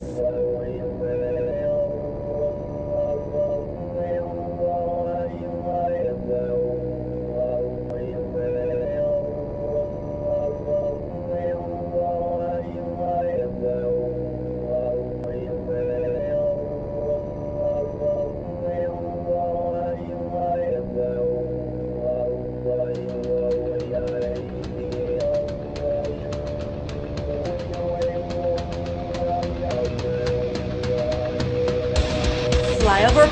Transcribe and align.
Salvo 0.00 0.64
y. 0.64 1.27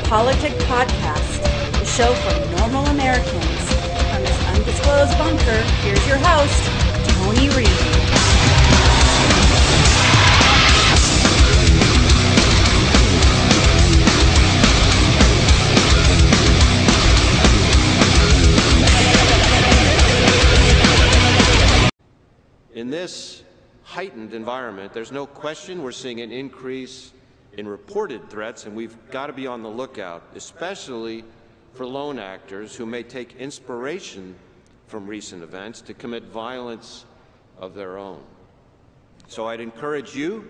PolitiK 0.06 0.56
Podcast, 0.69 1.42
the 1.73 1.84
show 1.84 2.15
for 2.15 2.56
normal 2.60 2.87
Americans. 2.87 3.42
From 4.12 4.23
this 4.23 4.46
undisclosed 4.55 5.19
bunker, 5.19 5.62
here's 5.82 6.06
your 6.06 6.19
host, 6.19 6.62
Tony 7.10 7.48
Reed. 7.48 7.66
In 22.74 22.91
this 22.91 23.43
heightened 23.82 24.34
environment, 24.34 24.93
there's 24.93 25.10
no 25.10 25.27
question 25.27 25.82
we're 25.82 25.91
seeing 25.91 26.20
an 26.20 26.30
increase 26.30 27.05
in 27.05 27.05
reported 27.86 28.28
threats, 28.28 28.66
and 28.66 28.74
we've 28.74 28.96
got 29.12 29.28
to 29.28 29.32
be 29.32 29.46
on 29.46 29.62
the 29.62 29.68
lookout, 29.68 30.20
especially 30.34 31.23
for 31.73 31.87
lone 31.87 32.18
actors 32.18 32.74
who 32.74 32.84
may 32.84 33.02
take 33.02 33.37
inspiration 33.37 34.34
from 34.88 35.06
recent 35.06 35.40
events 35.40 35.80
to 35.80 35.95
commit 35.95 36.24
violence 36.24 37.04
of 37.59 37.74
their 37.74 37.96
own. 37.96 38.20
So 39.28 39.46
I'd 39.46 39.60
encourage 39.60 40.16
you 40.16 40.48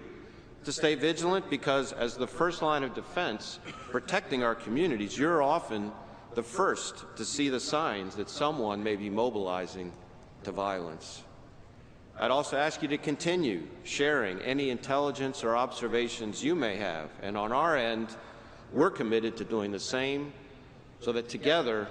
to 0.64 0.72
stay 0.72 0.94
vigilant 0.94 1.50
because, 1.50 1.92
as 1.92 2.16
the 2.16 2.26
first 2.26 2.62
line 2.62 2.82
of 2.82 2.94
defense, 2.94 3.58
protecting 3.90 4.42
our 4.42 4.54
communities, 4.54 5.18
you're 5.18 5.42
often 5.42 5.92
the 6.34 6.42
first 6.42 7.04
to 7.16 7.24
see 7.24 7.50
the 7.50 7.60
signs 7.60 8.16
that 8.16 8.30
someone 8.30 8.82
may 8.82 8.96
be 8.96 9.10
mobilizing 9.10 9.92
to 10.44 10.52
violence. 10.52 11.22
I'd 12.18 12.30
also 12.30 12.56
ask 12.56 12.80
you 12.80 12.88
to 12.88 12.96
continue 12.96 13.64
sharing 13.84 14.40
any 14.40 14.70
intelligence 14.70 15.44
or 15.44 15.54
observations 15.54 16.42
you 16.42 16.54
may 16.54 16.76
have. 16.76 17.10
And 17.22 17.36
on 17.36 17.52
our 17.52 17.76
end, 17.76 18.08
we're 18.72 18.90
committed 18.90 19.36
to 19.36 19.44
doing 19.44 19.70
the 19.70 19.78
same 19.78 20.32
so 21.00 21.12
that 21.12 21.28
together 21.28 21.86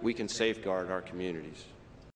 we 0.00 0.14
can 0.14 0.28
safeguard 0.28 0.92
our 0.92 1.00
communities. 1.00 1.64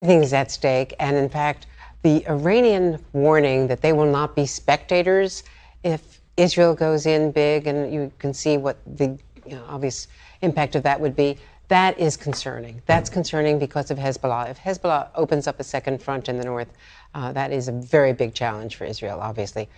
Things 0.05 0.33
at 0.33 0.53
stake, 0.53 0.95
and 1.01 1.17
in 1.17 1.29
fact, 1.29 1.67
the 2.03 2.25
Iranian 2.29 3.05
warning 3.13 3.67
that 3.67 3.83
they 3.83 3.93
will 3.93 4.11
not 4.11 4.37
be 4.37 4.47
spectators 4.47 5.43
if 5.83 6.21
Israel 6.37 6.75
goes 6.77 7.07
in 7.07 7.33
big, 7.33 7.67
and 7.67 7.93
you 7.93 8.13
can 8.21 8.33
see 8.33 8.57
what 8.57 8.77
the 8.87 9.19
you 9.45 9.57
know, 9.57 9.65
obvious 9.67 10.07
impact 10.43 10.77
of 10.77 10.85
that 10.85 11.01
would 11.01 11.17
be. 11.17 11.37
That 11.67 11.99
is 11.99 12.17
concerning. 12.17 12.81
That's 12.87 13.11
concerning 13.11 13.59
because 13.59 13.91
of 13.91 13.99
Hezbollah. 13.99 14.49
If 14.49 14.59
Hezbollah 14.59 15.09
opens 15.17 15.47
up 15.49 15.59
a 15.59 15.65
second 15.65 16.01
front 16.01 16.29
in 16.29 16.39
the 16.39 16.45
north, 16.45 16.73
uh, 17.19 17.33
that 17.33 17.53
is 17.53 17.67
a 17.67 17.73
very 17.73 18.13
big 18.13 18.33
challenge 18.33 18.77
for 18.77 18.85
Israel, 18.85 19.19
obviously, 19.21 19.69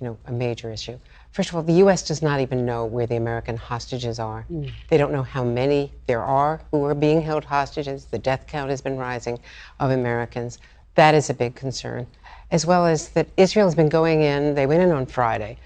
you 0.00 0.06
know, 0.06 0.18
a 0.26 0.32
major 0.32 0.70
issue. 0.70 0.98
First 1.32 1.48
of 1.48 1.56
all, 1.56 1.62
the 1.62 1.78
U.S. 1.84 2.06
does 2.06 2.20
not 2.20 2.40
even 2.40 2.66
know 2.66 2.84
where 2.84 3.06
the 3.06 3.16
American 3.16 3.56
hostages 3.56 4.18
are. 4.18 4.44
Mm. 4.52 4.70
They 4.88 4.98
don't 4.98 5.12
know 5.12 5.22
how 5.22 5.42
many 5.42 5.92
there 6.06 6.22
are 6.22 6.60
who 6.70 6.84
are 6.84 6.94
being 6.94 7.22
held 7.22 7.44
hostages. 7.44 8.04
The 8.04 8.18
death 8.18 8.46
count 8.46 8.68
has 8.68 8.82
been 8.82 8.98
rising 8.98 9.38
of 9.78 9.90
Americans. 9.90 10.58
That 10.94 11.14
is 11.14 11.30
a 11.30 11.34
big 11.34 11.54
concern. 11.54 12.06
As 12.50 12.66
well 12.66 12.84
as 12.84 13.08
that 13.10 13.28
Israel 13.38 13.66
has 13.66 13.74
been 13.74 13.88
going 13.88 14.20
in, 14.20 14.54
they 14.54 14.66
went 14.66 14.82
in 14.82 14.90
on 14.90 15.06
Friday 15.06 15.56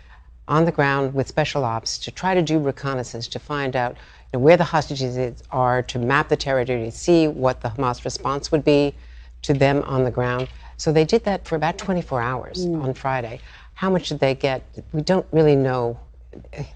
on 0.47 0.65
the 0.65 0.73
ground 0.73 1.15
with 1.15 1.27
special 1.27 1.65
ops 1.65 1.99
to 1.99 2.13
try 2.13 2.35
to 2.35 2.43
do 2.43 2.61
reconnaissance 2.61 3.27
to 3.27 3.41
find 3.41 3.75
out 3.75 3.93
you 4.33 4.39
know, 4.39 4.41
where 4.41 4.57
the 4.57 4.65
hostages 4.65 5.43
are, 5.51 5.83
to 5.83 5.99
map 5.99 6.29
the 6.29 6.37
territory, 6.37 6.85
to 6.85 6.93
see 6.93 7.27
what 7.27 7.61
the 7.61 7.71
Hamas 7.71 8.05
response 8.05 8.53
would 8.53 8.65
be 8.65 8.95
to 9.43 9.53
them 9.53 9.83
on 9.83 10.05
the 10.05 10.11
ground. 10.11 10.49
So 10.85 10.93
they 10.93 11.07
did 11.07 11.25
that 11.25 11.49
for 11.49 11.57
about 11.57 11.79
24 11.79 12.21
hours 12.21 12.67
mm. 12.67 12.83
on 12.83 12.93
Friday. 12.93 13.41
How 13.73 13.89
much 13.89 14.11
did 14.11 14.21
they 14.21 14.35
get? 14.35 14.63
We 14.93 15.01
don't 15.01 15.25
really 15.33 15.57
know 15.57 15.99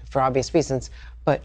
for 0.09 0.19
obvious 0.19 0.51
reasons, 0.51 0.89
but 1.25 1.43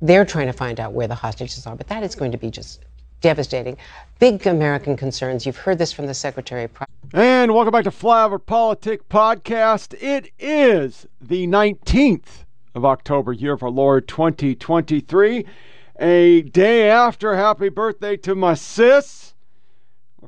they're 0.00 0.24
trying 0.24 0.46
to 0.46 0.54
find 0.54 0.80
out 0.80 0.94
where 0.94 1.06
the 1.06 1.14
hostages 1.14 1.66
are. 1.66 1.76
But 1.76 1.88
that 1.88 2.02
is 2.02 2.14
going 2.14 2.32
to 2.32 2.38
be 2.38 2.50
just 2.50 2.86
devastating. 3.20 3.76
Big 4.18 4.46
American 4.46 4.96
concerns. 4.96 5.44
You've 5.44 5.58
heard 5.58 5.76
this 5.76 5.92
from 5.92 6.06
the 6.06 6.14
Secretary. 6.14 6.70
And 7.12 7.52
welcome 7.52 7.72
back 7.72 7.84
to 7.84 7.90
Flyover 7.90 8.40
PolitiK 8.40 9.00
Podcast. 9.10 9.94
It 10.00 10.32
is 10.38 11.06
the 11.20 11.46
19th 11.46 12.46
of 12.74 12.86
October, 12.86 13.34
year 13.34 13.52
of 13.52 13.62
our 13.62 13.68
Lord 13.68 14.08
2023. 14.08 15.44
A 16.00 16.40
day 16.40 16.88
after 16.88 17.36
happy 17.36 17.68
birthday 17.68 18.16
to 18.16 18.34
my 18.34 18.54
sis 18.54 19.25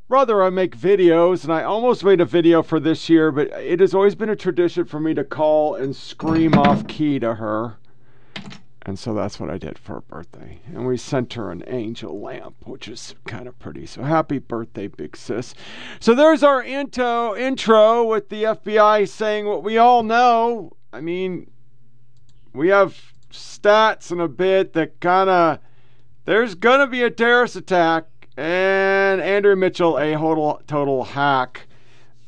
brother, 0.08 0.42
I 0.42 0.50
make 0.50 0.76
videos, 0.76 1.44
and 1.44 1.52
I 1.52 1.62
almost 1.62 2.02
made 2.02 2.20
a 2.20 2.24
video 2.24 2.62
for 2.62 2.80
this 2.80 3.08
year, 3.08 3.30
but 3.30 3.48
it 3.48 3.80
has 3.80 3.94
always 3.94 4.14
been 4.14 4.30
a 4.30 4.36
tradition 4.36 4.86
for 4.86 4.98
me 4.98 5.14
to 5.14 5.22
call 5.22 5.74
and 5.74 5.94
scream 5.94 6.54
off 6.54 6.86
key 6.88 7.18
to 7.18 7.34
her. 7.34 7.76
And 8.82 8.98
so 8.98 9.12
that's 9.12 9.38
what 9.38 9.50
I 9.50 9.58
did 9.58 9.78
for 9.78 9.96
her 9.96 10.00
birthday. 10.00 10.60
And 10.66 10.86
we 10.86 10.96
sent 10.96 11.34
her 11.34 11.50
an 11.50 11.62
angel 11.66 12.18
lamp, 12.18 12.54
which 12.64 12.88
is 12.88 13.14
kind 13.26 13.46
of 13.46 13.58
pretty. 13.58 13.84
So 13.84 14.02
happy 14.02 14.38
birthday, 14.38 14.86
big 14.86 15.14
sis. 15.14 15.54
So 16.00 16.14
there's 16.14 16.42
our 16.42 16.62
intro, 16.62 17.36
intro 17.36 18.04
with 18.04 18.30
the 18.30 18.44
FBI 18.44 19.06
saying 19.06 19.44
what 19.44 19.62
we 19.62 19.76
all 19.76 20.02
know. 20.02 20.72
I 20.90 21.02
mean, 21.02 21.50
we 22.54 22.68
have 22.68 22.98
stats 23.30 24.10
in 24.10 24.20
a 24.20 24.28
bit 24.28 24.72
that 24.72 25.00
kind 25.00 25.28
of, 25.28 25.58
there's 26.24 26.54
going 26.54 26.80
to 26.80 26.86
be 26.86 27.02
a 27.02 27.10
terrorist 27.10 27.56
attack 27.56 28.06
and 28.38 29.20
Andrew 29.20 29.56
Mitchell, 29.56 29.96
a 29.96 30.12
total, 30.12 30.62
total 30.68 31.02
hack, 31.02 31.66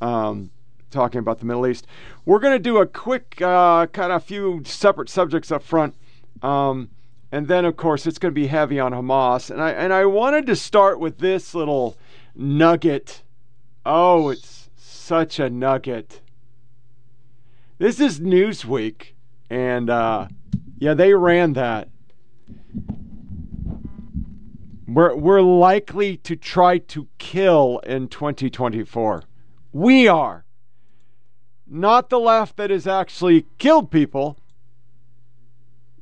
um, 0.01 0.51
talking 0.91 1.21
about 1.21 1.39
the 1.39 1.45
Middle 1.45 1.69
East. 1.69 1.87
We're 2.25 2.41
going 2.41 2.55
to 2.55 2.59
do 2.59 2.79
a 2.79 2.87
quick 2.87 3.41
uh, 3.41 3.87
kind 3.87 4.11
of 4.11 4.21
a 4.21 4.25
few 4.25 4.63
separate 4.65 5.09
subjects 5.09 5.53
up 5.53 5.63
front. 5.63 5.95
Um, 6.43 6.91
and 7.31 7.47
then, 7.47 7.65
of 7.65 7.77
course, 7.77 8.09
it's 8.09 8.19
going 8.19 8.35
to 8.35 8.41
be 8.41 8.49
heavy 8.49 8.81
on 8.81 8.91
Hamas. 8.91 9.51
And 9.51 9.63
I, 9.63 9.71
and 9.71 9.93
I 9.93 10.05
wanted 10.05 10.47
to 10.47 10.57
start 10.57 10.99
with 10.99 11.19
this 11.19 11.55
little 11.55 11.97
nugget. 12.35 13.23
Oh, 13.87 14.31
it's 14.31 14.69
such 14.77 15.39
a 15.39 15.49
nugget. 15.49 16.23
This 17.79 18.01
is 18.01 18.19
Newsweek. 18.19 19.13
And 19.49 19.89
uh, 19.89 20.27
yeah, 20.77 20.95
they 20.95 21.15
ran 21.15 21.53
that. 21.53 21.89
We're, 24.93 25.15
we're 25.15 25.41
likely 25.41 26.17
to 26.17 26.35
try 26.35 26.79
to 26.79 27.07
kill 27.19 27.81
in 27.87 28.09
2024. 28.09 29.23
We 29.73 30.09
are. 30.09 30.45
Not 31.65 32.11
the 32.11 32.19
left 32.19 32.57
that 32.57 32.71
has 32.71 32.89
actually 32.89 33.47
killed 33.59 33.93
people. 33.93 34.37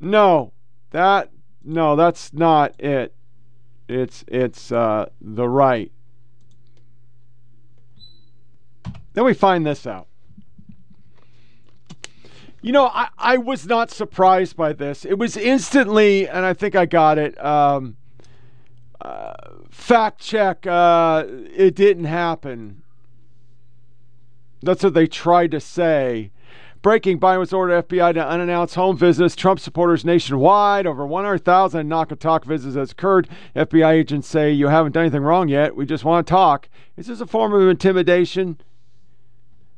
No, 0.01 0.53
that 0.91 1.31
no, 1.63 1.97
that's 1.97 2.33
not 2.33 2.81
it. 2.81 3.15
It's 3.89 4.25
it's 4.27 4.73
uh, 4.73 5.11
the 5.21 5.47
right. 5.47 5.93
Then 9.13 9.25
we 9.25 9.35
find 9.35 9.67
this 9.67 9.87
out. 9.87 10.07
You 12.63 12.73
know, 12.73 12.87
I, 12.87 13.09
I 13.19 13.37
was 13.37 13.67
not 13.67 13.91
surprised 13.91 14.57
by 14.57 14.73
this. 14.73 15.05
It 15.05 15.19
was 15.19 15.37
instantly, 15.37 16.27
and 16.27 16.47
I 16.47 16.55
think 16.55 16.75
I 16.75 16.87
got 16.87 17.19
it. 17.19 17.39
Um, 17.45 17.98
uh, 19.01 19.33
fact 19.71 20.21
check, 20.21 20.67
uh, 20.67 21.25
it 21.29 21.75
didn't 21.75 22.05
happen. 22.05 22.83
That's 24.63 24.83
what 24.83 24.95
they 24.95 25.07
tried 25.07 25.53
to 25.53 25.61
say. 25.61 26.31
Breaking 26.81 27.19
Biden 27.19 27.41
was 27.41 27.53
ordered 27.53 27.89
FBI 27.89 28.15
to 28.15 28.27
unannounced 28.27 28.77
home 28.77 28.97
visits. 28.97 29.35
Trump 29.35 29.59
supporters 29.59 30.05
nationwide. 30.05 30.87
Over 30.87 31.05
100,000 31.07 31.89
knock 31.89 32.13
and 32.13 32.21
talk 32.21 32.45
visits 32.45 32.77
has 32.77 32.93
occurred. 32.93 33.29
FBI 33.57 33.91
agents 33.93 34.29
say 34.29 34.53
you 34.53 34.69
haven't 34.69 34.93
done 34.93 35.05
anything 35.05 35.23
wrong 35.23 35.49
yet. 35.49 35.75
We 35.75 35.87
just 35.87 36.05
want 36.05 36.27
to 36.27 36.31
talk. 36.31 36.69
Is 36.97 37.09
this 37.09 37.21
a 37.21 37.27
form 37.27 37.53
of 37.53 37.69
intimidation? 37.69 38.61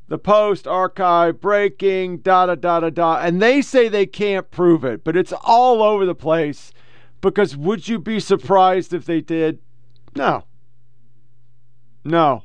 The 0.09 0.19
Post 0.19 0.67
archive 0.67 1.41
breaking 1.41 2.19
da 2.19 2.47
da 2.47 2.57
da 2.57 2.81
da 2.81 2.91
da, 2.91 3.21
and 3.21 3.41
they 3.41 3.63
say 3.63 3.89
they 3.89 4.07
can't 4.07 4.51
prove 4.51 4.85
it, 4.85 5.05
but 5.05 5.17
it's 5.17 5.33
all 5.33 5.83
over 5.83 6.05
the 6.05 6.17
place. 6.17 6.73
Because 7.21 7.57
would 7.57 7.89
you 7.89 7.99
be 7.99 8.19
surprised 8.21 8.95
if 8.95 9.05
they 9.05 9.21
did? 9.21 9.59
No. 10.17 10.45
No. 12.05 12.43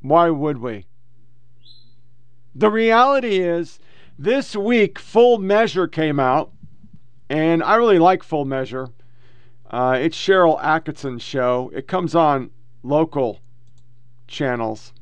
Why 0.00 0.30
would 0.30 0.58
we? 0.58 0.86
The 2.54 2.70
reality 2.70 3.38
is 3.38 3.78
This 4.18 4.54
week, 4.54 4.98
Full 4.98 5.38
Measure 5.38 5.88
came 5.88 6.20
out, 6.20 6.52
and 7.28 7.62
I 7.62 7.76
really 7.76 7.98
like 7.98 8.22
Full 8.22 8.44
Measure. 8.44 8.88
Uh, 9.70 9.96
it's 9.98 10.16
Sharyl 10.16 10.60
Attkisson's 10.62 11.22
show. 11.22 11.70
It 11.74 11.88
comes 11.88 12.14
on 12.14 12.50
local 12.82 13.40
channels. 14.28 14.92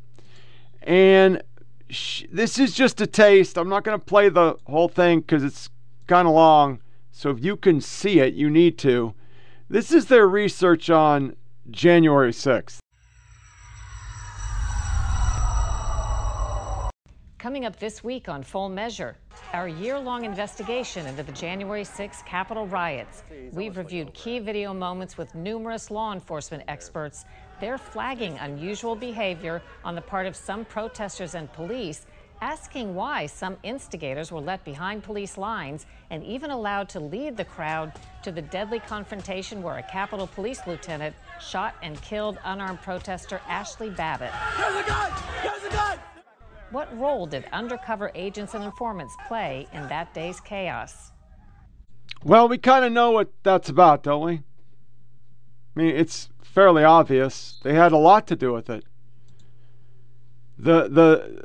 And 0.82 1.42
sh- 1.88 2.24
this 2.32 2.58
is 2.58 2.72
just 2.72 3.00
a 3.00 3.06
taste. 3.06 3.58
I'm 3.58 3.68
not 3.68 3.82
going 3.84 3.98
to 3.98 4.04
play 4.04 4.28
the 4.28 4.56
whole 4.64 4.88
thing 4.88 5.20
because 5.20 5.42
it's 5.42 5.68
kind 6.06 6.28
of 6.28 6.34
long. 6.34 6.80
So 7.20 7.28
if 7.28 7.44
you 7.44 7.54
can 7.54 7.82
see 7.82 8.20
it, 8.20 8.32
you 8.32 8.48
need 8.48 8.78
to. 8.78 9.12
This 9.68 9.92
is 9.92 10.06
their 10.06 10.26
research 10.26 10.88
on 10.88 11.36
January 11.70 12.32
6th. 12.32 12.78
Coming 17.36 17.66
up 17.66 17.78
this 17.78 18.02
week 18.02 18.30
on 18.30 18.42
Full 18.42 18.70
Measure, 18.70 19.18
our 19.52 19.68
year 19.68 19.98
long 19.98 20.24
investigation 20.24 21.04
into 21.04 21.22
the 21.22 21.32
January 21.32 21.84
6 21.84 22.22
Capitol 22.22 22.66
riots. 22.66 23.22
We've 23.52 23.76
reviewed 23.76 24.14
key 24.14 24.38
video 24.38 24.72
moments 24.72 25.18
with 25.18 25.34
numerous 25.34 25.90
law 25.90 26.14
enforcement 26.14 26.62
experts. 26.68 27.26
They're 27.60 27.76
flagging 27.76 28.38
unusual 28.38 28.96
behavior 28.96 29.60
on 29.84 29.94
the 29.94 30.00
part 30.00 30.24
of 30.24 30.34
some 30.34 30.64
protesters 30.64 31.34
and 31.34 31.52
police, 31.52 32.06
asking 32.40 32.94
why 32.94 33.26
some 33.26 33.56
instigators 33.62 34.32
were 34.32 34.40
let 34.40 34.64
behind 34.64 35.02
police 35.02 35.36
lines 35.36 35.86
and 36.10 36.24
even 36.24 36.50
allowed 36.50 36.88
to 36.88 37.00
lead 37.00 37.36
the 37.36 37.44
crowd 37.44 37.92
to 38.22 38.32
the 38.32 38.42
deadly 38.42 38.80
confrontation 38.80 39.62
where 39.62 39.78
a 39.78 39.82
Capitol 39.82 40.26
Police 40.26 40.60
lieutenant 40.66 41.14
shot 41.40 41.74
and 41.82 42.00
killed 42.02 42.38
unarmed 42.44 42.80
protester 42.80 43.40
Ashley 43.48 43.90
Babbitt. 43.90 44.32
There's 44.58 44.76
a 44.76 44.88
gun! 44.88 45.12
There's 45.42 45.64
a 45.64 45.70
gun! 45.70 45.98
What 46.70 46.96
role 46.98 47.26
did 47.26 47.44
undercover 47.52 48.10
agents 48.14 48.54
and 48.54 48.64
informants 48.64 49.14
play 49.26 49.66
in 49.72 49.88
that 49.88 50.14
day's 50.14 50.40
chaos? 50.40 51.12
Well, 52.22 52.48
we 52.48 52.58
kind 52.58 52.84
of 52.84 52.92
know 52.92 53.10
what 53.10 53.30
that's 53.42 53.68
about, 53.68 54.02
don't 54.02 54.24
we? 54.24 54.32
I 54.34 54.42
mean, 55.74 55.96
it's 55.96 56.28
fairly 56.42 56.84
obvious. 56.84 57.58
They 57.62 57.74
had 57.74 57.92
a 57.92 57.96
lot 57.96 58.26
to 58.28 58.36
do 58.36 58.52
with 58.52 58.68
it. 58.68 58.84
The 60.58 60.88
the 60.88 61.42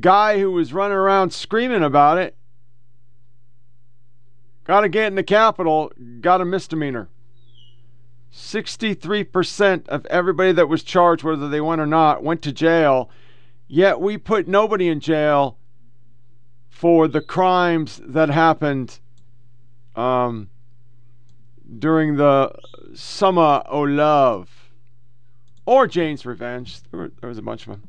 guy 0.00 0.38
who 0.38 0.50
was 0.50 0.72
running 0.72 0.96
around 0.96 1.32
screaming 1.32 1.82
about 1.82 2.18
it 2.18 2.36
got 4.64 4.82
to 4.82 4.88
get 4.88 5.06
in 5.06 5.14
the 5.14 5.22
Capitol, 5.22 5.90
got 6.20 6.40
a 6.40 6.44
misdemeanor. 6.44 7.08
63% 8.32 9.88
of 9.88 10.04
everybody 10.06 10.52
that 10.52 10.68
was 10.68 10.82
charged, 10.82 11.24
whether 11.24 11.48
they 11.48 11.60
went 11.60 11.80
or 11.80 11.86
not, 11.86 12.22
went 12.22 12.42
to 12.42 12.52
jail 12.52 13.10
Yet 13.68 14.00
we 14.00 14.16
put 14.16 14.48
nobody 14.48 14.88
in 14.88 14.98
jail 14.98 15.58
for 16.70 17.06
the 17.06 17.20
crimes 17.20 18.00
that 18.02 18.30
happened 18.30 18.98
um, 19.94 20.48
during 21.78 22.16
the 22.16 22.50
Summer 22.94 23.62
o' 23.66 23.82
Love 23.82 24.70
or 25.66 25.86
Jane's 25.86 26.24
Revenge. 26.24 26.80
There, 26.90 27.00
were, 27.00 27.12
there 27.20 27.28
was 27.28 27.36
a 27.36 27.42
bunch 27.42 27.66
of 27.66 27.72
them. 27.72 27.82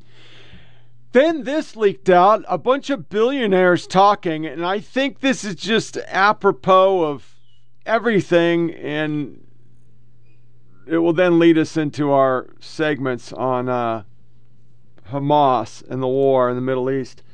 Then 1.12 1.42
this 1.42 1.74
leaked 1.74 2.08
out, 2.08 2.44
a 2.46 2.56
bunch 2.56 2.88
of 2.88 3.08
billionaires 3.08 3.86
talking, 3.86 4.46
and 4.46 4.64
I 4.64 4.78
think 4.78 5.20
this 5.20 5.42
is 5.44 5.56
just 5.56 5.96
apropos 6.06 7.02
of 7.02 7.34
everything, 7.84 8.72
and 8.72 9.44
it 10.86 10.98
will 10.98 11.12
then 11.12 11.40
lead 11.40 11.58
us 11.58 11.76
into 11.76 12.12
our 12.12 12.48
segments 12.60 13.32
on 13.32 13.68
uh, 13.68 14.04
Hamas 15.08 15.82
and 15.88 16.00
the 16.00 16.06
war 16.06 16.48
in 16.48 16.54
the 16.54 16.62
Middle 16.62 16.88
East, 16.88 17.24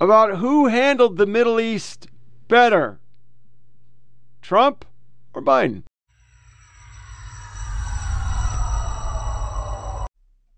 about 0.00 0.38
who 0.38 0.68
handled 0.68 1.18
the 1.18 1.26
Middle 1.26 1.60
East 1.60 2.08
better 2.48 3.00
Trump 4.40 4.86
or 5.34 5.42
Biden? 5.42 5.82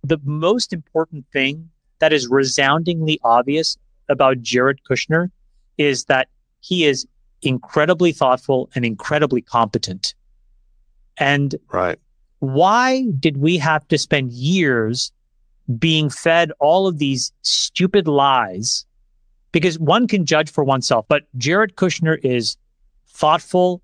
The 0.04 0.20
most 0.25 0.72
important 0.72 1.25
thing 1.32 1.69
that 2.00 2.12
is 2.12 2.28
resoundingly 2.28 3.20
obvious 3.22 3.76
about 4.08 4.40
Jared 4.40 4.81
Kushner 4.88 5.31
is 5.78 6.04
that 6.06 6.28
he 6.60 6.84
is 6.84 7.06
incredibly 7.43 8.12
thoughtful 8.12 8.70
and 8.75 8.84
incredibly 8.84 9.40
competent. 9.40 10.14
And 11.19 11.54
right 11.72 11.99
why 12.43 13.04
did 13.20 13.37
we 13.37 13.56
have 13.56 13.87
to 13.87 13.96
spend 13.96 14.32
years 14.32 15.12
being 15.78 16.10
fed 16.10 16.50
all 16.58 16.88
of 16.88 16.99
these 16.99 17.31
stupid 17.43 18.08
lies? 18.08 18.84
Because 19.52 19.78
one 19.78 20.08
can 20.08 20.26
judge 20.26 20.50
for 20.50 20.64
oneself, 20.64 21.06
but 21.06 21.22
Jared 21.37 21.76
Kushner 21.76 22.19
is 22.25 22.56
thoughtful, 23.06 23.81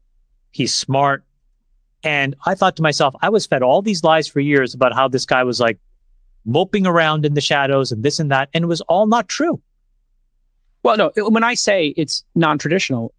he's 0.51 0.75
smart. 0.75 1.23
And 2.03 2.35
I 2.47 2.57
thought 2.57 2.75
to 2.77 2.83
myself, 2.83 3.15
I 3.23 3.29
was 3.29 3.47
fed 3.47 3.63
all 3.63 3.81
these 3.81 4.03
lies 4.03 4.27
for 4.27 4.41
years 4.41 4.75
about 4.75 4.93
how 4.93 5.07
this 5.07 5.25
guy 5.25 5.45
was 5.45 5.61
like 5.61 5.79
moping 6.49 6.87
around 6.87 7.25
in 7.25 7.35
the 7.35 7.41
shadows 7.41 7.93
and 7.93 8.03
this 8.03 8.19
and 8.19 8.31
that. 8.31 8.49
And 8.55 8.65
it 8.65 8.67
was 8.67 8.81
all 8.83 9.07
not 9.07 9.29
true. 9.29 9.61
Well, 10.83 10.97
no, 10.97 11.13
when 11.29 11.45
I 11.45 11.55
say 11.55 11.89
it's 11.97 12.25
non 12.35 12.59
traditional, 12.59 13.13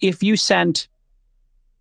if 0.00 0.22
you 0.22 0.36
sent, 0.36 0.88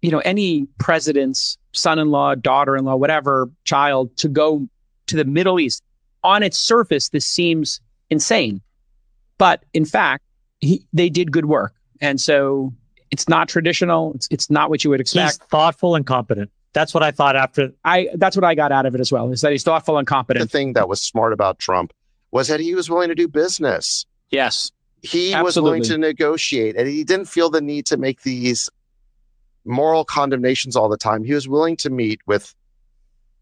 you 0.01 0.11
know, 0.11 0.19
any 0.19 0.67
president's 0.77 1.57
son-in-law, 1.71 2.35
daughter-in-law, 2.35 2.95
whatever 2.95 3.49
child 3.63 4.15
to 4.17 4.27
go 4.27 4.67
to 5.07 5.15
the 5.15 5.25
Middle 5.25 5.59
East. 5.59 5.83
On 6.23 6.43
its 6.43 6.57
surface, 6.57 7.09
this 7.09 7.25
seems 7.25 7.79
insane, 8.09 8.61
but 9.37 9.63
in 9.73 9.85
fact, 9.85 10.23
he, 10.59 10.85
they 10.91 11.09
did 11.09 11.31
good 11.31 11.45
work, 11.45 11.73
and 12.01 12.19
so 12.19 12.73
it's 13.09 13.29
not 13.29 13.47
traditional. 13.47 14.13
It's 14.15 14.27
it's 14.29 14.49
not 14.49 14.69
what 14.69 14.83
you 14.83 14.89
would 14.89 14.99
expect. 14.99 15.39
He's 15.41 15.47
thoughtful 15.49 15.95
and 15.95 16.05
competent. 16.05 16.51
That's 16.73 16.93
what 16.93 17.03
I 17.03 17.11
thought 17.11 17.35
after. 17.35 17.71
I 17.83 18.09
that's 18.15 18.35
what 18.35 18.43
I 18.43 18.55
got 18.55 18.71
out 18.71 18.85
of 18.85 18.95
it 18.95 19.01
as 19.01 19.11
well. 19.11 19.31
Is 19.31 19.41
that 19.41 19.51
he's 19.51 19.63
thoughtful 19.63 19.97
and 19.97 20.07
competent. 20.07 20.49
The 20.49 20.57
thing 20.57 20.73
that 20.73 20.87
was 20.87 21.01
smart 21.01 21.33
about 21.33 21.59
Trump 21.59 21.93
was 22.31 22.47
that 22.47 22.59
he 22.59 22.75
was 22.75 22.89
willing 22.89 23.09
to 23.09 23.15
do 23.15 23.27
business. 23.27 24.05
Yes, 24.29 24.71
he 25.01 25.33
Absolutely. 25.33 25.43
was 25.43 25.59
willing 25.61 25.83
to 25.83 25.97
negotiate, 25.97 26.75
and 26.75 26.87
he 26.87 27.03
didn't 27.03 27.25
feel 27.25 27.49
the 27.49 27.61
need 27.61 27.85
to 27.87 27.97
make 27.97 28.21
these 28.21 28.69
moral 29.65 30.05
condemnations 30.05 30.75
all 30.75 30.89
the 30.89 30.97
time. 30.97 31.23
He 31.23 31.33
was 31.33 31.47
willing 31.47 31.75
to 31.77 31.89
meet 31.89 32.19
with 32.27 32.53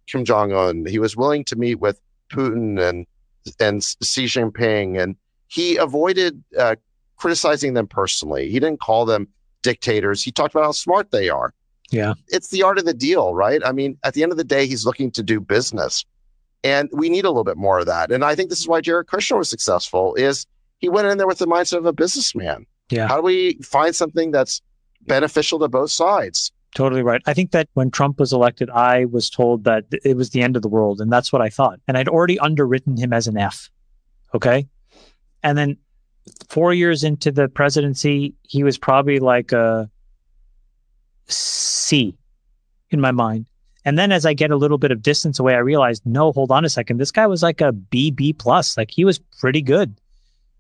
Kim 0.07 0.24
Jong 0.24 0.53
Un. 0.53 0.85
He 0.85 1.00
was 1.00 1.15
willing 1.15 1.44
to 1.45 1.56
meet 1.56 1.79
with 1.79 2.00
Putin 2.29 2.79
and 2.79 3.06
and 3.59 3.83
Xi 3.83 4.25
Jinping, 4.25 5.01
and 5.01 5.15
he 5.47 5.77
avoided 5.77 6.44
uh, 6.57 6.75
criticizing 7.18 7.74
them 7.74 7.88
personally. 7.88 8.50
He 8.50 8.60
didn't 8.60 8.79
call 8.79 9.05
them 9.05 9.27
dictators. 9.63 10.24
He 10.24 10.31
talked 10.31 10.53
about 10.53 10.65
how 10.65 10.72
smart 10.72 11.12
they 11.12 11.29
are. 11.29 11.53
Yeah, 11.89 12.13
it's 12.27 12.50
the 12.50 12.63
art 12.63 12.77
of 12.77 12.86
the 12.86 12.94
deal, 12.94 13.34
right? 13.34 13.62
I 13.65 13.72
mean, 13.72 13.98
at 14.03 14.13
the 14.13 14.24
end 14.24 14.32
of 14.32 14.38
the 14.38 14.44
day, 14.44 14.67
he's 14.67 14.86
looking 14.86 15.12
to 15.12 15.24
do 15.24 15.39
business, 15.39 16.06
and 16.63 16.89
we 16.91 17.10
need 17.10 17.25
a 17.25 17.29
little 17.29 17.44
bit 17.44 17.58
more 17.58 17.79
of 17.79 17.86
that. 17.86 18.12
And 18.12 18.25
I 18.25 18.36
think 18.36 18.50
this 18.50 18.60
is 18.60 18.67
why 18.67 18.82
Jared 18.82 19.08
Kushner 19.08 19.38
was 19.38 19.50
successful. 19.50 20.15
Is 20.15 20.46
he 20.79 20.89
went 20.89 21.08
in 21.08 21.17
there 21.17 21.27
with 21.27 21.39
the 21.39 21.48
mindset 21.48 21.77
of 21.77 21.86
a 21.86 21.94
businessman? 21.94 22.65
Yeah. 22.89 23.08
How 23.08 23.17
do 23.17 23.24
we 23.24 23.56
find 23.63 23.96
something 23.96 24.32
that's 24.32 24.62
beneficial 25.08 25.60
to 25.60 25.67
both 25.67 25.91
sides. 25.91 26.51
Totally 26.75 27.01
right. 27.01 27.22
I 27.25 27.34
think 27.34 27.51
that 27.51 27.70
when 27.74 27.89
Trump 27.89 28.20
was 28.20 28.34
elected, 28.34 28.70
I 28.70 29.06
was 29.06 29.29
told 29.29 29.63
that 29.63 29.86
it 30.03 30.15
was 30.15 30.29
the 30.29 30.41
end 30.41 30.56
of 30.56 30.62
the 30.62 30.67
world. 30.67 31.01
And 31.01 31.12
that's 31.12 31.34
what 31.34 31.41
I 31.41 31.50
thought. 31.50 31.79
And 31.88 31.98
I'd 31.98 32.10
already 32.10 32.38
underwritten 32.39 32.98
him 32.98 33.13
as 33.13 33.27
an 33.27 33.38
F. 33.38 33.72
Okay. 34.36 34.67
And 35.41 35.58
then 35.58 35.77
four 36.50 36.74
years 36.74 37.03
into 37.03 37.32
the 37.32 37.48
presidency, 37.48 38.36
he 38.44 38.63
was 38.63 38.77
probably 38.77 39.20
like 39.20 39.53
a 39.53 39.89
C 41.27 42.15
in 42.89 43.01
my 43.01 43.12
mind. 43.12 43.48
And 43.86 43.98
then 43.98 44.12
as 44.12 44.25
I 44.25 44.34
get 44.34 44.51
a 44.51 44.57
little 44.57 44.77
bit 44.77 44.91
of 44.91 45.01
distance 45.01 45.39
away, 45.39 45.55
I 45.55 45.60
realized, 45.60 46.05
no, 46.05 46.34
hold 46.34 46.51
on 46.51 46.65
a 46.65 46.69
second. 46.69 46.98
This 46.98 47.12
guy 47.12 47.25
was 47.25 47.41
like 47.41 47.62
a 47.62 47.72
B, 47.72 48.12
B 48.12 48.34
plus. 48.34 48.75
Like 48.77 48.91
he 48.91 49.05
was 49.05 49.19
pretty 49.19 49.62
good. 49.62 50.00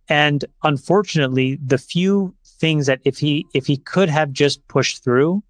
And 0.07 0.45
unfortunately, 0.63 1.59
the 1.65 1.77
few 1.77 2.33
things 2.45 2.85
that 2.85 3.01
if 3.03 3.17
he 3.17 3.45
if 3.53 3.67
he 3.67 3.77
could 3.77 4.09
have 4.09 4.31
just 4.31 4.65
pushed 4.67 5.03
through 5.03 5.43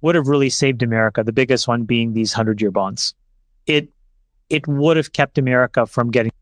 would 0.00 0.14
have 0.14 0.28
really 0.28 0.50
saved 0.50 0.82
America. 0.82 1.22
The 1.22 1.32
biggest 1.32 1.68
one 1.68 1.84
being 1.84 2.12
these 2.12 2.32
hundred 2.32 2.60
year 2.60 2.70
bonds. 2.70 3.14
It 3.66 3.88
it 4.48 4.66
would 4.66 4.96
have 4.96 5.12
kept 5.12 5.38
America 5.38 5.86
from 5.86 6.10
getting 6.10 6.32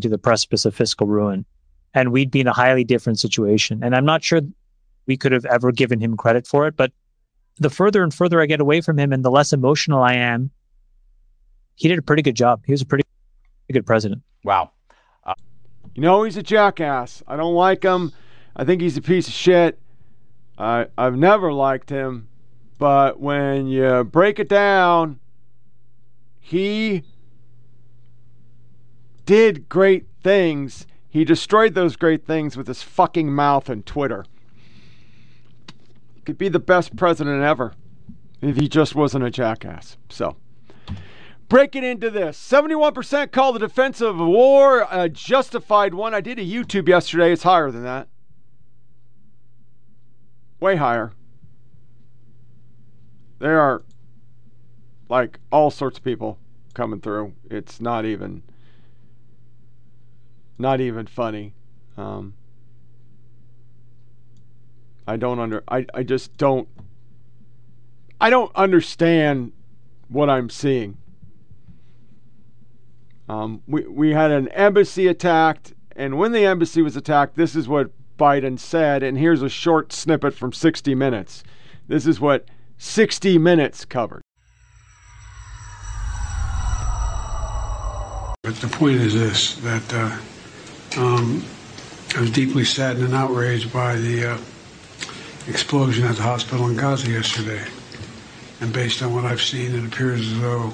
to 0.00 0.08
the 0.08 0.18
precipice 0.18 0.64
of 0.64 0.74
fiscal 0.74 1.06
ruin, 1.06 1.44
and 1.94 2.12
we'd 2.12 2.30
be 2.30 2.40
in 2.40 2.46
a 2.46 2.52
highly 2.52 2.84
different 2.84 3.18
situation. 3.18 3.82
And 3.82 3.94
I'm 3.94 4.04
not 4.04 4.22
sure 4.22 4.40
we 5.06 5.16
could 5.16 5.32
have 5.32 5.46
ever 5.46 5.72
given 5.72 6.00
him 6.00 6.16
credit 6.16 6.46
for 6.46 6.66
it. 6.66 6.76
But 6.76 6.92
the 7.58 7.70
further 7.70 8.02
and 8.02 8.12
further 8.14 8.40
I 8.40 8.46
get 8.46 8.60
away 8.60 8.80
from 8.80 8.98
him, 8.98 9.12
and 9.12 9.24
the 9.24 9.30
less 9.30 9.52
emotional 9.52 10.02
I 10.02 10.14
am, 10.14 10.50
he 11.74 11.88
did 11.88 11.98
a 11.98 12.02
pretty 12.02 12.22
good 12.22 12.36
job. 12.36 12.62
He 12.64 12.72
was 12.72 12.82
a 12.82 12.86
pretty 12.86 13.04
good 13.70 13.86
president. 13.86 14.22
Wow. 14.44 14.70
Uh, 15.24 15.34
you 15.94 16.02
know, 16.02 16.22
he's 16.22 16.36
a 16.36 16.42
jackass. 16.42 17.22
I 17.26 17.36
don't 17.36 17.54
like 17.54 17.82
him. 17.82 18.12
I 18.56 18.64
think 18.64 18.80
he's 18.80 18.96
a 18.96 19.02
piece 19.02 19.28
of 19.28 19.34
shit. 19.34 19.78
I 20.56 20.86
I've 20.96 21.16
never 21.16 21.52
liked 21.52 21.90
him, 21.90 22.28
but 22.78 23.20
when 23.20 23.66
you 23.66 24.04
break 24.04 24.38
it 24.38 24.48
down, 24.48 25.20
he 26.40 27.02
did 29.26 29.68
great 29.68 30.06
things. 30.22 30.86
He 31.08 31.18
He 31.18 31.24
destroyed 31.24 31.74
those 31.74 31.96
great 31.96 32.24
things 32.24 32.56
with 32.56 32.68
his 32.68 32.84
fucking 32.84 33.32
mouth 33.32 33.68
and 33.68 33.84
Twitter. 33.84 34.24
Could 36.28 36.36
be 36.36 36.50
the 36.50 36.58
best 36.58 36.94
president 36.94 37.42
ever 37.42 37.72
if 38.42 38.56
he 38.58 38.68
just 38.68 38.94
wasn't 38.94 39.24
a 39.24 39.30
jackass. 39.30 39.96
So, 40.10 40.36
breaking 41.48 41.84
into 41.84 42.10
this 42.10 42.36
71% 42.36 43.32
call 43.32 43.54
the 43.54 43.58
defense 43.58 44.02
of 44.02 44.18
war 44.18 44.86
a 44.90 45.08
justified 45.08 45.94
one. 45.94 46.12
I 46.12 46.20
did 46.20 46.38
a 46.38 46.44
YouTube 46.44 46.86
yesterday, 46.86 47.32
it's 47.32 47.44
higher 47.44 47.70
than 47.70 47.82
that. 47.84 48.08
Way 50.60 50.76
higher. 50.76 51.12
There 53.38 53.58
are 53.58 53.82
like 55.08 55.38
all 55.50 55.70
sorts 55.70 55.96
of 55.96 56.04
people 56.04 56.38
coming 56.74 57.00
through. 57.00 57.32
It's 57.50 57.80
not 57.80 58.04
even 58.04 58.42
not 60.58 60.82
even 60.82 61.06
funny. 61.06 61.54
Um, 61.96 62.34
I 65.08 65.16
don't 65.16 65.38
under 65.38 65.64
I, 65.66 65.86
I 65.94 66.02
just 66.02 66.36
don't 66.36 66.68
I 68.20 68.28
don't 68.28 68.54
understand 68.54 69.52
what 70.08 70.28
I'm 70.28 70.50
seeing. 70.50 70.98
Um, 73.26 73.62
we 73.66 73.86
we 73.86 74.10
had 74.12 74.30
an 74.30 74.48
embassy 74.48 75.06
attacked, 75.06 75.72
and 75.96 76.18
when 76.18 76.32
the 76.32 76.44
embassy 76.44 76.82
was 76.82 76.94
attacked, 76.94 77.36
this 77.36 77.56
is 77.56 77.66
what 77.66 77.90
Biden 78.18 78.58
said. 78.58 79.02
And 79.02 79.16
here's 79.16 79.40
a 79.40 79.48
short 79.48 79.94
snippet 79.94 80.34
from 80.34 80.52
60 80.52 80.94
Minutes. 80.94 81.42
This 81.86 82.06
is 82.06 82.20
what 82.20 82.44
60 82.76 83.38
Minutes 83.38 83.86
covered. 83.86 84.20
But 88.42 88.56
the 88.56 88.68
point 88.68 88.96
is 88.96 89.14
this: 89.14 89.54
that 89.56 89.94
uh, 89.94 91.00
um, 91.00 91.42
I 92.14 92.20
was 92.20 92.30
deeply 92.30 92.64
saddened 92.64 93.06
and 93.06 93.14
outraged 93.14 93.72
by 93.72 93.96
the 93.96 94.32
uh, 94.32 94.38
explosion 95.48 96.04
at 96.04 96.16
the 96.16 96.22
hospital 96.22 96.68
in 96.68 96.76
Gaza 96.76 97.10
yesterday. 97.10 97.64
And 98.60 98.72
based 98.72 99.02
on 99.02 99.14
what 99.14 99.24
I've 99.24 99.40
seen, 99.40 99.74
it 99.74 99.84
appears 99.84 100.20
as 100.20 100.40
though 100.40 100.72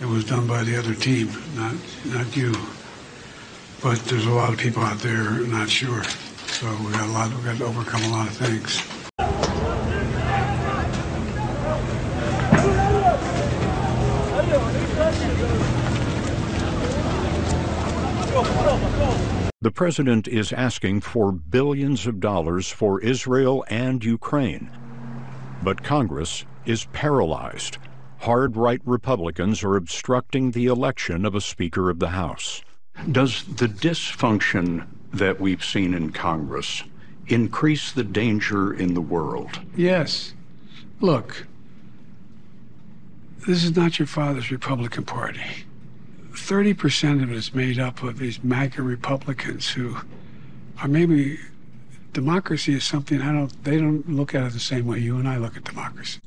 it 0.00 0.06
was 0.06 0.24
done 0.24 0.46
by 0.46 0.64
the 0.64 0.76
other 0.76 0.94
team, 0.94 1.28
not 1.54 1.74
not 2.06 2.36
you. 2.36 2.54
But 3.82 3.98
there's 4.06 4.26
a 4.26 4.30
lot 4.30 4.52
of 4.52 4.58
people 4.58 4.82
out 4.82 4.98
there 5.00 5.30
not 5.46 5.68
sure. 5.68 6.02
So 6.46 6.66
we 6.84 6.92
got 6.92 7.08
a 7.08 7.12
lot. 7.12 7.34
We 7.36 7.42
got 7.42 7.58
to 7.58 7.64
overcome 7.64 8.02
a 8.04 8.08
lot 8.08 8.28
of 8.28 8.36
things. 8.36 8.82
The 19.60 19.72
president 19.72 20.28
is 20.28 20.52
asking 20.52 21.00
for 21.00 21.32
billions 21.32 22.06
of 22.06 22.20
dollars 22.20 22.70
for 22.70 23.00
Israel 23.00 23.64
and 23.68 24.04
Ukraine. 24.04 24.70
But 25.64 25.82
Congress 25.82 26.44
is 26.64 26.84
paralyzed. 26.92 27.78
Hard 28.18 28.56
right 28.56 28.80
Republicans 28.84 29.64
are 29.64 29.74
obstructing 29.74 30.52
the 30.52 30.66
election 30.66 31.24
of 31.24 31.34
a 31.34 31.40
Speaker 31.40 31.90
of 31.90 31.98
the 31.98 32.10
House. 32.10 32.62
Does 33.10 33.42
the 33.56 33.66
dysfunction 33.66 34.86
that 35.12 35.40
we've 35.40 35.64
seen 35.64 35.92
in 35.92 36.12
Congress 36.12 36.84
increase 37.26 37.90
the 37.90 38.04
danger 38.04 38.72
in 38.72 38.94
the 38.94 39.00
world? 39.00 39.58
Yes. 39.76 40.34
Look, 41.00 41.48
this 43.48 43.64
is 43.64 43.74
not 43.74 43.98
your 43.98 44.06
father's 44.06 44.52
Republican 44.52 45.02
Party. 45.02 45.64
30% 46.48 47.22
of 47.22 47.30
it 47.30 47.36
is 47.36 47.52
made 47.52 47.78
up 47.78 48.02
of 48.02 48.18
these 48.18 48.42
MAGA 48.42 48.82
Republicans 48.82 49.68
who 49.68 49.98
are 50.80 50.88
maybe 50.88 51.38
democracy 52.14 52.72
is 52.72 52.84
something 52.84 53.20
I 53.20 53.32
don't 53.32 53.64
they 53.64 53.76
don't 53.76 54.08
look 54.08 54.34
at 54.34 54.46
it 54.46 54.52
the 54.54 54.58
same 54.58 54.86
way 54.86 54.98
you 54.98 55.18
and 55.18 55.28
I 55.28 55.36
look 55.36 55.58
at 55.58 55.64
democracy. 55.64 56.20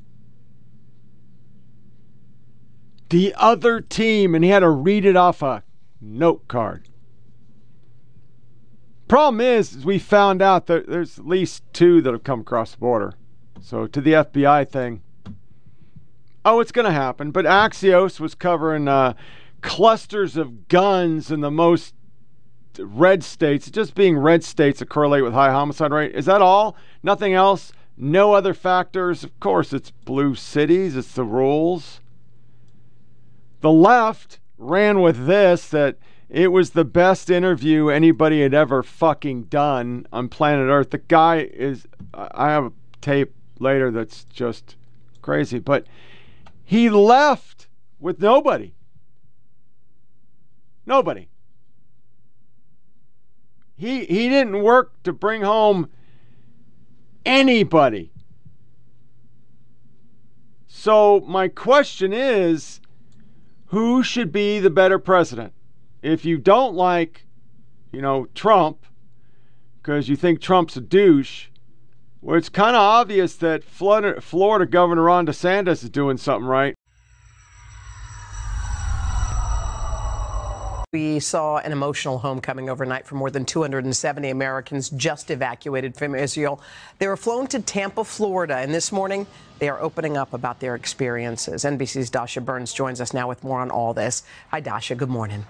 The 3.10 3.34
other 3.36 3.82
team, 3.82 4.36
and 4.36 4.44
he 4.44 4.51
had 4.51 4.60
to 4.60 4.70
read 4.70 5.06
it 5.06 5.16
off 5.16 5.42
a 5.42 5.63
note 6.00 6.48
card. 6.48 6.88
Problem 9.08 9.42
is, 9.42 9.74
is 9.74 9.86
we 9.86 9.98
found 9.98 10.44
out 10.44 10.68
that 10.68 10.88
there's 10.88 11.18
at 11.18 11.25
least 11.25 11.63
two 11.74 12.00
that 12.01 12.13
have 12.13 12.24
come 12.24 12.42
across 12.42 12.74
the 12.74 12.78
border. 12.78 13.16
So 13.60 13.88
to 13.88 14.00
the 14.00 14.13
FBI 14.13 14.70
thing, 14.70 15.01
oh, 16.46 16.60
it's 16.60 16.72
going 16.72 16.86
to 16.86 16.92
happen. 16.92 17.32
But 17.32 17.46
Axios 17.46 18.20
was 18.20 18.36
covering 18.36 18.88
uh, 18.88 19.16
clusters 19.62 20.38
of 20.38 20.68
guns 20.68 21.32
in 21.32 21.41
the 21.41 21.51
most 21.51 21.94
red 22.80 23.24
states, 23.24 23.70
just 23.70 23.96
being 23.96 24.18
red 24.18 24.44
states 24.44 24.80
that 24.80 24.89
correlate 24.89 25.24
with 25.24 25.34
high 25.34 25.51
homicide 25.51 25.91
rate. 25.91 26.15
Is 26.15 26.25
that 26.25 26.41
all? 26.41 26.75
Nothing 27.03 27.34
else? 27.34 27.72
No 27.98 28.34
other 28.34 28.53
factors? 28.53 29.24
Of 29.24 29.39
course, 29.39 29.74
it's 29.74 29.91
blue 29.91 30.36
cities, 30.36 30.96
it's 30.96 31.13
the 31.13 31.24
rules. 31.24 32.01
The 33.60 33.72
left 33.72 34.39
ran 34.58 35.01
with 35.01 35.27
this 35.27 35.68
that 35.70 35.98
it 36.30 36.48
was 36.48 36.72
the 36.72 36.86
best 36.86 37.30
interview 37.30 37.89
anybody 37.89 38.41
had 38.41 38.53
ever 38.53 38.82
fucking 38.84 39.44
done 39.44 40.08
on 40.13 40.30
planet 40.30 40.70
Earth. 40.70 40.91
The 40.91 40.98
guy 41.00 41.41
is, 41.53 41.86
I 42.13 42.50
have 42.50 42.65
a 42.65 42.72
tape 43.01 43.34
later 43.60 43.91
that's 43.91 44.24
just 44.25 44.77
crazy, 45.22 45.60
but 45.60 45.86
he 46.63 46.89
left 46.89 47.68
with 48.00 48.20
nobody. 48.20 48.74
Nobody. 50.86 51.30
He 53.76 54.06
he 54.06 54.30
didn't 54.30 54.62
work 54.62 55.02
to 55.04 55.14
bring 55.14 55.42
home 55.42 55.90
anybody. 57.26 58.12
So 60.68 61.22
my 61.28 61.48
question 61.48 62.14
is 62.14 62.80
who 63.68 64.04
should 64.04 64.32
be 64.32 64.60
the 64.60 64.70
better 64.70 65.00
president? 65.00 65.54
If 66.02 66.26
you 66.26 66.38
don't 66.38 66.76
like, 66.76 67.26
you 67.92 68.02
know, 68.02 68.28
Trump 68.34 68.86
because 69.82 70.08
you 70.10 70.16
think 70.16 70.40
Trump's 70.40 70.78
a 70.78 70.82
douche, 70.82 71.48
well, 72.22 72.38
it's 72.38 72.50
kind 72.50 72.76
of 72.76 72.82
obvious 72.82 73.36
that 73.38 73.64
Florida, 73.64 74.22
Florida 74.22 74.66
Governor 74.70 75.04
Ron 75.04 75.26
DeSantis 75.26 75.84
is 75.84 75.90
doing 75.90 76.18
something 76.18 76.48
right. 76.48 76.76
We 80.94 81.22
saw 81.22 81.56
an 81.56 81.72
emotional 81.72 82.18
homecoming 82.18 82.70
overnight 82.70 83.08
for 83.08 83.16
more 83.16 83.32
than 83.32 83.46
270 83.46 84.30
Americans 84.30 84.90
just 84.90 85.32
evacuated 85.32 85.96
from 85.96 86.16
Israel. 86.16 86.62
They 87.00 87.08
were 87.08 87.16
flown 87.16 87.48
to 87.48 87.62
Tampa, 87.62 88.04
Florida, 88.04 88.58
and 88.58 88.74
this 88.74 88.92
morning 88.92 89.26
they 89.60 89.70
are 89.70 89.80
opening 89.80 90.18
up 90.18 90.34
about 90.34 90.60
their 90.60 90.76
experiences. 90.76 91.64
NBC's 91.64 92.10
Dasha 92.10 92.42
Burns 92.42 92.74
joins 92.74 93.00
us 93.00 93.14
now 93.14 93.30
with 93.30 93.42
more 93.42 93.62
on 93.62 93.72
all 93.72 93.94
this. 93.94 94.24
Hi, 94.50 94.60
Dasha. 94.60 94.96
Good 94.96 95.08
morning. 95.08 95.46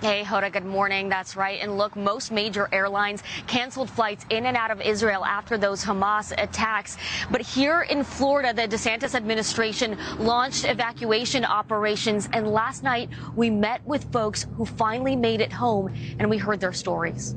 Hey, 0.00 0.22
Hoda, 0.22 0.52
good 0.52 0.64
morning. 0.64 1.08
That's 1.08 1.34
right. 1.34 1.58
And 1.60 1.76
look, 1.76 1.96
most 1.96 2.30
major 2.30 2.68
airlines 2.70 3.24
canceled 3.48 3.90
flights 3.90 4.24
in 4.30 4.46
and 4.46 4.56
out 4.56 4.70
of 4.70 4.80
Israel 4.80 5.24
after 5.24 5.58
those 5.58 5.84
Hamas 5.84 6.32
attacks. 6.40 6.96
But 7.32 7.40
here 7.40 7.82
in 7.82 8.04
Florida, 8.04 8.52
the 8.54 8.68
DeSantis 8.76 9.16
administration 9.16 9.98
launched 10.20 10.66
evacuation 10.66 11.44
operations. 11.44 12.28
And 12.32 12.46
last 12.46 12.84
night, 12.84 13.10
we 13.34 13.50
met 13.50 13.84
with 13.84 14.12
folks 14.12 14.46
who 14.56 14.64
finally 14.64 15.16
made 15.16 15.40
it 15.40 15.52
home 15.52 15.92
and 16.20 16.30
we 16.30 16.38
heard 16.38 16.60
their 16.60 16.72
stories. 16.72 17.34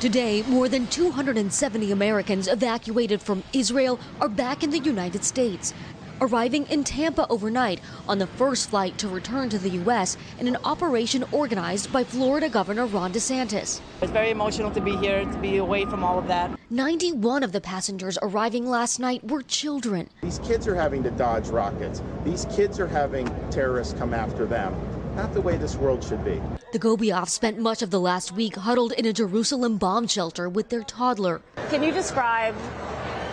Today, 0.00 0.42
more 0.48 0.68
than 0.68 0.86
270 0.88 1.90
Americans 1.90 2.46
evacuated 2.46 3.22
from 3.22 3.42
Israel 3.54 3.98
are 4.20 4.28
back 4.28 4.62
in 4.62 4.68
the 4.68 4.78
United 4.78 5.24
States 5.24 5.72
arriving 6.20 6.66
in 6.66 6.84
Tampa 6.84 7.26
overnight 7.28 7.80
on 8.08 8.18
the 8.18 8.26
first 8.26 8.70
flight 8.70 8.96
to 8.98 9.08
return 9.08 9.48
to 9.50 9.58
the 9.58 9.70
U.S. 9.70 10.16
in 10.38 10.48
an 10.48 10.56
operation 10.64 11.24
organized 11.32 11.92
by 11.92 12.04
Florida 12.04 12.48
Governor 12.48 12.86
Ron 12.86 13.12
DeSantis. 13.12 13.80
It's 14.00 14.12
very 14.12 14.30
emotional 14.30 14.70
to 14.70 14.80
be 14.80 14.96
here, 14.96 15.24
to 15.24 15.38
be 15.38 15.58
away 15.58 15.84
from 15.84 16.04
all 16.04 16.18
of 16.18 16.26
that. 16.28 16.58
91 16.70 17.42
of 17.42 17.52
the 17.52 17.60
passengers 17.60 18.18
arriving 18.22 18.66
last 18.66 18.98
night 18.98 19.22
were 19.24 19.42
children. 19.42 20.08
These 20.22 20.38
kids 20.40 20.66
are 20.66 20.74
having 20.74 21.02
to 21.02 21.10
dodge 21.10 21.48
rockets. 21.48 22.02
These 22.24 22.46
kids 22.54 22.80
are 22.80 22.86
having 22.86 23.26
terrorists 23.50 23.94
come 23.94 24.14
after 24.14 24.46
them. 24.46 24.74
Not 25.14 25.32
the 25.32 25.40
way 25.40 25.56
this 25.56 25.76
world 25.76 26.02
should 26.02 26.24
be. 26.24 26.42
The 26.72 26.78
Gobiovs 26.80 27.28
spent 27.28 27.58
much 27.58 27.82
of 27.82 27.90
the 27.90 28.00
last 28.00 28.32
week 28.32 28.56
huddled 28.56 28.92
in 28.92 29.06
a 29.06 29.12
Jerusalem 29.12 29.78
bomb 29.78 30.08
shelter 30.08 30.48
with 30.48 30.70
their 30.70 30.82
toddler. 30.82 31.40
Can 31.70 31.84
you 31.84 31.92
describe 31.92 32.56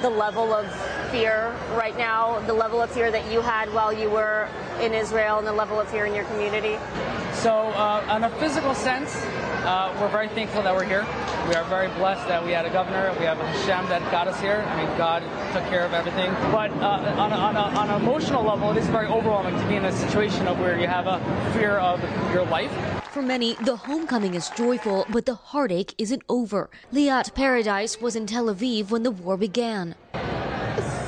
the 0.01 0.09
level 0.09 0.53
of 0.53 0.71
fear 1.11 1.55
right 1.73 1.97
now, 1.97 2.39
the 2.47 2.53
level 2.53 2.81
of 2.81 2.89
fear 2.89 3.11
that 3.11 3.31
you 3.31 3.41
had 3.41 3.71
while 3.73 3.93
you 3.93 4.09
were 4.09 4.47
in 4.81 4.93
Israel, 4.93 5.37
and 5.37 5.47
the 5.47 5.53
level 5.53 5.79
of 5.79 5.87
fear 5.89 6.05
in 6.05 6.15
your 6.15 6.25
community? 6.25 6.77
So, 7.33 7.51
uh, 7.51 8.05
on 8.07 8.23
a 8.23 8.29
physical 8.39 8.73
sense, 8.73 9.15
uh, 9.63 9.95
we're 9.99 10.09
very 10.09 10.27
thankful 10.29 10.63
that 10.63 10.73
we're 10.73 10.85
here. 10.85 11.05
We 11.47 11.55
are 11.55 11.63
very 11.65 11.87
blessed 11.89 12.27
that 12.27 12.43
we 12.43 12.51
had 12.51 12.65
a 12.65 12.69
governor, 12.69 13.13
we 13.19 13.25
have 13.25 13.39
a 13.39 13.45
Hashem 13.45 13.89
that 13.89 14.01
got 14.11 14.27
us 14.27 14.39
here. 14.41 14.65
I 14.67 14.83
mean, 14.83 14.97
God 14.97 15.21
took 15.53 15.63
care 15.69 15.85
of 15.85 15.93
everything. 15.93 16.31
But 16.51 16.71
uh, 16.71 17.15
on, 17.17 17.31
a, 17.31 17.35
on, 17.35 17.55
a, 17.55 17.59
on 17.59 17.89
an 17.89 18.01
emotional 18.01 18.43
level, 18.43 18.71
it 18.71 18.77
is 18.77 18.87
very 18.87 19.07
overwhelming 19.07 19.59
to 19.59 19.67
be 19.67 19.75
in 19.75 19.85
a 19.85 19.91
situation 19.91 20.47
of 20.47 20.59
where 20.59 20.79
you 20.79 20.87
have 20.87 21.07
a 21.07 21.19
fear 21.53 21.77
of 21.77 22.01
your 22.33 22.45
life. 22.45 23.00
For 23.11 23.21
many, 23.21 23.55
the 23.55 23.75
homecoming 23.75 24.35
is 24.35 24.49
joyful, 24.51 25.05
but 25.09 25.25
the 25.25 25.35
heartache 25.35 25.93
isn't 25.97 26.23
over. 26.29 26.69
Liat 26.93 27.35
Paradise 27.35 27.99
was 27.99 28.15
in 28.15 28.25
Tel 28.25 28.45
Aviv 28.45 28.89
when 28.89 29.03
the 29.03 29.11
war 29.11 29.35
began. 29.35 29.95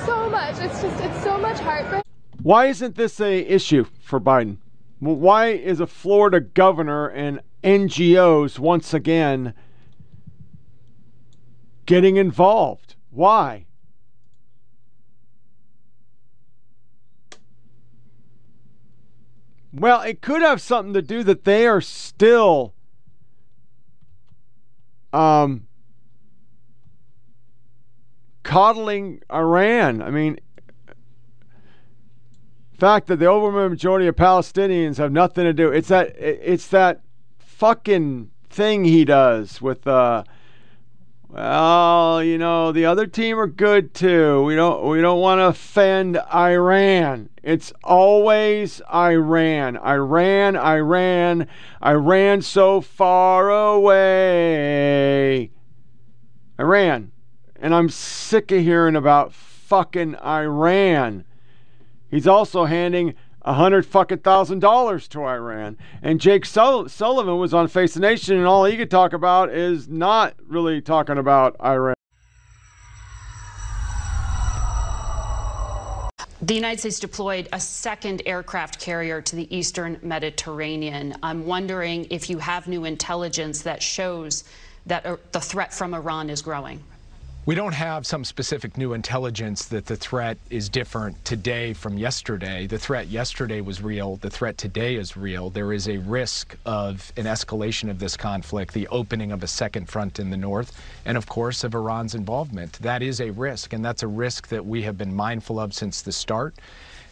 So 0.06 0.30
much. 0.30 0.60
It's 0.60 0.82
just, 0.82 1.02
it's 1.02 1.24
so 1.24 1.38
much 1.38 1.60
heartbreak. 1.60 2.04
Why 2.42 2.66
isn't 2.66 2.98
this 2.98 3.22
a 3.22 3.40
issue 3.48 3.86
for 4.02 4.20
Biden? 4.20 4.58
Why 5.00 5.52
is 5.52 5.80
a 5.80 5.88
Florida 5.88 6.42
governor 6.42 7.08
and 7.08 7.40
NGOs 7.64 8.60
once 8.60 8.94
again 8.94 9.54
getting 11.86 12.18
involved? 12.18 12.96
Why? 13.12 13.66
Well, 19.74 20.02
it 20.02 20.22
could 20.22 20.42
have 20.42 20.62
something 20.62 20.94
to 20.94 21.02
do 21.02 21.24
that 21.24 21.46
they 21.46 21.66
are 21.66 21.82
still 21.82 22.76
um, 25.12 25.68
coddling 28.44 29.22
Iran. 29.32 30.02
I 30.04 30.12
mean, 30.12 30.40
fact 32.78 33.08
that 33.08 33.18
the 33.18 33.28
overwhelming 33.28 33.72
majority 33.72 34.08
of 34.08 34.16
Palestinians 34.16 34.98
have 34.98 35.12
nothing 35.12 35.46
to 35.46 35.54
do. 35.54 35.72
It's 35.72 35.88
that 35.88 36.16
it's 36.20 36.68
that 36.68 37.02
fucking 37.40 38.30
thing 38.50 38.84
he 38.84 39.06
does 39.06 39.62
with 39.62 39.88
uh 39.88 40.24
well, 41.34 42.24
you 42.24 42.38
know, 42.38 42.72
the 42.72 42.86
other 42.86 43.08
team 43.08 43.40
are 43.40 43.48
good 43.48 43.96
too. 43.96 44.44
We 44.44 44.56
don't 44.56 44.88
we 44.88 45.02
don't 45.02 45.20
want 45.20 45.40
to 45.40 45.46
offend 45.46 46.20
Iran. 46.32 47.30
It's 47.42 47.74
always 47.84 48.84
Iran. 48.94 49.78
Iran, 49.78 50.56
Iran, 50.56 51.48
Iran 51.84 52.44
so 52.44 52.82
far 52.82 53.50
away. 53.50 55.50
Iran. 56.60 57.12
And 57.56 57.74
I'm 57.74 57.90
sick 57.90 58.52
of 58.52 58.62
hearing 58.62 58.96
about 58.96 59.34
fucking 59.34 60.16
Iran. 60.18 61.26
He's 62.12 62.28
also 62.28 62.66
handing 62.66 63.16
a 63.46 63.54
hundred 63.54 63.86
fucking 63.86 64.20
thousand 64.20 64.60
dollars 64.60 65.08
to 65.10 65.24
Iran. 65.24 65.78
And 66.02 66.20
Jake 66.20 66.46
Sullivan 66.46 67.38
was 67.38 67.54
on 67.54 67.68
Face 67.68 67.94
the 67.94 68.00
Nation, 68.00 68.38
and 68.38 68.46
all 68.46 68.66
he 68.66 68.78
could 68.78 68.92
talk 68.92 69.14
about 69.14 69.50
is 69.50 69.88
not 69.88 70.36
really 70.48 70.82
talking 70.82 71.18
about 71.18 71.56
Iran. 71.64 71.96
The 76.42 76.56
United 76.56 76.80
States 76.80 77.00
deployed 77.00 77.48
a 77.54 77.60
second 77.60 78.22
aircraft 78.26 78.78
carrier 78.78 79.22
to 79.22 79.36
the 79.38 79.56
eastern 79.56 79.98
Mediterranean. 80.02 81.16
I'm 81.24 81.46
wondering 81.46 82.06
if 82.10 82.30
you 82.30 82.38
have 82.40 82.68
new 82.68 82.84
intelligence 82.84 83.62
that 83.62 83.82
shows 83.82 84.44
that 84.86 85.06
uh, 85.06 85.16
the 85.32 85.40
threat 85.40 85.74
from 85.74 85.94
Iran 85.94 86.30
is 86.30 86.42
growing. 86.42 86.84
We 87.46 87.56
don't 87.56 87.74
have 87.74 88.08
some 88.08 88.24
specific 88.24 88.78
new 88.78 88.94
intelligence 88.94 89.66
that 89.66 89.86
the 89.86 89.98
threat 89.98 90.38
is 90.50 90.70
different 90.70 91.26
today 91.26 91.74
from 91.74 91.98
yesterday. 91.98 92.68
The 92.68 92.78
threat 92.78 93.08
yesterday 93.08 93.60
was 93.60 93.82
real. 93.82 94.16
The 94.16 94.30
threat 94.30 94.58
today 94.58 94.96
is 94.96 95.18
real. 95.18 95.50
There 95.50 95.74
is 95.74 95.90
a 95.90 95.98
risk 95.98 96.56
of 96.66 97.12
an 97.18 97.26
escalation 97.26 97.90
of 97.90 98.00
this 98.00 98.16
conflict, 98.16 98.74
the 98.74 98.88
opening 98.88 99.34
of 99.34 99.44
a 99.44 99.48
second 99.48 99.90
front 99.90 100.20
in 100.20 100.30
the 100.30 100.38
north, 100.38 100.82
and 101.04 101.18
of 101.18 101.28
course 101.28 101.66
of 101.66 101.76
Iran's 101.76 102.16
involvement. 102.16 102.80
That 102.80 103.02
is 103.02 103.20
a 103.20 103.32
risk, 103.32 103.74
and 103.74 103.84
that's 103.84 104.04
a 104.04 104.08
risk 104.08 104.48
that 104.48 104.66
we 104.66 104.84
have 104.84 104.98
been 104.98 105.14
mindful 105.14 105.60
of 105.60 105.74
since 105.74 106.02
the 106.02 106.14
start. 106.14 106.56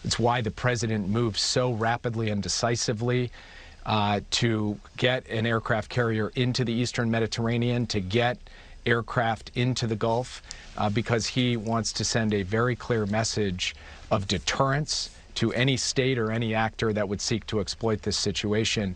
It's 0.05 0.17
why 0.17 0.39
the 0.39 0.49
president 0.49 1.09
moved 1.09 1.39
so 1.39 1.73
rapidly 1.73 2.29
and 2.29 2.41
decisively 2.41 3.31
uh, 3.85 4.21
to 4.29 4.79
get 4.95 5.27
an 5.27 5.45
aircraft 5.45 5.89
carrier 5.89 6.31
into 6.35 6.63
the 6.63 6.71
eastern 6.71 7.11
Mediterranean, 7.11 7.85
to 7.87 7.99
get 7.99 8.37
aircraft 8.85 9.51
into 9.55 9.87
the 9.87 9.95
Gulf 9.95 10.41
uh, 10.77 10.89
because 10.89 11.27
he 11.27 11.57
wants 11.57 11.93
to 11.93 12.03
send 12.03 12.33
a 12.33 12.43
very 12.43 12.75
clear 12.75 13.05
message 13.05 13.75
of 14.09 14.27
deterrence 14.27 15.09
to 15.35 15.53
any 15.53 15.77
state 15.77 16.17
or 16.17 16.31
any 16.31 16.53
actor 16.53 16.91
that 16.93 17.07
would 17.07 17.21
seek 17.21 17.45
to 17.47 17.59
exploit 17.59 18.01
this 18.01 18.17
situation. 18.17 18.95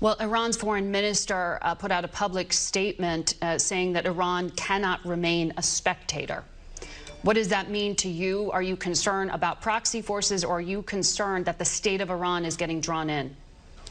Well, 0.00 0.16
Iran's 0.20 0.56
foreign 0.56 0.90
minister 0.90 1.58
uh, 1.62 1.74
put 1.74 1.90
out 1.92 2.04
a 2.04 2.08
public 2.08 2.52
statement 2.52 3.34
uh, 3.42 3.58
saying 3.58 3.92
that 3.92 4.06
Iran 4.06 4.50
cannot 4.50 5.04
remain 5.06 5.52
a 5.56 5.62
spectator. 5.62 6.42
What 7.22 7.34
does 7.34 7.48
that 7.48 7.70
mean 7.70 7.96
to 7.96 8.08
you? 8.08 8.50
Are 8.52 8.62
you 8.62 8.76
concerned 8.76 9.30
about 9.32 9.60
proxy 9.60 10.02
forces 10.02 10.44
or 10.44 10.58
are 10.58 10.60
you 10.60 10.82
concerned 10.82 11.44
that 11.46 11.58
the 11.58 11.64
state 11.64 12.00
of 12.00 12.10
Iran 12.10 12.44
is 12.44 12.56
getting 12.56 12.80
drawn 12.80 13.10
in? 13.10 13.36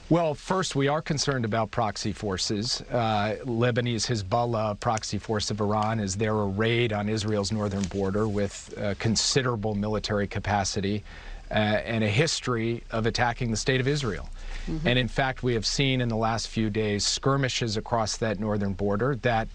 Well, 0.08 0.36
first, 0.36 0.76
we 0.76 0.88
are 0.88 1.02
concerned 1.02 1.46
about 1.46 1.72
proxy 1.72 2.14
forces. 2.14 2.82
Uh, 2.92 3.38
Lebanese 3.44 4.06
Hezbollah 4.06 4.80
proxy 4.80 5.18
force 5.18 5.50
of 5.50 5.60
Iran 5.60 6.00
is 6.00 6.16
there 6.16 6.36
a 6.36 6.46
raid 6.46 6.94
on 6.94 7.10
Israel's 7.10 7.52
northern 7.52 7.82
border 7.86 8.28
with 8.28 8.72
uh, 8.78 8.94
considerable 9.00 9.74
military 9.74 10.28
capacity 10.28 11.04
uh, 11.50 11.54
and 11.54 12.04
a 12.04 12.08
history 12.08 12.84
of 12.92 13.08
attacking 13.08 13.50
the 13.50 13.58
state 13.58 13.82
of 13.82 13.88
Israel. 13.88 14.30
Mm 14.68 14.78
-hmm. 14.78 14.90
And 14.90 15.00
in 15.00 15.08
fact, 15.08 15.42
we 15.42 15.54
have 15.54 15.66
seen 15.66 16.02
in 16.02 16.10
the 16.10 16.18
last 16.18 16.50
few 16.50 16.70
days 16.70 17.04
skirmishes 17.04 17.76
across 17.76 18.18
that 18.18 18.40
northern 18.40 18.74
border 18.74 19.16
that 19.22 19.48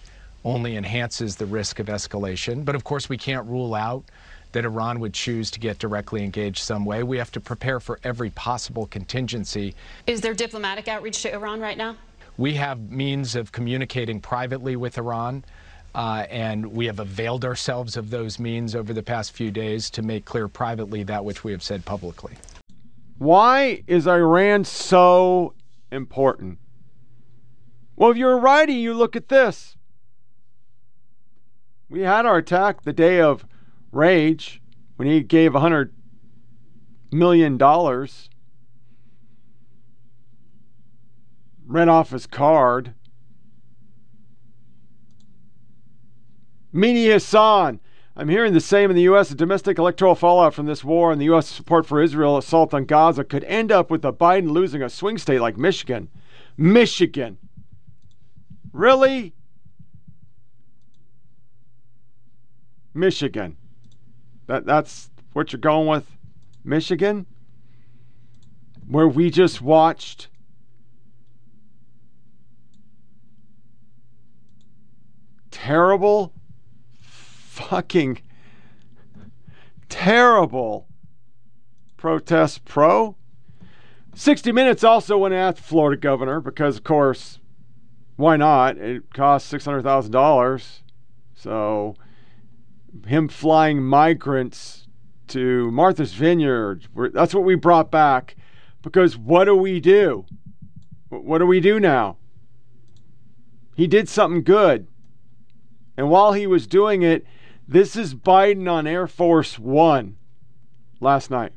only 0.42 0.76
enhances 0.76 1.36
the 1.36 1.46
risk 1.46 1.78
of 1.78 1.86
escalation. 1.86 2.64
But 2.64 2.74
of 2.74 2.82
course, 2.82 3.08
we 3.08 3.16
can't 3.16 3.46
rule 3.46 3.74
out 3.74 4.04
that 4.52 4.64
Iran 4.64 5.00
would 5.00 5.14
choose 5.14 5.50
to 5.52 5.60
get 5.60 5.78
directly 5.78 6.24
engaged 6.24 6.58
some 6.58 6.84
way. 6.84 7.02
We 7.02 7.18
have 7.18 7.32
to 7.32 7.40
prepare 7.40 7.80
for 7.80 8.00
every 8.04 8.30
possible 8.30 8.86
contingency. 8.86 9.74
Is 10.06 10.20
there 10.20 10.34
diplomatic 10.34 10.88
outreach 10.88 11.22
to 11.22 11.32
Iran 11.32 11.60
right 11.60 11.78
now? 11.78 11.96
We 12.36 12.54
have 12.54 12.90
means 12.90 13.36
of 13.36 13.52
communicating 13.52 14.20
privately 14.20 14.76
with 14.76 14.98
Iran. 14.98 15.44
Uh, 15.94 16.24
and 16.30 16.66
we 16.66 16.86
have 16.86 17.00
availed 17.00 17.44
ourselves 17.44 17.96
of 17.96 18.10
those 18.10 18.38
means 18.38 18.76
over 18.76 18.92
the 18.92 19.02
past 19.02 19.32
few 19.32 19.50
days 19.50 19.90
to 19.90 20.02
make 20.02 20.24
clear 20.24 20.46
privately 20.46 21.02
that 21.02 21.24
which 21.24 21.42
we 21.42 21.50
have 21.50 21.62
said 21.62 21.84
publicly. 21.84 22.34
Why 23.18 23.82
is 23.86 24.06
Iran 24.06 24.64
so 24.64 25.54
important? 25.90 26.58
Well, 27.96 28.10
if 28.10 28.16
you're 28.16 28.32
a 28.32 28.40
righty, 28.40 28.74
you 28.74 28.94
look 28.94 29.16
at 29.16 29.28
this. 29.28 29.76
We 31.88 32.02
had 32.02 32.24
our 32.24 32.36
attack 32.36 32.82
the 32.82 32.92
day 32.92 33.20
of 33.20 33.44
rage 33.92 34.60
when 34.96 35.08
he 35.08 35.20
gave 35.22 35.54
hundred 35.54 35.94
million 37.12 37.56
dollars, 37.56 38.30
read 41.66 41.88
off 41.88 42.10
his 42.10 42.26
card. 42.26 42.94
Mini 46.72 47.06
Hassan. 47.06 47.80
I'm 48.16 48.28
hearing 48.28 48.52
the 48.52 48.60
same 48.60 48.90
in 48.90 48.96
the 48.96 49.02
U.S. 49.02 49.28
The 49.30 49.34
domestic 49.34 49.78
electoral 49.78 50.14
fallout 50.14 50.52
from 50.52 50.66
this 50.66 50.84
war 50.84 51.10
and 51.10 51.20
the 51.20 51.26
U.S. 51.26 51.48
support 51.48 51.86
for 51.86 52.02
Israel 52.02 52.36
assault 52.36 52.74
on 52.74 52.84
Gaza 52.84 53.24
could 53.24 53.44
end 53.44 53.72
up 53.72 53.90
with 53.90 54.02
the 54.02 54.12
Biden 54.12 54.50
losing 54.50 54.82
a 54.82 54.90
swing 54.90 55.16
state 55.16 55.40
like 55.40 55.56
Michigan. 55.56 56.08
Michigan. 56.56 57.38
Really? 58.72 59.32
Michigan. 62.92 63.56
That 64.50 64.66
that's 64.66 65.10
what 65.32 65.52
you're 65.52 65.60
going 65.60 65.86
with, 65.86 66.10
Michigan, 66.64 67.26
where 68.88 69.06
we 69.06 69.30
just 69.30 69.62
watched 69.62 70.26
terrible, 75.52 76.32
fucking 76.98 78.22
terrible 79.88 80.88
protest 81.96 82.64
pro. 82.64 83.14
60 84.16 84.50
Minutes 84.50 84.82
also 84.82 85.16
went 85.16 85.32
after 85.32 85.62
Florida 85.62 86.00
governor 86.00 86.40
because, 86.40 86.78
of 86.78 86.82
course, 86.82 87.38
why 88.16 88.36
not? 88.36 88.78
It 88.78 89.14
costs 89.14 89.52
$600,000. 89.52 90.80
So 91.36 91.94
him 93.06 93.28
flying 93.28 93.82
migrants 93.82 94.86
to 95.28 95.70
Martha's 95.70 96.12
Vineyard. 96.12 96.88
That's 97.12 97.34
what 97.34 97.44
we 97.44 97.54
brought 97.54 97.90
back. 97.90 98.36
Because 98.82 99.16
what 99.16 99.44
do 99.44 99.54
we 99.54 99.80
do? 99.80 100.24
What 101.08 101.38
do 101.38 101.46
we 101.46 101.60
do 101.60 101.78
now? 101.78 102.16
He 103.74 103.86
did 103.86 104.08
something 104.08 104.42
good. 104.42 104.86
And 105.96 106.08
while 106.08 106.32
he 106.32 106.46
was 106.46 106.66
doing 106.66 107.02
it, 107.02 107.26
this 107.66 107.94
is 107.94 108.14
Biden 108.14 108.70
on 108.70 108.86
Air 108.86 109.06
Force 109.06 109.58
One 109.58 110.16
last 111.00 111.30
night. 111.30 111.52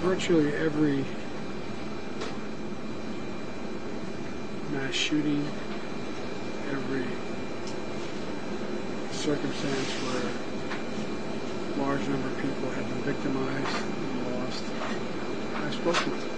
Virtually 0.00 0.54
every 0.54 1.04
mass 4.72 4.93
shooting, 5.04 5.46
every 6.70 7.04
circumstance 9.12 9.90
where 10.00 10.32
a 11.74 11.86
large 11.86 12.00
number 12.08 12.26
of 12.26 12.36
people 12.38 12.70
have 12.70 12.88
been 12.88 13.12
victimized 13.12 13.76
and 13.84 14.34
lost. 14.34 14.64
I've 15.56 15.74
spoken 15.74 16.04
to 16.04 16.16
them. 16.16 16.30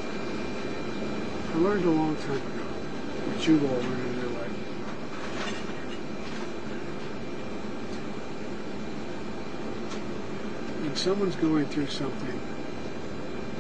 I 1.54 1.58
learned 1.58 1.84
a 1.84 1.90
long 1.90 2.16
time 2.16 2.32
ago 2.32 2.66
what 3.30 3.46
you've 3.46 3.62
all 3.62 3.78
learned 3.78 4.08
in 4.08 4.18
your 4.18 4.30
life. 4.30 4.50
When 10.82 10.96
someone's 10.96 11.36
going 11.36 11.66
through 11.66 11.86
something 11.86 12.40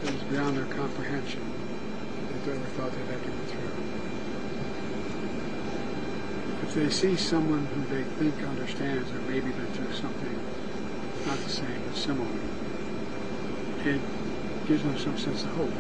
that 0.02 0.14
is 0.14 0.22
beyond 0.24 0.56
their 0.56 0.66
comprehension, 0.74 1.42
that 2.32 2.44
they've 2.44 2.56
ever 2.56 2.64
thought 2.70 2.90
they'd 2.90 3.06
have 3.12 3.22
to 3.22 3.30
go 3.30 3.36
through. 3.44 3.95
They 6.76 6.90
see 6.90 7.16
someone 7.16 7.64
who 7.66 7.84
they 7.86 8.04
think 8.20 8.34
understands 8.46 9.10
or 9.10 9.20
maybe 9.22 9.50
been 9.50 9.72
through 9.72 9.94
something 9.94 10.38
not 11.26 11.38
the 11.38 11.48
same 11.48 11.82
but 11.86 11.96
similar, 11.96 12.38
it 13.84 14.00
gives 14.68 14.82
them 14.84 14.96
some 14.98 15.18
sense 15.18 15.42
of 15.42 15.50
hope. 15.56 15.72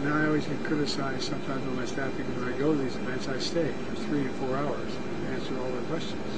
And 0.00 0.12
I 0.12 0.26
always 0.26 0.46
get 0.46 0.64
criticized 0.64 1.22
sometimes 1.22 1.62
by 1.64 1.72
my 1.72 1.84
staff 1.84 2.16
because 2.16 2.34
when 2.34 2.52
I 2.52 2.58
go 2.58 2.72
to 2.72 2.78
these 2.78 2.96
events, 2.96 3.28
I 3.28 3.38
stay 3.38 3.70
for 3.70 3.94
three 4.08 4.24
to 4.24 4.30
four 4.40 4.56
hours 4.56 4.92
and 4.94 5.34
answer 5.34 5.56
all 5.60 5.70
their 5.70 5.82
questions. 5.82 6.32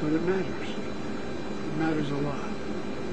But 0.00 0.12
it 0.14 0.22
matters. 0.22 0.68
It 0.68 1.76
matters 1.76 2.10
a 2.10 2.16
lot. 2.16 2.48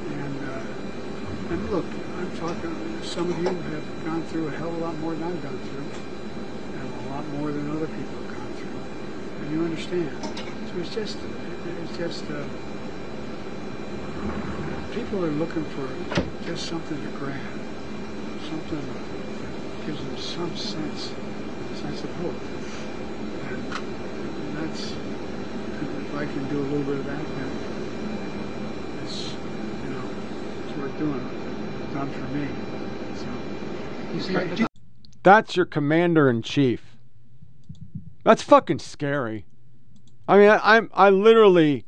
And 0.10 0.40
uh, 0.50 1.54
and 1.54 1.70
look, 1.70 1.86
I'm 2.18 2.38
talking. 2.38 3.04
Some 3.04 3.30
of 3.30 3.38
you 3.38 3.46
have 3.46 4.06
gone 4.06 4.24
through 4.24 4.48
a 4.48 4.52
hell 4.52 4.70
of 4.70 4.78
a 4.78 4.80
lot 4.80 4.98
more 5.00 5.14
than 5.14 5.24
I've 5.24 5.44
gone 5.44 5.60
through, 5.60 6.80
and 6.80 7.06
a 7.06 7.10
lot 7.10 7.28
more 7.38 7.52
than 7.52 7.70
other 7.70 7.88
people 7.88 8.16
have 8.24 8.32
gone 8.32 8.54
through. 8.54 8.80
And 9.43 9.43
you 9.54 9.64
understand. 9.64 10.12
So 10.24 10.80
it's 10.80 10.94
just, 10.94 11.18
it's 11.82 11.98
just. 11.98 12.24
Uh, 12.30 12.44
people 14.94 15.24
are 15.26 15.32
looking 15.32 15.64
for 15.66 15.88
just 16.46 16.68
something 16.68 17.00
to 17.02 17.08
grab, 17.18 17.40
something 18.50 18.80
that 18.80 19.86
gives 19.86 20.00
them 20.04 20.18
some 20.18 20.56
sense, 20.56 21.12
sense 21.76 22.04
of 22.04 22.10
hope. 22.18 22.34
And, 23.48 23.58
and 23.74 24.58
that's, 24.58 24.92
if 24.92 26.16
I 26.16 26.26
can 26.26 26.48
do 26.50 26.60
a 26.60 26.68
little 26.68 26.84
bit 26.84 26.98
of 27.00 27.06
that, 27.06 27.18
then 27.18 27.52
it's, 29.04 29.34
you 29.84 29.90
know, 29.90 30.04
it's 30.68 30.78
worth 30.78 30.98
doing. 30.98 31.30
It's 31.84 31.94
done 31.94 32.10
for 32.10 32.28
me. 32.36 32.48
So, 34.58 34.68
That's 35.24 35.56
your 35.56 35.66
commander 35.66 36.30
in 36.30 36.42
chief. 36.42 36.93
That's 38.24 38.42
fucking 38.42 38.80
scary. 38.80 39.46
I 40.28 40.38
mean, 40.38 40.50
I, 40.50 40.78
I'm 40.78 40.90
I 40.94 41.10
literally 41.10 41.86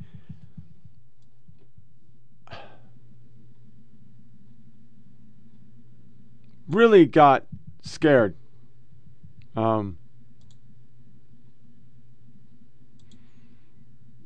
really 6.68 7.06
got 7.06 7.46
scared. 7.82 8.36
Um, 9.56 9.98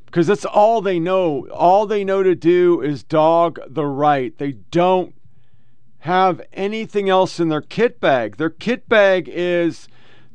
because 0.06 0.26
that's 0.26 0.46
all 0.46 0.82
they 0.82 1.00
know. 1.00 1.48
All 1.50 1.86
they 1.86 2.04
know 2.04 2.24
to 2.24 2.34
do 2.34 2.82
is 2.82 3.04
dog 3.04 3.60
the 3.68 3.86
right. 3.86 4.36
They 4.36 4.54
don't 4.54 5.14
have 6.00 6.42
anything 6.52 7.10
else 7.10 7.40
in 7.40 7.50
their 7.50 7.62
kit 7.62 8.00
bag. 8.00 8.38
Their 8.38 8.50
kit 8.50 8.90
bag 8.90 9.30
is 9.32 9.88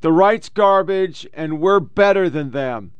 the 0.04 0.12
right's 0.12 0.50
garbage 0.50 1.26
and 1.32 1.62
we're 1.62 1.80
better 1.80 2.28
than 2.28 2.50
them. 2.50 2.92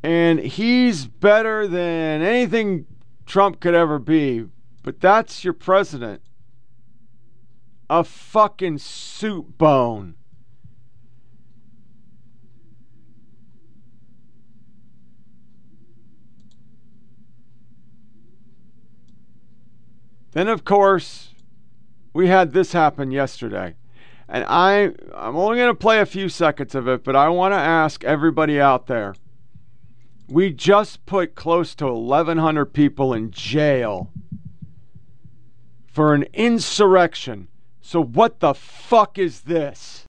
And 0.00 0.38
he's 0.38 1.06
better 1.06 1.66
than 1.66 2.22
anything 2.22 2.86
Trump 3.26 3.58
could 3.58 3.74
ever 3.74 3.98
be. 3.98 4.46
But 4.84 5.00
that's 5.00 5.42
your 5.42 5.54
president 5.54 6.22
a 7.90 8.04
fucking 8.04 8.78
soup 8.78 9.58
bone. 9.58 10.14
Then, 20.30 20.46
of 20.46 20.64
course, 20.64 21.34
we 22.12 22.28
had 22.28 22.52
this 22.52 22.70
happen 22.70 23.10
yesterday. 23.10 23.74
And 24.30 24.44
I, 24.48 24.92
I'm 25.14 25.36
only 25.36 25.58
going 25.58 25.70
to 25.70 25.74
play 25.74 26.00
a 26.00 26.06
few 26.06 26.28
seconds 26.28 26.74
of 26.74 26.86
it, 26.88 27.02
but 27.02 27.16
I 27.16 27.28
want 27.28 27.52
to 27.52 27.58
ask 27.58 28.04
everybody 28.04 28.60
out 28.60 28.86
there. 28.86 29.14
We 30.28 30.52
just 30.52 31.04
put 31.04 31.34
close 31.34 31.74
to 31.76 31.92
1,100 31.92 32.66
people 32.66 33.12
in 33.12 33.32
jail 33.32 34.12
for 35.92 36.14
an 36.14 36.26
insurrection 36.32 37.48
so, 37.82 38.04
what 38.04 38.38
the 38.40 38.54
fuck 38.54 39.18
is 39.18 39.40
this? 39.40 40.04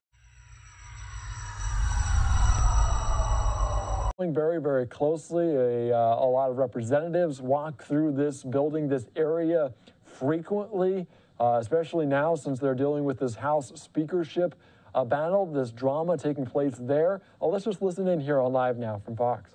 Very, 4.20 4.62
very 4.62 4.86
closely. 4.86 5.56
A, 5.56 5.98
uh, 5.98 6.24
a 6.24 6.28
lot 6.28 6.52
of 6.52 6.58
representatives 6.58 7.42
walk 7.42 7.84
through 7.84 8.12
this 8.12 8.44
building, 8.44 8.88
this 8.88 9.08
area 9.16 9.74
frequently, 10.04 11.08
uh, 11.42 11.58
especially 11.60 12.06
now 12.06 12.36
since 12.36 12.60
they're 12.60 12.76
dealing 12.76 13.04
with 13.04 13.18
this 13.18 13.34
House 13.34 13.72
speakership 13.74 14.54
uh, 14.94 15.04
battle, 15.04 15.48
this 15.48 15.72
drama 15.72 16.16
taking 16.16 16.46
place 16.46 16.76
there. 16.80 17.20
Uh, 17.42 17.48
let's 17.48 17.66
just 17.66 17.82
listen 17.82 18.08
in 18.08 18.20
here 18.20 18.40
on 18.40 18.54
Live 18.54 18.78
Now 18.78 19.02
from 19.04 19.16
Fox. 19.16 19.50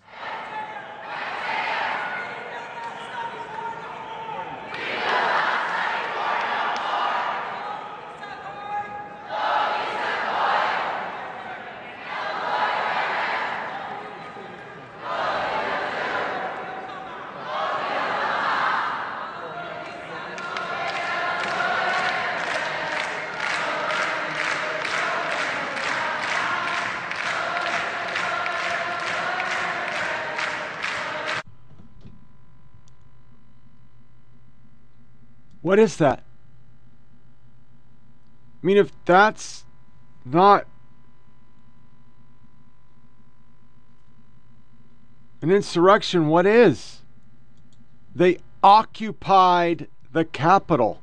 What 35.76 35.82
is 35.82 35.98
that? 35.98 36.22
I 38.62 38.66
mean, 38.66 38.78
if 38.78 38.92
that's 39.04 39.66
not 40.24 40.66
an 45.42 45.50
insurrection, 45.50 46.28
what 46.28 46.46
is? 46.46 47.02
They 48.14 48.38
occupied 48.62 49.88
the 50.14 50.24
Capitol. 50.24 51.02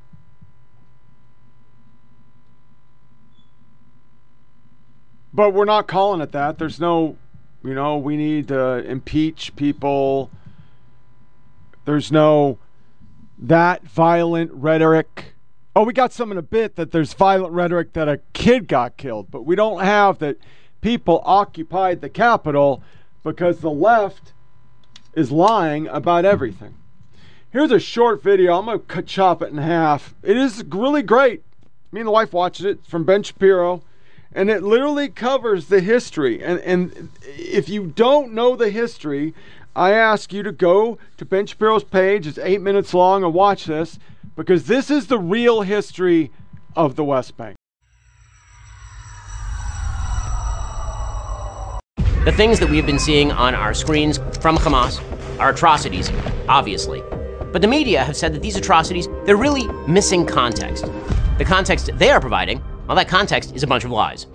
But 5.31 5.53
we're 5.53 5.65
not 5.65 5.87
calling 5.87 6.19
it 6.19 6.31
that. 6.31 6.57
There's 6.57 6.79
no, 6.79 7.15
you 7.63 7.75
know, 7.75 7.97
we 7.97 8.17
need 8.17 8.47
to 8.47 8.83
impeach 8.89 9.55
people. 9.55 10.31
There's 11.85 12.11
no 12.11 12.57
that 13.43 13.83
violent 13.83 14.51
rhetoric. 14.53 15.33
Oh, 15.75 15.83
we 15.83 15.93
got 15.93 16.13
some 16.13 16.31
in 16.31 16.37
a 16.37 16.43
bit 16.43 16.75
that 16.77 16.91
there's 16.91 17.13
violent 17.13 17.53
rhetoric 17.53 17.93
that 17.93 18.07
a 18.07 18.21
kid 18.31 18.67
got 18.67 18.95
killed, 18.95 19.29
but 19.29 19.43
we 19.43 19.55
don't 19.55 19.83
have 19.83 20.19
that 20.19 20.37
people 20.81 21.21
occupied 21.25 22.01
the 22.01 22.09
Capitol 22.09 22.81
because 23.23 23.59
the 23.59 23.69
left 23.69 24.31
is 25.13 25.31
lying 25.31 25.87
about 25.87 26.25
everything. 26.25 26.75
Here's 27.51 27.71
a 27.71 27.79
short 27.79 28.23
video. 28.23 28.57
I'm 28.57 28.65
going 28.65 28.85
to 28.85 29.01
chop 29.01 29.41
it 29.41 29.49
in 29.49 29.57
half. 29.57 30.15
It 30.23 30.37
is 30.37 30.63
really 30.69 31.03
great. 31.03 31.43
Me 31.91 31.99
and 31.99 32.07
the 32.07 32.11
wife 32.11 32.33
watched 32.33 32.61
it 32.61 32.85
from 32.87 33.03
Ben 33.03 33.23
Shapiro, 33.23 33.83
and 34.33 34.49
it 34.49 34.63
literally 34.63 35.09
covers 35.09 35.67
the 35.67 35.81
history. 35.81 36.43
And, 36.43 36.59
and 36.61 37.09
if 37.23 37.69
you 37.69 37.87
don't 37.87 38.33
know 38.33 38.55
the 38.55 38.69
history, 38.69 39.33
I 39.75 39.93
ask 39.93 40.31
you 40.31 40.43
to 40.43 40.51
go 40.51 40.99
to 41.17 41.25
Ben 41.25 41.47
Shapiro's 41.47 41.83
page. 41.83 42.27
It's 42.27 42.37
eight 42.37 42.61
minutes 42.61 42.93
long 42.93 43.23
and 43.23 43.33
watch 43.33 43.65
this 43.65 43.97
because 44.35 44.67
this 44.67 44.91
is 44.91 45.07
the 45.07 45.17
real 45.17 45.61
history 45.61 46.31
of 46.75 46.95
the 46.95 47.03
West 47.03 47.35
Bank. 47.37 47.55
The 52.25 52.31
things 52.31 52.59
that 52.59 52.69
we've 52.69 52.85
been 52.85 52.99
seeing 52.99 53.31
on 53.31 53.55
our 53.55 53.73
screens 53.73 54.19
from 54.39 54.57
Hamas 54.57 55.01
are 55.39 55.49
atrocities, 55.49 56.11
obviously. 56.47 57.01
But 57.51 57.61
the 57.61 57.67
media 57.67 58.03
have 58.03 58.15
said 58.15 58.33
that 58.33 58.41
these 58.41 58.55
atrocities, 58.55 59.07
they're 59.25 59.35
really 59.35 59.67
missing 59.87 60.25
context. 60.25 60.85
The 61.37 61.45
context 61.45 61.89
they 61.95 62.11
are 62.11 62.21
providing, 62.21 62.63
well, 62.87 62.95
that 62.95 63.07
context 63.07 63.55
is 63.55 63.63
a 63.63 63.67
bunch 63.67 63.85
of 63.85 63.91
lies. 63.91 64.27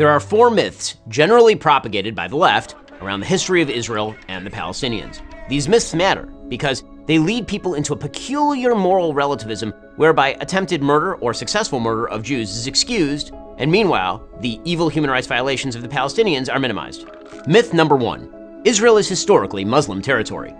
There 0.00 0.08
are 0.08 0.18
four 0.18 0.50
myths 0.50 0.96
generally 1.08 1.54
propagated 1.54 2.14
by 2.14 2.26
the 2.26 2.36
left 2.36 2.74
around 3.02 3.20
the 3.20 3.26
history 3.26 3.60
of 3.60 3.68
Israel 3.68 4.16
and 4.28 4.46
the 4.46 4.50
Palestinians. 4.50 5.20
These 5.50 5.68
myths 5.68 5.92
matter 5.92 6.22
because 6.48 6.84
they 7.04 7.18
lead 7.18 7.46
people 7.46 7.74
into 7.74 7.92
a 7.92 7.98
peculiar 7.98 8.74
moral 8.74 9.12
relativism 9.12 9.72
whereby 9.96 10.38
attempted 10.40 10.82
murder 10.82 11.16
or 11.16 11.34
successful 11.34 11.80
murder 11.80 12.08
of 12.08 12.22
Jews 12.22 12.56
is 12.56 12.66
excused, 12.66 13.32
and 13.58 13.70
meanwhile, 13.70 14.26
the 14.40 14.58
evil 14.64 14.88
human 14.88 15.10
rights 15.10 15.26
violations 15.26 15.76
of 15.76 15.82
the 15.82 15.88
Palestinians 15.88 16.50
are 16.50 16.58
minimized. 16.58 17.04
Myth 17.46 17.74
number 17.74 17.96
one 17.96 18.62
Israel 18.64 18.96
is 18.96 19.06
historically 19.06 19.66
Muslim 19.66 20.00
territory. 20.00 20.54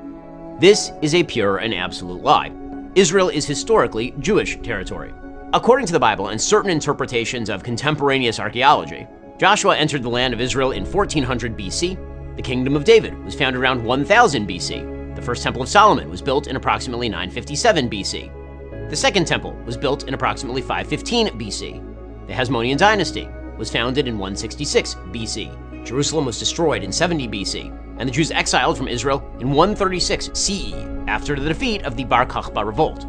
This 0.58 0.92
is 1.00 1.14
a 1.14 1.24
pure 1.24 1.56
and 1.56 1.72
absolute 1.72 2.22
lie. 2.22 2.52
Israel 2.94 3.30
is 3.30 3.46
historically 3.46 4.10
Jewish 4.18 4.60
territory. 4.60 5.14
According 5.54 5.86
to 5.86 5.94
the 5.94 5.98
Bible 5.98 6.28
and 6.28 6.38
certain 6.38 6.70
interpretations 6.70 7.48
of 7.48 7.62
contemporaneous 7.62 8.38
archaeology, 8.38 9.06
Joshua 9.40 9.74
entered 9.74 10.02
the 10.02 10.10
land 10.10 10.34
of 10.34 10.40
Israel 10.42 10.72
in 10.72 10.84
1400 10.84 11.56
BC. 11.56 12.36
The 12.36 12.42
Kingdom 12.42 12.76
of 12.76 12.84
David 12.84 13.18
was 13.24 13.34
founded 13.34 13.58
around 13.58 13.82
1000 13.82 14.46
BC. 14.46 15.16
The 15.16 15.22
first 15.22 15.42
Temple 15.42 15.62
of 15.62 15.68
Solomon 15.70 16.10
was 16.10 16.20
built 16.20 16.46
in 16.46 16.56
approximately 16.56 17.08
957 17.08 17.88
BC. 17.88 18.90
The 18.90 18.96
Second 18.96 19.26
Temple 19.26 19.54
was 19.64 19.78
built 19.78 20.06
in 20.06 20.12
approximately 20.12 20.60
515 20.60 21.28
BC. 21.38 22.26
The 22.26 22.34
Hasmonean 22.34 22.76
dynasty 22.76 23.30
was 23.56 23.70
founded 23.70 24.06
in 24.06 24.18
166 24.18 24.96
BC. 25.06 25.86
Jerusalem 25.86 26.26
was 26.26 26.38
destroyed 26.38 26.84
in 26.84 26.92
70 26.92 27.26
BC, 27.28 27.96
and 27.98 28.06
the 28.06 28.12
Jews 28.12 28.30
exiled 28.32 28.76
from 28.76 28.88
Israel 28.88 29.26
in 29.40 29.52
136 29.52 30.38
CE 30.38 30.74
after 31.08 31.34
the 31.34 31.48
defeat 31.48 31.82
of 31.84 31.96
the 31.96 32.04
Bar 32.04 32.26
Kokhba 32.26 32.62
revolt. 32.66 33.06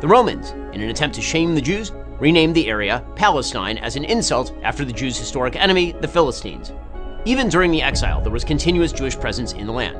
The 0.00 0.08
Romans, 0.08 0.50
in 0.74 0.82
an 0.82 0.90
attempt 0.90 1.14
to 1.14 1.22
shame 1.22 1.54
the 1.54 1.60
Jews, 1.60 1.92
renamed 2.22 2.54
the 2.54 2.68
area 2.68 3.04
Palestine 3.16 3.78
as 3.78 3.96
an 3.96 4.04
insult 4.04 4.54
after 4.62 4.84
the 4.84 4.92
Jews' 4.92 5.18
historic 5.18 5.56
enemy, 5.56 5.90
the 6.00 6.06
Philistines. 6.06 6.72
Even 7.24 7.48
during 7.48 7.72
the 7.72 7.82
exile, 7.82 8.20
there 8.20 8.30
was 8.30 8.44
continuous 8.44 8.92
Jewish 8.92 9.18
presence 9.18 9.54
in 9.54 9.66
the 9.66 9.72
land. 9.72 9.98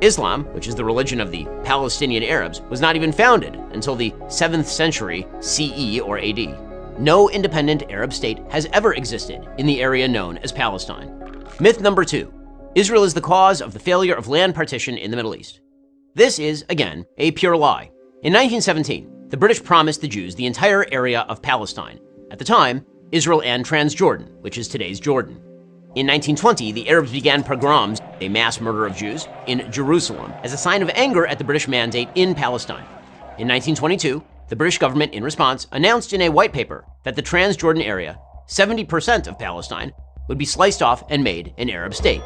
Islam, 0.00 0.44
which 0.54 0.68
is 0.68 0.76
the 0.76 0.84
religion 0.84 1.20
of 1.20 1.32
the 1.32 1.46
Palestinian 1.64 2.22
Arabs, 2.22 2.60
was 2.70 2.80
not 2.80 2.94
even 2.94 3.10
founded 3.10 3.56
until 3.72 3.96
the 3.96 4.12
7th 4.28 4.66
century 4.66 5.26
CE 5.40 5.98
or 5.98 6.20
AD. 6.20 7.00
No 7.00 7.28
independent 7.28 7.90
Arab 7.90 8.12
state 8.12 8.38
has 8.50 8.68
ever 8.72 8.94
existed 8.94 9.44
in 9.58 9.66
the 9.66 9.82
area 9.82 10.06
known 10.06 10.38
as 10.38 10.52
Palestine. 10.52 11.10
Myth 11.58 11.80
number 11.80 12.04
two 12.04 12.32
Israel 12.76 13.02
is 13.02 13.14
the 13.14 13.20
cause 13.20 13.60
of 13.60 13.72
the 13.72 13.80
failure 13.80 14.14
of 14.14 14.28
land 14.28 14.54
partition 14.54 14.96
in 14.96 15.10
the 15.10 15.16
Middle 15.16 15.34
East. 15.34 15.60
This 16.14 16.38
is, 16.38 16.64
again, 16.68 17.04
a 17.18 17.32
pure 17.32 17.56
lie. 17.56 17.90
In 18.22 18.32
1917, 18.32 19.13
the 19.34 19.38
British 19.38 19.64
promised 19.64 20.00
the 20.00 20.06
Jews 20.06 20.36
the 20.36 20.46
entire 20.46 20.86
area 20.92 21.22
of 21.22 21.42
Palestine. 21.42 21.98
At 22.30 22.38
the 22.38 22.44
time, 22.44 22.86
Israel 23.10 23.42
and 23.42 23.66
Transjordan, 23.66 24.30
which 24.42 24.56
is 24.56 24.68
today's 24.68 25.00
Jordan. 25.00 25.34
In 25.96 26.06
1920, 26.06 26.70
the 26.70 26.88
Arabs 26.88 27.10
began 27.10 27.42
pogroms, 27.42 28.00
a 28.20 28.28
mass 28.28 28.60
murder 28.60 28.86
of 28.86 28.94
Jews, 28.94 29.26
in 29.48 29.68
Jerusalem 29.72 30.32
as 30.44 30.52
a 30.52 30.56
sign 30.56 30.82
of 30.82 30.90
anger 30.90 31.26
at 31.26 31.38
the 31.38 31.44
British 31.44 31.66
mandate 31.66 32.10
in 32.14 32.36
Palestine. 32.36 32.84
In 33.36 33.48
1922, 33.48 34.22
the 34.50 34.54
British 34.54 34.78
government, 34.78 35.14
in 35.14 35.24
response, 35.24 35.66
announced 35.72 36.12
in 36.12 36.22
a 36.22 36.28
white 36.28 36.52
paper 36.52 36.84
that 37.02 37.16
the 37.16 37.22
Transjordan 37.22 37.84
area, 37.84 38.16
70% 38.46 39.26
of 39.26 39.36
Palestine, 39.36 39.92
would 40.28 40.38
be 40.38 40.44
sliced 40.44 40.80
off 40.80 41.02
and 41.10 41.24
made 41.24 41.52
an 41.58 41.70
Arab 41.70 41.92
state. 41.92 42.22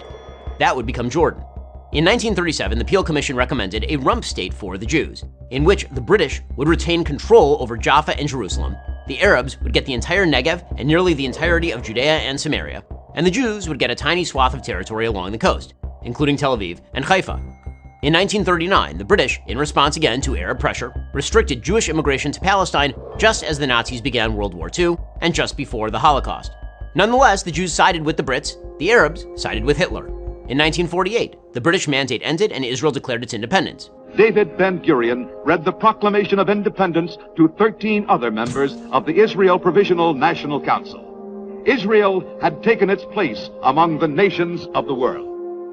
That 0.58 0.76
would 0.76 0.84
become 0.84 1.08
Jordan. 1.08 1.42
In 1.90 2.04
1937, 2.04 2.78
the 2.78 2.84
Peel 2.84 3.02
Commission 3.02 3.34
recommended 3.34 3.86
a 3.88 3.96
rump 3.96 4.22
state 4.22 4.52
for 4.52 4.76
the 4.76 4.84
Jews, 4.84 5.24
in 5.48 5.64
which 5.64 5.86
the 5.92 6.02
British 6.02 6.42
would 6.56 6.68
retain 6.68 7.02
control 7.02 7.56
over 7.62 7.78
Jaffa 7.78 8.14
and 8.18 8.28
Jerusalem, 8.28 8.76
the 9.06 9.18
Arabs 9.22 9.58
would 9.62 9.72
get 9.72 9.86
the 9.86 9.94
entire 9.94 10.26
Negev 10.26 10.62
and 10.76 10.86
nearly 10.86 11.14
the 11.14 11.24
entirety 11.24 11.70
of 11.70 11.82
Judea 11.82 12.18
and 12.18 12.38
Samaria, 12.38 12.84
and 13.14 13.26
the 13.26 13.30
Jews 13.30 13.70
would 13.70 13.78
get 13.78 13.90
a 13.90 13.94
tiny 13.94 14.22
swath 14.22 14.52
of 14.52 14.60
territory 14.60 15.06
along 15.06 15.32
the 15.32 15.38
coast, 15.38 15.72
including 16.02 16.36
Tel 16.36 16.58
Aviv 16.58 16.80
and 16.92 17.06
Haifa. 17.06 17.40
In 18.02 18.12
1939, 18.12 18.98
the 18.98 19.04
British, 19.04 19.40
in 19.46 19.56
response 19.56 19.96
again 19.96 20.20
to 20.20 20.36
Arab 20.36 20.60
pressure, 20.60 20.92
restricted 21.14 21.62
Jewish 21.62 21.88
immigration 21.88 22.30
to 22.32 22.40
Palestine 22.40 22.92
just 23.16 23.42
as 23.42 23.58
the 23.58 23.66
Nazis 23.66 24.02
began 24.02 24.34
World 24.34 24.52
War 24.52 24.70
II 24.78 24.98
and 25.22 25.34
just 25.34 25.56
before 25.56 25.90
the 25.90 25.98
Holocaust. 25.98 26.52
Nonetheless, 26.94 27.42
the 27.42 27.50
Jews 27.50 27.72
sided 27.72 28.04
with 28.04 28.18
the 28.18 28.22
Brits, 28.22 28.56
the 28.78 28.92
Arabs 28.92 29.24
sided 29.36 29.64
with 29.64 29.78
Hitler. 29.78 30.17
In 30.48 30.56
1948, 30.56 31.52
the 31.52 31.60
British 31.60 31.86
mandate 31.86 32.22
ended 32.24 32.52
and 32.52 32.64
Israel 32.64 32.90
declared 32.90 33.22
its 33.22 33.34
independence. 33.34 33.90
David 34.16 34.56
Ben 34.56 34.78
Gurion 34.78 35.28
read 35.44 35.62
the 35.62 35.72
Proclamation 35.72 36.38
of 36.38 36.48
Independence 36.48 37.18
to 37.36 37.48
13 37.58 38.06
other 38.08 38.30
members 38.30 38.74
of 38.90 39.04
the 39.04 39.20
Israel 39.20 39.58
Provisional 39.58 40.14
National 40.14 40.58
Council. 40.58 41.62
Israel 41.66 42.24
had 42.40 42.62
taken 42.62 42.88
its 42.88 43.04
place 43.04 43.50
among 43.62 43.98
the 43.98 44.08
nations 44.08 44.66
of 44.74 44.86
the 44.86 44.94
world. 44.94 45.26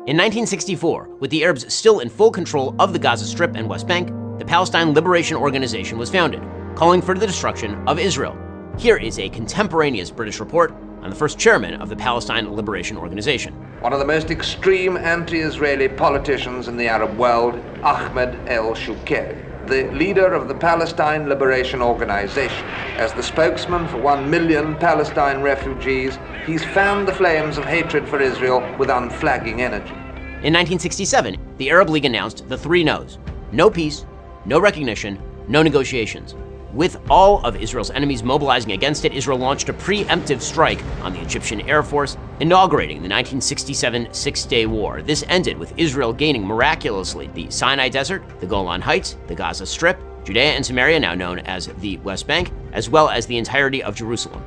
In 0.09 0.17
1964, 0.17 1.07
with 1.19 1.31
the 1.31 1.45
Arabs 1.45 1.73
still 1.73 2.01
in 2.01 2.09
full 2.09 2.29
control 2.29 2.75
of 2.77 2.91
the 2.91 2.99
Gaza 2.99 3.25
Strip 3.25 3.55
and 3.55 3.69
West 3.69 3.88
Bank, 3.88 4.09
the 4.39 4.45
Palestine 4.45 4.93
Liberation 4.93 5.38
Organization 5.38 5.97
was 5.97 6.09
founded, 6.09 6.43
calling 6.75 7.01
for 7.01 7.17
the 7.17 7.25
destruction 7.25 7.75
of 7.88 7.97
Israel. 7.97 8.38
Here 8.77 8.97
is 8.97 9.19
a 9.19 9.29
contemporaneous 9.29 10.11
British 10.11 10.41
report 10.41 10.75
on 11.05 11.11
the 11.11 11.15
first 11.15 11.37
chairman 11.37 11.75
of 11.75 11.87
the 11.87 11.95
Palestine 11.95 12.51
Liberation 12.51 12.97
Organization. 12.97 13.53
One 13.79 13.93
of 13.93 13.99
the 13.99 14.05
most 14.05 14.31
extreme 14.31 14.97
anti 14.97 15.39
Israeli 15.39 15.87
politicians 15.87 16.67
in 16.67 16.77
the 16.77 16.87
Arab 16.87 17.15
world, 17.15 17.63
Ahmed 17.83 18.35
El 18.49 18.73
Shukeri, 18.73 19.67
the 19.67 19.83
leader 19.91 20.33
of 20.33 20.47
the 20.47 20.55
Palestine 20.55 21.29
Liberation 21.29 21.79
Organization. 21.79 22.65
As 22.97 23.13
the 23.13 23.21
spokesman 23.21 23.87
for 23.87 23.97
one 23.97 24.27
million 24.27 24.75
Palestine 24.77 25.43
refugees, 25.43 26.17
he's 26.43 26.65
fanned 26.65 27.07
the 27.07 27.13
flames 27.13 27.59
of 27.59 27.65
hatred 27.65 28.09
for 28.09 28.19
Israel 28.19 28.67
with 28.79 28.89
unflagging 28.89 29.61
energy. 29.61 29.93
In 30.41 30.53
1967, 30.53 31.39
the 31.57 31.69
Arab 31.69 31.91
League 31.91 32.05
announced 32.05 32.49
the 32.49 32.57
three 32.57 32.83
no's 32.83 33.19
no 33.51 33.69
peace, 33.69 34.07
no 34.45 34.59
recognition, 34.59 35.21
no 35.47 35.61
negotiations. 35.61 36.35
With 36.75 36.99
all 37.09 37.39
of 37.45 37.55
Israel's 37.55 37.89
enemies 37.89 38.21
mobilizing 38.21 38.73
against 38.73 39.05
it, 39.05 39.13
Israel 39.13 39.38
launched 39.38 39.69
a 39.69 39.73
preemptive 39.73 40.41
strike 40.41 40.83
on 41.01 41.13
the 41.13 41.21
Egyptian 41.21 41.61
Air 41.69 41.81
Force, 41.81 42.17
inaugurating 42.41 42.97
the 42.97 43.07
1967 43.07 44.13
Six 44.13 44.43
Day 44.43 44.65
War. 44.65 45.01
This 45.01 45.23
ended 45.29 45.57
with 45.57 45.73
Israel 45.77 46.11
gaining 46.11 46.45
miraculously 46.45 47.27
the 47.27 47.49
Sinai 47.49 47.88
Desert, 47.88 48.25
the 48.41 48.45
Golan 48.45 48.81
Heights, 48.81 49.15
the 49.27 49.35
Gaza 49.35 49.65
Strip, 49.65 49.97
Judea 50.25 50.51
and 50.51 50.65
Samaria, 50.65 50.99
now 50.99 51.13
known 51.13 51.39
as 51.39 51.67
the 51.79 51.95
West 51.99 52.27
Bank, 52.27 52.51
as 52.73 52.89
well 52.89 53.07
as 53.09 53.25
the 53.25 53.38
entirety 53.38 53.81
of 53.81 53.95
Jerusalem. 53.95 54.43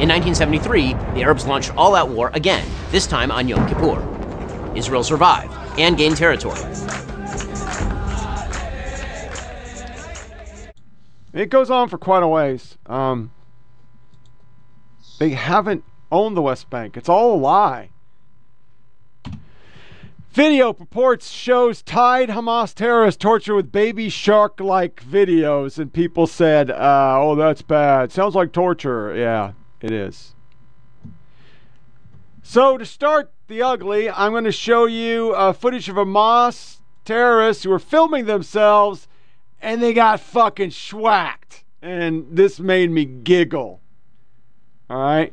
In 0.00 0.08
1973, 0.08 0.94
the 1.14 1.22
Arabs 1.22 1.46
launched 1.46 1.76
all 1.76 1.94
out 1.94 2.08
war 2.08 2.32
again, 2.34 2.66
this 2.90 3.06
time 3.06 3.30
on 3.30 3.46
Yom 3.46 3.68
Kippur. 3.68 4.02
Israel 4.74 5.04
survived 5.04 5.54
and 5.78 5.96
gained 5.96 6.16
territory. 6.16 6.58
It 11.32 11.50
goes 11.50 11.70
on 11.70 11.88
for 11.88 11.98
quite 11.98 12.22
a 12.22 12.28
ways. 12.28 12.76
Um, 12.86 13.30
they 15.18 15.30
haven't 15.30 15.84
owned 16.10 16.36
the 16.36 16.42
West 16.42 16.70
Bank. 16.70 16.96
It's 16.96 17.08
all 17.08 17.34
a 17.34 17.38
lie. 17.38 17.90
Video 20.32 20.72
purports 20.72 21.28
shows 21.28 21.82
tied 21.82 22.28
Hamas 22.28 22.72
terrorists 22.72 23.20
torture 23.20 23.54
with 23.54 23.72
baby 23.72 24.08
shark 24.08 24.60
like 24.60 25.02
videos, 25.04 25.76
and 25.76 25.92
people 25.92 26.28
said, 26.28 26.70
uh, 26.70 27.18
oh, 27.20 27.34
that's 27.34 27.62
bad. 27.62 28.12
Sounds 28.12 28.36
like 28.36 28.52
torture. 28.52 29.14
Yeah, 29.16 29.52
it 29.80 29.90
is. 29.90 30.34
So, 32.42 32.78
to 32.78 32.86
start 32.86 33.32
the 33.48 33.60
ugly, 33.60 34.08
I'm 34.08 34.30
going 34.30 34.44
to 34.44 34.52
show 34.52 34.86
you 34.86 35.32
uh, 35.32 35.52
footage 35.52 35.88
of 35.88 35.96
Hamas 35.96 36.78
terrorists 37.04 37.64
who 37.64 37.72
are 37.72 37.80
filming 37.80 38.26
themselves 38.26 39.08
and 39.60 39.82
they 39.82 39.92
got 39.92 40.20
fucking 40.20 40.70
schwacked. 40.70 41.64
And 41.82 42.26
this 42.30 42.60
made 42.60 42.90
me 42.90 43.04
giggle. 43.04 43.80
All 44.88 45.00
right. 45.00 45.32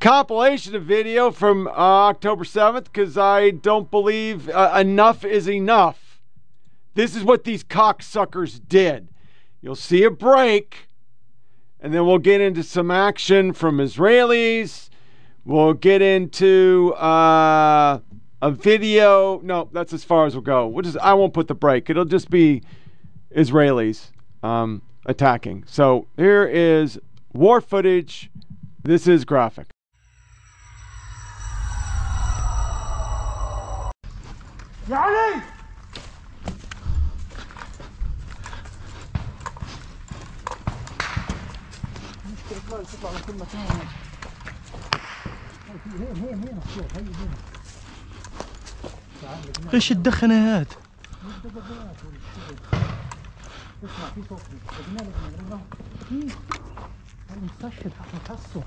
Compilation 0.00 0.74
of 0.76 0.84
video 0.84 1.30
from 1.30 1.66
uh, 1.66 1.70
October 1.70 2.44
7th 2.44 2.84
because 2.84 3.18
I 3.18 3.50
don't 3.50 3.90
believe 3.90 4.48
uh, 4.48 4.74
enough 4.78 5.24
is 5.24 5.48
enough. 5.48 6.20
This 6.94 7.16
is 7.16 7.24
what 7.24 7.44
these 7.44 7.64
cocksuckers 7.64 8.60
did. 8.68 9.08
You'll 9.60 9.76
see 9.76 10.04
a 10.04 10.10
break, 10.10 10.88
and 11.80 11.92
then 11.92 12.06
we'll 12.06 12.18
get 12.18 12.40
into 12.40 12.62
some 12.62 12.90
action 12.90 13.52
from 13.52 13.78
Israelis. 13.78 14.88
We'll 15.44 15.74
get 15.74 16.02
into 16.02 16.94
uh, 16.94 18.00
a 18.42 18.50
video. 18.50 19.40
No, 19.40 19.68
that's 19.72 19.92
as 19.92 20.04
far 20.04 20.26
as 20.26 20.34
we'll 20.34 20.42
go. 20.42 20.66
We'll 20.66 20.82
just, 20.82 20.98
I 20.98 21.14
won't 21.14 21.34
put 21.34 21.48
the 21.48 21.54
break. 21.54 21.90
It'll 21.90 22.04
just 22.04 22.30
be 22.30 22.62
Israelis 23.35 24.11
um, 24.41 24.81
attacking. 25.05 25.63
So 25.67 26.07
here 26.17 26.45
is 26.45 26.99
war 27.33 27.61
footage. 27.61 28.29
This 28.83 29.07
is 29.07 29.25
graphic. 29.25 29.67
يعني 34.89 35.41
تطلع 42.83 43.11
من 43.11 43.19
كل 43.27 43.33
مكان 43.33 43.87
ايش 49.73 49.91
الدخنه 49.91 50.33
هاد 50.33 50.67
اسمع 53.83 54.09
في 54.15 54.21
صوت 54.29 54.41
المستشهد 57.31 57.91
حقه 57.91 58.63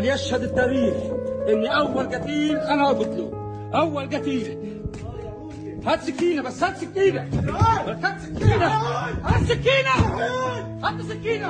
فليشهد 0.00 0.42
التاريخ 0.42 0.94
اني 1.48 1.76
أول 1.76 2.14
قتيل 2.14 2.56
أنا 2.56 2.90
اقتله 2.90 3.30
أول 3.74 4.06
قتيل. 4.06 4.58
هات 5.86 6.02
سكينة 6.02 6.42
بس 6.42 6.62
هات 6.62 6.76
سكينة. 6.76 7.22
هات 7.22 8.20
سكينة. 8.20 8.66
هات 9.24 9.44
سكينة. 9.44 9.90
هات 10.82 11.02
سكينة. 11.02 11.48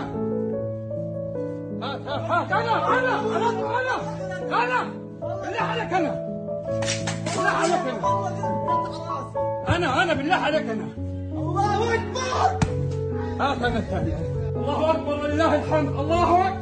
هات 1.82 2.00
هات 2.06 2.30
هات. 2.30 2.52
أنا 2.52 2.98
أنا 2.98 3.20
أنا 3.36 3.50
أنا. 3.80 4.64
أنا. 4.64 4.90
بالله 5.20 5.60
عليك 5.60 5.92
أنا. 5.92 6.12
بالله 7.36 7.50
عليك 7.50 7.86
أنا. 7.88 8.00
أنا 9.76 10.02
أنا 10.02 10.14
بالله 10.14 10.34
عليك 10.34 10.68
أنا. 10.70 10.88
الله 11.32 11.94
أكبر. 11.94 12.68
هات 13.40 13.62
أنا 13.62 13.78
الثاني 13.78 14.14
الله 14.56 14.90
أكبر 14.90 15.14
ولله 15.22 15.54
الحمد. 15.54 15.88
الله 15.88 16.48
أكبر. 16.48 16.59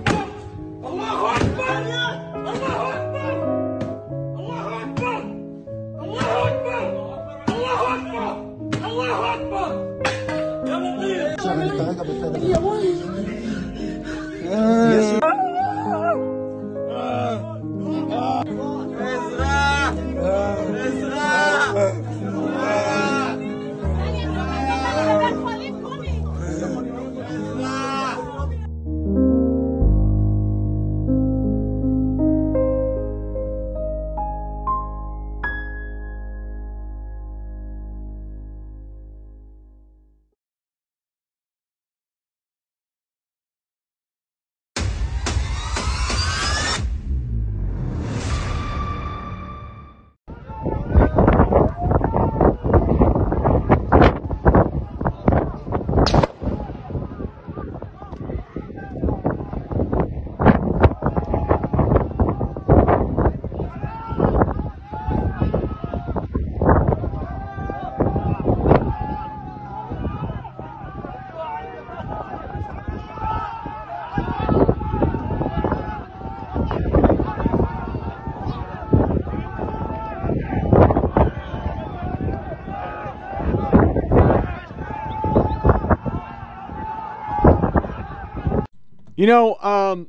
You 89.18 89.26
know, 89.26 89.56
um, 89.56 90.06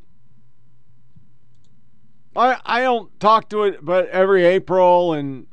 I 2.35 2.59
I 2.63 2.81
don't 2.81 3.19
talk 3.19 3.49
to 3.49 3.63
it, 3.63 3.83
but 3.83 4.07
every 4.09 4.45
April 4.45 5.13
and 5.13 5.47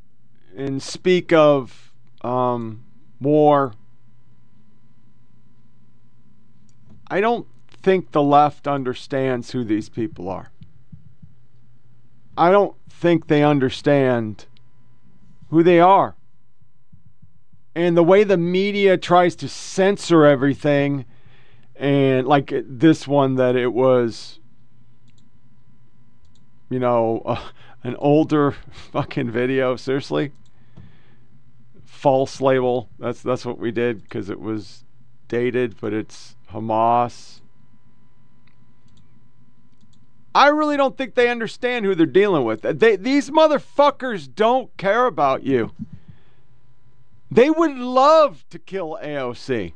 and 0.55 0.83
speak 0.83 1.33
of 1.33 1.91
um, 2.21 2.85
war. 3.19 3.73
I 7.11 7.23
don't 7.23 7.47
think 7.71 8.13
the 8.13 8.23
left 8.23 8.69
understands 8.69 9.53
who 9.53 9.65
these 9.65 9.89
people 9.89 10.29
are. 10.29 10.51
I 12.37 12.51
don't 12.51 12.77
think 12.91 13.29
they 13.29 13.43
understand 13.43 14.45
who 15.49 15.63
they 15.63 15.81
are. 15.81 16.15
And 17.75 17.97
the 17.97 18.03
way 18.03 18.23
the 18.23 18.37
media 18.37 18.99
tries 18.99 19.35
to 19.37 19.49
censor 19.49 20.27
everything 20.27 21.07
and 21.79 22.27
like 22.27 22.53
this 22.65 23.07
one 23.07 23.35
that 23.37 23.57
it 23.57 23.73
was 23.73 24.41
you 26.71 26.79
know 26.79 27.23
uh, 27.25 27.49
an 27.85 27.97
older 27.99 28.53
fucking 28.93 29.31
video 29.31 29.77
seriously? 29.77 30.33
False 31.85 32.41
label. 32.41 32.89
That's 32.99 33.23
that's 33.23 33.45
what 33.45 33.59
we 33.59 33.71
did 33.71 34.03
because 34.03 34.31
it 34.31 34.41
was 34.41 34.85
dated 35.29 35.77
but 35.81 35.93
it's 35.93 36.37
hamas. 36.51 37.41
I 40.35 40.49
really 40.49 40.77
don't 40.77 40.99
think 40.99 41.15
they 41.15 41.31
understand 41.31 41.87
who 41.87 41.95
they're 41.95 42.05
dealing 42.05 42.45
with. 42.45 42.61
They, 42.61 42.97
these 42.97 43.31
motherfuckers 43.31 44.29
don't 44.33 44.77
care 44.77 45.07
about 45.07 45.45
you. 45.45 45.73
They 47.31 47.49
would 47.49 47.75
love 47.75 48.45
to 48.51 48.59
kill 48.59 48.99
aoc 49.03 49.73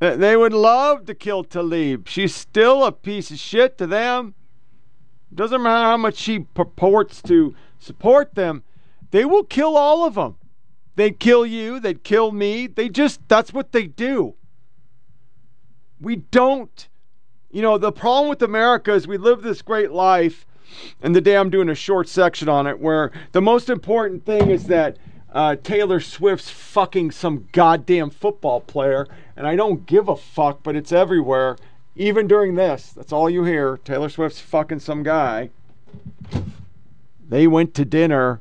they 0.00 0.36
would 0.36 0.54
love 0.54 1.04
to 1.06 1.14
kill 1.14 1.44
Tlaib. 1.44 2.06
She's 2.06 2.34
still 2.34 2.84
a 2.84 2.92
piece 2.92 3.30
of 3.30 3.38
shit 3.38 3.76
to 3.78 3.86
them. 3.86 4.34
Doesn't 5.32 5.62
matter 5.62 5.84
how 5.84 5.96
much 5.98 6.16
she 6.16 6.40
purports 6.40 7.22
to 7.22 7.54
support 7.78 8.34
them. 8.34 8.64
They 9.10 9.24
will 9.24 9.44
kill 9.44 9.76
all 9.76 10.04
of 10.04 10.14
them. 10.14 10.36
They'd 10.96 11.20
kill 11.20 11.46
you. 11.46 11.78
They'd 11.80 12.02
kill 12.02 12.32
me. 12.32 12.66
They 12.66 12.88
just, 12.88 13.20
that's 13.28 13.52
what 13.52 13.72
they 13.72 13.86
do. 13.86 14.34
We 16.00 16.16
don't, 16.16 16.88
you 17.50 17.62
know, 17.62 17.78
the 17.78 17.92
problem 17.92 18.30
with 18.30 18.42
America 18.42 18.92
is 18.92 19.06
we 19.06 19.18
live 19.18 19.42
this 19.42 19.62
great 19.62 19.92
life. 19.92 20.46
And 21.02 21.14
the 21.14 21.20
day 21.20 21.36
I'm 21.36 21.50
doing 21.50 21.68
a 21.68 21.74
short 21.74 22.08
section 22.08 22.48
on 22.48 22.66
it 22.66 22.78
where 22.80 23.12
the 23.32 23.42
most 23.42 23.68
important 23.68 24.24
thing 24.24 24.50
is 24.50 24.66
that 24.66 24.96
uh, 25.32 25.56
Taylor 25.56 26.00
Swift's 26.00 26.50
fucking 26.50 27.12
some 27.12 27.48
goddamn 27.52 28.10
football 28.10 28.60
player, 28.60 29.06
and 29.36 29.46
I 29.46 29.56
don't 29.56 29.86
give 29.86 30.08
a 30.08 30.16
fuck, 30.16 30.62
but 30.62 30.76
it's 30.76 30.92
everywhere. 30.92 31.56
Even 31.96 32.26
during 32.26 32.54
this, 32.54 32.92
that's 32.92 33.12
all 33.12 33.28
you 33.28 33.44
hear. 33.44 33.76
Taylor 33.78 34.08
Swift's 34.08 34.40
fucking 34.40 34.80
some 34.80 35.02
guy. 35.02 35.50
They 37.28 37.46
went 37.46 37.74
to 37.74 37.84
dinner. 37.84 38.40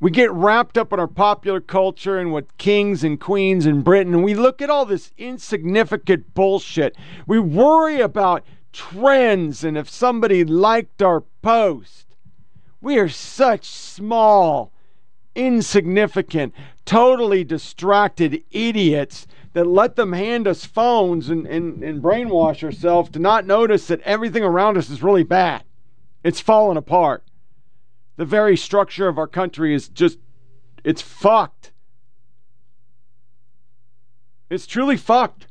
We 0.00 0.10
get 0.10 0.30
wrapped 0.30 0.78
up 0.78 0.92
in 0.92 1.00
our 1.00 1.06
popular 1.06 1.60
culture 1.60 2.18
and 2.18 2.32
what 2.32 2.58
kings 2.58 3.02
and 3.02 3.18
queens 3.18 3.66
in 3.66 3.82
Britain, 3.82 4.22
we 4.22 4.34
look 4.34 4.60
at 4.60 4.70
all 4.70 4.84
this 4.84 5.12
insignificant 5.16 6.34
bullshit. 6.34 6.96
We 7.26 7.38
worry 7.38 8.00
about 8.00 8.44
trends 8.72 9.64
and 9.64 9.76
if 9.76 9.88
somebody 9.88 10.44
liked 10.44 11.00
our 11.00 11.22
post. 11.40 12.06
We 12.82 12.98
are 12.98 13.08
such 13.08 13.64
small 13.66 14.70
insignificant, 15.36 16.52
totally 16.84 17.44
distracted 17.44 18.42
idiots 18.50 19.26
that 19.52 19.66
let 19.66 19.96
them 19.96 20.12
hand 20.12 20.48
us 20.48 20.64
phones 20.64 21.28
and, 21.28 21.46
and, 21.46 21.82
and 21.82 22.02
brainwash 22.02 22.62
ourselves 22.64 23.10
to 23.10 23.18
not 23.18 23.46
notice 23.46 23.86
that 23.86 24.00
everything 24.02 24.42
around 24.42 24.76
us 24.76 24.90
is 24.90 25.02
really 25.02 25.22
bad. 25.22 25.62
It's 26.24 26.40
falling 26.40 26.76
apart. 26.76 27.24
The 28.16 28.24
very 28.24 28.56
structure 28.56 29.08
of 29.08 29.18
our 29.18 29.26
country 29.26 29.74
is 29.74 29.88
just, 29.88 30.18
it's 30.84 31.02
fucked. 31.02 31.72
It's 34.50 34.66
truly 34.66 34.96
fucked. 34.96 35.46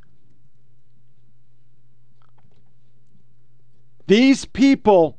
These 4.06 4.44
people, 4.44 5.18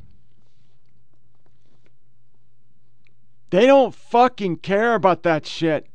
they 3.50 3.66
don't 3.66 3.96
fucking 3.96 4.58
care 4.58 4.96
about 4.96 5.24
that 5.24 5.46
shit. 5.46 5.88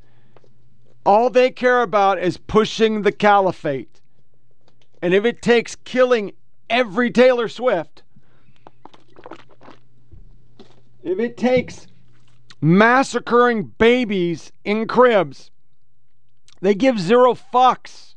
All 1.04 1.30
they 1.30 1.50
care 1.50 1.82
about 1.82 2.18
is 2.18 2.36
pushing 2.36 3.02
the 3.02 3.12
caliphate. 3.12 4.00
And 5.00 5.12
if 5.12 5.24
it 5.24 5.42
takes 5.42 5.74
killing 5.74 6.32
every 6.70 7.10
Taylor 7.10 7.48
Swift, 7.48 8.02
if 11.02 11.18
it 11.18 11.36
takes 11.36 11.88
massacring 12.60 13.64
babies 13.64 14.52
in 14.64 14.86
cribs, 14.86 15.50
they 16.60 16.74
give 16.74 17.00
zero 17.00 17.34
fucks. 17.34 18.14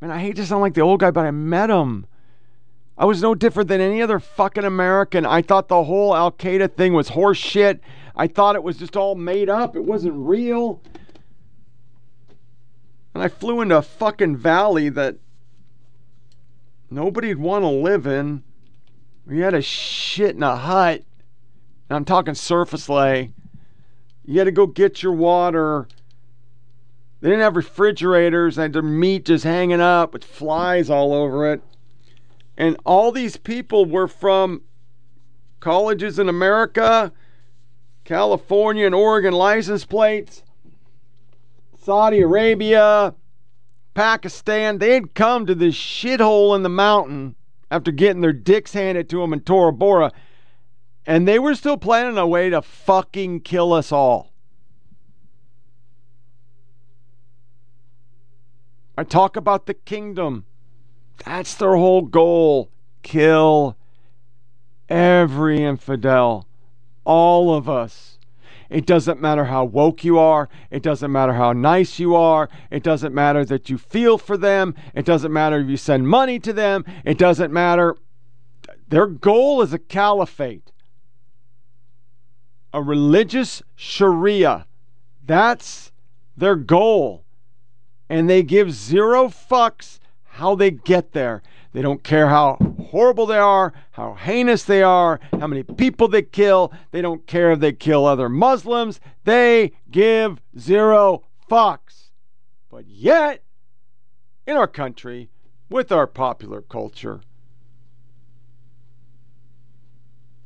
Man, 0.00 0.10
I 0.10 0.18
hate 0.18 0.36
to 0.36 0.44
sound 0.46 0.60
like 0.60 0.74
the 0.74 0.80
old 0.80 1.00
guy, 1.00 1.12
but 1.12 1.24
I 1.24 1.30
met 1.30 1.70
him. 1.70 2.06
I 2.98 3.04
was 3.04 3.20
no 3.20 3.34
different 3.34 3.68
than 3.68 3.80
any 3.80 4.00
other 4.00 4.18
fucking 4.18 4.64
American. 4.64 5.26
I 5.26 5.42
thought 5.42 5.68
the 5.68 5.84
whole 5.84 6.16
Al 6.16 6.32
Qaeda 6.32 6.74
thing 6.74 6.94
was 6.94 7.10
horse 7.10 7.36
shit. 7.36 7.80
I 8.14 8.26
thought 8.26 8.56
it 8.56 8.62
was 8.62 8.78
just 8.78 8.96
all 8.96 9.14
made 9.14 9.50
up. 9.50 9.76
It 9.76 9.84
wasn't 9.84 10.14
real. 10.14 10.80
And 13.14 13.22
I 13.22 13.28
flew 13.28 13.60
into 13.60 13.76
a 13.76 13.82
fucking 13.82 14.36
valley 14.36 14.88
that 14.90 15.16
nobody'd 16.90 17.38
want 17.38 17.64
to 17.64 17.68
live 17.68 18.06
in. 18.06 18.42
We 19.26 19.40
had 19.40 19.54
a 19.54 19.62
shit 19.62 20.36
in 20.36 20.42
a 20.42 20.56
hut. 20.56 21.02
And 21.88 21.96
I'm 21.96 22.04
talking 22.04 22.34
surface 22.34 22.88
lay. 22.88 23.32
You 24.24 24.38
had 24.38 24.44
to 24.44 24.52
go 24.52 24.66
get 24.66 25.02
your 25.02 25.12
water. 25.12 25.86
They 27.20 27.28
didn't 27.28 27.42
have 27.42 27.56
refrigerators. 27.56 28.56
They 28.56 28.62
had 28.62 28.72
their 28.72 28.82
meat 28.82 29.26
just 29.26 29.44
hanging 29.44 29.80
up 29.80 30.14
with 30.14 30.24
flies 30.24 30.88
all 30.88 31.12
over 31.12 31.52
it. 31.52 31.62
And 32.56 32.76
all 32.84 33.12
these 33.12 33.36
people 33.36 33.84
were 33.84 34.08
from 34.08 34.62
colleges 35.60 36.18
in 36.18 36.28
America, 36.28 37.12
California 38.04 38.86
and 38.86 38.94
Oregon 38.94 39.34
license 39.34 39.84
plates, 39.84 40.42
Saudi 41.78 42.20
Arabia, 42.20 43.14
Pakistan. 43.94 44.78
They 44.78 44.94
had 44.94 45.14
come 45.14 45.46
to 45.46 45.54
this 45.54 45.74
shithole 45.74 46.54
in 46.54 46.62
the 46.62 46.68
mountain 46.68 47.34
after 47.70 47.90
getting 47.90 48.22
their 48.22 48.32
dicks 48.32 48.72
handed 48.72 49.08
to 49.10 49.20
them 49.20 49.32
in 49.32 49.40
Tora 49.40 49.72
Bora, 49.72 50.12
and 51.04 51.26
they 51.26 51.38
were 51.38 51.54
still 51.54 51.76
planning 51.76 52.16
a 52.16 52.26
way 52.26 52.48
to 52.50 52.62
fucking 52.62 53.40
kill 53.40 53.72
us 53.72 53.92
all. 53.92 54.32
I 58.96 59.04
talk 59.04 59.36
about 59.36 59.66
the 59.66 59.74
kingdom. 59.74 60.46
That's 61.24 61.54
their 61.54 61.76
whole 61.76 62.02
goal. 62.02 62.70
Kill 63.02 63.76
every 64.88 65.62
infidel. 65.62 66.46
All 67.04 67.54
of 67.54 67.68
us. 67.68 68.18
It 68.68 68.84
doesn't 68.84 69.20
matter 69.20 69.44
how 69.44 69.64
woke 69.64 70.04
you 70.04 70.18
are. 70.18 70.48
It 70.70 70.82
doesn't 70.82 71.12
matter 71.12 71.34
how 71.34 71.52
nice 71.52 71.98
you 71.98 72.16
are. 72.16 72.48
It 72.70 72.82
doesn't 72.82 73.14
matter 73.14 73.44
that 73.44 73.70
you 73.70 73.78
feel 73.78 74.18
for 74.18 74.36
them. 74.36 74.74
It 74.94 75.04
doesn't 75.04 75.32
matter 75.32 75.60
if 75.60 75.68
you 75.68 75.76
send 75.76 76.08
money 76.08 76.38
to 76.40 76.52
them. 76.52 76.84
It 77.04 77.16
doesn't 77.16 77.52
matter. 77.52 77.96
Their 78.88 79.06
goal 79.06 79.62
is 79.62 79.72
a 79.72 79.78
caliphate, 79.78 80.72
a 82.72 82.82
religious 82.82 83.62
Sharia. 83.76 84.66
That's 85.24 85.92
their 86.36 86.56
goal. 86.56 87.24
And 88.08 88.28
they 88.28 88.42
give 88.42 88.72
zero 88.72 89.28
fucks 89.28 89.98
how 90.36 90.54
they 90.54 90.70
get 90.70 91.12
there. 91.12 91.42
They 91.72 91.80
don't 91.80 92.02
care 92.02 92.28
how 92.28 92.58
horrible 92.90 93.24
they 93.24 93.38
are, 93.38 93.72
how 93.92 94.14
heinous 94.14 94.64
they 94.64 94.82
are, 94.82 95.18
how 95.32 95.46
many 95.46 95.62
people 95.62 96.08
they 96.08 96.22
kill. 96.22 96.72
They 96.90 97.00
don't 97.00 97.26
care 97.26 97.52
if 97.52 97.60
they 97.60 97.72
kill 97.72 98.04
other 98.04 98.28
Muslims. 98.28 99.00
They 99.24 99.72
give 99.90 100.40
zero 100.58 101.24
fucks. 101.50 102.10
But 102.70 102.86
yet, 102.86 103.42
in 104.46 104.58
our 104.58 104.66
country, 104.66 105.30
with 105.70 105.90
our 105.90 106.06
popular 106.06 106.60
culture, 106.60 107.22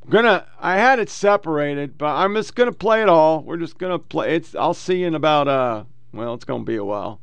I'm 0.03 0.09
gonna 0.09 0.47
I 0.57 0.77
had 0.77 0.99
it 0.99 1.09
separated, 1.09 1.97
but 1.97 2.15
I'm 2.15 2.33
just 2.35 2.55
gonna 2.55 2.71
play 2.71 3.01
it 3.01 3.09
all. 3.09 3.43
We're 3.43 3.57
just 3.57 3.77
gonna 3.77 3.99
play 3.99 4.37
it's 4.37 4.55
I'll 4.55 4.73
see 4.73 5.01
you 5.01 5.07
in 5.07 5.15
about 5.15 5.49
uh 5.49 5.83
well, 6.13 6.33
it's 6.33 6.45
gonna 6.45 6.63
be 6.63 6.77
a 6.77 6.85
while. 6.85 7.19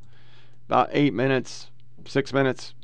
About 0.66 0.90
eight 0.92 1.14
minutes, 1.14 1.70
six 2.08 2.32
minutes. 2.32 2.74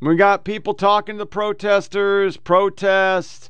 We 0.00 0.16
got 0.16 0.44
people 0.44 0.74
talking 0.74 1.14
to 1.14 1.20
the 1.20 1.26
protesters, 1.26 2.36
protests, 2.36 3.48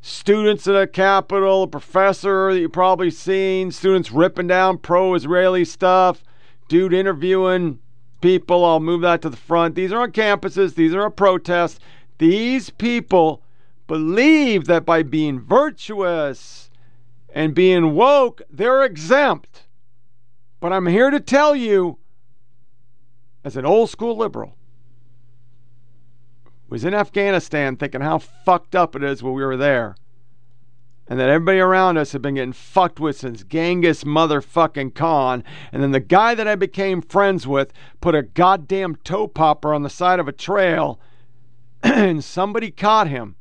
students 0.00 0.66
at 0.66 0.72
the 0.72 0.86
Capitol, 0.86 1.64
a 1.64 1.66
professor 1.66 2.52
that 2.52 2.60
you've 2.60 2.72
probably 2.72 3.10
seen, 3.10 3.70
students 3.70 4.10
ripping 4.10 4.46
down 4.46 4.78
pro 4.78 5.14
Israeli 5.14 5.64
stuff, 5.64 6.24
dude 6.68 6.94
interviewing 6.94 7.78
people. 8.22 8.64
I'll 8.64 8.80
move 8.80 9.02
that 9.02 9.20
to 9.22 9.28
the 9.28 9.36
front. 9.36 9.74
These 9.74 9.92
are 9.92 10.00
on 10.00 10.12
campuses, 10.12 10.74
these 10.74 10.94
are 10.94 11.04
a 11.04 11.10
protest. 11.10 11.80
These 12.18 12.70
people 12.70 13.42
believe 13.86 14.66
that 14.66 14.86
by 14.86 15.02
being 15.02 15.40
virtuous 15.40 16.70
and 17.34 17.54
being 17.54 17.94
woke, 17.94 18.40
they're 18.50 18.84
exempt. 18.84 19.64
But 20.60 20.72
I'm 20.72 20.86
here 20.86 21.10
to 21.10 21.20
tell 21.20 21.54
you, 21.54 21.98
as 23.44 23.56
an 23.56 23.66
old 23.66 23.90
school 23.90 24.16
liberal, 24.16 24.56
was 26.72 26.84
in 26.84 26.94
Afghanistan 26.94 27.76
thinking 27.76 28.00
how 28.00 28.18
fucked 28.18 28.74
up 28.74 28.96
it 28.96 29.02
is 29.02 29.22
when 29.22 29.34
we 29.34 29.44
were 29.44 29.58
there. 29.58 29.94
And 31.06 31.20
that 31.20 31.28
everybody 31.28 31.58
around 31.58 31.98
us 31.98 32.12
had 32.12 32.22
been 32.22 32.36
getting 32.36 32.54
fucked 32.54 32.98
with 32.98 33.18
since 33.18 33.44
Genghis 33.44 34.04
motherfucking 34.04 34.94
Khan. 34.94 35.44
And 35.70 35.82
then 35.82 35.90
the 35.90 36.00
guy 36.00 36.34
that 36.34 36.48
I 36.48 36.54
became 36.54 37.02
friends 37.02 37.46
with 37.46 37.74
put 38.00 38.14
a 38.14 38.22
goddamn 38.22 38.96
toe 38.96 39.26
popper 39.26 39.74
on 39.74 39.82
the 39.82 39.90
side 39.90 40.18
of 40.18 40.28
a 40.28 40.32
trail 40.32 40.98
and 41.82 42.24
somebody 42.24 42.70
caught 42.70 43.08
him 43.08 43.36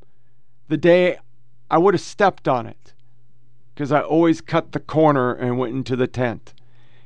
the 0.68 0.76
day 0.76 1.18
I 1.70 1.78
would 1.78 1.94
have 1.94 2.02
stepped 2.02 2.50
on 2.50 2.66
it. 2.68 2.94
Because 3.74 3.94
I 3.94 4.02
always 4.02 4.42
cut 4.42 4.74
the 4.74 4.80
corner 4.82 5.34
and 5.34 5.58
went 5.58 5.74
into 5.74 5.96
the 5.96 6.08
tent. 6.08 6.54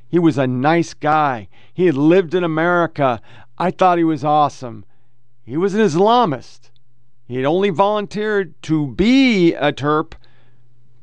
He 0.08 0.18
was 0.18 0.38
a 0.38 0.46
nice 0.46 0.94
guy. 0.94 1.48
He 1.72 1.86
had 1.86 1.96
lived 1.96 2.34
in 2.34 2.44
America. 2.44 3.20
I 3.58 3.70
thought 3.70 3.98
he 3.98 4.04
was 4.04 4.24
awesome. 4.24 4.84
He 5.44 5.56
was 5.56 5.74
an 5.74 5.80
Islamist. 5.80 6.70
He 7.26 7.36
had 7.36 7.44
only 7.44 7.70
volunteered 7.70 8.60
to 8.62 8.88
be 8.88 9.54
a 9.54 9.72
Terp 9.72 10.14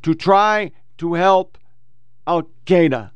to 0.03 0.13
try 0.13 0.71
to 0.97 1.15
help 1.15 1.57
Al 2.25 2.43
Qaeda. 2.65 3.11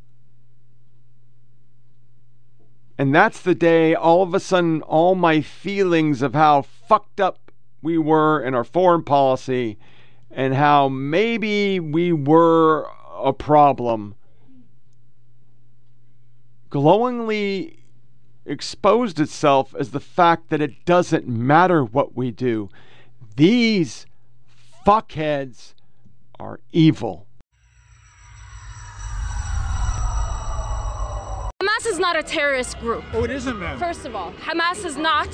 And 2.98 3.14
that's 3.14 3.42
the 3.42 3.56
day 3.56 3.94
all 3.94 4.24
of 4.24 4.34
a 4.34 4.40
sudden 4.40 4.82
all 4.82 5.16
my 5.16 5.42
feelings 5.42 6.22
of 6.22 6.34
how 6.34 6.64
fucked 6.64 7.20
up 7.20 7.52
we 7.82 7.98
were 7.98 8.42
in 8.42 8.56
our 8.56 8.64
foreign 8.64 9.04
policy 9.04 9.78
and 10.32 10.56
how 10.56 10.90
maybe 10.90 11.80
we 11.80 12.12
were 12.12 12.90
a 13.18 13.34
problem 13.34 14.16
glowingly 16.70 17.80
exposed 18.45 19.20
itself 19.20 19.76
as 19.78 19.91
the 19.91 19.99
fact 19.99 20.49
that 20.49 20.61
it 20.61 20.86
doesn't 20.86 21.28
matter 21.28 21.84
what 21.84 22.15
we 22.15 22.32
do. 22.32 22.70
These 23.36 24.05
fuckheads 24.86 25.74
are 26.39 26.59
evil. 26.72 27.28
Hamas 31.61 31.88
is 31.88 31.99
not 31.99 32.18
a 32.18 32.24
terrorist 32.24 32.80
group. 32.80 33.03
Oh, 33.13 33.24
it 33.24 33.32
isn't, 33.32 33.59
ma'am. 33.59 33.78
First 33.78 34.05
of 34.05 34.15
all, 34.15 34.32
Hamas 34.34 34.86
is 34.86 34.97
not 34.97 35.28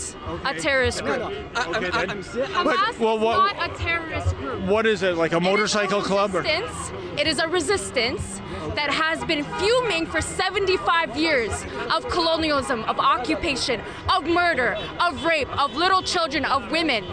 a 0.46 0.54
terrorist 0.60 1.04
group. 1.04 1.22
Okay, 1.22 1.90
then. 1.90 2.24
Hamas 2.24 3.00
well, 3.00 3.20
what- 3.20 3.52
is 3.52 3.58
not 3.58 3.72
a 3.72 3.74
terrorist 3.76 4.36
group. 4.38 4.62
What 4.64 4.86
is 4.86 5.04
it, 5.04 5.16
like 5.16 5.34
a 5.34 5.40
motorcycle 5.40 6.02
club? 6.02 6.36
Or? 6.36 6.42
Resistance. 6.42 6.92
It 7.18 7.28
is 7.28 7.40
a 7.40 7.48
resistance 7.48 8.42
that 8.76 8.90
has 8.90 9.24
been 9.26 9.44
fuming 9.44 10.06
for 10.06 10.22
75 10.22 11.18
years 11.18 11.52
of 11.94 12.08
colonialism, 12.10 12.84
of 12.86 13.00
occupation, 13.00 13.82
of 14.10 14.26
murder, 14.26 14.76
of 15.00 15.24
rape, 15.24 15.50
of 15.62 15.76
little 15.76 16.02
children, 16.02 16.46
of 16.46 16.72
women. 16.72 17.06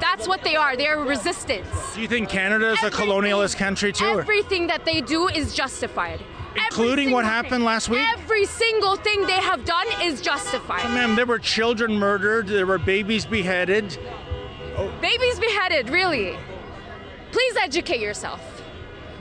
That's 0.00 0.28
what 0.28 0.44
they 0.44 0.56
are. 0.56 0.76
They 0.76 0.86
are 0.86 1.00
resistance. 1.00 1.68
Do 1.94 2.00
you 2.00 2.08
think 2.08 2.28
Canada 2.28 2.70
is 2.72 2.82
a 2.82 2.90
colonialist 2.90 3.56
country 3.56 3.92
too? 3.92 4.04
or- 4.06 4.20
Everything 4.20 4.66
that 4.68 4.84
they 4.84 5.00
do 5.00 5.28
is 5.28 5.54
justified. 5.54 6.20
Including 6.56 7.10
what 7.12 7.24
happened 7.24 7.50
thing. 7.52 7.64
last 7.64 7.88
week? 7.88 8.04
Every 8.14 8.44
single 8.44 8.96
thing 8.96 9.26
they 9.26 9.32
have 9.32 9.64
done 9.64 9.86
is 10.02 10.20
justified. 10.20 10.84
Ma'am, 10.92 11.14
there 11.14 11.26
were 11.26 11.38
children 11.38 11.96
murdered, 11.98 12.48
there 12.48 12.66
were 12.66 12.78
babies 12.78 13.24
beheaded. 13.24 13.96
Babies 15.00 15.38
beheaded, 15.38 15.90
really. 15.90 16.36
Please 17.30 17.56
educate 17.56 18.00
yourself. 18.00 18.57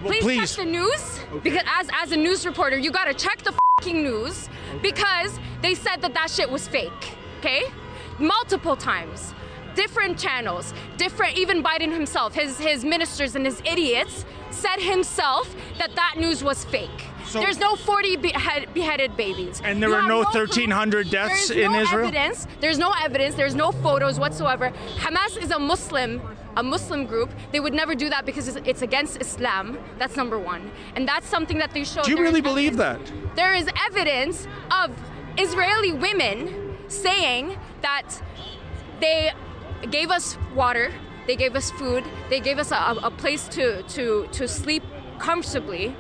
Please, 0.02 0.24
please. 0.24 0.56
check 0.56 0.66
the 0.66 0.72
news 0.72 1.20
because 1.44 1.64
as 1.80 1.90
as 2.02 2.12
a 2.12 2.18
news 2.18 2.46
reporter, 2.46 2.78
you 2.78 2.92
gotta 2.92 3.14
check 3.14 3.42
the 3.42 3.54
fucking 3.80 4.04
news 4.04 4.50
because 4.82 5.40
they 5.62 5.74
said 5.74 6.02
that 6.02 6.14
that 6.14 6.30
shit 6.30 6.50
was 6.50 6.68
fake. 6.68 7.16
Okay, 7.40 7.64
multiple 8.20 8.76
times, 8.76 9.34
different 9.78 10.20
channels, 10.20 10.74
different. 10.98 11.38
Even 11.38 11.64
Biden 11.64 11.92
himself, 11.94 12.34
his 12.34 12.58
his 12.60 12.84
ministers 12.84 13.36
and 13.38 13.46
his 13.46 13.62
idiots 13.74 14.26
said 14.50 14.80
himself 14.80 15.56
that 15.78 15.96
that 15.96 16.16
news 16.18 16.44
was 16.44 16.66
fake. 16.66 17.00
So- 17.26 17.40
There's 17.40 17.60
no 17.60 17.76
40 17.76 18.16
behead, 18.18 18.74
beheaded 18.74 19.16
babies. 19.16 19.62
And 19.64 19.82
there 19.82 19.90
You 19.90 19.96
were 19.96 20.08
no 20.08 20.24
1,300 20.24 21.10
deaths 21.10 21.50
There's 21.50 21.66
in 21.66 21.72
no 21.74 21.82
Israel? 21.82 22.06
Evidence. 22.08 22.48
There's 22.62 22.80
no 22.80 22.92
evidence. 23.04 23.36
There's 23.36 23.56
no 23.56 23.72
photos 23.72 24.18
whatsoever. 24.20 24.72
Hamas 25.06 25.34
is 25.42 25.52
a 25.52 25.60
Muslim, 25.60 26.22
a 26.56 26.64
Muslim 26.64 27.06
group. 27.06 27.30
They 27.52 27.60
would 27.60 27.74
never 27.74 27.94
do 27.96 28.10
that 28.10 28.26
because 28.26 28.48
it's, 28.48 28.58
it's 28.66 28.82
against 28.82 29.20
Islam. 29.22 29.78
That's 30.00 30.16
number 30.16 30.40
one, 30.40 30.72
and 30.96 31.08
that's 31.12 31.28
something 31.28 31.58
that 31.64 31.72
they 31.74 31.84
show. 31.84 32.02
Do 32.02 32.12
you 32.12 32.22
really 32.28 32.42
believe 32.42 32.78
that? 32.78 33.00
There 33.36 33.54
is 33.54 33.68
evidence 33.90 34.48
of 34.82 34.88
Israeli 35.38 35.92
women 35.92 36.78
saying 36.88 37.58
that 37.82 38.08
they 39.02 39.32
gave 39.90 40.10
us 40.10 40.38
water, 40.56 40.92
they 41.28 41.36
gave 41.36 41.56
us 41.56 41.72
food, 41.72 42.04
they 42.30 42.40
gave 42.40 42.58
us 42.58 42.72
a, 42.72 42.96
a 43.04 43.12
place 43.12 43.48
to, 43.50 43.84
to, 43.84 44.28
to 44.32 44.48
sleep 44.48 44.84
comfortably. 45.20 45.96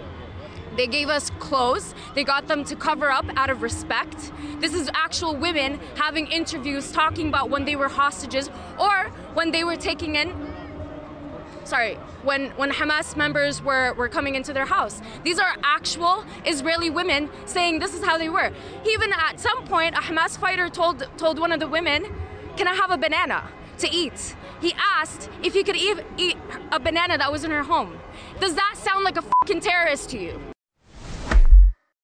They 0.76 0.88
gave 0.88 1.10
us 1.10 1.32
clothes. 1.40 1.96
They 2.14 2.24
got 2.24 2.48
them 2.48 2.64
to 2.66 2.76
cover 2.76 3.10
up 3.10 3.26
out 3.36 3.50
of 3.50 3.64
respect. 3.64 4.32
This 4.60 4.76
is 4.76 4.92
actual 4.94 5.36
women 5.36 5.80
having 5.96 6.28
interviews 6.28 6.92
talking 6.92 7.30
about 7.30 7.50
when 7.50 7.66
they 7.66 7.76
were 7.76 7.90
hostages 7.90 8.52
or 8.80 9.06
when 9.34 9.52
they 9.52 9.64
were 9.64 9.76
taking 9.76 10.16
in 10.16 10.32
sorry, 11.68 11.96
when, 12.24 12.50
when 12.52 12.72
Hamas 12.72 13.18
members 13.18 13.62
were, 13.62 13.94
were 13.94 14.08
coming 14.08 14.36
into 14.36 14.54
their 14.54 14.66
house. 14.66 15.02
These 15.24 15.38
are 15.38 15.54
actual 15.64 16.24
Israeli 16.46 16.90
women 16.90 17.30
saying 17.46 17.80
this 17.80 17.94
is 17.94 18.04
how 18.04 18.18
they 18.18 18.30
were. 18.30 18.52
Even 18.88 19.12
at 19.12 19.40
some 19.40 19.66
point, 19.66 19.94
a 19.96 20.00
Hamas 20.00 20.38
fighter 20.40 20.70
told, 20.70 21.06
told 21.18 21.40
one 21.40 21.52
of 21.52 21.60
the 21.60 21.68
women, 21.68 22.06
Can 22.56 22.68
I 22.68 22.74
have 22.74 22.90
a 22.90 22.98
banana 22.98 23.50
to 23.80 23.90
eat? 23.90 24.36
He 24.62 24.74
asked 24.78 25.30
if 25.44 25.54
he 25.54 25.64
could 25.64 25.76
eat, 25.76 25.98
eat 26.18 26.38
a 26.72 26.80
banana 26.80 27.18
that 27.18 27.32
was 27.32 27.44
in 27.44 27.52
her 27.52 27.64
home. 27.64 28.00
Does 28.40 28.56
that 28.56 28.76
sound 28.78 29.04
like 29.04 29.18
a 29.18 29.22
fucking 29.22 29.62
terrorist 29.62 30.10
to 30.12 30.20
you? 30.20 30.40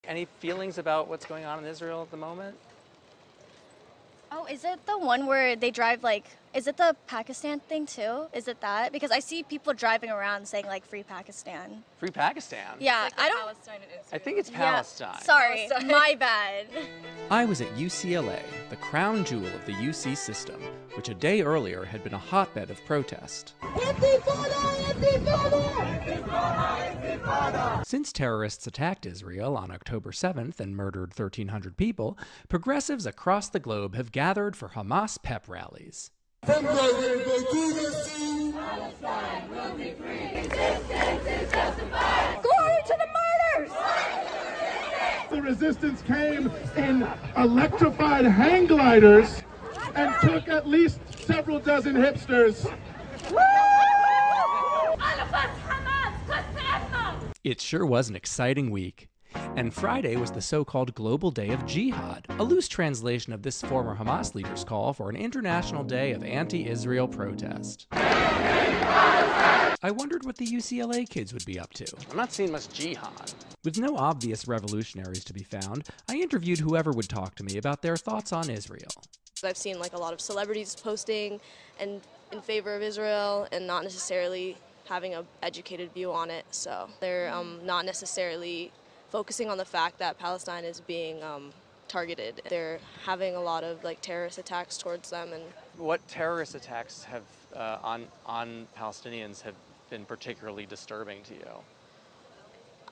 Any 0.06 0.26
feelings 0.40 0.78
about 0.78 1.08
what's 1.08 1.26
going 1.26 1.46
on 1.46 1.60
in 1.60 1.66
Israel 1.66 2.02
at 2.02 2.12
the 2.12 2.18
moment? 2.18 2.56
Oh, 4.32 4.46
is 4.46 4.64
it 4.66 4.86
the 4.86 4.98
one 4.98 5.26
where 5.26 5.56
they 5.56 5.72
drive 5.72 6.04
like? 6.04 6.26
Is 6.54 6.68
it 6.68 6.78
the 6.78 6.96
Pakistan 7.08 7.60
thing 7.62 7.88
too? 7.88 8.28
Is 8.32 8.48
it 8.48 8.62
that? 8.62 8.92
Because 8.92 9.10
I 9.10 9.18
see 9.18 9.42
people 9.42 9.74
driving 9.74 10.12
around 10.12 10.48
saying 10.48 10.68
like 10.68 10.86
"Free 10.86 11.02
Pakistan." 11.02 11.84
Free 11.98 12.12
Pakistan? 12.12 12.78
Yeah, 12.80 13.10
I 13.18 13.30
don't. 13.30 13.58
I 14.12 14.20
think 14.20 14.38
it's 14.38 14.52
Yeah, 14.52 14.58
Palestine. 14.58 15.22
Sorry, 15.22 15.68
my 15.86 16.16
bad. 16.20 16.68
I 17.32 17.46
was 17.46 17.60
at 17.60 17.74
UCLA, 17.76 18.40
the 18.70 18.76
crown 18.76 19.26
jewel 19.26 19.48
of 19.48 19.66
the 19.66 19.72
UC 19.72 20.16
system, 20.16 20.62
which 20.96 21.10
a 21.10 21.16
day 21.16 21.42
earlier 21.42 21.86
had 21.86 22.04
been 22.04 22.14
a 22.14 22.20
hotbed 22.20 22.70
of 22.70 22.86
protest. 22.86 23.56
Since 27.84 28.14
terrorists 28.14 28.68
attacked 28.68 29.08
Israel 29.08 29.58
on 29.58 29.72
October 29.72 30.12
7th 30.12 30.60
and 30.60 30.76
murdered 30.76 31.18
1,300 31.18 31.78
people, 31.78 32.16
progressives 32.48 33.08
across 33.08 33.50
the 33.50 33.60
globe 33.60 33.96
have 33.96 34.12
gathered 34.12 34.56
for 34.56 34.70
Hamas 34.70 35.22
pep 35.22 35.50
rallies. 35.50 36.12
Glory 36.46 36.64
to 42.86 42.96
the 42.98 43.08
martyrs! 43.14 43.72
The 45.30 45.42
resistance 45.42 46.02
came 46.02 46.52
in 46.76 47.08
electrified 47.38 48.26
hang 48.26 48.68
gliders 48.68 49.42
and 49.96 50.14
took 50.22 50.50
at 50.50 50.68
least 50.68 51.00
several 51.26 51.60
dozen 51.60 51.96
hipsters. 51.96 52.70
It 57.46 57.62
sure 57.62 57.86
was 57.86 58.10
an 58.10 58.16
exciting 58.18 58.70
week. 58.70 59.08
And 59.56 59.74
Friday 59.74 60.16
was 60.16 60.32
the 60.32 60.42
so 60.42 60.66
called 60.66 60.96
Global 60.96 61.32
Day 61.32 61.50
of 61.50 61.66
Jihad, 61.66 62.26
a 62.30 62.44
loose 62.44 62.68
translation 62.68 63.34
of 63.34 63.42
this 63.44 63.62
former 63.62 63.96
Hamas 63.96 64.36
leader's 64.36 64.64
call 64.64 64.94
for 64.94 65.10
an 65.10 65.16
international 65.16 65.84
day 65.84 66.12
of 66.12 66.24
anti 66.24 66.68
Israel 66.68 67.08
protest. 67.08 67.88
I 69.86 69.92
wondered 69.92 70.26
what 70.26 70.38
the 70.38 70.48
UCLA 70.48 71.08
kids 71.08 71.34
would 71.34 71.46
be 71.46 71.60
up 71.60 71.74
to. 71.74 71.86
I'm 72.10 72.18
not 72.18 72.32
seeing 72.32 72.52
much 72.52 72.70
jihad. 72.70 73.34
With 73.64 73.78
no 73.78 73.98
obvious 73.98 74.48
revolutionaries 74.48 75.24
to 75.26 75.34
be 75.34 75.44
found, 75.44 75.90
I 76.08 76.16
interviewed 76.16 76.60
whoever 76.60 76.92
would 76.92 77.10
talk 77.10 77.36
to 77.36 77.44
me 77.44 77.58
about 77.58 77.82
their 77.82 77.98
thoughts 77.98 78.32
on 78.32 78.50
Israel. 78.50 78.92
I've 79.44 79.58
seen 79.58 79.80
like 79.80 79.94
a 79.94 79.98
lot 79.98 80.14
of 80.14 80.22
celebrities 80.22 80.76
posting 80.76 81.42
and 81.80 82.02
in 82.32 82.42
favor 82.42 82.76
of 82.76 82.82
Israel 82.82 83.48
and 83.52 83.68
not 83.68 83.84
necessarily 83.84 84.58
having 84.86 85.16
a 85.16 85.26
educated 85.42 85.94
view 85.94 86.12
on 86.12 86.30
it. 86.30 86.46
So 86.52 86.88
they're 87.00 87.34
um, 87.34 87.60
not 87.66 87.86
necessarily 87.86 88.72
focusing 89.14 89.48
on 89.48 89.60
the 89.60 89.64
fact 89.64 90.00
that 90.00 90.18
Palestine 90.18 90.66
is 90.66 90.80
being 90.82 91.22
um, 91.22 91.54
targeted. 91.88 92.42
They're 92.50 92.80
having 93.06 93.36
a 93.36 93.40
lot 93.40 93.64
of 93.64 93.84
like 93.84 94.02
terrorist 94.02 94.40
attacks 94.40 94.76
towards 94.76 95.12
them 95.12 95.32
and 95.32 95.44
What 95.78 96.06
terrorist 96.08 96.56
attacks 96.56 97.04
have 97.04 97.22
uh, 97.56 97.78
on 97.84 98.08
on 98.26 98.68
Palestinians 98.76 99.44
have 99.44 99.54
been 99.92 100.04
particularly 100.04 100.66
disturbing 100.66 101.22
to 101.30 101.36
you? 101.36 101.52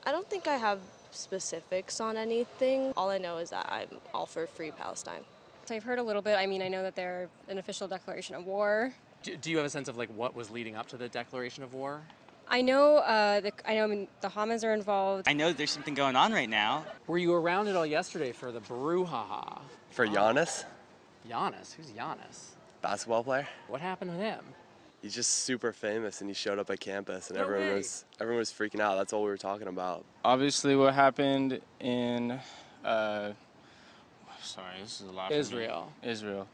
I 0.06 0.12
don't 0.12 0.28
think 0.30 0.46
I 0.46 0.56
have 0.56 0.78
specifics 1.10 2.00
on 2.00 2.16
anything. 2.16 2.92
All 2.96 3.10
I 3.10 3.18
know 3.18 3.38
is 3.38 3.50
that 3.50 3.66
I'm 3.68 3.98
all 4.14 4.26
for 4.26 4.46
free 4.46 4.70
Palestine. 4.70 5.24
So 5.64 5.74
I've 5.74 5.84
heard 5.84 5.98
a 5.98 6.02
little 6.04 6.22
bit. 6.22 6.36
I 6.38 6.46
mean, 6.46 6.62
I 6.62 6.68
know 6.68 6.84
that 6.84 6.94
they're 6.94 7.28
an 7.48 7.58
official 7.58 7.88
declaration 7.88 8.36
of 8.36 8.46
war. 8.46 8.92
Do, 9.24 9.36
do 9.36 9.50
you 9.50 9.56
have 9.56 9.66
a 9.66 9.70
sense 9.70 9.88
of 9.88 9.96
like 9.96 10.10
what 10.10 10.36
was 10.36 10.50
leading 10.50 10.76
up 10.76 10.86
to 10.88 10.96
the 10.96 11.08
declaration 11.08 11.64
of 11.64 11.74
war? 11.74 12.00
I 12.48 12.60
know 12.62 12.96
uh, 12.98 13.40
the 13.40 13.52
I 13.66 13.74
know 13.76 13.84
I 13.84 13.86
mean, 13.86 14.08
the 14.20 14.28
Hamas 14.28 14.64
are 14.64 14.74
involved. 14.74 15.28
I 15.28 15.32
know 15.32 15.52
there's 15.52 15.70
something 15.70 15.94
going 15.94 16.16
on 16.16 16.32
right 16.32 16.48
now. 16.50 16.84
Were 17.06 17.18
you 17.18 17.32
around 17.34 17.68
at 17.68 17.76
all 17.76 17.86
yesterday 17.86 18.32
for 18.32 18.52
the 18.52 18.60
brouhaha? 18.60 19.60
For 19.90 20.06
Giannis, 20.06 20.64
Giannis, 21.28 21.74
who's 21.74 21.86
Giannis? 21.90 22.50
basketball 22.80 23.22
player, 23.22 23.46
What 23.68 23.80
happened 23.80 24.10
with 24.10 24.20
him? 24.20 24.44
he's 25.02 25.14
just 25.14 25.30
super 25.30 25.72
famous 25.72 26.20
and 26.20 26.28
he 26.30 26.34
showed 26.34 26.58
up 26.58 26.68
at 26.70 26.78
campus 26.80 27.28
and 27.30 27.36
No 27.38 27.44
everyone 27.44 27.68
way. 27.68 27.74
was 27.76 28.04
everyone 28.20 28.38
was 28.38 28.50
freaking 28.52 28.80
out. 28.80 28.96
That's 28.96 29.12
all 29.12 29.22
we 29.22 29.28
were 29.30 29.36
talking 29.36 29.68
about. 29.68 30.04
Obviously, 30.24 30.74
what 30.76 30.94
happened 30.94 31.60
in, 31.80 32.38
uh, 32.84 33.32
sorry, 34.42 34.74
this 34.82 35.00
is 35.00 35.08
a 35.08 35.12
lot. 35.12 35.30
Israel. 35.32 35.92
Israel. 36.02 36.48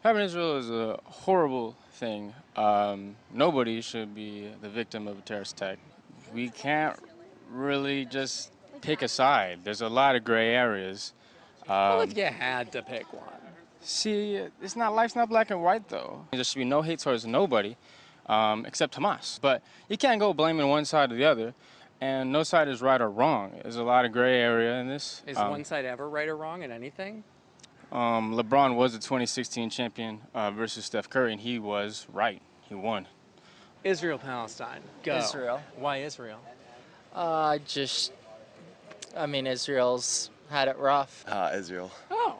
What 0.00 0.02
happened 0.02 0.20
in 0.20 0.26
Israel 0.26 0.56
is 0.58 0.70
a 0.70 0.98
horrible 1.04 1.76
thing. 1.96 2.34
Um, 2.56 3.16
nobody 3.32 3.80
should 3.80 4.14
be 4.14 4.48
the 4.60 4.68
victim 4.68 5.08
of 5.08 5.18
a 5.18 5.22
terrorist 5.22 5.56
attack. 5.56 5.78
We 6.32 6.50
can't 6.50 6.98
really 7.50 8.04
just 8.04 8.52
pick 8.82 9.02
a 9.02 9.08
side. 9.08 9.60
There's 9.64 9.80
a 9.80 9.88
lot 9.88 10.14
of 10.16 10.24
gray 10.24 10.54
areas. 10.54 11.12
well, 11.68 12.00
Um, 12.02 12.08
if 12.10 12.16
you 12.16 12.24
had 12.24 12.70
to 12.72 12.82
pick 12.82 13.12
one. 13.12 13.22
See, 13.80 14.34
it's 14.62 14.76
not 14.76 14.94
life's 14.94 15.14
not 15.16 15.28
black 15.28 15.50
and 15.50 15.62
white 15.62 15.88
though. 15.88 16.26
There 16.32 16.42
should 16.44 16.58
be 16.58 16.64
no 16.64 16.82
hate 16.82 16.98
towards 16.98 17.24
nobody, 17.26 17.76
um, 18.26 18.66
except 18.66 18.96
Hamas. 18.96 19.40
But 19.40 19.62
you 19.88 19.96
can't 19.96 20.18
go 20.20 20.32
blaming 20.34 20.68
one 20.68 20.84
side 20.84 21.12
or 21.12 21.14
the 21.14 21.24
other, 21.24 21.54
and 22.00 22.32
no 22.32 22.42
side 22.42 22.68
is 22.68 22.82
right 22.82 23.00
or 23.00 23.08
wrong. 23.08 23.52
There's 23.62 23.76
a 23.76 23.84
lot 23.84 24.04
of 24.04 24.10
gray 24.12 24.40
area 24.40 24.74
in 24.80 24.88
this. 24.88 25.22
Is 25.26 25.36
Um, 25.38 25.50
one 25.50 25.64
side 25.64 25.84
ever 25.84 26.08
right 26.08 26.28
or 26.28 26.36
wrong 26.36 26.62
in 26.62 26.72
anything? 26.72 27.22
Um, 27.96 28.34
LeBron 28.34 28.74
was 28.74 28.92
the 28.92 28.98
2016 28.98 29.70
champion 29.70 30.20
uh, 30.34 30.50
versus 30.50 30.84
Steph 30.84 31.08
Curry, 31.08 31.32
and 31.32 31.40
he 31.40 31.58
was 31.58 32.06
right. 32.12 32.42
He 32.60 32.74
won. 32.74 33.06
Israel, 33.84 34.18
Palestine. 34.18 34.82
Go. 35.02 35.16
Israel. 35.16 35.62
Why 35.76 35.98
Israel? 36.02 36.40
Uh, 37.14 37.56
just, 37.66 38.12
I 39.16 39.24
mean, 39.24 39.46
Israel's 39.46 40.28
had 40.50 40.68
it 40.68 40.76
rough. 40.76 41.24
Uh, 41.26 41.52
Israel. 41.54 41.90
Oh. 42.10 42.36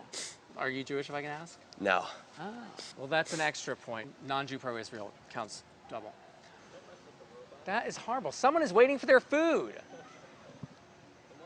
Are 0.58 0.68
you 0.68 0.84
Jewish, 0.84 1.08
if 1.08 1.14
I 1.14 1.22
can 1.22 1.30
ask? 1.30 1.58
No. 1.80 2.04
Ah. 2.38 2.50
Well, 2.98 3.06
that's 3.06 3.32
an 3.32 3.40
extra 3.40 3.74
point. 3.76 4.08
Non-Jew 4.26 4.58
pro-Israel 4.58 5.10
counts 5.30 5.64
double. 5.88 6.12
That 7.64 7.86
is 7.86 7.96
horrible. 7.96 8.30
Someone 8.30 8.62
is 8.62 8.74
waiting 8.74 8.98
for 8.98 9.06
their 9.06 9.20
food. 9.20 9.72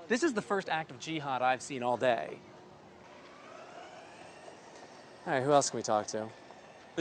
This 0.09 0.25
is 0.25 0.33
the 0.33 0.43
first 0.43 0.69
act 0.69 0.91
of 0.91 0.99
jihad 0.99 1.43
I've 1.43 1.63
seen 1.63 1.85
all 1.85 1.97
day. 1.97 2.39
All 5.27 5.35
right, 5.35 5.43
who 5.43 5.53
else 5.53 5.71
can 5.71 5.77
we 5.77 5.83
talk 5.83 6.07
to? 6.09 6.29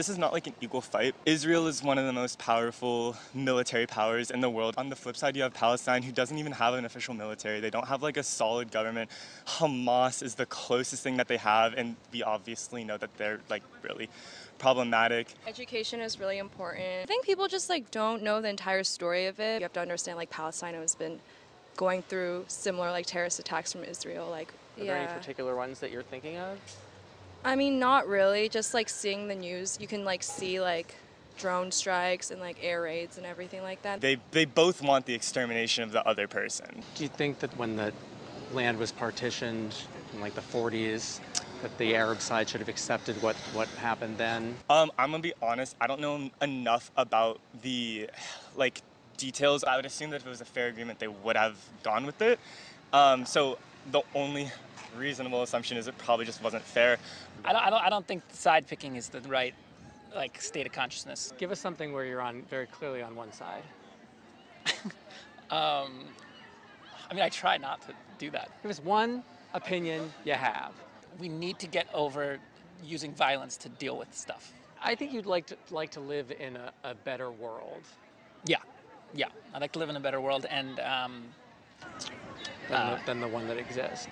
this 0.00 0.08
is 0.08 0.16
not 0.16 0.32
like 0.32 0.46
an 0.46 0.54
equal 0.62 0.80
fight. 0.80 1.14
Israel 1.26 1.66
is 1.66 1.82
one 1.82 1.98
of 1.98 2.06
the 2.06 2.12
most 2.12 2.38
powerful 2.38 3.14
military 3.34 3.86
powers 3.86 4.30
in 4.30 4.40
the 4.40 4.48
world. 4.48 4.74
On 4.78 4.88
the 4.88 4.96
flip 4.96 5.14
side, 5.14 5.36
you 5.36 5.42
have 5.42 5.52
Palestine, 5.52 6.02
who 6.02 6.10
doesn't 6.10 6.38
even 6.38 6.52
have 6.52 6.72
an 6.72 6.86
official 6.86 7.12
military. 7.12 7.60
They 7.60 7.68
don't 7.68 7.86
have 7.86 8.02
like 8.02 8.16
a 8.16 8.22
solid 8.22 8.70
government. 8.70 9.10
Hamas 9.46 10.22
is 10.22 10.36
the 10.36 10.46
closest 10.46 11.02
thing 11.02 11.18
that 11.18 11.28
they 11.28 11.36
have, 11.36 11.74
and 11.74 11.96
we 12.12 12.22
obviously 12.22 12.82
know 12.82 12.96
that 12.96 13.10
they're 13.18 13.40
like 13.50 13.62
really 13.82 14.08
problematic. 14.58 15.34
Education 15.46 16.00
is 16.00 16.18
really 16.18 16.38
important. 16.38 17.02
I 17.02 17.06
think 17.06 17.26
people 17.26 17.46
just 17.46 17.68
like 17.68 17.90
don't 17.90 18.22
know 18.22 18.40
the 18.40 18.48
entire 18.48 18.84
story 18.84 19.26
of 19.26 19.38
it. 19.38 19.60
You 19.60 19.64
have 19.64 19.74
to 19.74 19.80
understand 19.80 20.16
like 20.16 20.30
Palestine 20.30 20.72
has 20.74 20.94
been 20.94 21.20
going 21.76 22.00
through 22.02 22.46
similar 22.48 22.90
like 22.90 23.04
terrorist 23.04 23.38
attacks 23.38 23.70
from 23.70 23.84
Israel. 23.84 24.28
Like, 24.30 24.52
Are 24.78 24.84
there 24.84 24.96
any 24.96 25.12
particular 25.12 25.56
ones 25.56 25.78
that 25.80 25.90
you're 25.90 26.02
thinking 26.02 26.38
of? 26.38 26.58
I 27.44 27.56
mean, 27.56 27.78
not 27.78 28.06
really. 28.06 28.48
Just 28.48 28.74
like 28.74 28.88
seeing 28.88 29.28
the 29.28 29.34
news, 29.34 29.78
you 29.80 29.86
can 29.86 30.04
like 30.04 30.22
see 30.22 30.60
like 30.60 30.94
drone 31.38 31.72
strikes 31.72 32.30
and 32.30 32.40
like 32.40 32.58
air 32.62 32.82
raids 32.82 33.16
and 33.16 33.26
everything 33.26 33.62
like 33.62 33.82
that. 33.82 34.00
They 34.00 34.18
they 34.30 34.44
both 34.44 34.82
want 34.82 35.06
the 35.06 35.14
extermination 35.14 35.84
of 35.84 35.92
the 35.92 36.06
other 36.06 36.28
person. 36.28 36.82
Do 36.94 37.02
you 37.02 37.08
think 37.08 37.38
that 37.40 37.56
when 37.56 37.76
the 37.76 37.92
land 38.52 38.78
was 38.78 38.92
partitioned 38.92 39.74
in 40.12 40.20
like 40.20 40.34
the 40.34 40.40
40s, 40.40 41.20
that 41.62 41.76
the 41.78 41.94
Arab 41.94 42.20
side 42.20 42.48
should 42.48 42.60
have 42.60 42.68
accepted 42.68 43.20
what, 43.22 43.36
what 43.52 43.68
happened 43.68 44.18
then? 44.18 44.56
Um, 44.68 44.90
I'm 44.98 45.10
gonna 45.10 45.22
be 45.22 45.34
honest. 45.42 45.76
I 45.80 45.86
don't 45.86 46.00
know 46.00 46.30
enough 46.42 46.90
about 46.96 47.40
the 47.62 48.10
like 48.56 48.82
details. 49.16 49.64
I 49.64 49.76
would 49.76 49.86
assume 49.86 50.10
that 50.10 50.16
if 50.16 50.26
it 50.26 50.30
was 50.30 50.40
a 50.40 50.46
fair 50.46 50.68
agreement, 50.68 50.98
they 50.98 51.08
would 51.08 51.36
have 51.36 51.56
gone 51.82 52.06
with 52.06 52.20
it. 52.22 52.38
Um, 52.92 53.24
so 53.24 53.58
the 53.90 54.02
only 54.14 54.50
reasonable 54.96 55.42
assumption 55.42 55.76
is 55.76 55.86
it 55.88 55.96
probably 55.98 56.24
just 56.26 56.42
wasn't 56.42 56.62
fair. 56.62 56.98
I 57.44 57.52
don't, 57.52 57.62
I 57.62 57.70
don't, 57.70 57.82
I 57.82 57.90
don't 57.90 58.06
think 58.06 58.22
side 58.32 58.66
picking 58.66 58.96
is 58.96 59.08
the 59.08 59.20
right 59.22 59.54
like 60.14 60.40
state 60.40 60.66
of 60.66 60.72
consciousness. 60.72 61.32
Give 61.38 61.50
us 61.50 61.60
something 61.60 61.92
where 61.92 62.04
you're 62.04 62.20
on 62.20 62.42
very 62.50 62.66
clearly 62.66 63.02
on 63.02 63.14
one 63.14 63.32
side. 63.32 63.62
Um, 65.50 66.04
I 67.10 67.14
mean, 67.14 67.22
I 67.24 67.28
try 67.28 67.56
not 67.56 67.82
to 67.82 67.94
do 68.18 68.30
that. 68.30 68.50
Give 68.62 68.70
us 68.70 68.80
one 68.80 69.24
opinion 69.52 70.12
you 70.24 70.34
have. 70.34 70.72
We 71.18 71.28
need 71.28 71.58
to 71.58 71.66
get 71.66 71.88
over 71.92 72.38
using 72.84 73.12
violence 73.12 73.56
to 73.58 73.68
deal 73.68 73.98
with 73.98 74.14
stuff. 74.14 74.52
I 74.82 74.94
think 74.94 75.12
you'd 75.12 75.26
like 75.26 75.46
to 75.46 75.56
like 75.70 75.90
to 75.90 76.00
live 76.00 76.32
in 76.38 76.56
a, 76.56 76.72
a 76.84 76.94
better 76.94 77.30
world. 77.30 77.82
Yeah, 78.46 78.58
yeah. 79.12 79.26
I'd 79.52 79.60
like 79.60 79.72
to 79.72 79.80
live 79.80 79.88
in 79.88 79.96
a 79.96 80.00
better 80.00 80.20
world, 80.20 80.46
and 80.48 80.78
um, 80.80 81.24
than, 82.70 82.78
uh, 82.80 82.96
the, 82.96 83.04
than 83.04 83.20
the 83.20 83.28
one 83.28 83.46
that 83.48 83.58
exists. 83.58 84.08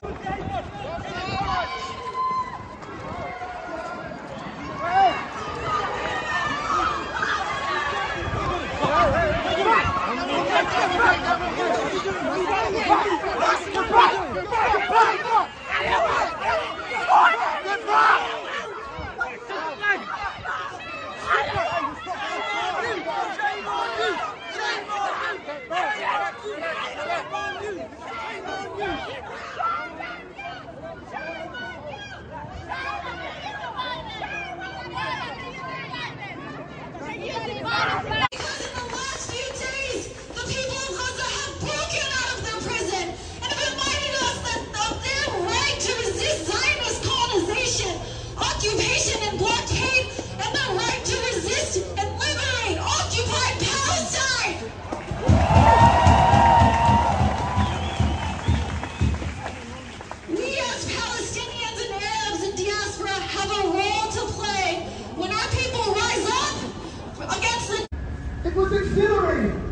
Was 68.71 68.81
exhilarating. 68.81 69.65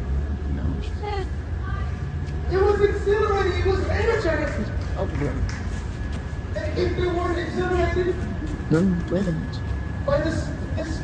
It 2.51 2.57
was 2.63 2.81
exhilarating. 2.81 3.61
It 3.61 3.67
was 3.67 3.89
energizing. 3.89 4.65
And 6.57 6.79
if 6.79 6.97
they 6.97 7.07
weren't 7.07 7.39
exhilarated 7.39 8.15
No, 8.71 8.81
minute. 8.81 9.61
by 10.07 10.21
this, 10.23 10.49
this 10.77 11.03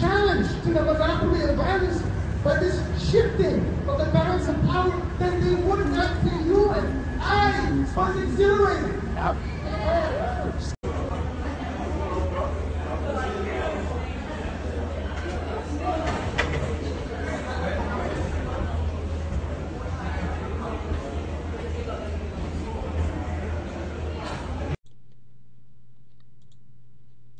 challenge 0.00 0.48
to 0.62 0.72
the 0.72 0.82
monopoly 0.82 1.42
of 1.42 1.56
violence, 1.56 2.02
by 2.44 2.58
this 2.60 3.10
shifting 3.10 3.84
of 3.88 3.98
the 3.98 4.04
balance 4.12 4.46
of 4.48 4.62
power, 4.66 5.02
then 5.18 5.40
they 5.42 5.54
would 5.62 5.86
not 5.88 6.22
be 6.22 6.30
human. 6.30 7.04
I 7.20 7.70
was 7.96 8.22
exhilarated. 8.22 9.02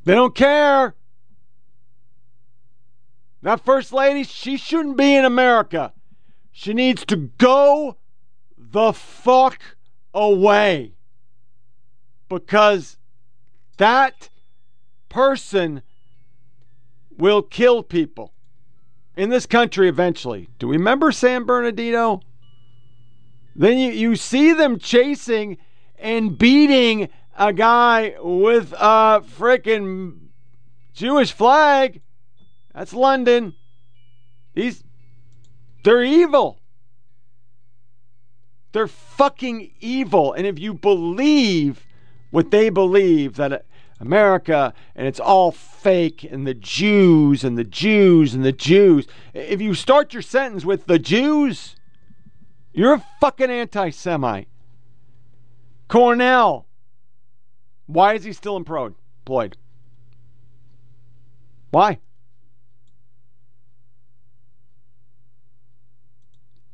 They 0.07 0.15
don't 0.15 0.37
care. 0.37 0.95
That 3.43 3.61
first 3.65 3.93
lady, 3.93 4.23
she 4.23 4.57
shouldn't 4.57 4.97
be 4.97 5.17
in 5.17 5.25
America. 5.25 5.93
She 6.53 6.73
needs 6.73 7.05
to 7.07 7.17
go 7.17 7.97
the 8.57 8.93
fuck 8.93 9.61
away. 10.15 10.95
Because 12.29 12.99
that 13.79 14.31
person 15.09 15.83
will 17.19 17.43
kill 17.43 17.83
people 17.83 18.33
in 19.17 19.31
this 19.31 19.45
country 19.45 19.89
eventually. 19.89 20.49
Do 20.61 20.69
we 20.69 20.77
remember 20.77 21.11
San 21.11 21.43
Bernardino? 21.43 22.21
Then 23.57 23.77
you, 23.77 23.91
you 23.91 24.15
see 24.15 24.53
them 24.53 24.79
chasing 24.79 25.59
and 25.99 26.39
beating 26.39 27.09
a 27.39 27.53
guy 27.53 28.15
with 28.21 28.73
a 28.73 29.23
freaking 29.39 30.29
Jewish 30.93 31.33
flag. 31.33 32.01
That's 32.75 32.93
London. 32.93 33.55
These 34.55 34.83
they're 35.85 36.03
evil. 36.03 36.59
They're 38.73 38.89
fucking 38.89 39.71
evil. 39.81 40.33
And 40.33 40.47
if 40.47 40.59
you 40.59 40.75
believe 40.75 41.87
what 42.31 42.51
they 42.51 42.71
believe 42.71 43.37
that 43.37 43.65
America 44.01 44.75
and 44.95 45.07
it's 45.07 45.21
all 45.21 45.53
fake 45.53 46.25
and 46.25 46.47
the 46.47 46.55
Jews 46.55 47.45
and 47.45 47.57
the 47.57 47.65
Jews 47.65 48.35
and 48.35 48.45
the 48.45 48.53
Jews, 48.53 49.07
if 49.33 49.61
you 49.61 49.75
start 49.75 50.13
your 50.13 50.23
sentence 50.23 50.65
with 50.65 50.87
the 50.87 50.99
Jews, 50.99 51.77
you're 52.73 52.95
a 52.95 53.05
fucking 53.21 53.51
anti 53.51 53.91
Semite. 53.91 54.49
Cornell. 55.89 56.66
Why 57.87 58.15
is 58.15 58.25
he 58.25 58.33
still 58.33 58.57
employed? 58.57 59.57
Why? 61.71 61.99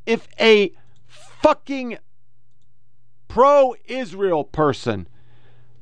If 0.07 0.27
a 0.41 0.73
fucking 1.07 1.99
pro 3.29 3.75
Israel 3.87 4.45
person 4.45 5.09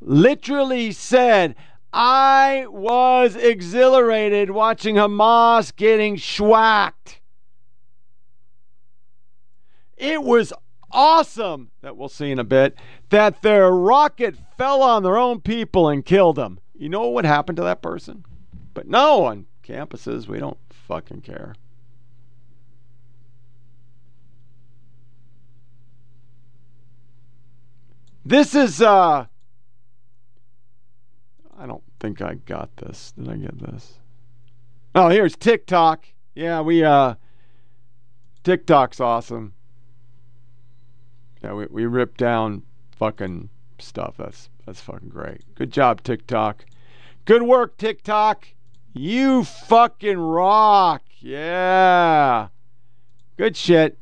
literally 0.01 0.93
said, 0.93 1.55
I 1.93 2.66
was 2.68 3.35
exhilarated 3.35 4.51
watching 4.51 4.97
Hamas 4.97 5.74
getting 5.74 6.16
schwacked. 6.16 7.18
It 9.97 10.22
was 10.22 10.53
awesome 10.93 11.70
that 11.82 11.97
we'll 11.97 12.09
see 12.09 12.30
in 12.30 12.38
a 12.38 12.45
bit 12.45 12.76
that 13.11 13.43
their 13.43 13.70
rocket 13.70 14.36
fell 14.57 14.82
on 14.82 15.03
their 15.03 15.16
own 15.16 15.41
people 15.41 15.88
and 15.88 16.05
killed 16.05 16.36
them. 16.36 16.61
You 16.74 16.88
know 16.88 17.01
what 17.03 17.12
would 17.14 17.24
happen 17.26 17.57
to 17.57 17.62
that 17.62 17.82
person? 17.82 18.24
But 18.74 18.88
no, 18.88 19.24
on 19.24 19.47
campuses, 19.62 20.26
we 20.26 20.38
don't 20.38 20.59
fucking 20.70 21.20
care. 21.20 21.55
This 28.24 28.55
is 28.55 28.80
uh 28.82 29.26
I 31.59 31.66
don't 31.66 31.82
think 31.99 32.22
I 32.22 32.34
got 32.34 32.76
this. 32.76 33.12
Did 33.12 33.28
I 33.28 33.36
get 33.36 33.59
this? 33.59 33.95
Oh, 34.95 35.09
here's 35.09 35.36
TikTok. 35.36 36.07
Yeah, 36.34 36.61
we 36.61 36.84
uh 36.84 37.14
TikTok's 38.45 39.01
awesome. 39.01 39.55
Yeah, 41.43 41.55
we 41.55 41.66
we 41.70 41.86
rip 41.86 42.16
down 42.16 42.62
fucking 42.97 43.49
stuff. 43.78 44.16
That's 44.18 44.51
that's 44.66 44.80
fucking 44.80 45.09
great. 45.09 45.43
Good 45.55 45.72
job, 45.72 46.03
TikTok. 46.03 46.64
Good 47.24 47.43
work, 47.43 47.76
TikTok. 47.76 48.49
You 48.93 49.45
fucking 49.45 50.18
rock. 50.18 51.03
Yeah. 51.18 52.49
Good 53.36 53.57
shit. 53.57 53.99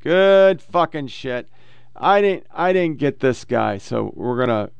Good 0.00 0.62
fucking 0.62 1.08
shit. 1.08 1.48
I 1.96 2.20
didn't 2.20 2.46
I 2.50 2.72
didn't 2.72 2.98
get 2.98 3.20
this 3.20 3.44
guy, 3.44 3.78
so 3.78 4.12
we're 4.14 4.38
gonna 4.38 4.70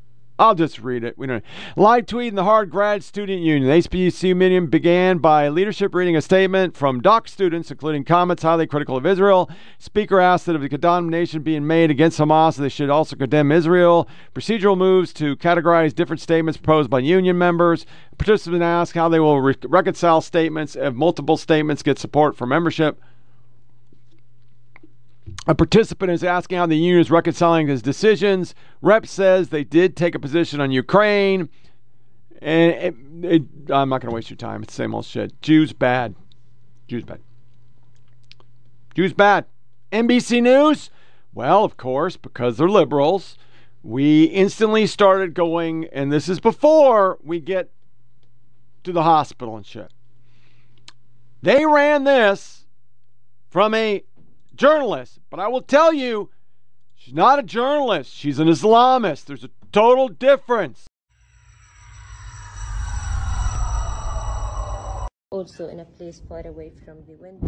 I'll 0.41 0.55
just 0.55 0.79
read 0.79 1.03
it. 1.03 1.19
We 1.19 1.27
don't 1.27 1.43
live 1.75 2.07
tweet 2.07 2.29
in 2.29 2.35
the 2.35 2.43
Hard 2.43 2.71
Grad 2.71 3.03
Student 3.03 3.43
Union. 3.43 3.69
The 3.69 3.87
HGSU 3.87 4.35
meeting 4.35 4.65
began 4.65 5.19
by 5.19 5.47
leadership 5.49 5.93
reading 5.93 6.15
a 6.15 6.21
statement 6.21 6.75
from 6.75 6.99
doc 6.99 7.27
students, 7.27 7.69
including 7.69 8.05
comments 8.05 8.41
highly 8.41 8.65
critical 8.65 8.97
of 8.97 9.05
Israel. 9.05 9.51
Speaker 9.77 10.19
asked 10.19 10.47
that 10.47 10.55
if 10.55 10.61
the 10.63 10.69
condemnation 10.69 11.43
being 11.43 11.67
made 11.67 11.91
against 11.91 12.17
Hamas, 12.17 12.57
they 12.57 12.69
should 12.69 12.89
also 12.89 13.15
condemn 13.15 13.51
Israel. 13.51 14.09
Procedural 14.33 14.75
moves 14.75 15.13
to 15.13 15.35
categorize 15.35 15.93
different 15.93 16.21
statements 16.21 16.57
proposed 16.57 16.89
by 16.89 16.97
union 16.97 17.37
members. 17.37 17.85
Participants 18.17 18.63
asked 18.63 18.93
how 18.95 19.09
they 19.09 19.19
will 19.19 19.41
re- 19.41 19.53
reconcile 19.65 20.21
statements 20.21 20.75
if 20.75 20.95
multiple 20.95 21.37
statements 21.37 21.83
get 21.83 21.99
support 21.99 22.35
for 22.35 22.47
membership. 22.47 22.99
A 25.47 25.55
participant 25.55 26.11
is 26.11 26.23
asking 26.23 26.57
how 26.57 26.65
the 26.65 26.75
union 26.75 26.99
is 26.99 27.11
reconciling 27.11 27.67
his 27.67 27.81
decisions. 27.81 28.53
Rep 28.81 29.05
says 29.05 29.49
they 29.49 29.63
did 29.63 29.95
take 29.95 30.15
a 30.15 30.19
position 30.19 30.61
on 30.61 30.71
Ukraine. 30.71 31.49
And 32.41 32.71
it, 32.71 32.95
it, 33.23 33.41
I'm 33.71 33.89
not 33.89 34.01
going 34.01 34.09
to 34.09 34.15
waste 34.15 34.29
your 34.29 34.37
time. 34.37 34.63
It's 34.63 34.73
the 34.73 34.83
same 34.83 34.95
old 34.95 35.05
shit. 35.05 35.39
Jews 35.41 35.73
bad. 35.73 36.15
Jews 36.87 37.03
bad. 37.03 37.19
Jews 38.95 39.13
bad. 39.13 39.45
NBC 39.91 40.41
News? 40.41 40.89
Well, 41.33 41.63
of 41.63 41.77
course, 41.77 42.17
because 42.17 42.57
they're 42.57 42.69
liberals, 42.69 43.37
we 43.83 44.25
instantly 44.25 44.85
started 44.85 45.33
going, 45.33 45.85
and 45.91 46.11
this 46.11 46.27
is 46.27 46.39
before 46.39 47.17
we 47.23 47.39
get 47.39 47.71
to 48.83 48.91
the 48.91 49.03
hospital 49.03 49.55
and 49.55 49.65
shit. 49.65 49.91
They 51.41 51.65
ran 51.65 52.03
this 52.03 52.65
from 53.49 53.73
a 53.73 54.03
journalist, 54.61 55.17
but 55.31 55.39
I 55.39 55.47
will 55.47 55.63
tell 55.63 55.91
you, 55.91 56.29
she's 56.93 57.15
not 57.15 57.39
a 57.39 57.43
journalist. 57.43 58.13
She's 58.13 58.37
an 58.37 58.47
Islamist. 58.47 59.25
There's 59.25 59.43
a 59.43 59.49
total 59.71 60.07
difference. 60.07 60.85
Also 65.31 65.67
in 65.67 65.79
a 65.79 65.85
place 65.97 66.21
far 66.29 66.45
away 66.45 66.71
from 66.85 66.97
the 67.07 67.15
window. 67.25 67.47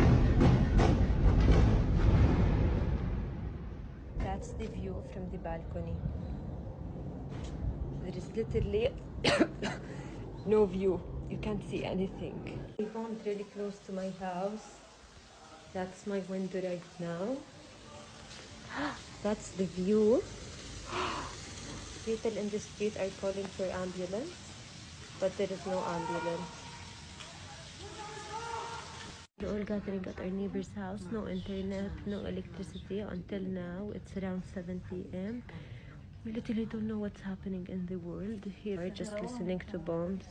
That's 4.18 4.50
the 4.54 4.66
view 4.78 4.96
from 5.14 5.30
the 5.30 5.38
balcony. 5.38 5.96
There 8.02 8.18
is 8.18 8.28
literally 8.36 8.90
no 10.48 10.66
view. 10.66 11.00
You 11.30 11.38
can't 11.38 11.64
see 11.70 11.86
anything. 11.86 12.36
We 12.80 12.86
found 12.86 13.22
really 13.24 13.46
close 13.56 13.78
to 13.86 13.92
my 13.92 14.10
house. 14.20 14.83
That's 15.74 16.06
my 16.06 16.20
window 16.30 16.62
right 16.62 16.82
now. 17.00 17.38
That's 19.24 19.50
the 19.58 19.66
view. 19.66 20.24
People 22.06 22.38
in 22.38 22.50
the 22.50 22.60
street 22.60 22.96
are 22.98 23.10
calling 23.20 23.46
for 23.58 23.66
ambulance, 23.66 24.38
but 25.20 25.36
there 25.38 25.48
is 25.50 25.66
no 25.66 25.80
ambulance. 25.80 26.52
We're 29.42 29.50
all 29.50 29.64
gathering 29.64 30.06
at 30.08 30.20
our 30.20 30.30
neighbor's 30.30 30.70
house. 30.76 31.02
No 31.12 31.28
internet, 31.28 31.92
no 32.06 32.20
electricity 32.20 33.00
until 33.00 33.42
now. 33.42 33.90
It's 33.96 34.16
around 34.16 34.44
7 34.54 34.80
p.m. 34.90 35.42
We 36.24 36.34
literally 36.34 36.66
don't 36.66 36.88
know 36.88 37.00
what's 37.00 37.22
happening 37.22 37.66
in 37.70 37.88
the 37.88 37.98
world. 37.98 38.46
Here, 38.64 38.78
we're 38.78 38.90
just 38.90 39.20
listening 39.20 39.62
to 39.72 39.80
bombs. 39.80 40.26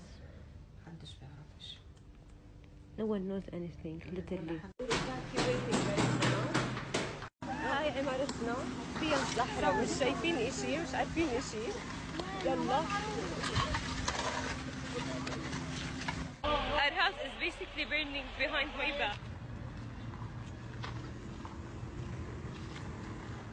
No 3.02 3.06
one 3.06 3.28
knows 3.28 3.44
anything, 3.54 4.02
literally. 4.12 4.60
هاي 7.44 7.90
عمارتنا 8.00 8.56
فيها 9.00 9.16
الزحرة 9.16 9.82
مش 9.82 9.88
شايفين 10.00 10.36
اشي 10.36 10.78
مش 10.78 10.96
عارفين 10.96 11.28
اشي 11.28 11.58
يلا 12.46 12.82
Our 16.44 16.92
house 17.02 17.20
is 17.28 17.34
basically 17.40 17.86
burning 17.86 18.26
behind 18.40 18.70
my 18.78 18.92
back. 19.00 19.20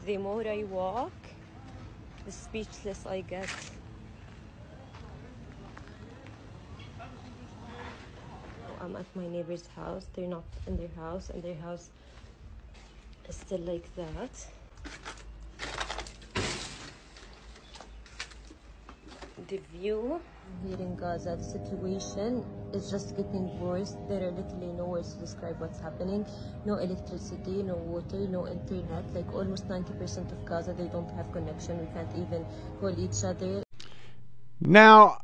The 0.05 0.17
more 0.17 0.47
I 0.47 0.63
walk, 0.63 1.17
the 2.25 2.31
speechless 2.31 3.05
I 3.05 3.21
get. 3.21 3.49
I'm 8.80 8.96
at 8.96 9.04
my 9.14 9.28
neighbor's 9.28 9.66
house. 9.76 10.06
They're 10.14 10.26
not 10.26 10.44
in 10.66 10.76
their 10.76 10.88
house, 10.96 11.28
and 11.30 11.42
their 11.42 11.54
house 11.56 11.90
is 13.28 13.36
still 13.36 13.60
like 13.60 13.94
that. 13.94 14.30
The 19.48 19.58
view 19.72 20.20
here 20.64 20.78
in 20.78 20.96
Gaza, 20.96 21.36
the 21.36 21.44
situation 21.44 22.44
is 22.72 22.90
just 22.90 23.16
getting 23.16 23.58
worse. 23.60 23.96
There 24.08 24.28
are 24.28 24.30
literally 24.30 24.72
no 24.72 24.84
words 24.84 25.14
to 25.14 25.20
describe 25.20 25.60
what's 25.60 25.80
happening. 25.80 26.24
No 26.64 26.76
electricity, 26.76 27.62
no 27.62 27.74
water, 27.74 28.18
no 28.28 28.46
internet. 28.46 29.04
Like 29.14 29.32
almost 29.34 29.68
90% 29.68 30.32
of 30.32 30.44
Gaza, 30.46 30.72
they 30.72 30.86
don't 30.86 31.10
have 31.16 31.30
connection. 31.32 31.80
We 31.80 31.86
can't 31.92 32.10
even 32.16 32.46
call 32.80 32.98
each 32.98 33.24
other. 33.24 33.62
Now, 34.60 35.18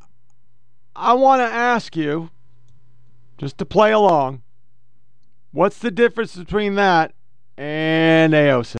I 0.95 1.13
want 1.13 1.41
to 1.41 1.45
ask 1.45 1.95
you, 1.95 2.29
just 3.37 3.57
to 3.57 3.65
play 3.65 3.91
along, 3.91 4.41
what's 5.51 5.79
the 5.79 5.91
difference 5.91 6.35
between 6.35 6.75
that 6.75 7.13
and 7.57 8.33
AOC? 8.33 8.77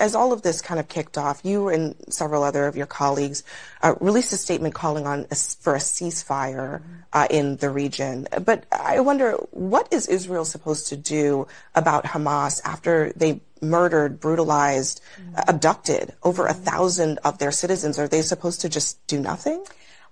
as 0.00 0.14
all 0.14 0.32
of 0.32 0.42
this 0.42 0.62
kind 0.62 0.80
of 0.80 0.88
kicked 0.88 1.18
off, 1.18 1.44
you 1.44 1.68
and 1.68 1.94
several 2.08 2.42
other 2.42 2.66
of 2.66 2.74
your 2.74 2.86
colleagues 2.86 3.44
uh, 3.82 3.94
released 4.00 4.32
a 4.32 4.36
statement 4.36 4.74
calling 4.74 5.06
on 5.06 5.26
a, 5.30 5.34
for 5.34 5.74
a 5.74 5.78
ceasefire 5.78 6.80
uh, 7.12 7.26
in 7.30 7.56
the 7.58 7.68
region. 7.70 8.26
But 8.44 8.64
I 8.72 9.00
wonder, 9.00 9.32
what 9.50 9.92
is 9.92 10.08
Israel 10.08 10.46
supposed 10.46 10.88
to 10.88 10.96
do 10.96 11.46
about 11.74 12.04
Hamas 12.04 12.62
after 12.64 13.12
they 13.14 13.40
murdered, 13.60 14.18
brutalized, 14.18 15.02
uh, 15.36 15.42
abducted 15.46 16.14
over 16.22 16.46
a 16.46 16.54
thousand 16.54 17.18
of 17.22 17.38
their 17.38 17.52
citizens? 17.52 17.98
Are 17.98 18.08
they 18.08 18.22
supposed 18.22 18.62
to 18.62 18.70
just 18.70 19.06
do 19.06 19.20
nothing? 19.20 19.62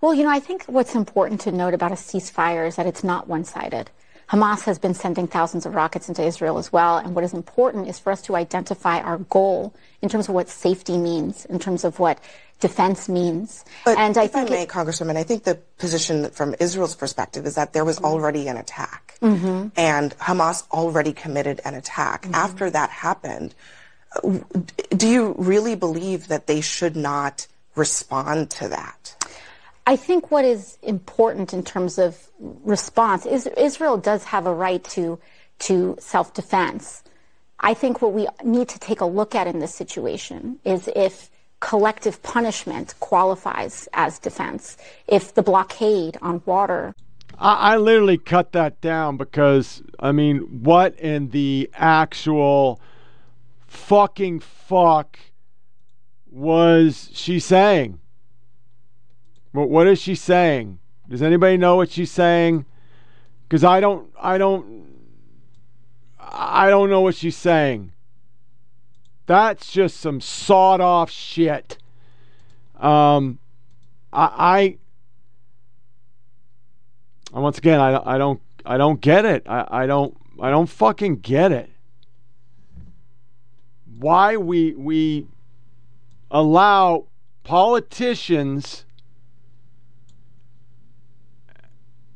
Well, 0.00 0.14
you 0.14 0.22
know, 0.22 0.30
I 0.30 0.40
think 0.40 0.64
what's 0.64 0.94
important 0.94 1.40
to 1.42 1.52
note 1.52 1.74
about 1.74 1.90
a 1.92 1.96
ceasefire 1.96 2.66
is 2.68 2.76
that 2.76 2.86
it's 2.86 3.02
not 3.02 3.26
one 3.28 3.44
sided. 3.44 3.90
Hamas 4.30 4.62
has 4.64 4.78
been 4.78 4.94
sending 4.94 5.26
thousands 5.26 5.64
of 5.64 5.74
rockets 5.74 6.08
into 6.08 6.22
Israel 6.22 6.58
as 6.58 6.70
well. 6.70 6.98
And 6.98 7.14
what 7.14 7.24
is 7.24 7.32
important 7.32 7.88
is 7.88 7.98
for 7.98 8.12
us 8.12 8.20
to 8.22 8.36
identify 8.36 9.00
our 9.00 9.18
goal 9.18 9.74
in 10.02 10.08
terms 10.08 10.28
of 10.28 10.34
what 10.34 10.48
safety 10.48 10.98
means, 10.98 11.46
in 11.46 11.58
terms 11.58 11.82
of 11.82 11.98
what 11.98 12.20
defense 12.60 13.08
means. 13.08 13.64
But 13.84 13.96
and 13.98 14.16
I 14.18 14.24
if 14.24 14.36
I 14.36 14.38
think 14.40 14.50
may, 14.50 14.62
it- 14.64 14.68
Congresswoman, 14.68 15.16
I 15.16 15.22
think 15.22 15.44
the 15.44 15.54
position 15.78 16.28
from 16.30 16.54
Israel's 16.60 16.94
perspective 16.94 17.46
is 17.46 17.54
that 17.54 17.72
there 17.72 17.84
was 17.84 17.98
already 18.00 18.48
an 18.48 18.56
attack. 18.58 19.16
Mhm. 19.22 19.72
And 19.76 20.16
Hamas 20.18 20.64
already 20.72 21.12
committed 21.12 21.60
an 21.64 21.74
attack. 21.74 22.28
After 22.32 22.68
that 22.70 22.90
happened, 22.90 23.54
do 24.96 25.08
you 25.08 25.34
really 25.38 25.74
believe 25.74 26.28
that 26.28 26.46
they 26.46 26.60
should 26.60 26.96
not 26.96 27.46
respond 27.74 28.50
to 28.50 28.68
that? 28.68 29.14
I 29.88 29.96
think 29.96 30.30
what 30.30 30.44
is 30.44 30.76
important 30.82 31.54
in 31.54 31.62
terms 31.62 31.98
of 31.98 32.28
response 32.38 33.24
is 33.24 33.46
Israel 33.56 33.96
does 33.96 34.22
have 34.24 34.46
a 34.46 34.52
right 34.52 34.84
to 34.96 35.18
to 35.60 35.96
self-defense. 35.98 37.02
I 37.58 37.72
think 37.72 38.02
what 38.02 38.12
we 38.12 38.28
need 38.44 38.68
to 38.68 38.78
take 38.78 39.00
a 39.00 39.06
look 39.06 39.34
at 39.34 39.46
in 39.46 39.60
this 39.60 39.74
situation 39.74 40.58
is 40.62 40.90
if 40.94 41.30
collective 41.60 42.22
punishment 42.22 42.94
qualifies 43.00 43.88
as 43.94 44.18
defense, 44.18 44.76
if 45.06 45.32
the 45.32 45.42
blockade 45.42 46.18
on 46.20 46.42
water 46.44 46.94
I, 47.38 47.72
I 47.72 47.76
literally 47.78 48.18
cut 48.18 48.52
that 48.52 48.82
down 48.82 49.16
because, 49.16 49.82
I 49.98 50.12
mean, 50.12 50.38
what 50.70 50.98
in 50.98 51.30
the 51.30 51.70
actual 51.72 52.78
fucking 53.66 54.40
fuck 54.40 55.18
was 56.30 57.08
she 57.14 57.40
saying? 57.40 58.00
What, 59.52 59.70
what 59.70 59.86
is 59.86 60.00
she 60.00 60.14
saying? 60.14 60.78
Does 61.08 61.22
anybody 61.22 61.56
know 61.56 61.76
what 61.76 61.90
she's 61.90 62.10
saying? 62.10 62.66
Because 63.48 63.64
I 63.64 63.80
don't, 63.80 64.10
I 64.20 64.38
don't, 64.38 64.86
I 66.20 66.68
don't 66.68 66.90
know 66.90 67.00
what 67.00 67.14
she's 67.14 67.36
saying. 67.36 67.92
That's 69.26 69.72
just 69.72 69.98
some 69.98 70.20
sawed 70.20 70.80
off 70.80 71.10
shit. 71.10 71.78
Um, 72.76 73.38
I, 74.12 74.78
And 77.32 77.42
once 77.42 77.58
again, 77.58 77.80
I, 77.80 78.14
I 78.14 78.18
don't 78.18 78.40
I 78.64 78.76
don't 78.76 79.00
get 79.00 79.24
it. 79.24 79.44
I, 79.46 79.66
I 79.70 79.86
don't 79.86 80.16
I 80.40 80.50
don't 80.50 80.68
fucking 80.68 81.16
get 81.16 81.52
it. 81.52 81.70
Why 83.98 84.36
we 84.36 84.74
we 84.74 85.26
allow 86.30 87.06
politicians 87.44 88.84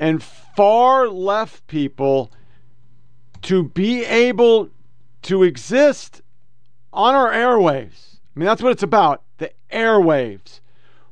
and 0.02 0.20
far 0.20 1.06
left 1.06 1.64
people 1.68 2.32
to 3.40 3.62
be 3.62 4.04
able 4.04 4.68
to 5.22 5.44
exist 5.44 6.22
on 6.92 7.14
our 7.14 7.30
airwaves. 7.30 8.16
I 8.34 8.40
mean, 8.40 8.46
that's 8.46 8.60
what 8.60 8.72
it's 8.72 8.82
about 8.82 9.22
the 9.38 9.52
airwaves. 9.72 10.58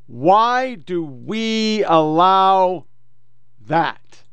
Why 0.09 0.75
do 0.75 1.05
we 1.05 1.85
allow 1.85 2.87
that? 3.65 4.25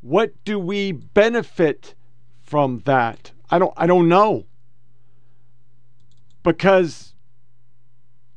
What 0.00 0.32
do 0.44 0.58
we 0.58 0.90
benefit 0.90 1.94
from 2.42 2.82
that? 2.86 3.30
I 3.48 3.60
don't 3.60 3.74
I 3.76 3.86
don't 3.86 4.08
know. 4.08 4.46
Because 6.42 7.14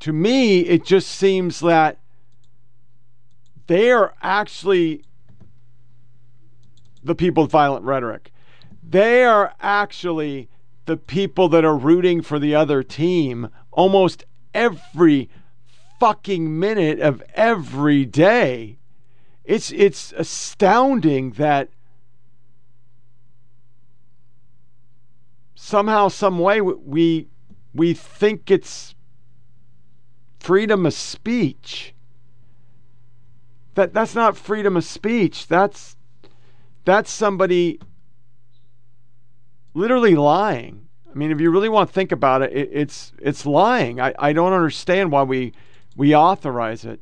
to 0.01 0.13
me 0.13 0.59
it 0.59 0.85
just 0.85 1.09
seems 1.09 1.61
that 1.61 1.97
they're 3.65 4.13
actually 4.21 5.01
the 7.07 7.15
people 7.15 7.43
with 7.43 7.51
violent 7.51 7.85
rhetoric. 7.85 8.31
They 8.87 9.23
are 9.23 9.53
actually 9.59 10.49
the 10.85 10.97
people 10.97 11.49
that 11.49 11.65
are 11.65 11.75
rooting 11.75 12.21
for 12.21 12.39
the 12.39 12.55
other 12.55 12.81
team 12.83 13.49
almost 13.71 14.25
every 14.53 15.29
fucking 15.99 16.57
minute 16.59 16.99
of 16.99 17.21
every 17.33 18.05
day. 18.05 18.77
It's 19.43 19.71
it's 19.71 20.13
astounding 20.13 21.31
that 21.31 21.69
somehow 25.55 26.07
some 26.07 26.39
way 26.39 26.61
we 26.61 27.27
we 27.73 27.93
think 27.93 28.49
it's 28.49 28.95
freedom 30.39 30.85
of 30.85 30.93
speech. 30.93 31.93
That 33.75 33.93
that's 33.93 34.15
not 34.15 34.37
freedom 34.37 34.77
of 34.77 34.85
speech. 34.85 35.47
That's 35.47 35.96
that's 36.87 37.11
somebody 37.11 37.81
literally 39.73 40.15
lying. 40.15 40.87
I 41.11 41.17
mean, 41.17 41.31
if 41.31 41.41
you 41.41 41.51
really 41.51 41.67
want 41.67 41.89
to 41.89 41.93
think 41.93 42.13
about 42.13 42.41
it, 42.41 42.53
it 42.53 42.69
it's 42.71 43.11
it's 43.19 43.45
lying. 43.45 43.99
I, 43.99 44.13
I 44.17 44.31
don't 44.31 44.53
understand 44.53 45.11
why 45.11 45.23
we 45.23 45.51
we 45.97 46.15
authorize 46.15 46.85
it. 46.85 47.01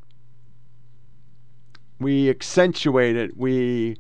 We 1.99 2.31
accentuate 2.31 3.15
it. 3.15 3.37
We 3.37 3.97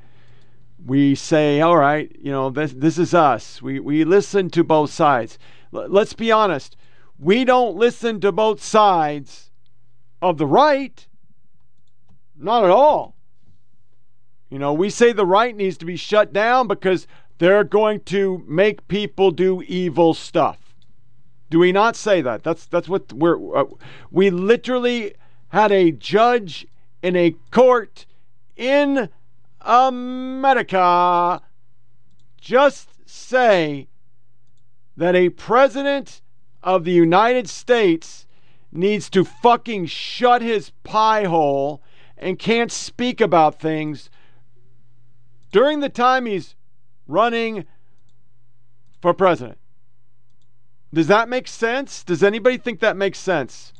we 0.83 1.13
say, 1.13 1.61
all 1.61 1.77
right, 1.77 2.13
you 2.19 2.31
know, 2.31 2.49
this 2.49 2.73
this 2.73 2.97
is 2.97 3.13
us. 3.13 3.61
We 3.61 3.79
we 3.79 4.03
listen 4.03 4.49
to 4.51 4.63
both 4.63 4.89
sides. 4.89 5.37
L- 5.71 5.87
let's 5.87 6.13
be 6.13 6.31
honest. 6.31 6.75
We 7.19 7.45
don't 7.45 7.75
listen 7.75 8.19
to 8.21 8.31
both 8.31 8.61
sides 8.61 9.51
of 10.19 10.39
the 10.39 10.47
right. 10.47 11.07
Not 12.35 12.63
at 12.63 12.71
all. 12.71 13.14
You 14.55 14.59
know, 14.59 14.71
we 14.71 14.89
say 14.89 15.11
the 15.11 15.25
right 15.25 15.53
needs 15.53 15.75
to 15.79 15.85
be 15.85 15.97
shut 15.97 16.31
down 16.31 16.69
because 16.69 17.07
they're 17.39 17.65
going 17.65 17.99
to 18.05 18.41
make 18.47 18.87
people 18.87 19.29
do 19.29 19.61
evil 19.63 20.13
stuff. 20.13 20.73
Do 21.49 21.59
we 21.59 21.73
not 21.73 21.97
say 21.97 22.21
that? 22.21 22.41
That's 22.41 22.65
that's 22.65 22.87
what 22.87 23.11
we're 23.11 23.53
uh, 23.53 23.65
we 24.11 24.29
literally 24.29 25.13
had 25.49 25.73
a 25.73 25.91
judge 25.91 26.65
in 27.01 27.17
a 27.17 27.35
court 27.51 28.05
in 28.55 29.09
America 29.59 31.41
just 32.39 32.91
say 33.05 33.89
that 34.95 35.15
a 35.15 35.31
president 35.31 36.21
of 36.63 36.85
the 36.85 36.93
United 36.93 37.49
States 37.49 38.25
needs 38.71 39.09
to 39.09 39.25
fucking 39.25 39.87
shut 39.87 40.41
his 40.41 40.69
pie 40.85 41.25
hole 41.25 41.83
and 42.17 42.39
can't 42.39 42.71
speak 42.71 43.19
about 43.19 43.59
things 43.59 44.09
during 45.55 45.79
the 45.79 45.87
time 45.87 46.25
he's 46.25 46.53
running 47.07 47.63
for 49.01 49.13
president. 49.13 49.57
Does 50.93 51.07
that 51.07 51.29
make 51.29 51.47
sense? 51.47 52.03
Does 52.03 52.21
anybody 52.23 52.57
think 52.57 52.81
that 52.81 52.97
makes 52.97 53.17
sense? 53.17 53.71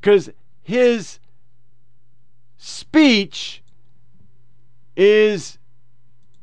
Because 0.00 0.28
his 0.60 1.20
speech 2.56 3.62
is 4.96 5.56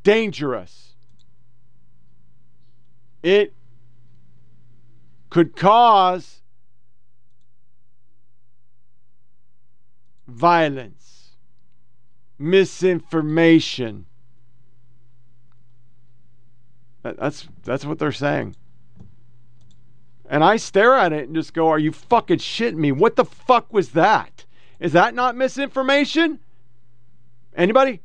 dangerous. 0.03 0.93
It 3.23 3.53
could 5.30 5.53
cause 5.53 6.39
violence, 10.30 11.04
misinformation. 12.38 14.05
That's 17.03 17.47
that's 17.63 17.86
what 17.86 17.99
they're 17.99 18.11
saying. 18.11 18.55
And 20.27 20.43
I 20.43 20.57
stare 20.57 20.95
at 20.95 21.13
it 21.13 21.27
and 21.27 21.36
just 21.36 21.53
go, 21.53 21.67
"Are 21.67 21.79
you 21.79 21.91
fucking 21.91 22.39
shitting 22.39 22.77
me? 22.77 22.91
What 22.91 23.15
the 23.15 23.25
fuck 23.25 23.71
was 23.71 23.89
that? 23.89 24.45
Is 24.79 24.93
that 24.93 25.13
not 25.13 25.36
misinformation? 25.36 26.39
Anybody? 27.55 28.01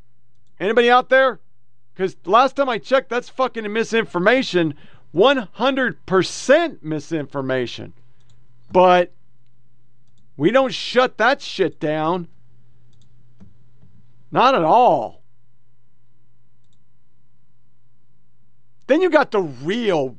Anybody 0.58 0.90
out 0.90 1.08
there? 1.08 1.40
Because 1.94 2.16
last 2.24 2.56
time 2.56 2.68
I 2.68 2.78
checked, 2.78 3.08
that's 3.08 3.28
fucking 3.28 3.70
misinformation. 3.72 4.74
100% 5.14 6.82
misinformation. 6.82 7.92
But 8.70 9.12
we 10.36 10.50
don't 10.50 10.72
shut 10.72 11.18
that 11.18 11.42
shit 11.42 11.80
down. 11.80 12.28
Not 14.30 14.54
at 14.54 14.62
all. 14.62 15.22
Then 18.86 19.00
you 19.00 19.10
got 19.10 19.30
the 19.30 19.42
real 19.42 20.16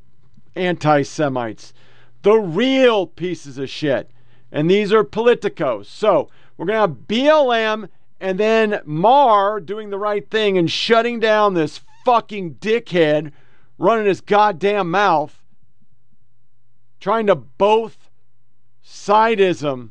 anti 0.55 1.03
Semites, 1.03 1.73
the 2.21 2.37
real 2.37 3.07
pieces 3.07 3.57
of 3.57 3.69
shit. 3.69 4.11
And 4.51 4.69
these 4.69 4.91
are 4.91 5.03
politicos. 5.03 5.85
So 5.85 6.29
we're 6.57 6.65
going 6.65 6.75
to 6.75 6.81
have 6.81 7.07
BLM 7.07 7.89
and 8.19 8.39
then 8.39 8.81
Maher 8.85 9.59
doing 9.59 9.89
the 9.89 9.97
right 9.97 10.29
thing 10.29 10.57
and 10.57 10.69
shutting 10.69 11.19
down 11.19 11.53
this 11.53 11.81
fucking 12.05 12.55
dickhead 12.55 13.31
running 13.77 14.05
his 14.05 14.21
goddamn 14.21 14.91
mouth, 14.91 15.43
trying 16.99 17.25
to 17.27 17.35
both 17.35 18.09
sidism 18.85 19.89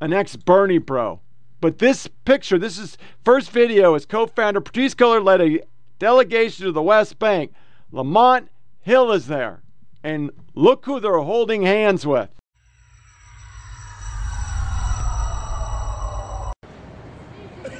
an 0.00 0.12
ex 0.12 0.36
Bernie 0.36 0.78
bro. 0.78 1.20
But 1.60 1.78
this 1.78 2.08
picture, 2.24 2.58
this 2.58 2.78
is 2.78 2.98
first 3.24 3.50
video, 3.50 3.94
his 3.94 4.06
co-founder 4.06 4.60
Patrisse 4.60 4.94
Cullors 4.94 5.24
led 5.24 5.40
a 5.40 5.60
delegation 5.98 6.66
to 6.66 6.72
the 6.72 6.82
West 6.82 7.18
Bank. 7.18 7.52
Lamont 7.90 8.48
Hill 8.80 9.12
is 9.12 9.26
there. 9.26 9.62
And 10.02 10.30
look 10.54 10.84
who 10.84 11.00
they're 11.00 11.18
holding 11.18 11.62
hands 11.62 12.06
with. 12.06 12.28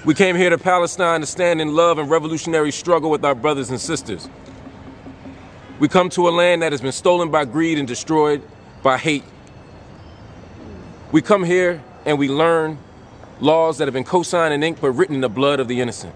We 0.04 0.14
came 0.14 0.36
here 0.36 0.50
to 0.50 0.58
Palestine 0.58 1.20
to 1.20 1.26
stand 1.26 1.60
in 1.60 1.74
love 1.74 1.98
and 1.98 2.08
revolutionary 2.08 2.70
struggle 2.70 3.10
with 3.10 3.24
our 3.24 3.34
brothers 3.34 3.70
and 3.70 3.80
sisters. 3.80 4.28
We 5.78 5.88
come 5.88 6.08
to 6.10 6.28
a 6.28 6.30
land 6.30 6.62
that 6.62 6.72
has 6.72 6.80
been 6.80 6.92
stolen 6.92 7.30
by 7.30 7.44
greed 7.44 7.78
and 7.78 7.86
destroyed 7.86 8.42
by 8.82 8.98
hate. 8.98 9.24
We 11.12 11.22
come 11.22 11.44
here 11.44 11.82
and 12.06 12.18
we 12.18 12.28
learn 12.28 12.78
laws 13.40 13.76
that 13.78 13.86
have 13.86 13.92
been 13.92 14.04
co-signed 14.04 14.54
in 14.54 14.62
ink 14.62 14.78
but 14.80 14.92
written 14.92 15.16
in 15.16 15.20
the 15.20 15.28
blood 15.28 15.60
of 15.60 15.68
the 15.68 15.80
innocent. 15.80 16.14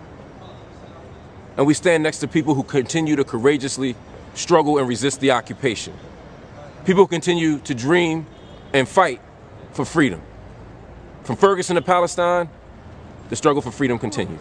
And 1.57 1.66
we 1.66 1.74
stand 1.74 2.03
next 2.03 2.20
to 2.20 2.28
people 2.28 2.55
who 2.55 2.62
continue 2.62 3.16
to 3.16 3.24
courageously 3.24 3.97
struggle 4.34 4.78
and 4.78 4.88
resist 4.88 5.20
the 5.20 5.32
occupation. 5.32 5.93
People 6.86 7.07
continue 7.07 7.59
to 7.59 7.74
dream 7.74 8.26
and 8.72 8.88
fight 8.88 9.20
for 9.72 9.84
freedom. 9.84 10.22
From 11.24 11.36
Ferguson 11.36 11.74
to 11.74 11.82
Palestine, 11.82 12.49
the 13.28 13.36
struggle 13.36 13.61
for 13.61 13.70
freedom 13.70 13.99
continues. 13.99 14.41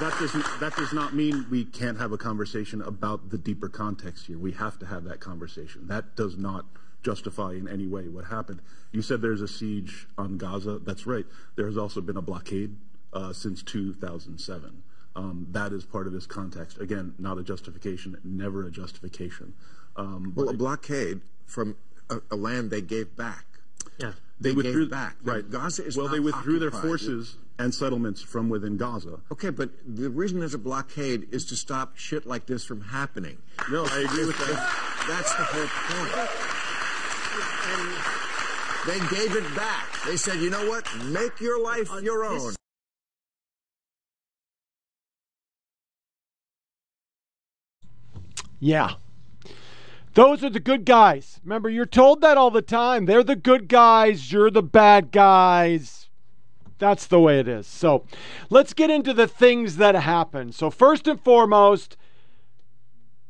That 0.00 0.10
that 0.10 0.18
does 0.18 0.32
that 0.60 0.76
does 0.76 0.92
not 0.92 1.14
mean 1.14 1.46
we 1.50 1.64
can't 1.64 1.98
have 1.98 2.12
a 2.12 2.18
conversation 2.18 2.82
about 2.82 3.30
the 3.30 3.38
deeper 3.38 3.68
context 3.68 4.26
here. 4.26 4.38
We 4.38 4.52
have 4.52 4.78
to 4.80 4.86
have 4.86 5.04
that 5.04 5.20
conversation. 5.20 5.86
That 5.86 6.16
does 6.16 6.36
not 6.36 6.66
justify 7.02 7.52
in 7.52 7.68
any 7.68 7.86
way 7.86 8.08
what 8.08 8.24
happened. 8.26 8.60
You 8.92 9.02
said 9.02 9.20
there's 9.20 9.42
a 9.42 9.48
siege 9.48 10.06
on 10.16 10.38
Gaza. 10.38 10.78
That's 10.78 11.06
right. 11.06 11.26
There 11.56 11.66
has 11.66 11.76
also 11.76 12.00
been 12.00 12.16
a 12.16 12.22
blockade 12.22 12.76
uh, 13.12 13.32
since 13.32 13.62
2007. 13.62 14.82
Um, 15.16 15.46
that 15.50 15.72
is 15.72 15.84
part 15.84 16.06
of 16.06 16.12
this 16.12 16.26
context. 16.26 16.80
Again, 16.80 17.14
not 17.18 17.38
a 17.38 17.42
justification, 17.42 18.16
never 18.24 18.66
a 18.66 18.70
justification. 18.70 19.54
Um, 19.96 20.32
Well, 20.34 20.48
a 20.48 20.54
blockade 20.54 21.20
from 21.46 21.76
a, 22.10 22.16
a 22.30 22.36
land 22.36 22.70
they 22.70 22.80
gave 22.80 23.14
back. 23.16 23.44
Yeah, 23.98 24.12
They 24.40 24.50
they, 24.50 24.56
withdrew 24.56 24.86
gave 24.86 24.90
back. 24.90 25.16
Right, 25.22 25.48
Gaza 25.48 25.84
is 25.84 25.96
well, 25.96 26.06
not 26.06 26.14
they 26.14 26.20
withdrew 26.20 26.58
their 26.58 26.68
occupied. 26.68 26.88
forces 26.88 27.36
and 27.58 27.74
settlements 27.74 28.20
from 28.20 28.48
within 28.48 28.76
Gaza. 28.76 29.20
Okay, 29.30 29.50
but 29.50 29.70
the 29.86 30.10
reason 30.10 30.40
there's 30.40 30.54
a 30.54 30.58
blockade 30.58 31.28
is 31.32 31.44
to 31.46 31.56
stop 31.56 31.96
shit 31.96 32.26
like 32.26 32.46
this 32.46 32.64
from 32.64 32.80
happening. 32.80 33.38
No, 33.70 33.84
I 33.84 34.00
agree 34.00 34.26
with 34.26 34.38
that. 34.38 35.04
That's 35.08 35.34
the 35.34 35.44
whole 35.44 35.68
point. 35.68 36.30
They 38.86 38.98
gave 38.98 39.34
it 39.34 39.56
back. 39.56 39.86
They 40.04 40.18
said, 40.18 40.40
you 40.40 40.50
know 40.50 40.68
what? 40.68 40.86
Make 41.04 41.40
your 41.40 41.58
life 41.58 41.90
uh, 41.90 41.98
your 41.98 42.22
own. 42.22 42.54
Yeah. 48.60 48.92
Those 50.12 50.44
are 50.44 50.50
the 50.50 50.60
good 50.60 50.84
guys. 50.84 51.40
Remember, 51.44 51.70
you're 51.70 51.86
told 51.86 52.20
that 52.20 52.36
all 52.36 52.50
the 52.50 52.62
time. 52.62 53.06
They're 53.06 53.24
the 53.24 53.36
good 53.36 53.68
guys, 53.68 54.30
you're 54.30 54.50
the 54.50 54.62
bad 54.62 55.10
guys. 55.12 56.03
That's 56.78 57.06
the 57.06 57.20
way 57.20 57.38
it 57.38 57.48
is. 57.48 57.66
So 57.66 58.04
let's 58.50 58.74
get 58.74 58.90
into 58.90 59.12
the 59.12 59.28
things 59.28 59.76
that 59.76 59.94
happen. 59.94 60.52
So, 60.52 60.70
first 60.70 61.06
and 61.06 61.20
foremost, 61.20 61.96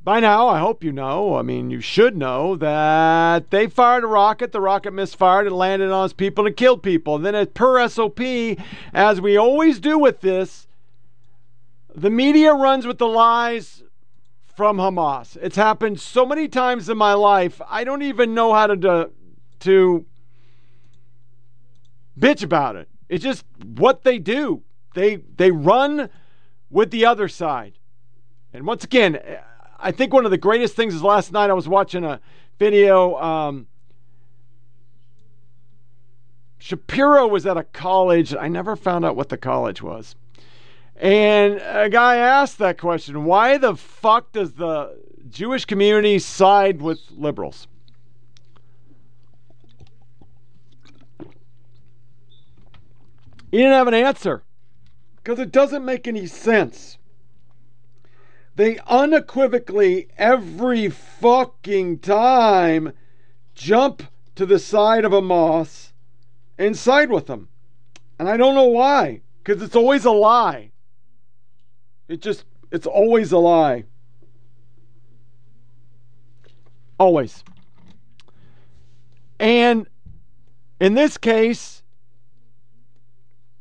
by 0.03 0.21
now, 0.21 0.49
I 0.49 0.59
hope 0.59 0.85
you 0.85 0.93
know, 0.93 1.37
I 1.37 1.43
mean, 1.43 1.71
you 1.71 1.81
should 1.81 2.17
know 2.17 2.57
that 2.57 3.51
they 3.51 3.67
fired 3.67 4.05
a 4.05 4.07
rocket. 4.07 4.53
The 4.53 4.61
rocket 4.61 4.93
misfired 4.93 5.47
and 5.47 5.57
landed 5.57 5.91
on 5.91 6.03
his 6.03 6.13
people 6.13 6.47
and 6.47 6.57
killed 6.57 6.83
people. 6.83 7.17
And 7.17 7.25
then, 7.25 7.35
as 7.35 7.49
per 7.49 7.87
SOP, 7.89 8.21
as 8.93 9.21
we 9.21 9.37
always 9.37 9.81
do 9.81 9.99
with 9.99 10.21
this, 10.21 10.67
the 11.95 12.11
media 12.11 12.53
runs 12.53 12.87
with 12.87 12.99
the 12.99 13.07
lies 13.07 13.83
from 14.55 14.77
Hamas. 14.77 15.37
It's 15.41 15.57
happened 15.57 16.01
so 16.01 16.25
many 16.25 16.49
times 16.49 16.89
in 16.89 16.97
my 16.97 17.15
life, 17.15 17.61
I 17.69 17.85
don't 17.85 18.03
even 18.03 18.35
know 18.35 18.53
how 18.53 18.69
to, 18.69 18.77
to, 18.77 19.11
to 19.61 20.07
bitch 22.19 22.43
about 22.43 22.77
it. 22.77 22.89
It's 23.09 23.23
just 23.23 23.45
what 23.65 24.03
they 24.03 24.19
do. 24.19 24.63
They 24.95 25.17
they 25.17 25.51
run 25.51 26.09
with 26.71 26.91
the 26.91 27.07
other 27.07 27.29
side. 27.29 27.79
And 28.53 28.67
once 28.67 28.85
again, 28.85 29.19
I 29.79 29.91
think 29.91 30.13
one 30.13 30.25
of 30.25 30.31
the 30.31 30.39
greatest 30.39 30.75
things 30.75 30.95
is 30.95 31.03
last 31.03 31.33
night 31.33 31.51
I 31.51 31.55
was 31.55 31.69
watching 31.69 32.05
a 32.05 32.21
video. 32.59 33.17
Um, 33.17 33.67
Shapiro 36.59 37.27
was 37.27 37.45
at 37.47 37.57
a 37.57 37.65
college. 37.65 38.35
I 38.35 38.49
never 38.49 38.77
found 38.77 39.05
out 39.05 39.17
what 39.17 39.29
the 39.29 39.37
college 39.37 39.83
was. 39.83 40.17
And 40.97 41.61
a 41.63 41.91
guy 41.91 42.17
asked 42.17 42.59
that 42.59 42.79
question 42.79 43.25
why 43.25 43.59
the 43.59 43.77
fuck 43.77 44.33
does 44.33 44.55
the 44.55 44.97
Jewish 45.29 45.65
community 45.65 46.19
side 46.19 46.81
with 46.81 47.01
liberals? 47.11 47.67
He 53.55 53.61
didn't 53.61 53.75
have 53.75 53.87
an 53.87 53.95
answer 53.95 54.43
because 55.15 55.39
it 55.39 55.53
doesn't 55.53 55.85
make 55.85 56.09
any 56.09 56.27
sense. 56.27 56.99
They 58.57 58.81
unequivocally, 58.89 60.09
every 60.19 60.89
fucking 60.89 62.01
time, 62.01 62.95
jump 63.55 64.03
to 64.35 64.45
the 64.45 64.59
side 64.59 65.05
of 65.05 65.13
Hamas 65.13 65.93
and 66.59 66.77
side 66.77 67.13
with 67.13 67.27
them. 67.27 67.49
And 68.19 68.29
I 68.29 68.37
don't 68.37 68.57
know 68.57 68.67
why, 68.67 69.21
because 69.45 69.63
it's 69.63 69.77
always 69.77 70.05
a 70.05 70.11
lie. 70.11 70.73
It 72.09 72.21
just, 72.21 72.47
it's 72.73 72.89
always 72.89 73.31
a 73.31 73.39
lie. 73.39 73.85
Always. 76.99 77.45
And 79.39 79.87
in 80.81 80.95
this 80.95 81.17
case, 81.17 81.84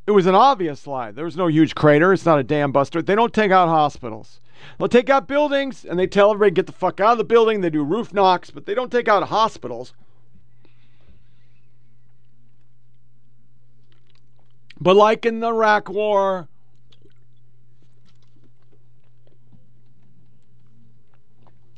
it 0.06 0.12
was 0.12 0.26
an 0.26 0.36
obvious 0.36 0.86
lie. 0.86 1.12
There 1.12 1.26
was 1.26 1.38
no 1.38 1.48
huge 1.48 1.76
crater. 1.76 2.12
It's 2.12 2.26
not 2.26 2.40
a 2.40 2.44
dam 2.44 2.72
buster. 2.72 3.02
They 3.02 3.16
don't 3.16 3.34
take 3.34 3.52
out 3.52 3.70
hospitals. 3.70 4.42
They'll 4.78 4.90
take 4.90 5.10
out 5.10 5.28
buildings 5.28 5.86
and 5.86 5.98
they 5.98 6.08
tell 6.08 6.32
everybody 6.32 6.52
get 6.52 6.68
the 6.68 6.74
fuck 6.74 7.00
out 7.00 7.14
of 7.14 7.18
the 7.18 7.24
building. 7.24 7.62
They 7.62 7.70
do 7.70 7.84
roof 7.84 8.14
knocks, 8.14 8.50
but 8.50 8.66
they 8.66 8.74
don't 8.74 8.92
take 8.92 9.08
out 9.08 9.24
hospitals. 9.24 9.94
But 14.80 14.96
like 14.96 15.26
in 15.26 15.40
the 15.40 15.48
Iraq 15.48 15.90
War, 15.90 16.50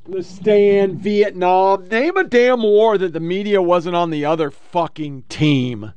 the 0.08 0.24
stand, 0.24 1.00
Vietnam, 1.00 1.88
name 1.88 2.18
a 2.18 2.24
damn 2.24 2.64
war 2.64 2.98
that 2.98 3.14
the 3.14 3.20
media 3.20 3.62
wasn't 3.62 3.96
on 3.96 4.10
the 4.10 4.26
other 4.26 4.50
fucking 4.50 5.24
team. 5.30 5.94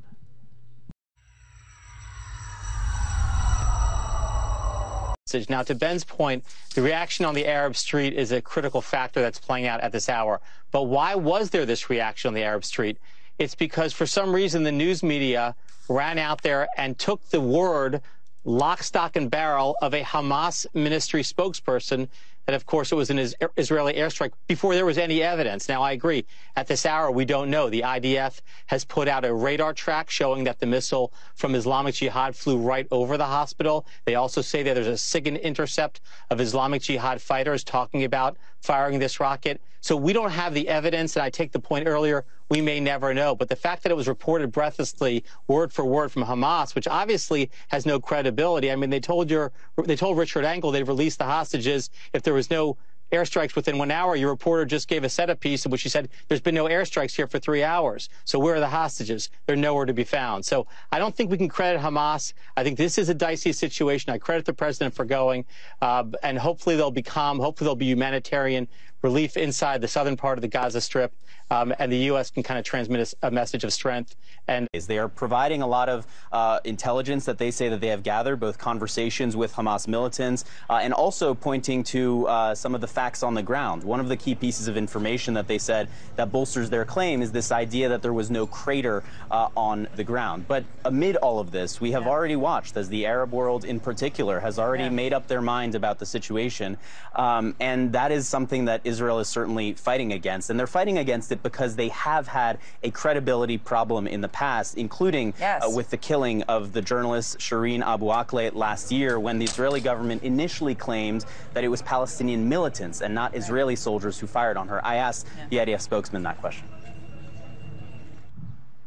Now, 5.49 5.63
to 5.63 5.75
Ben's 5.75 6.05
point, 6.05 6.45
the 6.75 6.83
reaction 6.83 7.25
on 7.25 7.35
the 7.35 7.47
Arab 7.47 7.77
street 7.77 8.15
is 8.15 8.33
a 8.33 8.41
critical 8.41 8.81
factor 8.81 9.21
that's 9.21 9.39
playing 9.39 9.67
out 9.67 9.81
at 9.81 9.93
this 9.93 10.09
hour. 10.09 10.41
But 10.71 10.85
why 10.85 11.15
was 11.15 11.51
there 11.51 11.67
this 11.67 11.91
reaction 11.91 12.29
on 12.29 12.35
the 12.35 12.43
Arab 12.43 12.65
street? 12.65 12.99
It's 13.39 13.55
because 13.55 13.93
for 13.93 14.07
some 14.07 14.35
reason 14.35 14.63
the 14.63 14.73
news 14.73 15.03
media 15.03 15.55
ran 15.89 16.19
out 16.19 16.43
there 16.43 16.69
and 16.77 16.99
took 16.99 17.29
the 17.31 17.41
word 17.41 18.03
lock, 18.45 18.83
stock, 18.83 19.17
and 19.17 19.31
barrel 19.31 19.77
of 19.83 19.95
a 19.95 20.03
Hamas 20.03 20.67
ministry 20.75 21.23
spokesperson 21.23 22.09
that, 22.49 22.55
of 22.55 22.65
course, 22.65 22.93
it 22.93 22.95
was 22.95 23.11
an 23.11 23.19
Israeli 23.59 23.93
airstrike 23.93 24.33
before 24.47 24.75
there 24.75 24.87
was 24.87 24.97
any 24.97 25.23
evidence. 25.23 25.69
Now, 25.69 25.83
I 25.83 25.93
agree. 25.93 26.25
At 26.57 26.67
this 26.67 26.87
hour, 26.87 27.11
we 27.11 27.27
don't 27.27 27.51
know. 27.51 27.69
The 27.69 27.83
IDF 27.83 28.41
has 28.69 28.87
put 28.87 29.07
out 29.07 29.27
a 29.27 29.35
radar 29.35 29.75
track 29.75 30.09
showing 30.09 30.45
that 30.45 30.59
the 30.59 30.65
missile 30.65 31.13
from 31.35 31.55
Islamic 31.55 31.97
Jihad 31.97 32.35
flew 32.35 32.57
right 32.57 32.89
over 32.91 33.19
the 33.19 33.27
hospital. 33.27 33.87
They 34.07 34.15
also 34.15 34.41
say 34.41 34.63
that 34.63 34.73
there's 34.73 34.87
a 34.87 34.93
SIGINT 34.93 35.43
intercept 35.43 36.01
of 36.31 36.41
Islamic 36.41 36.81
Jihad 36.81 37.21
fighters 37.21 37.63
talking 37.65 38.05
about 38.05 38.39
firing 38.63 38.99
this 38.99 39.21
rocket. 39.21 39.61
So 39.83 39.95
we 39.95 40.15
don't 40.15 40.31
have 40.31 40.55
the 40.55 40.71
evidence, 40.71 41.17
and 41.17 41.23
I 41.23 41.29
take 41.29 41.53
the 41.53 41.61
point 41.61 41.87
earlier, 41.87 42.25
we 42.49 42.61
may 42.61 42.81
never 42.81 43.13
know. 43.15 43.35
But 43.35 43.49
the 43.49 43.57
fact 43.57 43.83
that 43.83 43.93
it 43.93 43.97
was 43.97 44.09
reported 44.09 44.53
breathlessly, 44.53 45.25
word 45.47 45.73
for 45.73 45.85
word 45.85 46.11
from 46.13 46.25
Hamas, 46.25 46.75
which 46.75 46.89
obviously 46.89 47.51
has 47.69 47.87
no 47.87 48.01
credibility. 48.01 48.71
I 48.71 48.77
mean, 48.77 48.91
they 48.91 49.01
told 49.01 49.31
your, 49.31 49.53
they 49.85 49.97
told 49.97 50.19
Richard 50.19 50.45
Engel 50.45 50.71
they'd 50.71 50.89
release 50.89 51.17
the 51.17 51.25
hostages 51.25 51.91
if 52.13 52.23
there 52.23 52.35
was 52.35 52.51
no 52.51 52.77
airstrikes 53.13 53.55
within 53.55 53.79
one 53.79 53.91
hour. 53.91 54.17
Your 54.17 54.31
reporter 54.31 54.65
just 54.65 54.89
gave 54.89 55.05
a 55.05 55.09
setup 55.09 55.41
piece 55.41 55.65
in 55.65 55.71
which 55.71 55.83
he 55.83 55.89
said 55.89 56.09
there's 56.29 56.41
been 56.41 56.55
no 56.55 56.67
airstrikes 56.67 57.15
here 57.15 57.27
for 57.27 57.39
three 57.39 57.63
hours. 57.63 58.09
So 58.25 58.39
where 58.39 58.55
are 58.55 58.61
the 58.61 58.69
hostages? 58.69 59.31
They're 59.47 59.57
nowhere 59.57 59.87
to 59.87 59.95
be 59.95 60.05
found. 60.05 60.45
So 60.45 60.67
I 60.93 60.99
don't 60.99 61.15
think 61.15 61.31
we 61.31 61.39
can 61.39 61.49
credit 61.49 61.81
Hamas. 61.81 62.33
I 62.57 62.65
think 62.65 62.77
this 62.77 62.99
is 62.99 63.09
a 63.09 63.15
dicey 63.15 63.53
situation. 63.53 64.13
I 64.13 64.19
credit 64.19 64.45
the 64.45 64.53
president 64.53 64.95
for 64.95 65.05
going, 65.05 65.45
uh, 65.81 66.05
and 66.23 66.39
hopefully 66.39 66.77
they'll 66.77 66.91
be 66.91 67.03
calm. 67.03 67.39
Hopefully 67.39 67.67
there'll 67.67 67.77
be 67.77 67.87
humanitarian 67.87 68.69
relief 69.03 69.37
inside 69.37 69.81
the 69.81 69.89
southern 69.89 70.17
part 70.17 70.39
of 70.39 70.43
the 70.43 70.49
Gaza 70.49 70.81
Strip, 70.81 71.13
um, 71.51 71.75
and 71.79 71.91
the 71.91 71.99
U.S. 72.13 72.31
can 72.31 72.43
kind 72.43 72.59
of 72.59 72.65
transmit 72.65 73.15
a, 73.23 73.29
a, 73.29 73.31
message 73.31 73.65
of 73.65 73.73
strength. 73.73 74.17
And 74.49 74.69
they 74.87 74.99
are 74.99 75.09
providing 75.09 75.63
a 75.63 75.67
lot 75.67 75.89
of 75.89 76.07
uh, 76.33 76.61
intelligence 76.65 77.25
that 77.27 77.39
they 77.39 77.51
say 77.51 77.69
that 77.69 77.81
they 77.81 77.89
have 77.89 78.03
gathered, 78.03 78.41
both 78.41 78.59
conversations 78.59 79.37
with 79.37 79.55
Hamas 79.55 79.87
militants, 79.87 80.45
uh, 80.71 80.81
and 80.83 80.93
also 80.93 81.35
pointing 81.35 81.83
to 81.85 82.27
uh, 82.27 82.55
some 82.55 82.75
of 82.75 82.81
the 82.81 82.87
facts 82.87 83.23
on 83.23 83.35
the 83.35 83.43
ground. 83.43 83.83
One 83.83 84.01
of 84.01 84.09
the 84.09 84.17
key 84.17 84.35
pieces 84.35 84.69
of 84.69 84.77
information 84.77 85.35
that 85.35 85.49
they 85.49 85.59
said 85.59 85.89
that 86.17 86.33
bolsters 86.33 86.71
their 86.71 86.85
claim 86.85 87.23
is 87.23 87.33
this 87.33 87.53
idea 87.53 87.89
that 87.91 88.03
there 88.03 88.13
was 88.13 88.31
no 88.31 88.47
crater 88.47 89.03
uh, 89.31 89.49
on 89.57 89.89
the 89.97 90.05
ground. 90.05 90.47
But 90.49 90.65
amid 90.85 91.17
all 91.17 91.39
of 91.39 91.51
this, 91.51 91.81
we 91.81 91.93
have 91.93 92.05
yeah. 92.05 92.11
already 92.11 92.37
watched 92.37 92.77
as 92.77 92.89
the 92.89 93.07
Arab 93.07 93.33
world, 93.33 93.65
in 93.65 93.81
particular, 93.81 94.41
has 94.41 94.59
already 94.59 94.85
yeah. 94.85 94.91
made 94.91 95.13
up 95.13 95.29
their 95.29 95.43
mind 95.43 95.75
about 95.75 95.99
the 95.99 96.07
situation, 96.07 96.79
um, 97.15 97.55
and 97.61 97.93
that 97.93 98.13
is 98.13 98.29
something 98.29 98.65
that 98.67 98.81
Israel 98.89 99.21
is 99.21 99.29
certainly 99.29 99.75
fighting 99.75 100.13
against. 100.13 100.51
And 100.51 100.59
they're 100.59 100.67
fighting 100.67 100.99
against 100.99 101.31
it 101.31 101.43
because 101.43 101.77
they 101.77 101.89
have 101.89 102.27
had 102.27 102.59
a 102.83 102.91
credibility 102.91 103.59
problem 103.59 104.07
in 104.07 104.21
the 104.21 104.29
past, 104.29 104.77
including 104.77 105.35
yes. 105.39 105.65
uh, 105.65 105.71
with 105.71 105.91
the 105.91 105.97
killing 105.97 106.43
of 106.45 106.73
the 106.73 106.83
journalist 106.83 107.39
Shireen 107.39 107.83
Abu 107.87 108.07
Akleh 108.07 108.55
last 108.55 108.91
year 108.91 109.21
when 109.21 109.39
the 109.39 109.45
Israeli 109.45 109.81
government 109.81 110.23
initially 110.23 110.75
claimed 110.75 111.25
that 111.55 111.63
it 111.63 111.69
was 111.69 111.83
Palestinian 111.83 112.49
militants 112.49 113.01
and 113.03 113.15
not 113.15 113.37
Israeli 113.37 113.77
soldiers 113.77 114.19
who 114.19 114.27
fired 114.27 114.57
on 114.57 114.69
her. 114.69 114.85
I 114.85 114.97
asked 114.97 115.27
yeah. 115.51 115.65
the 115.65 115.73
IDF 115.73 115.81
spokesman 115.83 116.23
that 116.25 116.41
question. 116.41 116.67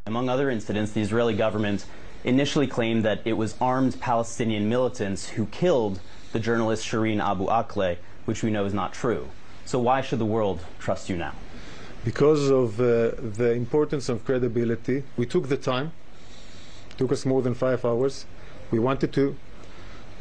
Among 0.08 0.30
other 0.30 0.49
incidents, 0.49 0.91
the 0.91 1.02
Israeli 1.02 1.36
government 1.36 1.86
initially 2.24 2.68
claimed 2.68 3.04
that 3.06 3.22
it 3.26 3.34
was 3.34 3.56
armed 3.62 3.99
Palestinian 3.99 4.68
militants 4.68 5.30
who 5.30 5.45
killed 5.47 5.99
the 6.32 6.39
journalist 6.39 6.86
Shireen 6.86 7.24
Abu 7.24 7.47
Akleh, 7.47 7.97
which 8.26 8.43
we 8.43 8.52
know 8.52 8.66
is 8.66 8.74
not 8.74 8.93
true. 8.93 9.30
So 9.66 9.80
why 9.80 10.01
should 10.01 10.20
the 10.20 10.26
world 10.26 10.66
trust 10.80 11.09
you 11.09 11.18
now? 11.18 11.34
Because 12.03 12.49
of 12.49 12.80
uh, 12.80 13.12
the 13.38 13.51
importance 13.51 14.09
of 14.09 14.26
credibility, 14.26 15.03
we 15.18 15.26
took 15.26 15.49
the 15.49 15.57
time. 15.57 15.91
It 16.89 16.97
took 16.97 17.12
us 17.12 17.26
more 17.26 17.41
than 17.41 17.53
five 17.53 17.86
hours. 17.86 18.26
We 18.72 18.80
wanted 18.80 19.14
to 19.14 19.36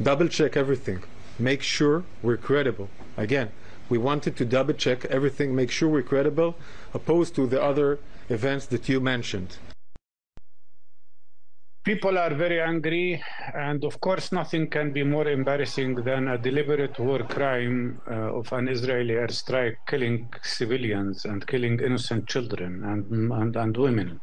double 0.01 0.27
check 0.27 0.55
everything, 0.55 1.03
make 1.39 1.61
sure 1.61 2.03
we're 2.21 2.37
credible. 2.37 2.89
Again, 3.17 3.51
We 3.91 3.97
wanted 3.97 4.37
to 4.37 4.45
double 4.45 4.73
check 4.73 5.03
everything, 5.03 5.53
make 5.53 5.69
sure 5.69 5.89
we're 5.89 6.01
credible, 6.01 6.55
opposed 6.93 7.35
to 7.35 7.45
the 7.45 7.61
other 7.61 7.99
events 8.29 8.65
that 8.67 8.87
you 8.87 9.01
mentioned. 9.01 9.57
People 11.83 12.19
are 12.19 12.35
very 12.35 12.61
angry, 12.61 13.23
and 13.55 13.83
of 13.83 13.99
course, 14.01 14.31
nothing 14.31 14.69
can 14.69 14.93
be 14.93 15.03
more 15.03 15.27
embarrassing 15.27 15.95
than 15.95 16.27
a 16.27 16.37
deliberate 16.37 16.99
war 16.99 17.23
crime 17.23 17.99
uh, 18.07 18.37
of 18.37 18.53
an 18.53 18.67
Israeli 18.67 19.15
airstrike 19.15 19.77
killing 19.87 20.29
civilians 20.43 21.25
and 21.25 21.47
killing 21.47 21.79
innocent 21.79 22.27
children 22.27 22.83
and, 22.83 23.31
and, 23.31 23.55
and 23.55 23.75
women. 23.77 24.21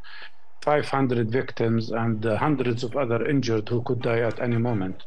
500 0.62 1.32
victims 1.32 1.90
and 1.90 2.24
uh, 2.26 2.36
hundreds 2.36 2.84
of 2.84 2.96
other 2.96 3.26
injured 3.26 3.68
who 3.68 3.82
could 3.82 4.02
die 4.02 4.20
at 4.20 4.40
any 4.40 4.58
moment. 4.58 5.02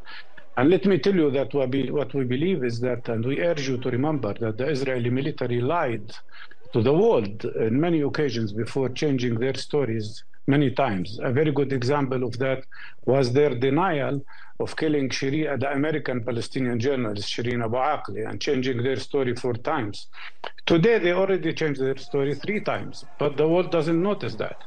And 0.58 0.70
let 0.70 0.86
me 0.86 0.98
tell 1.00 1.16
you 1.16 1.32
that 1.32 1.54
what 1.54 1.72
we, 1.72 1.90
what 1.90 2.14
we 2.14 2.26
believe 2.26 2.66
is 2.66 2.82
that, 2.82 3.08
and 3.08 3.24
we 3.24 3.40
urge 3.40 3.66
you 3.70 3.78
to 3.78 3.90
remember 3.90 4.34
that 4.42 4.58
the 4.58 4.68
Israeli 4.68 5.10
military 5.10 5.62
lied 5.62 6.14
to 6.74 6.82
the 6.82 6.92
world 6.92 7.46
in 7.46 7.80
many 7.80 8.02
occasions 8.02 8.52
before 8.52 8.90
changing 8.90 9.36
their 9.36 9.54
stories 9.56 10.26
many 10.48 10.72
times. 10.72 11.20
A 11.22 11.32
very 11.32 11.52
good 11.52 11.72
example 11.74 12.24
of 12.24 12.38
that 12.40 12.64
was 13.06 13.34
their 13.34 13.54
denial 13.56 14.24
of 14.60 14.76
killing 14.76 15.10
Shireen, 15.10 15.60
the 15.60 15.72
American 15.72 16.24
Palestinian 16.24 16.80
journalist 16.80 17.30
Shireen 17.34 17.64
Abu 17.64 17.78
Akleh, 17.78 18.30
and 18.30 18.40
changing 18.40 18.84
their 18.84 18.98
story 18.98 19.36
four 19.36 19.54
times. 19.54 20.08
Today, 20.66 21.00
they 21.00 21.14
already 21.14 21.54
changed 21.54 21.82
their 21.82 21.98
story 21.98 22.36
three 22.36 22.60
times, 22.60 23.06
but 23.18 23.38
the 23.38 23.48
world 23.48 23.72
doesn't 23.72 24.02
notice 24.02 24.36
that. 24.36 24.58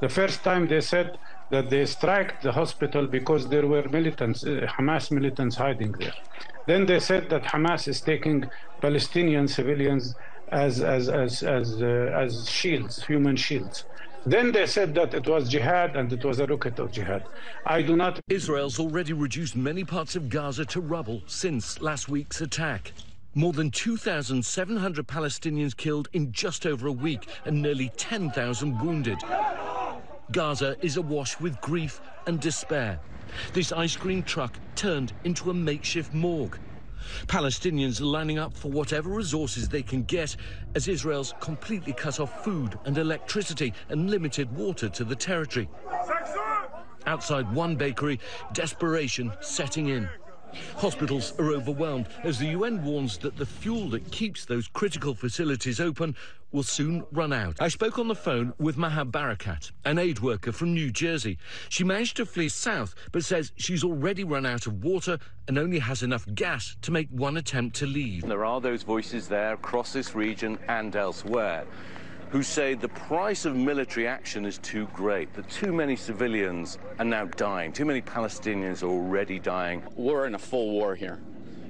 The 0.00 0.08
first 0.08 0.42
time 0.42 0.66
they 0.68 0.80
said 0.80 1.18
that 1.50 1.70
they 1.70 1.84
struck 1.84 2.40
the 2.40 2.52
hospital 2.52 3.06
because 3.06 3.48
there 3.48 3.66
were 3.66 3.86
militants, 3.88 4.42
uh, 4.42 4.66
Hamas 4.76 5.10
militants 5.10 5.54
hiding 5.56 5.92
there. 5.92 6.14
Then 6.66 6.86
they 6.86 6.98
said 6.98 7.28
that 7.30 7.44
Hamas 7.44 7.86
is 7.88 8.00
taking 8.00 8.48
Palestinian 8.80 9.46
civilians 9.48 10.14
as 10.50 10.80
as 10.80 11.08
as 11.08 11.42
as 11.42 11.82
uh, 11.82 12.22
as 12.24 12.48
shields, 12.48 13.04
human 13.04 13.36
shields. 13.36 13.84
Then 14.24 14.52
they 14.52 14.66
said 14.66 14.94
that 14.94 15.14
it 15.14 15.26
was 15.26 15.48
jihad 15.48 15.96
and 15.96 16.12
it 16.12 16.24
was 16.24 16.38
a 16.38 16.46
rocket 16.46 16.78
of 16.78 16.92
jihad. 16.92 17.24
I 17.66 17.82
do 17.82 17.96
not. 17.96 18.20
Israel's 18.28 18.78
already 18.78 19.12
reduced 19.12 19.56
many 19.56 19.82
parts 19.82 20.14
of 20.14 20.28
Gaza 20.28 20.64
to 20.66 20.80
rubble 20.80 21.22
since 21.26 21.80
last 21.80 22.08
week's 22.08 22.40
attack. 22.40 22.92
More 23.34 23.52
than 23.52 23.70
2,700 23.70 25.08
Palestinians 25.08 25.76
killed 25.76 26.08
in 26.12 26.30
just 26.32 26.66
over 26.66 26.86
a 26.86 26.92
week 26.92 27.26
and 27.44 27.60
nearly 27.60 27.90
10,000 27.96 28.80
wounded. 28.80 29.18
Gaza 30.30 30.76
is 30.82 30.96
awash 30.96 31.40
with 31.40 31.60
grief 31.60 32.00
and 32.26 32.38
despair. 32.40 33.00
This 33.54 33.72
ice 33.72 33.96
cream 33.96 34.22
truck 34.22 34.58
turned 34.76 35.12
into 35.24 35.50
a 35.50 35.54
makeshift 35.54 36.12
morgue. 36.14 36.58
Palestinians 37.26 38.00
are 38.00 38.04
lining 38.04 38.38
up 38.38 38.54
for 38.54 38.70
whatever 38.70 39.10
resources 39.10 39.68
they 39.68 39.82
can 39.82 40.02
get 40.04 40.36
as 40.74 40.88
Israel's 40.88 41.34
completely 41.40 41.92
cut 41.92 42.20
off 42.20 42.44
food 42.44 42.78
and 42.84 42.98
electricity 42.98 43.72
and 43.88 44.10
limited 44.10 44.54
water 44.56 44.88
to 44.88 45.04
the 45.04 45.16
territory. 45.16 45.68
Outside 47.06 47.52
one 47.52 47.76
bakery, 47.76 48.20
desperation 48.52 49.32
setting 49.40 49.88
in. 49.88 50.08
Hospitals 50.76 51.32
are 51.38 51.52
overwhelmed 51.52 52.08
as 52.24 52.38
the 52.38 52.48
UN 52.48 52.84
warns 52.84 53.18
that 53.18 53.36
the 53.36 53.46
fuel 53.46 53.88
that 53.90 54.10
keeps 54.10 54.44
those 54.44 54.68
critical 54.68 55.14
facilities 55.14 55.80
open 55.80 56.14
will 56.52 56.62
soon 56.62 57.04
run 57.12 57.32
out. 57.32 57.56
I 57.60 57.68
spoke 57.68 57.98
on 57.98 58.08
the 58.08 58.14
phone 58.14 58.52
with 58.58 58.76
Maha 58.76 59.04
Barakat, 59.04 59.72
an 59.84 59.98
aid 59.98 60.20
worker 60.20 60.52
from 60.52 60.74
New 60.74 60.90
Jersey. 60.90 61.38
She 61.68 61.82
managed 61.82 62.16
to 62.18 62.26
flee 62.26 62.48
south, 62.48 62.94
but 63.10 63.24
says 63.24 63.52
she's 63.56 63.82
already 63.82 64.22
run 64.22 64.44
out 64.44 64.66
of 64.66 64.84
water 64.84 65.18
and 65.48 65.58
only 65.58 65.78
has 65.78 66.02
enough 66.02 66.26
gas 66.34 66.76
to 66.82 66.90
make 66.90 67.08
one 67.10 67.36
attempt 67.36 67.76
to 67.76 67.86
leave. 67.86 68.22
There 68.22 68.44
are 68.44 68.60
those 68.60 68.82
voices 68.82 69.28
there 69.28 69.54
across 69.54 69.92
this 69.92 70.14
region 70.14 70.58
and 70.68 70.94
elsewhere 70.94 71.64
who 72.32 72.42
say 72.42 72.72
the 72.72 72.88
price 72.88 73.44
of 73.44 73.54
military 73.54 74.08
action 74.08 74.46
is 74.46 74.56
too 74.56 74.86
great, 74.94 75.34
that 75.34 75.46
too 75.50 75.70
many 75.70 75.94
civilians 75.94 76.78
are 76.98 77.04
now 77.04 77.26
dying, 77.26 77.70
too 77.70 77.84
many 77.84 78.00
Palestinians 78.00 78.82
are 78.82 78.86
already 78.88 79.38
dying. 79.38 79.82
We're 79.96 80.24
in 80.24 80.34
a 80.34 80.38
full 80.38 80.70
war 80.70 80.94
here, 80.94 81.20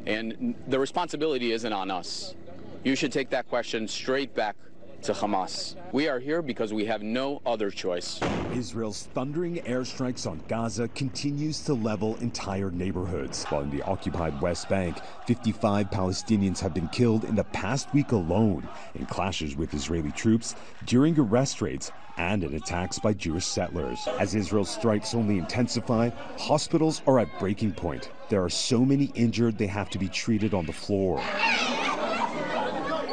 and 0.06 0.54
the 0.68 0.78
responsibility 0.78 1.50
isn't 1.50 1.72
on 1.72 1.90
us. 1.90 2.36
You 2.84 2.94
should 2.94 3.10
take 3.10 3.28
that 3.30 3.48
question 3.48 3.88
straight 3.88 4.36
back 4.36 4.54
to 5.02 5.12
Hamas. 5.12 5.74
We 5.92 6.08
are 6.08 6.18
here 6.18 6.42
because 6.42 6.72
we 6.72 6.84
have 6.86 7.02
no 7.02 7.42
other 7.44 7.70
choice. 7.70 8.20
Israel's 8.52 9.08
thundering 9.14 9.56
airstrikes 9.66 10.30
on 10.30 10.44
Gaza 10.46 10.88
continues 10.88 11.64
to 11.64 11.74
level 11.74 12.16
entire 12.16 12.70
neighborhoods. 12.70 13.44
While 13.44 13.62
in 13.62 13.70
the 13.70 13.82
occupied 13.82 14.40
West 14.40 14.68
Bank, 14.68 15.00
55 15.26 15.90
Palestinians 15.90 16.60
have 16.60 16.74
been 16.74 16.88
killed 16.88 17.24
in 17.24 17.34
the 17.34 17.44
past 17.44 17.92
week 17.92 18.12
alone 18.12 18.68
in 18.94 19.06
clashes 19.06 19.56
with 19.56 19.74
Israeli 19.74 20.12
troops, 20.12 20.54
during 20.84 21.18
arrest 21.18 21.60
raids, 21.62 21.90
and 22.18 22.44
in 22.44 22.54
attacks 22.54 22.98
by 22.98 23.14
Jewish 23.14 23.46
settlers. 23.46 24.06
As 24.18 24.34
Israel's 24.34 24.70
strikes 24.70 25.14
only 25.14 25.38
intensify, 25.38 26.10
hospitals 26.38 27.02
are 27.06 27.18
at 27.18 27.38
breaking 27.38 27.72
point. 27.72 28.10
There 28.28 28.44
are 28.44 28.50
so 28.50 28.84
many 28.84 29.10
injured 29.14 29.58
they 29.58 29.66
have 29.66 29.90
to 29.90 29.98
be 29.98 30.08
treated 30.08 30.54
on 30.54 30.66
the 30.66 30.72
floor. 30.72 31.22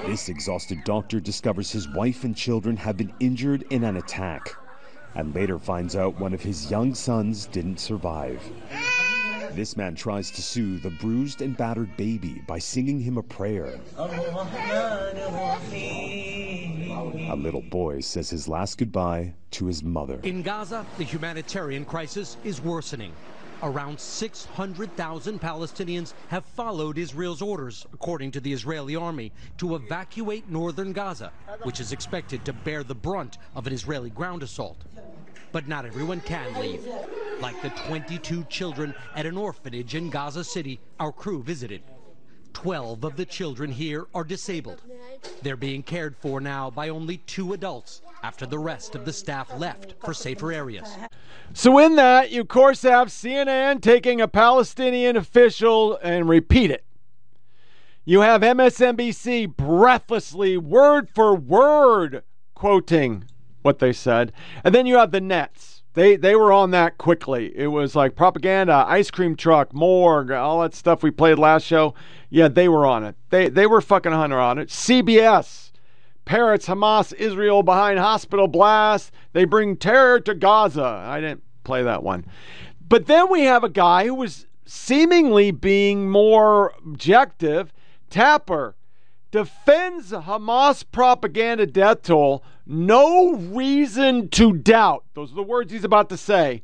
This 0.06 0.30
exhausted 0.30 0.84
doctor 0.84 1.20
discovers 1.20 1.72
his 1.72 1.88
wife 1.90 2.24
and 2.24 2.36
children 2.36 2.78
have 2.78 2.98
been 2.98 3.14
injured 3.20 3.64
in 3.70 3.84
an 3.84 3.98
attack 3.98 4.56
and 5.16 5.34
later 5.34 5.60
finds 5.60 5.96
out 5.96 6.20
one 6.20 6.34
of 6.34 6.42
his 6.42 6.70
young 6.70 6.94
sons 6.94 7.46
didn't 7.46 7.80
survive. 7.80 8.42
This 9.54 9.76
man 9.76 9.96
tries 9.96 10.32
to 10.32 10.42
soothe 10.42 10.86
a 10.86 10.90
bruised 10.90 11.42
and 11.42 11.58
battered 11.58 11.96
baby 11.98 12.42
by 12.48 12.60
singing 12.60 13.00
him 13.00 13.18
a 13.18 13.24
prayer. 13.24 13.80
A 13.98 14.08
little 17.36 17.62
boy 17.62 18.02
says 18.02 18.30
his 18.30 18.48
last 18.48 18.78
goodbye 18.78 19.34
to 19.52 19.66
his 19.66 19.84
mother. 19.84 20.20
In 20.24 20.44
Gaza, 20.44 20.86
the 20.98 21.04
humanitarian 21.04 21.86
crisis 21.86 22.38
is 22.44 22.62
worsening. 22.62 23.12
Around 23.62 24.00
600,000 24.00 25.42
Palestinians 25.42 26.14
have 26.30 26.46
followed 26.46 26.98
Israel's 26.98 27.42
orders, 27.42 27.86
according 27.92 28.32
to 28.32 28.40
the 28.40 28.54
Israeli 28.54 28.96
army, 28.96 29.34
to 29.58 29.76
evacuate 29.76 30.50
northern 30.50 30.94
Gaza, 30.94 31.34
which 31.64 31.82
is 31.82 31.92
expected 31.92 32.46
to 32.46 32.54
bear 32.54 32.84
the 32.84 32.96
brunt 32.96 33.38
of 33.56 33.68
an 33.68 33.74
Israeli 33.74 34.10
ground 34.10 34.44
assault. 34.44 34.86
But 35.52 35.68
not 35.68 35.86
everyone 35.86 36.22
can 36.22 36.54
leave. 36.60 36.88
Like 37.42 37.62
the 37.62 37.70
22 37.70 38.46
children 38.46 38.94
at 39.14 39.26
an 39.26 39.38
orphanage 39.38 39.94
in 39.94 40.10
Gaza 40.10 40.44
City 40.46 40.80
our 41.00 41.12
crew 41.12 41.44
visited. 41.44 41.82
12 42.54 43.04
of 43.04 43.18
the 43.18 43.26
children 43.26 43.72
here 43.72 44.06
are 44.14 44.24
disabled. 44.24 44.82
They're 45.42 45.58
being 45.58 45.84
cared 45.84 46.16
for 46.18 46.40
now 46.40 46.70
by 46.70 46.90
only 46.90 47.18
two 47.18 47.54
adults 47.54 48.02
after 48.24 48.46
the 48.46 48.60
rest 48.60 48.96
of 48.96 49.06
the 49.06 49.14
staff 49.14 49.50
left 49.58 49.96
for 50.04 50.14
safer 50.14 50.52
areas. 50.52 50.90
So, 51.54 51.78
in 51.80 51.96
that, 51.96 52.32
you 52.32 52.42
of 52.42 52.48
course 52.48 52.82
have 52.84 53.10
CNN 53.10 53.82
taking 53.82 54.22
a 54.22 54.28
Palestinian 54.28 55.18
official 55.18 55.98
and 56.04 56.30
repeat 56.30 56.72
it. 56.72 56.86
You 58.06 58.22
have 58.22 58.42
MSNBC 58.42 59.56
breathlessly, 59.56 60.58
word 60.58 61.10
for 61.14 61.36
word, 61.36 62.24
quoting 62.56 63.26
what 63.62 63.80
they 63.80 63.94
said. 63.94 64.32
And 64.64 64.74
then 64.74 64.86
you 64.86 64.98
have 64.98 65.12
the 65.12 65.22
Nets. 65.22 65.84
They, 65.94 66.16
they 66.16 66.36
were 66.36 66.52
on 66.52 66.72
that 66.72 66.98
quickly. 66.98 67.52
It 67.56 67.68
was 67.68 67.96
like 67.96 68.16
propaganda, 68.16 68.86
ice 68.88 69.12
cream 69.12 69.36
truck, 69.36 69.74
morgue, 69.74 70.32
all 70.32 70.62
that 70.62 70.74
stuff 70.74 71.04
we 71.04 71.12
played 71.12 71.40
last 71.40 71.66
show. 71.66 71.94
Yeah, 72.30 72.48
they 72.48 72.70
were 72.70 72.86
on 72.86 73.04
it. 73.04 73.16
They, 73.30 73.50
they 73.50 73.68
were 73.68 73.82
fucking 73.82 74.12
Hunter 74.12 74.40
on 74.40 74.60
it. 74.60 74.70
CBS 74.70 75.69
parrots 76.30 76.68
Hamas 76.68 77.12
Israel 77.16 77.64
behind 77.64 77.98
hospital 77.98 78.48
blast. 78.48 79.12
They 79.34 79.46
bring 79.46 79.76
terror 79.76 80.20
to 80.20 80.36
Gaza. 80.36 81.04
I 81.08 81.20
didn't 81.20 81.42
play 81.64 81.82
that 81.82 82.04
one. 82.04 82.24
But 82.88 83.08
then 83.08 83.32
we 83.32 83.46
have 83.46 83.64
a 83.64 83.70
guy 83.70 84.06
who 84.06 84.14
was 84.14 84.46
seemingly 84.64 85.50
being 85.50 86.08
more 86.08 86.76
objective. 86.86 87.74
Tapper 88.12 88.76
defends 89.32 90.12
Hamas 90.12 90.86
propaganda 90.92 91.66
death 91.66 92.04
toll. 92.04 92.44
No 92.64 93.34
reason 93.34 94.30
to 94.30 94.54
doubt. 94.54 95.06
Those 95.16 95.32
are 95.32 95.36
the 95.36 95.42
words 95.42 95.72
he's 95.72 95.84
about 95.84 96.10
to 96.10 96.18
say. 96.18 96.62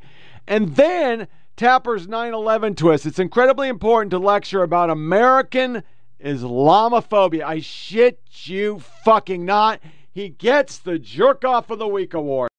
And 0.47 0.75
then 0.75 1.27
Tapper's 1.57 2.07
9 2.07 2.35
11 2.35 2.75
twist. 2.75 3.07
It's 3.07 3.17
incredibly 3.17 3.69
important 3.69 4.11
to 4.11 4.19
lecture 4.19 4.61
about 4.61 4.91
American 4.91 5.81
Islamophobia. 6.26 7.43
I 7.43 7.60
shit 7.60 8.19
you 8.45 8.80
fucking 8.80 9.45
not. 9.45 9.80
He 10.11 10.30
gets 10.30 10.80
the 10.80 10.97
Jerk 10.97 11.45
Off 11.45 11.69
of 11.69 11.77
the 11.77 11.88
Week 11.88 12.15
award. 12.15 12.49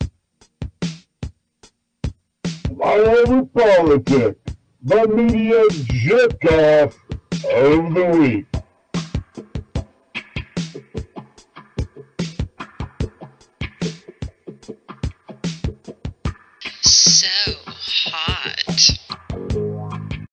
I 0.00 0.06
Miami 2.80 3.46
politics, 3.46 4.54
the 4.82 5.06
media 5.08 5.64
jerk 5.70 6.44
off 6.46 6.96
of 7.44 7.94
the 7.94 8.16
week. 8.18 8.46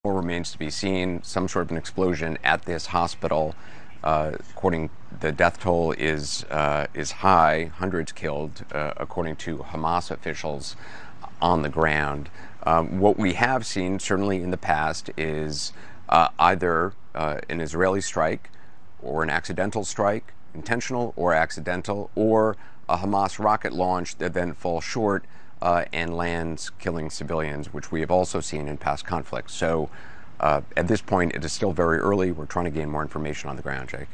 More 0.07 0.21
remains 0.21 0.53
to 0.53 0.57
be 0.57 0.69
seen. 0.69 1.21
Some 1.21 1.49
sort 1.49 1.65
of 1.65 1.71
an 1.71 1.77
explosion 1.77 2.37
at 2.41 2.61
this 2.61 2.85
hospital. 2.85 3.55
Uh, 4.01 4.37
according, 4.51 4.89
the 5.19 5.33
death 5.33 5.59
toll 5.59 5.91
is 5.91 6.45
uh, 6.45 6.87
is 6.93 7.11
high, 7.11 7.71
hundreds 7.75 8.13
killed, 8.13 8.63
uh, 8.71 8.93
according 8.95 9.35
to 9.47 9.57
Hamas 9.57 10.09
officials 10.09 10.77
on 11.41 11.61
the 11.61 11.67
ground. 11.67 12.29
Um, 12.63 13.01
what 13.01 13.17
we 13.17 13.33
have 13.33 13.65
seen, 13.65 13.99
certainly 13.99 14.41
in 14.41 14.51
the 14.51 14.57
past, 14.57 15.09
is 15.17 15.73
uh, 16.07 16.29
either 16.39 16.93
uh, 17.13 17.39
an 17.49 17.59
Israeli 17.59 17.99
strike 17.99 18.49
or 19.01 19.23
an 19.23 19.29
accidental 19.29 19.83
strike, 19.83 20.33
intentional 20.55 21.11
or 21.17 21.33
accidental, 21.33 22.11
or 22.15 22.55
a 22.87 22.99
Hamas 22.99 23.39
rocket 23.43 23.73
launch 23.73 24.19
that 24.19 24.33
then 24.33 24.53
falls 24.53 24.85
short 24.85 25.25
uh, 25.61 25.85
and 25.93 26.15
lands 26.15 26.69
killing 26.79 27.09
civilians, 27.09 27.73
which 27.73 27.91
we 27.91 27.99
have 28.01 28.11
also 28.11 28.39
seen 28.39 28.67
in 28.67 28.77
past 28.77 29.05
conflicts. 29.05 29.53
So 29.53 29.89
uh, 30.39 30.61
at 30.75 30.87
this 30.87 31.01
point, 31.01 31.35
it 31.35 31.43
is 31.43 31.51
still 31.51 31.71
very 31.71 31.97
early. 31.97 32.31
We're 32.31 32.45
trying 32.45 32.65
to 32.65 32.71
gain 32.71 32.89
more 32.89 33.01
information 33.01 33.49
on 33.49 33.55
the 33.55 33.61
ground, 33.61 33.89
Jake. 33.89 34.07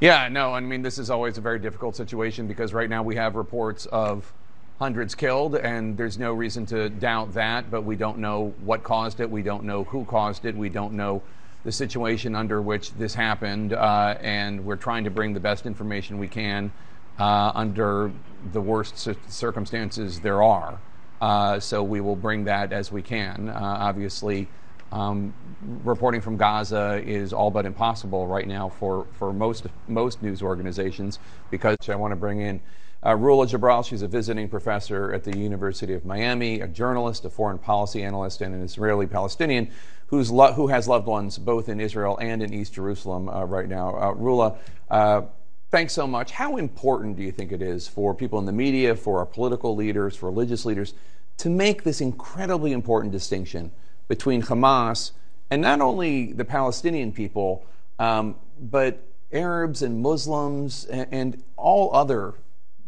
Yeah, 0.00 0.28
no, 0.28 0.52
I 0.52 0.60
mean, 0.60 0.82
this 0.82 0.98
is 0.98 1.10
always 1.10 1.38
a 1.38 1.40
very 1.40 1.58
difficult 1.58 1.96
situation 1.96 2.46
because 2.46 2.72
right 2.72 2.88
now 2.90 3.02
we 3.02 3.16
have 3.16 3.34
reports 3.34 3.86
of 3.86 4.32
hundreds 4.78 5.14
killed, 5.14 5.56
and 5.56 5.96
there's 5.96 6.18
no 6.18 6.32
reason 6.32 6.66
to 6.66 6.88
doubt 6.88 7.32
that, 7.34 7.70
but 7.70 7.82
we 7.82 7.96
don't 7.96 8.18
know 8.18 8.52
what 8.64 8.82
caused 8.82 9.20
it. 9.20 9.30
We 9.30 9.42
don't 9.42 9.64
know 9.64 9.84
who 9.84 10.04
caused 10.04 10.44
it. 10.44 10.56
We 10.56 10.68
don't 10.68 10.94
know 10.94 11.22
the 11.64 11.72
situation 11.72 12.34
under 12.34 12.60
which 12.60 12.92
this 12.94 13.14
happened, 13.14 13.72
uh, 13.72 14.16
and 14.20 14.64
we're 14.64 14.76
trying 14.76 15.04
to 15.04 15.10
bring 15.10 15.32
the 15.32 15.40
best 15.40 15.64
information 15.64 16.18
we 16.18 16.28
can 16.28 16.70
uh, 17.18 17.52
under 17.54 18.10
the 18.52 18.60
worst 18.60 19.08
circumstances 19.28 20.20
there 20.20 20.42
are. 20.42 20.78
Uh, 21.20 21.58
so 21.58 21.82
we 21.82 22.00
will 22.00 22.16
bring 22.16 22.44
that 22.44 22.72
as 22.72 22.92
we 22.92 23.02
can. 23.02 23.48
Uh, 23.48 23.58
obviously, 23.80 24.48
um, 24.92 25.34
reporting 25.82 26.20
from 26.20 26.36
Gaza 26.36 27.02
is 27.04 27.32
all 27.32 27.50
but 27.50 27.66
impossible 27.66 28.26
right 28.26 28.46
now 28.46 28.68
for, 28.68 29.06
for 29.18 29.32
most 29.32 29.66
most 29.88 30.22
news 30.22 30.42
organizations 30.42 31.18
because 31.50 31.76
I 31.88 31.96
want 31.96 32.12
to 32.12 32.16
bring 32.16 32.40
in 32.40 32.60
uh, 33.02 33.10
Rula 33.10 33.48
Jebreal. 33.48 33.84
She's 33.84 34.02
a 34.02 34.08
visiting 34.08 34.48
professor 34.48 35.12
at 35.12 35.24
the 35.24 35.36
University 35.36 35.94
of 35.94 36.04
Miami, 36.04 36.60
a 36.60 36.68
journalist, 36.68 37.24
a 37.24 37.30
foreign 37.30 37.58
policy 37.58 38.02
analyst, 38.02 38.40
and 38.40 38.54
an 38.54 38.62
Israeli 38.62 39.06
Palestinian 39.06 39.70
who's 40.08 40.30
lo- 40.30 40.52
who 40.52 40.68
has 40.68 40.86
loved 40.86 41.06
ones 41.06 41.38
both 41.38 41.68
in 41.68 41.80
Israel 41.80 42.18
and 42.20 42.42
in 42.42 42.52
East 42.52 42.74
Jerusalem 42.74 43.28
uh, 43.28 43.44
right 43.44 43.68
now. 43.68 43.96
Uh, 43.96 44.14
Rula, 44.14 44.56
uh, 44.90 45.22
thanks 45.70 45.92
so 45.92 46.06
much. 46.06 46.30
How 46.30 46.56
important 46.56 47.16
do 47.16 47.22
you 47.22 47.32
think 47.32 47.52
it 47.52 47.62
is 47.62 47.88
for 47.88 48.14
people 48.14 48.38
in 48.38 48.46
the 48.46 48.52
media, 48.52 48.94
for 48.94 49.18
our 49.18 49.26
political 49.26 49.74
leaders, 49.74 50.16
for 50.16 50.30
religious 50.30 50.64
leaders, 50.64 50.94
to 51.38 51.50
make 51.50 51.82
this 51.82 52.00
incredibly 52.00 52.72
important 52.72 53.12
distinction 53.12 53.70
between 54.08 54.42
Hamas 54.42 55.12
and 55.50 55.62
not 55.62 55.80
only 55.80 56.32
the 56.32 56.44
Palestinian 56.44 57.12
people, 57.12 57.66
um, 57.98 58.36
but 58.60 59.06
Arabs 59.32 59.82
and 59.82 60.00
Muslims 60.00 60.84
and, 60.86 61.08
and 61.10 61.44
all 61.56 61.94
other 61.94 62.34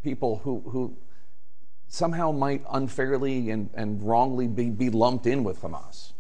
people 0.03 0.41
who, 0.45 0.63
who 0.67 0.97
somehow 1.89 2.31
might 2.31 2.63
unfairly 2.71 3.51
and, 3.51 3.71
and 3.75 4.03
wrongly 4.03 4.47
be, 4.47 4.71
be 4.71 4.91
lumped 4.91 5.27
in 5.27 5.45
with 5.45 5.61
Hamas? 5.63 6.13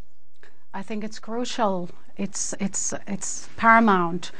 I 0.74 0.82
think 0.82 1.04
it's 1.04 1.18
crucial. 1.18 1.88
It's, 2.16 2.54
it's, 2.60 2.92
it's 3.06 3.48
paramount. 3.56 4.30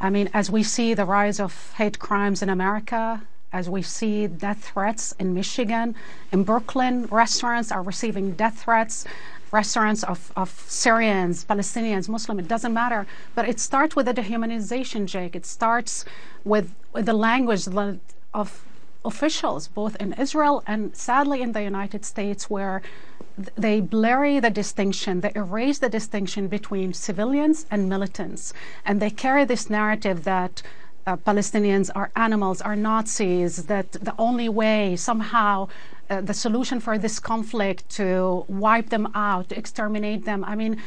I 0.00 0.10
mean, 0.10 0.30
as 0.32 0.50
we 0.50 0.62
see 0.62 0.94
the 0.94 1.04
rise 1.04 1.40
of 1.40 1.72
hate 1.76 1.98
crimes 1.98 2.42
in 2.42 2.48
America, 2.48 3.22
as 3.52 3.68
we 3.68 3.82
see 3.82 4.26
death 4.26 4.70
threats 4.72 5.14
in 5.18 5.34
Michigan, 5.34 5.94
in 6.30 6.44
Brooklyn, 6.44 7.06
restaurants 7.06 7.72
are 7.72 7.82
receiving 7.82 8.32
death 8.32 8.62
threats. 8.62 9.04
Restaurants 9.50 10.04
of, 10.04 10.30
of 10.36 10.50
Syrians, 10.68 11.44
Palestinians, 11.46 12.06
Muslim, 12.06 12.38
it 12.38 12.46
doesn't 12.46 12.74
matter. 12.74 13.06
But 13.34 13.48
it 13.48 13.58
starts 13.58 13.96
with 13.96 14.04
the 14.04 14.12
dehumanization, 14.12 15.06
Jake. 15.06 15.34
It 15.34 15.46
starts 15.46 16.04
with, 16.44 16.74
with 16.92 17.06
the 17.06 17.14
language 17.14 17.66
of 18.34 18.64
officials, 19.06 19.68
both 19.68 19.96
in 19.96 20.12
Israel 20.12 20.62
and 20.66 20.94
sadly 20.94 21.40
in 21.40 21.52
the 21.52 21.62
United 21.62 22.04
States, 22.04 22.50
where 22.50 22.82
they 23.56 23.80
blurry 23.80 24.40
the 24.40 24.50
distinction, 24.50 25.20
they 25.20 25.32
erase 25.34 25.78
the 25.78 25.88
distinction 25.88 26.48
between 26.48 26.92
civilians 26.92 27.66
and 27.70 27.88
militants. 27.88 28.52
And 28.84 29.00
they 29.00 29.10
carry 29.10 29.44
this 29.44 29.70
narrative 29.70 30.24
that 30.24 30.62
uh, 31.06 31.16
Palestinians 31.16 31.90
are 31.94 32.10
animals, 32.16 32.60
are 32.60 32.76
Nazis, 32.76 33.64
that 33.64 33.92
the 33.92 34.14
only 34.18 34.48
way 34.48 34.96
somehow 34.96 35.68
uh, 36.10 36.20
the 36.20 36.34
solution 36.34 36.80
for 36.80 36.98
this 36.98 37.18
conflict 37.18 37.88
to 37.90 38.44
wipe 38.48 38.88
them 38.90 39.10
out, 39.14 39.48
to 39.50 39.58
exterminate 39.58 40.24
them. 40.24 40.44
I 40.44 40.54
mean, 40.54 40.82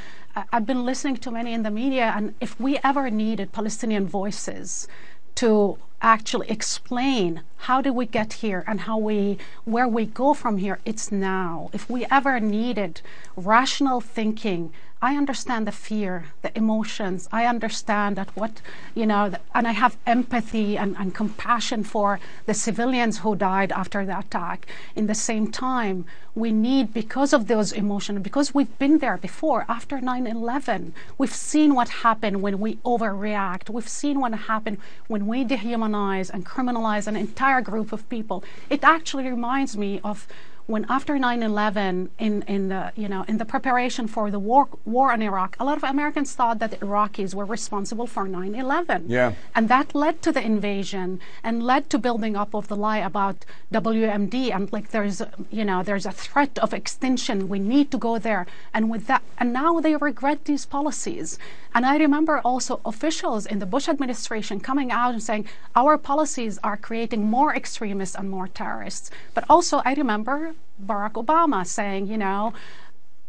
I've 0.52 0.66
been 0.66 0.86
listening 0.86 1.18
to 1.18 1.32
many 1.32 1.54
in 1.54 1.64
the 1.64 1.72
media, 1.72 2.14
and 2.16 2.34
if 2.40 2.60
we 2.60 2.80
ever 2.84 3.10
needed 3.10 3.52
Palestinian 3.52 4.08
voices 4.08 4.88
to 5.36 5.78
actually 6.02 6.50
explain 6.50 7.42
how 7.58 7.82
did 7.82 7.92
we 7.92 8.06
get 8.06 8.34
here 8.34 8.64
and 8.68 8.82
how 8.82 8.98
we 8.98 9.38
where 9.66 9.88
we 9.88 10.06
go 10.06 10.34
from 10.34 10.58
here 10.58 10.80
it's 10.84 11.12
now 11.12 11.70
if 11.74 11.90
we 11.90 12.06
ever 12.10 12.40
needed 12.40 13.02
rational 13.36 14.02
thinking 14.02 14.72
I 15.04 15.18
understand 15.18 15.66
the 15.66 15.72
fear, 15.72 16.26
the 16.44 16.56
emotions. 16.56 17.28
I 17.32 17.48
understand 17.48 18.18
that 18.18 18.30
what, 18.36 18.62
you 18.94 19.08
know, 19.08 19.34
and 19.56 19.68
I 19.68 19.72
have 19.72 19.98
empathy 20.06 20.78
and, 20.78 20.96
and 20.96 21.16
compassion 21.16 21.84
for 21.84 22.20
the 22.46 22.54
civilians 22.54 23.18
who 23.18 23.36
died 23.36 23.72
after 23.72 24.06
the 24.06 24.20
attack. 24.20 24.68
In 24.96 25.08
the 25.08 25.16
same 25.16 25.52
time, 25.52 26.06
we 26.36 26.52
need, 26.52 26.94
because 26.94 27.34
of 27.34 27.48
those 27.48 27.72
emotions, 27.72 28.22
because 28.22 28.54
we've 28.54 28.78
been 28.78 29.00
there 29.00 29.18
before, 29.18 29.66
after 29.68 30.00
9 30.00 30.28
11, 30.28 30.94
we've 31.18 31.34
seen 31.34 31.74
what 31.74 31.90
happened 31.90 32.44
when 32.44 32.60
we 32.60 32.76
overreact. 32.86 33.72
We've 33.72 33.90
seen 33.90 34.20
what 34.20 34.34
happened 34.34 34.78
when 35.08 35.26
we 35.26 35.44
dehumanize 35.44 35.91
and 35.94 36.46
criminalize 36.46 37.08
an 37.08 37.16
entire 37.16 37.62
group 37.62 37.92
of 37.92 38.08
people. 38.10 38.44
It 38.70 38.84
actually 38.84 39.28
reminds 39.28 39.78
me 39.78 40.00
of 40.04 40.28
when 40.68 40.86
after 40.90 41.18
9/11 41.18 42.10
in 42.20 42.44
in 42.44 42.70
the 42.70 42.92
you 42.96 43.08
know 43.08 43.24
in 43.28 43.38
the 43.38 43.46
preparation 43.46 44.08
for 44.08 44.32
the 44.32 44.40
war 44.40 44.68
war 44.86 45.14
in 45.14 45.22
Iraq, 45.22 45.56
a 45.60 45.66
lot 45.66 45.78
of 45.78 45.84
Americans 45.84 46.34
thought 46.34 46.60
that 46.60 46.72
the 46.72 46.78
Iraqis 46.78 47.34
were 47.34 47.46
responsible 47.46 48.08
for 48.08 48.28
9/11. 48.28 49.06
Yeah. 49.08 49.34
And 49.56 49.70
that 49.70 49.94
led 49.96 50.22
to 50.22 50.32
the 50.32 50.44
invasion 50.44 51.20
and 51.44 51.64
led 51.64 51.90
to 51.90 51.98
building 51.98 52.36
up 52.36 52.54
of 52.54 52.68
the 52.68 52.76
lie 52.76 53.00
about 53.00 53.46
WMD 53.72 54.52
and 54.52 54.72
like 54.72 54.90
there's 54.90 55.22
you 55.50 55.66
know 55.66 55.84
there's 55.84 56.06
a 56.06 56.12
threat 56.12 56.58
of 56.60 56.74
extinction. 56.74 57.50
We 57.50 57.60
need 57.60 57.92
to 57.92 57.98
go 57.98 58.18
there. 58.18 58.46
And 58.74 58.90
with 58.90 59.08
that 59.08 59.24
and 59.38 59.52
now 59.54 59.80
they 59.80 59.96
regret 59.96 60.46
these 60.46 60.66
policies. 60.66 61.38
And 61.74 61.86
I 61.86 61.98
remember 61.98 62.40
also 62.40 62.82
officials 62.86 63.46
in 63.46 63.60
the 63.60 63.66
Bush 63.66 63.88
administration 63.88 64.60
coming 64.60 64.92
out 64.92 65.14
and 65.14 65.24
saying 65.24 65.46
our 65.76 65.98
policies 65.98 66.60
are 66.64 66.78
creating 66.78 67.24
more 67.26 67.56
extremists 67.56 68.16
and 68.16 68.30
more 68.30 68.48
terrorists. 68.48 69.10
But 69.34 69.46
also 69.50 69.82
I 69.86 69.94
remember 69.94 70.51
Barack 70.84 71.14
Obama 71.14 71.66
saying, 71.66 72.08
you 72.08 72.18
know, 72.18 72.54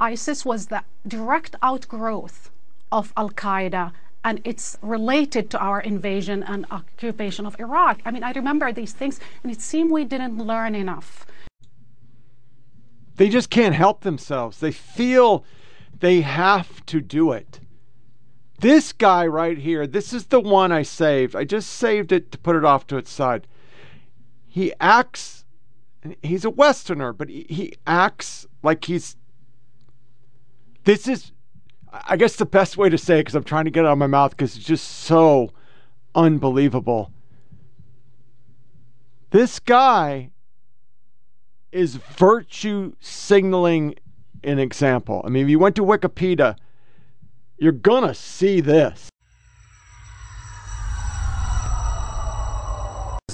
ISIS 0.01 0.45
was 0.45 0.67
the 0.67 0.83
direct 1.07 1.57
outgrowth 1.63 2.51
of 2.91 3.13
Al 3.17 3.31
Qaeda 3.31 3.93
and 4.25 4.41
it's 4.45 4.79
related 4.83 5.51
to 5.51 5.59
our 5.59 5.81
invasion 5.81 6.43
and 6.43 6.67
occupation 6.71 7.47
of 7.47 7.59
Iraq. 7.59 8.01
I 8.05 8.11
mean, 8.11 8.23
I 8.23 8.33
remember 8.33 8.73
these 8.73 8.93
things, 8.93 9.19
and 9.43 9.51
it 9.51 9.61
seemed 9.61 9.91
we 9.91 10.05
didn't 10.05 10.39
learn 10.39 10.75
enough. 10.75 11.27
They 13.17 13.29
just 13.29 13.51
can't 13.51 13.75
help 13.75 14.03
themselves. 14.03 14.59
They 14.59 14.73
feel 14.73 15.45
they 15.99 16.21
have 16.21 16.85
to 16.87 17.01
do 17.01 17.33
it. 17.33 17.61
This 18.61 18.93
guy 18.93 19.27
right 19.27 19.59
here, 19.59 19.87
this 19.87 20.13
is 20.13 20.27
the 20.27 20.41
one 20.41 20.71
I 20.71 20.83
saved. 20.83 21.35
I 21.35 21.45
just 21.45 21.69
saved 21.69 22.13
it 22.13 22.31
to 22.31 22.39
put 22.39 22.55
it 22.55 22.65
off 22.65 22.87
to 22.89 22.97
its 22.97 23.11
side. 23.11 23.49
He 24.47 24.73
acts, 24.81 25.42
he's 26.23 26.45
a 26.45 26.51
Westerner, 26.51 27.13
but 27.13 27.29
he, 27.29 27.47
he 27.49 27.75
acts 27.87 28.47
like 28.63 28.85
he's. 28.85 29.17
This 30.85 31.07
is, 31.07 31.33
I 31.93 32.17
guess, 32.17 32.37
the 32.37 32.47
best 32.47 32.77
way 32.77 32.89
to 32.89 32.99
say 32.99 33.17
it 33.17 33.21
because 33.21 33.35
I'm 33.35 33.45
trying 33.45 33.67
to 33.67 33.71
get 33.71 33.85
it 33.85 33.87
out 33.87 33.93
of 33.93 33.99
my 33.99 34.09
mouth 34.09 34.33
because 34.33 34.57
it's 34.57 34.67
just 34.67 34.87
so 34.87 35.53
unbelievable. 36.15 37.13
This 39.31 39.61
guy 39.61 40.31
is 41.71 41.97
virtue 41.97 42.95
signaling 43.01 43.95
an 44.45 44.59
example. 44.59 45.23
I 45.25 45.29
mean, 45.29 45.45
if 45.45 45.51
you 45.51 45.59
went 45.59 45.77
to 45.77 45.85
Wikipedia, 45.85 46.57
you're 47.59 47.73
gonna 47.73 48.15
see 48.15 48.61
this. 48.61 49.09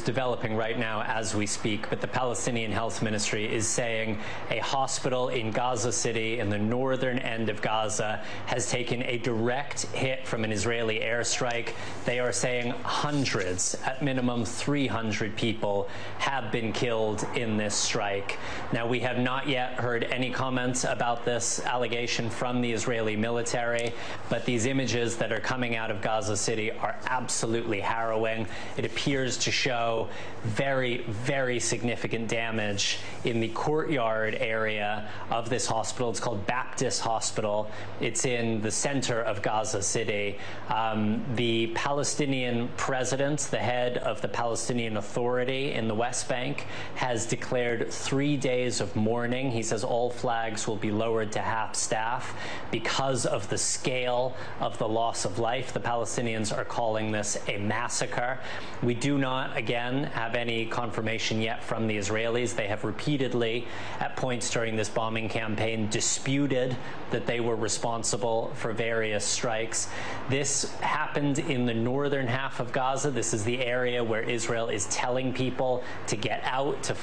Developing 0.08 0.56
right 0.56 0.78
now 0.78 1.02
as 1.02 1.34
we 1.34 1.44
speak, 1.44 1.90
but 1.90 2.00
the 2.00 2.06
Palestinian 2.06 2.72
Health 2.72 3.02
Ministry 3.02 3.44
is 3.44 3.68
saying 3.68 4.18
a 4.50 4.56
hospital 4.60 5.28
in 5.28 5.50
Gaza 5.50 5.92
City 5.92 6.38
in 6.38 6.48
the 6.48 6.56
northern 6.56 7.18
end 7.18 7.50
of 7.50 7.60
Gaza 7.60 8.24
has 8.46 8.70
taken 8.70 9.02
a 9.02 9.18
direct 9.18 9.82
hit 9.88 10.26
from 10.26 10.44
an 10.44 10.50
Israeli 10.50 11.00
airstrike. 11.00 11.74
They 12.06 12.20
are 12.20 12.32
saying 12.32 12.70
hundreds, 12.84 13.74
at 13.84 14.02
minimum 14.02 14.46
300 14.46 15.36
people, 15.36 15.90
have 16.16 16.50
been 16.50 16.72
killed 16.72 17.26
in 17.34 17.58
this 17.58 17.74
strike. 17.74 18.38
Now, 18.72 18.86
we 18.86 19.00
have 19.00 19.18
not 19.18 19.46
yet 19.46 19.74
heard 19.74 20.04
any 20.04 20.30
comments 20.30 20.84
about 20.84 21.26
this 21.26 21.60
allegation 21.66 22.30
from 22.30 22.62
the 22.62 22.72
Israeli 22.72 23.14
military, 23.14 23.92
but 24.30 24.46
these 24.46 24.64
images 24.64 25.18
that 25.18 25.32
are 25.32 25.40
coming 25.40 25.76
out 25.76 25.90
of 25.90 26.00
Gaza 26.00 26.34
City 26.34 26.70
are 26.70 26.96
absolutely 27.04 27.80
harrowing. 27.80 28.46
It 28.78 28.86
appears 28.86 29.36
to 29.38 29.50
show 29.50 29.97
very, 30.44 30.98
very 31.08 31.58
significant 31.58 32.28
damage 32.28 32.98
in 33.24 33.40
the 33.40 33.48
courtyard 33.48 34.36
area 34.36 35.08
of 35.30 35.48
this 35.48 35.66
hospital. 35.66 36.10
It's 36.10 36.20
called 36.20 36.46
Baptist 36.46 37.00
Hospital. 37.00 37.70
It's 38.00 38.24
in 38.24 38.60
the 38.60 38.70
center 38.70 39.20
of 39.22 39.42
Gaza 39.42 39.82
City. 39.82 40.38
Um, 40.68 41.24
the 41.34 41.68
Palestinian 41.74 42.68
president, 42.76 43.40
the 43.50 43.58
head 43.58 43.98
of 43.98 44.20
the 44.20 44.28
Palestinian 44.28 44.96
Authority 44.96 45.72
in 45.72 45.88
the 45.88 45.94
West 45.94 46.28
Bank, 46.28 46.66
has 46.94 47.26
declared 47.26 47.90
three 47.90 48.36
days 48.36 48.80
of 48.80 48.94
mourning. 48.94 49.50
He 49.50 49.62
says 49.62 49.82
all 49.84 50.10
flags 50.10 50.66
will 50.68 50.76
be 50.76 50.90
lowered 50.90 51.32
to 51.32 51.40
half 51.40 51.74
staff 51.74 52.34
because 52.70 53.26
of 53.26 53.48
the 53.48 53.58
scale 53.58 54.34
of 54.60 54.76
the 54.78 54.88
loss 54.88 55.24
of 55.24 55.38
life. 55.38 55.72
The 55.72 55.80
Palestinians 55.80 56.56
are 56.56 56.64
calling 56.64 57.12
this 57.12 57.38
a 57.48 57.58
massacre. 57.58 58.38
We 58.82 58.94
do 58.94 59.18
not, 59.18 59.56
again, 59.56 59.77
have 59.78 60.34
any 60.34 60.66
confirmation 60.66 61.40
yet 61.40 61.62
from 61.62 61.86
the 61.86 61.96
Israelis. 61.96 62.54
They 62.54 62.66
have 62.66 62.84
repeatedly, 62.84 63.66
at 64.00 64.16
points 64.16 64.50
during 64.50 64.76
this 64.76 64.88
bombing 64.88 65.28
campaign, 65.28 65.88
disputed 65.88 66.76
that 67.10 67.26
they 67.26 67.40
were 67.40 67.56
responsible 67.56 68.52
for 68.54 68.72
various 68.72 69.24
strikes. 69.24 69.88
This 70.28 70.74
happened 70.80 71.38
in 71.38 71.64
the 71.66 71.74
northern 71.74 72.26
half 72.26 72.60
of 72.60 72.72
Gaza. 72.72 73.10
This 73.10 73.32
is 73.32 73.44
the 73.44 73.64
area 73.64 74.02
where 74.02 74.22
Israel 74.22 74.68
is 74.68 74.86
telling 74.86 75.32
people 75.32 75.82
to 76.08 76.16
get 76.16 76.42
out, 76.44 76.82
to 76.84 76.96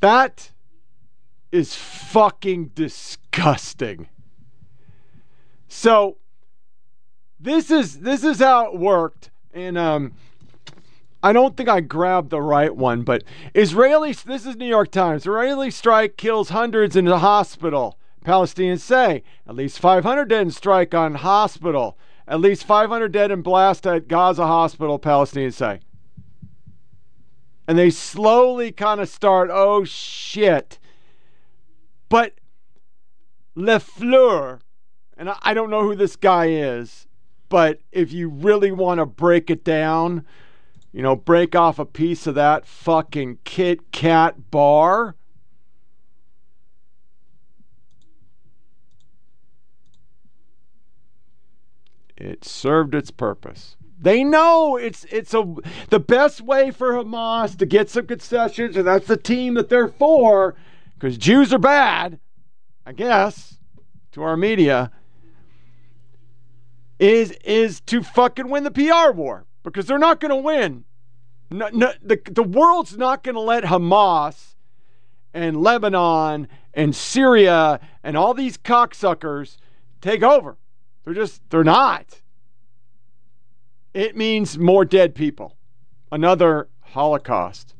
That 0.00 0.50
is 1.50 1.74
fucking 1.74 2.72
disgusting. 2.74 4.08
So 5.68 6.18
this 7.40 7.70
is 7.70 8.00
this 8.00 8.24
is 8.24 8.38
how 8.38 8.66
it 8.66 8.78
worked, 8.78 9.30
and 9.52 9.76
um, 9.76 10.12
I 11.26 11.32
don't 11.32 11.56
think 11.56 11.68
I 11.68 11.80
grabbed 11.80 12.30
the 12.30 12.40
right 12.40 12.76
one, 12.76 13.02
but 13.02 13.24
Israeli. 13.52 14.12
This 14.12 14.46
is 14.46 14.54
New 14.54 14.64
York 14.64 14.92
Times. 14.92 15.22
Israeli 15.22 15.72
strike 15.72 16.16
kills 16.16 16.50
hundreds 16.50 16.94
in 16.94 17.08
a 17.08 17.18
hospital. 17.18 17.98
Palestinians 18.24 18.78
say 18.78 19.24
at 19.44 19.56
least 19.56 19.80
500 19.80 20.26
dead 20.26 20.42
in 20.42 20.50
strike 20.52 20.94
on 20.94 21.16
hospital. 21.16 21.98
At 22.28 22.40
least 22.40 22.62
500 22.62 23.10
dead 23.10 23.32
in 23.32 23.42
blast 23.42 23.88
at 23.88 24.06
Gaza 24.06 24.46
hospital. 24.46 25.00
Palestinians 25.00 25.54
say. 25.54 25.80
And 27.66 27.76
they 27.76 27.90
slowly 27.90 28.70
kind 28.70 29.00
of 29.00 29.08
start. 29.08 29.50
Oh 29.52 29.82
shit! 29.82 30.78
But 32.08 32.34
Lafleur, 33.56 34.60
and 35.16 35.30
I 35.42 35.54
don't 35.54 35.70
know 35.70 35.82
who 35.82 35.96
this 35.96 36.14
guy 36.14 36.50
is, 36.50 37.08
but 37.48 37.80
if 37.90 38.12
you 38.12 38.28
really 38.28 38.70
want 38.70 38.98
to 38.98 39.06
break 39.06 39.50
it 39.50 39.64
down, 39.64 40.24
you 40.96 41.02
know, 41.02 41.14
break 41.14 41.54
off 41.54 41.78
a 41.78 41.84
piece 41.84 42.26
of 42.26 42.34
that 42.36 42.64
fucking 42.64 43.36
Kit 43.44 43.92
Kat 43.92 44.50
bar. 44.50 45.14
It 52.16 52.46
served 52.46 52.94
its 52.94 53.10
purpose. 53.10 53.76
They 54.00 54.24
know 54.24 54.78
it's 54.78 55.04
it's 55.10 55.34
a 55.34 55.56
the 55.90 56.00
best 56.00 56.40
way 56.40 56.70
for 56.70 56.92
Hamas 56.92 57.58
to 57.58 57.66
get 57.66 57.90
some 57.90 58.06
concessions, 58.06 58.74
and 58.74 58.86
that's 58.86 59.06
the 59.06 59.18
team 59.18 59.52
that 59.52 59.68
they're 59.68 59.88
for, 59.88 60.54
because 60.94 61.18
Jews 61.18 61.52
are 61.52 61.58
bad, 61.58 62.18
I 62.86 62.92
guess, 62.92 63.58
to 64.12 64.22
our 64.22 64.38
media, 64.38 64.90
is 66.98 67.32
is 67.44 67.82
to 67.82 68.02
fucking 68.02 68.48
win 68.48 68.64
the 68.64 68.70
PR 68.70 69.12
war 69.12 69.44
because 69.66 69.86
they're 69.86 69.98
not 69.98 70.20
going 70.20 70.30
to 70.30 70.36
win. 70.36 70.84
No, 71.50 71.68
no, 71.72 71.92
the 72.02 72.20
the 72.30 72.42
world's 72.42 72.96
not 72.96 73.22
going 73.22 73.34
to 73.34 73.40
let 73.40 73.64
Hamas 73.64 74.54
and 75.34 75.60
Lebanon 75.60 76.48
and 76.72 76.94
Syria 76.94 77.80
and 78.02 78.16
all 78.16 78.32
these 78.32 78.56
cocksuckers 78.56 79.56
take 80.00 80.22
over. 80.22 80.56
They're 81.04 81.14
just 81.14 81.42
they're 81.50 81.64
not. 81.64 82.22
It 83.92 84.16
means 84.16 84.58
more 84.58 84.84
dead 84.84 85.14
people. 85.14 85.56
Another 86.12 86.68
Holocaust. 86.80 87.74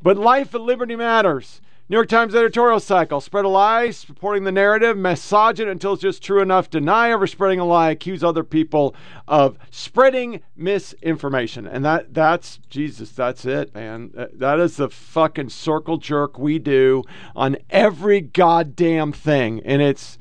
But 0.00 0.16
life 0.16 0.54
and 0.54 0.64
liberty 0.64 0.96
matters. 0.96 1.60
New 1.92 1.98
York 1.98 2.08
Times 2.08 2.34
editorial 2.34 2.80
cycle. 2.80 3.20
Spread 3.20 3.44
a 3.44 3.48
lie, 3.48 3.90
supporting 3.90 4.44
the 4.44 4.50
narrative, 4.50 4.96
massage 4.96 5.60
it 5.60 5.68
until 5.68 5.92
it's 5.92 6.00
just 6.00 6.22
true 6.22 6.40
enough, 6.40 6.70
deny 6.70 7.10
ever 7.10 7.26
spreading 7.26 7.60
a 7.60 7.66
lie, 7.66 7.90
accuse 7.90 8.24
other 8.24 8.42
people 8.42 8.96
of 9.28 9.58
spreading 9.70 10.40
misinformation. 10.56 11.66
And 11.66 11.84
that 11.84 12.14
that's 12.14 12.60
Jesus, 12.70 13.10
that's 13.10 13.44
it, 13.44 13.74
man. 13.74 14.10
That 14.32 14.58
is 14.58 14.78
the 14.78 14.88
fucking 14.88 15.50
circle 15.50 15.98
jerk 15.98 16.38
we 16.38 16.58
do 16.58 17.04
on 17.36 17.58
every 17.68 18.22
goddamn 18.22 19.12
thing. 19.12 19.60
And 19.62 19.82
it's 19.82 20.16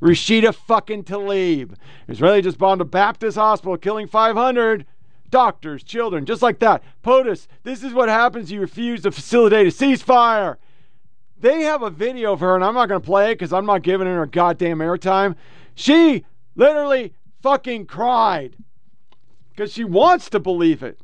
Rashida 0.00 0.54
fucking 0.54 1.04
Tlaib. 1.04 1.74
Israeli 2.08 2.40
just 2.40 2.56
bombed 2.56 2.80
a 2.80 2.86
Baptist 2.86 3.36
hospital, 3.36 3.76
killing 3.76 4.06
500 4.06 4.86
doctors, 5.28 5.82
children, 5.82 6.24
just 6.24 6.40
like 6.40 6.60
that. 6.60 6.82
POTUS, 7.02 7.46
this 7.62 7.82
is 7.82 7.92
what 7.92 8.08
happens. 8.08 8.50
You 8.50 8.60
refuse 8.60 9.02
to 9.02 9.10
facilitate 9.10 9.66
a 9.66 9.70
ceasefire. 9.70 10.56
They 11.42 11.62
have 11.62 11.82
a 11.82 11.90
video 11.90 12.32
of 12.32 12.40
her, 12.40 12.54
and 12.54 12.64
I'm 12.64 12.74
not 12.74 12.88
going 12.88 13.00
to 13.00 13.04
play 13.04 13.32
it 13.32 13.34
because 13.34 13.52
I'm 13.52 13.66
not 13.66 13.82
giving 13.82 14.06
her 14.06 14.26
goddamn 14.26 14.78
airtime. 14.78 15.34
She 15.74 16.24
literally 16.54 17.14
fucking 17.42 17.86
cried 17.86 18.56
because 19.50 19.72
she 19.72 19.82
wants 19.82 20.30
to 20.30 20.38
believe 20.38 20.84
it. 20.84 21.00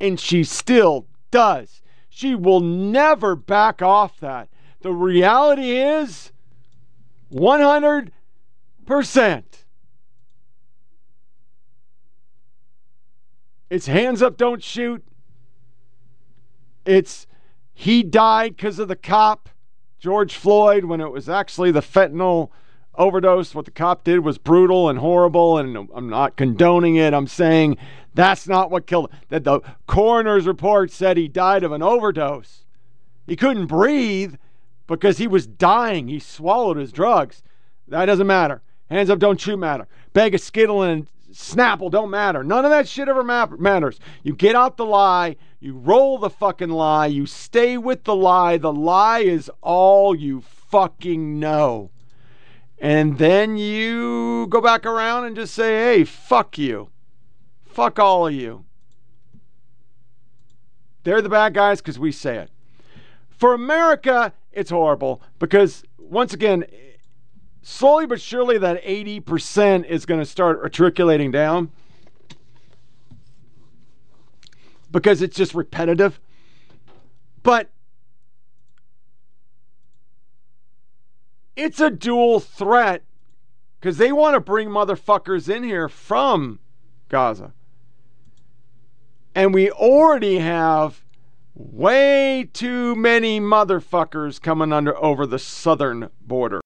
And 0.00 0.18
she 0.18 0.42
still 0.42 1.06
does. 1.30 1.80
She 2.08 2.34
will 2.34 2.58
never 2.58 3.36
back 3.36 3.80
off 3.80 4.18
that. 4.18 4.48
The 4.80 4.92
reality 4.92 5.78
is 5.78 6.32
100%. 7.32 8.10
It's 13.70 13.86
hands 13.86 14.22
up, 14.22 14.36
don't 14.36 14.62
shoot. 14.62 15.04
It's 16.84 17.28
he 17.74 18.02
died 18.02 18.56
because 18.56 18.78
of 18.78 18.88
the 18.88 18.96
cop, 18.96 19.48
George 19.98 20.36
Floyd, 20.36 20.84
when 20.84 21.00
it 21.00 21.10
was 21.10 21.28
actually 21.28 21.72
the 21.72 21.80
fentanyl 21.80 22.50
overdose. 22.94 23.54
What 23.54 23.64
the 23.64 23.70
cop 23.70 24.04
did 24.04 24.20
was 24.20 24.38
brutal 24.38 24.88
and 24.88 24.98
horrible, 24.98 25.58
and 25.58 25.88
I'm 25.94 26.08
not 26.08 26.36
condoning 26.36 26.96
it. 26.96 27.12
I'm 27.12 27.26
saying 27.26 27.76
that's 28.14 28.46
not 28.46 28.70
what 28.70 28.86
killed 28.86 29.10
him. 29.10 29.18
That 29.28 29.44
the 29.44 29.60
coroner's 29.86 30.46
report 30.46 30.92
said 30.92 31.16
he 31.16 31.28
died 31.28 31.64
of 31.64 31.72
an 31.72 31.82
overdose. 31.82 32.64
He 33.26 33.36
couldn't 33.36 33.66
breathe 33.66 34.36
because 34.86 35.18
he 35.18 35.26
was 35.26 35.46
dying. 35.46 36.08
He 36.08 36.18
swallowed 36.20 36.76
his 36.76 36.92
drugs. 36.92 37.42
That 37.88 38.04
doesn't 38.04 38.26
matter. 38.26 38.62
Hands 38.90 39.10
up, 39.10 39.18
don't 39.18 39.40
shoot 39.40 39.56
matter. 39.56 39.88
Bag 40.12 40.34
of 40.34 40.40
Skittle 40.40 40.82
and 40.82 41.08
Snapple 41.34 41.90
don't 41.90 42.10
matter. 42.10 42.44
None 42.44 42.64
of 42.64 42.70
that 42.70 42.88
shit 42.88 43.08
ever 43.08 43.24
matters. 43.24 43.98
You 44.22 44.34
get 44.34 44.54
out 44.54 44.76
the 44.76 44.86
lie, 44.86 45.36
you 45.58 45.74
roll 45.74 46.16
the 46.18 46.30
fucking 46.30 46.70
lie, 46.70 47.06
you 47.06 47.26
stay 47.26 47.76
with 47.76 48.04
the 48.04 48.14
lie. 48.14 48.56
The 48.56 48.72
lie 48.72 49.20
is 49.20 49.50
all 49.60 50.14
you 50.14 50.40
fucking 50.40 51.40
know. 51.40 51.90
And 52.78 53.18
then 53.18 53.56
you 53.56 54.46
go 54.48 54.60
back 54.60 54.86
around 54.86 55.24
and 55.24 55.34
just 55.34 55.54
say, 55.54 55.96
hey, 55.96 56.04
fuck 56.04 56.56
you. 56.56 56.90
Fuck 57.64 57.98
all 57.98 58.28
of 58.28 58.32
you. 58.32 58.64
They're 61.02 61.22
the 61.22 61.28
bad 61.28 61.54
guys 61.54 61.80
because 61.80 61.98
we 61.98 62.12
say 62.12 62.36
it. 62.36 62.50
For 63.28 63.54
America, 63.54 64.32
it's 64.52 64.70
horrible 64.70 65.20
because, 65.38 65.82
once 65.98 66.32
again, 66.32 66.64
slowly 67.64 68.06
but 68.06 68.20
surely 68.20 68.58
that 68.58 68.84
80% 68.84 69.86
is 69.86 70.06
going 70.06 70.20
to 70.20 70.26
start 70.26 70.62
matriculating 70.62 71.30
down 71.30 71.70
because 74.90 75.22
it's 75.22 75.36
just 75.36 75.54
repetitive. 75.54 76.20
But 77.42 77.70
it's 81.56 81.80
a 81.80 81.90
dual 81.90 82.38
threat 82.38 83.02
because 83.80 83.98
they 83.98 84.12
want 84.12 84.34
to 84.34 84.40
bring 84.40 84.68
motherfuckers 84.68 85.54
in 85.54 85.62
here 85.62 85.88
from 85.88 86.60
Gaza. 87.08 87.52
And 89.34 89.52
we 89.52 89.70
already 89.70 90.38
have 90.38 91.02
way 91.54 92.48
too 92.52 92.94
many 92.94 93.40
motherfuckers 93.40 94.40
coming 94.40 94.72
under 94.72 94.96
over 95.02 95.26
the 95.26 95.38
southern 95.38 96.10
border. 96.20 96.60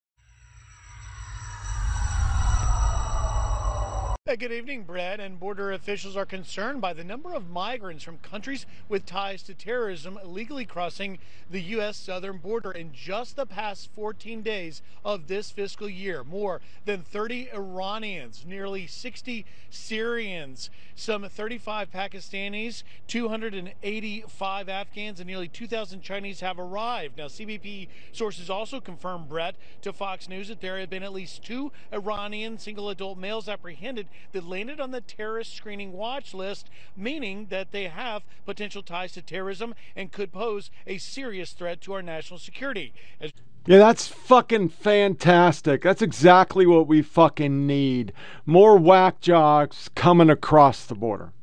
Good 4.35 4.51
evening, 4.51 4.83
Brett. 4.83 5.19
And 5.19 5.39
border 5.39 5.71
officials 5.71 6.15
are 6.15 6.25
concerned 6.25 6.81
by 6.81 6.93
the 6.93 7.03
number 7.03 7.33
of 7.33 7.49
migrants 7.49 8.03
from 8.03 8.19
countries 8.19 8.67
with 8.87 9.05
ties 9.05 9.41
to 9.43 9.55
terrorism 9.55 10.19
illegally 10.23 10.65
crossing 10.65 11.17
the 11.49 11.61
U.S. 11.61 11.97
southern 11.97 12.37
border 12.37 12.71
in 12.71 12.91
just 12.93 13.35
the 13.35 13.47
past 13.47 13.89
14 13.95 14.43
days 14.43 14.83
of 15.03 15.27
this 15.27 15.49
fiscal 15.49 15.89
year. 15.89 16.23
More 16.23 16.61
than 16.85 17.01
30 17.01 17.49
Iranians, 17.51 18.45
nearly 18.45 18.85
60 18.85 19.45
Syrians, 19.71 20.69
some 20.95 21.23
35 21.27 21.89
Pakistanis, 21.89 22.83
285 23.07 24.69
Afghans, 24.69 25.19
and 25.19 25.27
nearly 25.27 25.47
2,000 25.47 26.01
Chinese 26.01 26.41
have 26.41 26.59
arrived. 26.59 27.17
Now, 27.17 27.25
CBP 27.25 27.87
sources 28.11 28.49
also 28.49 28.79
confirmed, 28.79 29.27
Brett, 29.27 29.55
to 29.81 29.91
Fox 29.91 30.29
News 30.29 30.49
that 30.49 30.61
there 30.61 30.79
have 30.79 30.89
been 30.89 31.03
at 31.03 31.13
least 31.13 31.43
two 31.43 31.71
Iranian 31.91 32.59
single 32.59 32.89
adult 32.89 33.17
males 33.17 33.49
apprehended 33.49 34.07
that 34.31 34.47
landed 34.47 34.79
on 34.79 34.91
the 34.91 35.01
terrorist 35.01 35.55
screening 35.55 35.93
watch 35.93 36.33
list, 36.33 36.69
meaning 36.95 37.47
that 37.49 37.71
they 37.71 37.85
have 37.87 38.23
potential 38.45 38.83
ties 38.83 39.11
to 39.13 39.21
terrorism 39.21 39.73
and 39.95 40.11
could 40.11 40.31
pose 40.31 40.71
a 40.85 40.97
serious 40.97 41.51
threat 41.51 41.81
to 41.81 41.93
our 41.93 42.01
national 42.01 42.39
security. 42.39 42.93
As 43.19 43.31
yeah, 43.65 43.77
that's 43.77 44.07
fucking 44.07 44.69
fantastic. 44.69 45.81
That's 45.83 46.01
exactly 46.01 46.65
what 46.65 46.87
we 46.87 47.01
fucking 47.01 47.67
need. 47.67 48.13
More 48.45 48.77
whack 48.77 49.19
jobs 49.19 49.89
coming 49.95 50.29
across 50.29 50.85
the 50.85 50.95
border. 50.95 51.33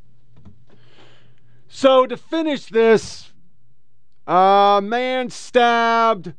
So 1.69 2.07
to 2.07 2.17
finish 2.17 2.67
this, 2.67 3.33
a 4.27 4.33
uh, 4.33 4.81
man 4.81 5.31
stabbed 5.31 6.33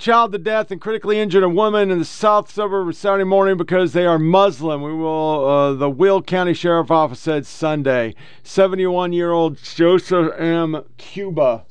child 0.00 0.32
to 0.32 0.38
death 0.38 0.70
and 0.70 0.80
critically 0.80 1.20
injured 1.20 1.42
a 1.42 1.48
woman 1.48 1.90
in 1.90 1.98
the 1.98 2.04
south 2.06 2.50
suburb 2.50 2.92
Saturday 2.94 3.24
morning 3.24 3.58
because 3.58 3.92
they 3.92 4.06
are 4.06 4.18
Muslim. 4.18 4.80
We 4.80 4.94
will, 4.94 5.46
uh, 5.46 5.74
the 5.74 5.90
Will 5.90 6.22
County 6.22 6.54
Sheriff 6.54 6.90
Office 6.90 7.20
said 7.20 7.46
Sunday. 7.46 8.14
71 8.42 9.12
year 9.12 9.30
old 9.30 9.62
Joseph 9.62 10.32
M. 10.38 10.82
Czuba. 10.96 11.64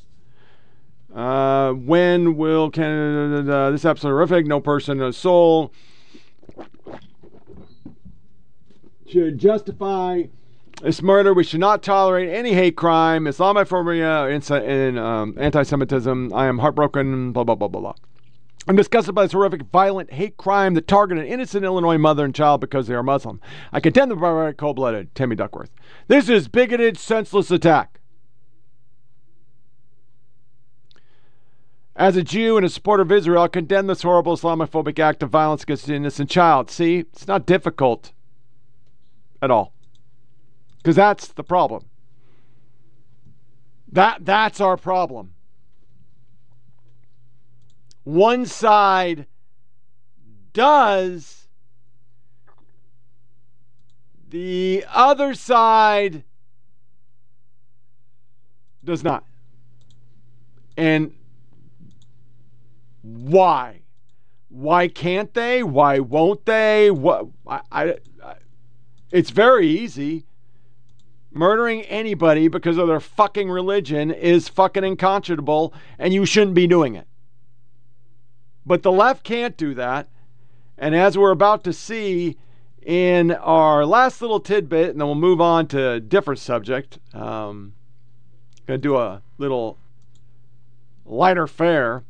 Uh, 1.13 1.73
when 1.73 2.37
will 2.37 2.69
Canada, 2.69 3.51
uh, 3.51 3.71
this 3.71 3.83
episode 3.83 4.09
horrific, 4.09 4.45
no 4.45 4.59
person, 4.59 4.99
no 4.99 5.09
soul. 5.09 5.73
Should 9.07 9.39
justify 9.39 10.25
this 10.83 11.01
murder. 11.01 11.33
We 11.33 11.43
should 11.43 11.59
not 11.59 11.81
tolerate 11.81 12.29
any 12.29 12.53
hate 12.53 12.75
crime, 12.75 13.25
Islamophobia, 13.25 14.29
and 14.67 14.99
um, 14.99 15.35
anti 15.39 15.63
Semitism. 15.63 16.31
I 16.31 16.45
am 16.45 16.59
heartbroken, 16.59 17.31
blah, 17.31 17.43
blah, 17.43 17.55
blah, 17.55 17.67
blah, 17.67 17.81
blah. 17.81 18.08
I'm 18.69 18.75
disgusted 18.75 19.15
by 19.15 19.23
this 19.23 19.31
horrific, 19.31 19.63
violent 19.63 20.13
hate 20.13 20.37
crime 20.37 20.75
that 20.75 20.87
targeted 20.87 21.25
an 21.25 21.31
innocent 21.31 21.65
Illinois 21.65 21.97
mother 21.97 22.23
and 22.23 22.35
child 22.35 22.61
because 22.61 22.85
they 22.85 22.93
are 22.93 23.01
Muslim. 23.01 23.41
I 23.73 23.79
condemn 23.79 24.09
the 24.09 24.15
barbaric, 24.15 24.57
cold-blooded 24.57 25.15
Tammy 25.15 25.35
Duckworth. 25.35 25.71
This 26.07 26.29
is 26.29 26.47
bigoted, 26.47 26.95
senseless 26.95 27.49
attack. 27.49 27.99
As 31.95 32.15
a 32.15 32.21
Jew 32.21 32.57
and 32.57 32.65
a 32.65 32.69
supporter 32.69 33.01
of 33.01 33.11
Israel, 33.11 33.41
I 33.41 33.47
condemn 33.47 33.87
this 33.87 34.03
horrible 34.03 34.37
Islamophobic 34.37 34.99
act 34.99 35.23
of 35.23 35.31
violence 35.31 35.63
against 35.63 35.87
an 35.87 35.95
innocent 35.95 36.29
child. 36.29 36.69
See, 36.69 36.99
it's 36.99 37.27
not 37.27 37.47
difficult 37.47 38.11
at 39.41 39.49
all. 39.49 39.73
Because 40.77 40.95
that's 40.95 41.29
the 41.29 41.43
problem. 41.43 41.85
That 43.91 44.25
that's 44.25 44.61
our 44.61 44.77
problem 44.77 45.33
one 48.09 48.45
side 48.45 49.27
does, 50.53 51.47
the 54.29 54.83
other 54.91 55.33
side 55.35 56.23
does 58.83 59.03
not. 59.03 59.23
And 60.75 61.13
why? 63.03 63.81
Why 64.49 64.87
can't 64.87 65.33
they? 65.33 65.61
Why 65.61 65.99
won't 65.99 66.45
they? 66.45 66.89
What 66.89 67.27
I, 67.45 67.61
I, 67.71 67.83
I 68.23 68.35
it's 69.11 69.29
very 69.29 69.67
easy. 69.67 70.25
Murdering 71.31 71.83
anybody 71.83 72.47
because 72.47 72.77
of 72.79 72.87
their 72.87 72.99
fucking 72.99 73.51
religion 73.51 74.09
is 74.09 74.47
fucking 74.47 74.83
unconscionable 74.83 75.75
and 75.99 76.11
you 76.11 76.25
shouldn't 76.25 76.55
be 76.55 76.65
doing 76.65 76.95
it. 76.95 77.08
But 78.69 78.83
the 78.83 78.91
left 78.91 79.23
can't 79.23 79.57
do 79.57 79.73
that. 79.73 80.09
And 80.77 80.95
as 80.95 81.17
we're 81.17 81.31
about 81.31 81.63
to 81.63 81.73
see 81.73 82.37
in 82.83 83.31
our 83.31 83.83
last 83.83 84.21
little 84.21 84.39
tidbit, 84.39 84.91
and 84.91 85.01
then 85.01 85.07
we'll 85.07 85.15
move 85.15 85.41
on 85.41 85.65
to 85.69 85.93
a 85.93 85.99
different 85.99 86.39
subject. 86.39 86.99
Um, 87.11 87.73
gonna 88.67 88.77
do 88.77 88.95
a 88.95 89.23
little 89.39 89.79
lighter 91.03 91.47
fare. 91.47 92.03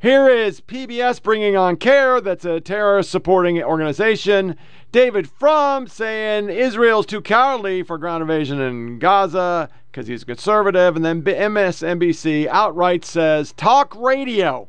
Here 0.00 0.28
is 0.28 0.60
PBS 0.60 1.22
bringing 1.22 1.56
on 1.56 1.76
CAIR, 1.76 2.22
that's 2.22 2.44
a 2.44 2.60
terrorist 2.60 3.12
supporting 3.12 3.62
organization. 3.62 4.56
David 4.90 5.30
Frum 5.30 5.86
saying 5.86 6.50
Israel's 6.50 7.06
too 7.06 7.20
cowardly 7.20 7.84
for 7.84 7.98
ground 7.98 8.22
invasion 8.22 8.60
in 8.60 8.98
Gaza 8.98 9.68
because 9.92 10.08
he's 10.08 10.24
a 10.24 10.26
conservative. 10.26 10.96
And 10.96 11.04
then 11.04 11.22
MSNBC 11.22 12.48
outright 12.48 13.04
says 13.04 13.52
talk 13.52 13.94
radio 13.94 14.68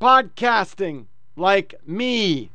podcasting 0.00 1.06
like 1.36 1.74
me. 1.86 2.50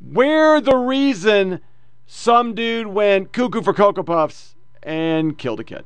We're 0.00 0.60
the 0.60 0.76
reason 0.76 1.60
some 2.06 2.54
dude 2.54 2.88
went 2.88 3.32
cuckoo 3.32 3.62
for 3.62 3.72
Cocoa 3.72 4.02
Puffs 4.02 4.54
and 4.82 5.38
killed 5.38 5.60
a 5.60 5.64
kid. 5.64 5.84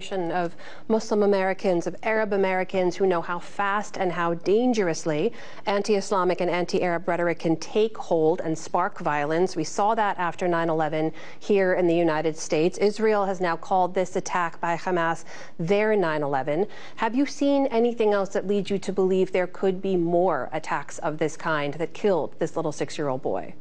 Of 0.00 0.54
Muslim 0.86 1.24
Americans, 1.24 1.88
of 1.88 1.96
Arab 2.04 2.32
Americans 2.32 2.94
who 2.94 3.04
know 3.04 3.20
how 3.20 3.40
fast 3.40 3.96
and 3.98 4.12
how 4.12 4.32
dangerously 4.32 5.32
anti 5.66 5.96
Islamic 5.96 6.40
and 6.40 6.48
anti 6.48 6.80
Arab 6.82 7.08
rhetoric 7.08 7.40
can 7.40 7.56
take 7.56 7.98
hold 7.98 8.40
and 8.40 8.56
spark 8.56 9.00
violence. 9.00 9.56
We 9.56 9.64
saw 9.64 9.96
that 9.96 10.16
after 10.16 10.46
9 10.46 10.70
11 10.70 11.12
here 11.40 11.74
in 11.74 11.88
the 11.88 11.96
United 11.96 12.36
States. 12.36 12.78
Israel 12.78 13.26
has 13.26 13.40
now 13.40 13.56
called 13.56 13.92
this 13.92 14.14
attack 14.14 14.60
by 14.60 14.76
Hamas 14.76 15.24
their 15.58 15.96
9 15.96 16.22
11. 16.22 16.68
Have 16.94 17.16
you 17.16 17.26
seen 17.26 17.66
anything 17.66 18.12
else 18.12 18.28
that 18.28 18.46
leads 18.46 18.70
you 18.70 18.78
to 18.78 18.92
believe 18.92 19.32
there 19.32 19.48
could 19.48 19.82
be 19.82 19.96
more 19.96 20.48
attacks 20.52 20.98
of 21.00 21.18
this 21.18 21.36
kind 21.36 21.74
that 21.74 21.92
killed 21.92 22.36
this 22.38 22.54
little 22.54 22.70
six 22.70 22.96
year 22.96 23.08
old 23.08 23.22
boy? 23.22 23.52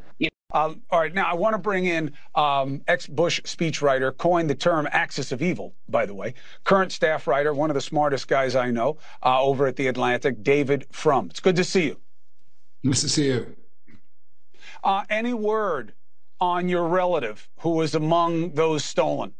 Um, 0.57 0.81
all 0.89 0.99
right, 0.99 1.13
now 1.13 1.29
I 1.29 1.35
want 1.35 1.53
to 1.53 1.59
bring 1.59 1.85
in 1.85 2.13
um, 2.33 2.81
ex-Bush 2.87 3.41
speechwriter, 3.41 4.15
coined 4.17 4.49
the 4.49 4.55
term 4.55 4.87
"axis 4.91 5.31
of 5.31 5.43
evil," 5.43 5.75
by 5.87 6.07
the 6.07 6.15
way. 6.15 6.33
Current 6.63 6.91
staff 6.91 7.27
writer, 7.27 7.53
one 7.53 7.69
of 7.69 7.75
the 7.75 7.81
smartest 7.81 8.27
guys 8.27 8.55
I 8.55 8.71
know 8.71 8.97
uh, 9.23 9.39
over 9.39 9.67
at 9.67 9.75
the 9.75 9.85
Atlantic, 9.85 10.41
David 10.41 10.87
Frum. 10.91 11.27
It's 11.29 11.39
good 11.39 11.55
to 11.57 11.63
see 11.63 11.85
you. 11.85 11.97
Nice 12.83 13.01
to 13.01 13.09
see 13.09 13.27
you. 13.27 13.55
Uh, 14.83 15.03
any 15.11 15.33
word 15.33 15.93
on 16.39 16.69
your 16.69 16.87
relative 16.87 17.49
who 17.59 17.71
was 17.71 17.93
among 17.93 18.53
those 18.53 18.83
stolen? 18.83 19.33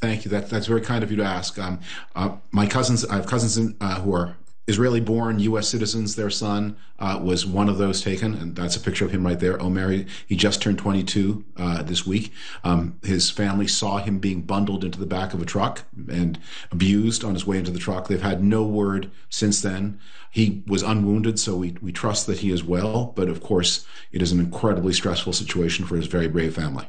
Thank 0.00 0.24
you. 0.24 0.30
That, 0.30 0.48
that's 0.48 0.66
very 0.66 0.82
kind 0.82 1.02
of 1.02 1.10
you 1.10 1.16
to 1.16 1.24
ask. 1.24 1.58
Um, 1.58 1.80
uh, 2.14 2.36
my 2.52 2.66
cousins, 2.66 3.04
I 3.04 3.16
have 3.16 3.26
cousins 3.26 3.58
in, 3.58 3.76
uh, 3.80 4.00
who 4.00 4.14
are 4.14 4.36
Israeli 4.70 5.00
born 5.00 5.40
U.S. 5.40 5.68
citizens, 5.68 6.16
their 6.16 6.30
son 6.30 6.76
uh, 6.98 7.18
was 7.22 7.44
one 7.44 7.68
of 7.68 7.76
those 7.76 8.00
taken, 8.00 8.34
and 8.34 8.54
that's 8.54 8.76
a 8.76 8.80
picture 8.80 9.04
of 9.04 9.10
him 9.10 9.26
right 9.26 9.38
there. 9.38 9.60
Omer, 9.60 9.90
he, 9.90 10.06
he 10.26 10.36
just 10.36 10.62
turned 10.62 10.78
22 10.78 11.44
uh, 11.56 11.82
this 11.82 12.06
week. 12.06 12.32
Um, 12.62 12.98
his 13.02 13.30
family 13.30 13.66
saw 13.66 13.98
him 13.98 14.18
being 14.18 14.42
bundled 14.42 14.84
into 14.84 14.98
the 14.98 15.06
back 15.06 15.34
of 15.34 15.42
a 15.42 15.44
truck 15.44 15.82
and 16.08 16.38
abused 16.70 17.24
on 17.24 17.34
his 17.34 17.46
way 17.46 17.58
into 17.58 17.72
the 17.72 17.78
truck. 17.78 18.08
They've 18.08 18.22
had 18.22 18.42
no 18.44 18.62
word 18.62 19.10
since 19.28 19.60
then. 19.60 19.98
He 20.30 20.62
was 20.66 20.82
unwounded, 20.82 21.40
so 21.40 21.56
we, 21.56 21.76
we 21.82 21.90
trust 21.90 22.26
that 22.28 22.38
he 22.38 22.52
is 22.52 22.62
well, 22.62 23.12
but 23.16 23.28
of 23.28 23.42
course, 23.42 23.84
it 24.12 24.22
is 24.22 24.30
an 24.30 24.38
incredibly 24.38 24.92
stressful 24.92 25.32
situation 25.32 25.84
for 25.84 25.96
his 25.96 26.06
very 26.06 26.28
brave 26.28 26.54
family. 26.54 26.86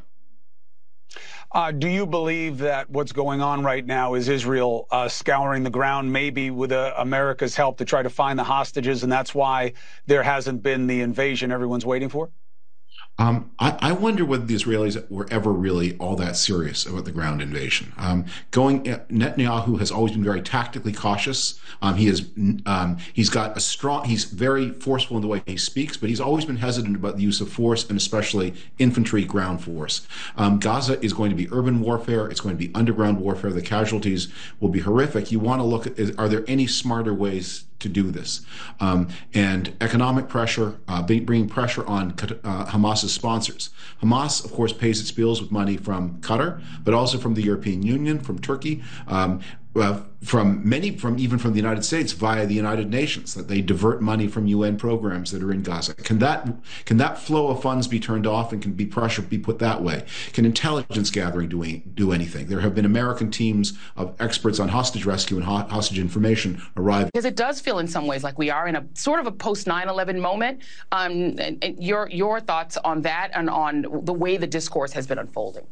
Uh, 1.53 1.69
do 1.69 1.89
you 1.89 2.05
believe 2.05 2.59
that 2.59 2.89
what's 2.89 3.11
going 3.11 3.41
on 3.41 3.61
right 3.61 3.85
now 3.85 4.13
is 4.13 4.29
Israel 4.29 4.87
uh, 4.89 5.09
scouring 5.09 5.63
the 5.63 5.69
ground, 5.69 6.11
maybe 6.11 6.49
with 6.49 6.71
uh, 6.71 6.93
America's 6.97 7.57
help, 7.57 7.77
to 7.77 7.83
try 7.83 8.01
to 8.01 8.09
find 8.09 8.39
the 8.39 8.43
hostages, 8.43 9.03
and 9.03 9.11
that's 9.11 9.35
why 9.35 9.73
there 10.05 10.23
hasn't 10.23 10.63
been 10.63 10.87
the 10.87 11.01
invasion 11.01 11.51
everyone's 11.51 11.85
waiting 11.85 12.07
for? 12.07 12.29
Um, 13.17 13.51
I, 13.59 13.77
I, 13.81 13.91
wonder 13.91 14.25
whether 14.25 14.45
the 14.45 14.55
Israelis 14.55 15.09
were 15.11 15.27
ever 15.29 15.51
really 15.51 15.95
all 15.97 16.15
that 16.15 16.35
serious 16.35 16.87
about 16.87 17.05
the 17.05 17.11
ground 17.11 17.39
invasion. 17.39 17.93
Um, 17.97 18.25
going, 18.49 18.83
Netanyahu 18.83 19.77
has 19.79 19.91
always 19.91 20.13
been 20.13 20.23
very 20.23 20.41
tactically 20.41 20.93
cautious. 20.93 21.59
Um, 21.83 21.95
he 21.95 22.07
is, 22.07 22.27
um, 22.65 22.97
he's 23.13 23.29
got 23.29 23.55
a 23.55 23.59
strong, 23.59 24.05
he's 24.05 24.23
very 24.23 24.71
forceful 24.71 25.17
in 25.17 25.21
the 25.21 25.27
way 25.27 25.43
he 25.45 25.57
speaks, 25.57 25.97
but 25.97 26.09
he's 26.09 26.21
always 26.21 26.45
been 26.45 26.55
hesitant 26.55 26.95
about 26.95 27.17
the 27.17 27.21
use 27.21 27.41
of 27.41 27.51
force 27.51 27.87
and 27.87 27.97
especially 27.97 28.55
infantry 28.79 29.23
ground 29.23 29.63
force. 29.63 30.07
Um, 30.35 30.59
Gaza 30.59 30.99
is 31.05 31.13
going 31.13 31.29
to 31.29 31.35
be 31.35 31.47
urban 31.51 31.81
warfare. 31.81 32.27
It's 32.27 32.41
going 32.41 32.57
to 32.57 32.59
be 32.59 32.73
underground 32.73 33.19
warfare. 33.19 33.51
The 33.51 33.61
casualties 33.61 34.29
will 34.59 34.69
be 34.69 34.79
horrific. 34.79 35.31
You 35.31 35.39
want 35.39 35.59
to 35.59 35.65
look 35.65 35.85
at, 35.85 35.99
is, 35.99 36.15
are 36.15 36.27
there 36.27 36.43
any 36.47 36.65
smarter 36.65 37.13
ways 37.13 37.65
to 37.81 37.89
do 37.89 38.11
this. 38.11 38.41
Um, 38.79 39.09
and 39.33 39.73
economic 39.81 40.29
pressure, 40.29 40.79
uh, 40.87 41.01
bringing 41.01 41.49
pressure 41.49 41.85
on 41.85 42.15
uh, 42.43 42.65
Hamas's 42.65 43.10
sponsors. 43.13 43.69
Hamas, 44.01 44.43
of 44.43 44.51
course, 44.51 44.73
pays 44.73 44.99
its 44.99 45.11
bills 45.11 45.41
with 45.41 45.51
money 45.51 45.77
from 45.77 46.19
Qatar, 46.21 46.61
but 46.83 46.93
also 46.93 47.17
from 47.17 47.33
the 47.33 47.41
European 47.41 47.83
Union, 47.83 48.19
from 48.19 48.39
Turkey. 48.39 48.83
Um, 49.07 49.41
uh, 49.75 50.01
from 50.21 50.67
many, 50.67 50.97
from 50.97 51.17
even 51.17 51.39
from 51.39 51.51
the 51.51 51.57
United 51.57 51.83
States 51.83 52.11
via 52.11 52.45
the 52.45 52.53
United 52.53 52.89
Nations, 52.89 53.33
that 53.33 53.47
they 53.47 53.61
divert 53.61 54.01
money 54.01 54.27
from 54.27 54.45
UN 54.47 54.77
programs 54.77 55.31
that 55.31 55.41
are 55.41 55.51
in 55.51 55.63
Gaza. 55.63 55.95
Can 55.95 56.19
that 56.19 56.47
can 56.85 56.97
that 56.97 57.17
flow 57.17 57.47
of 57.49 57.61
funds 57.61 57.87
be 57.87 57.99
turned 57.99 58.27
off 58.27 58.51
and 58.51 58.61
can 58.61 58.73
be 58.73 58.85
pressure 58.85 59.21
be 59.21 59.37
put 59.37 59.59
that 59.59 59.81
way? 59.81 60.05
Can 60.33 60.45
intelligence 60.45 61.09
gathering 61.09 61.49
do 61.49 61.61
do 61.93 62.11
anything? 62.11 62.47
There 62.47 62.59
have 62.59 62.75
been 62.75 62.85
American 62.85 63.31
teams 63.31 63.77
of 63.95 64.15
experts 64.19 64.59
on 64.59 64.67
hostage 64.67 65.05
rescue 65.05 65.37
and 65.37 65.45
ho- 65.45 65.67
hostage 65.69 65.99
information 65.99 66.61
arrive. 66.75 67.05
Because 67.05 67.25
it 67.25 67.35
does 67.35 67.61
feel 67.61 67.79
in 67.79 67.87
some 67.87 68.07
ways 68.07 68.23
like 68.23 68.37
we 68.37 68.49
are 68.49 68.67
in 68.67 68.75
a 68.75 68.85
sort 68.93 69.19
of 69.19 69.27
a 69.27 69.31
post 69.31 69.67
9/11 69.67 70.19
moment. 70.19 70.61
Um, 70.91 71.11
and, 71.39 71.63
and 71.63 71.83
your 71.83 72.09
your 72.09 72.39
thoughts 72.39 72.77
on 72.77 73.01
that 73.03 73.31
and 73.33 73.49
on 73.49 73.85
the 74.03 74.13
way 74.13 74.37
the 74.37 74.47
discourse 74.47 74.91
has 74.91 75.07
been 75.07 75.17
unfolding 75.17 75.65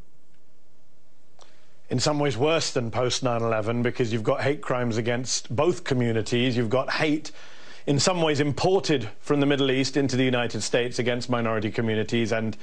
in 1.89 1.99
some 1.99 2.19
ways 2.19 2.37
worse 2.37 2.71
than 2.71 2.91
post 2.91 3.23
9 3.23 3.41
11 3.41 3.81
because 3.81 4.13
you've 4.13 4.23
got 4.23 4.41
hate 4.41 4.61
crimes 4.61 4.97
against 4.97 5.53
both 5.55 5.83
communities. 5.83 6.55
You've 6.55 6.69
got 6.69 6.91
hate 6.91 7.31
in 7.87 7.99
some 7.99 8.21
ways 8.21 8.39
imported 8.39 9.09
from 9.19 9.39
the 9.39 9.45
Middle 9.45 9.71
East 9.71 9.97
into 9.97 10.15
the 10.15 10.23
United 10.23 10.61
States 10.61 10.99
against 10.99 11.29
minority 11.29 11.71
communities. 11.71 12.31
And 12.31 12.55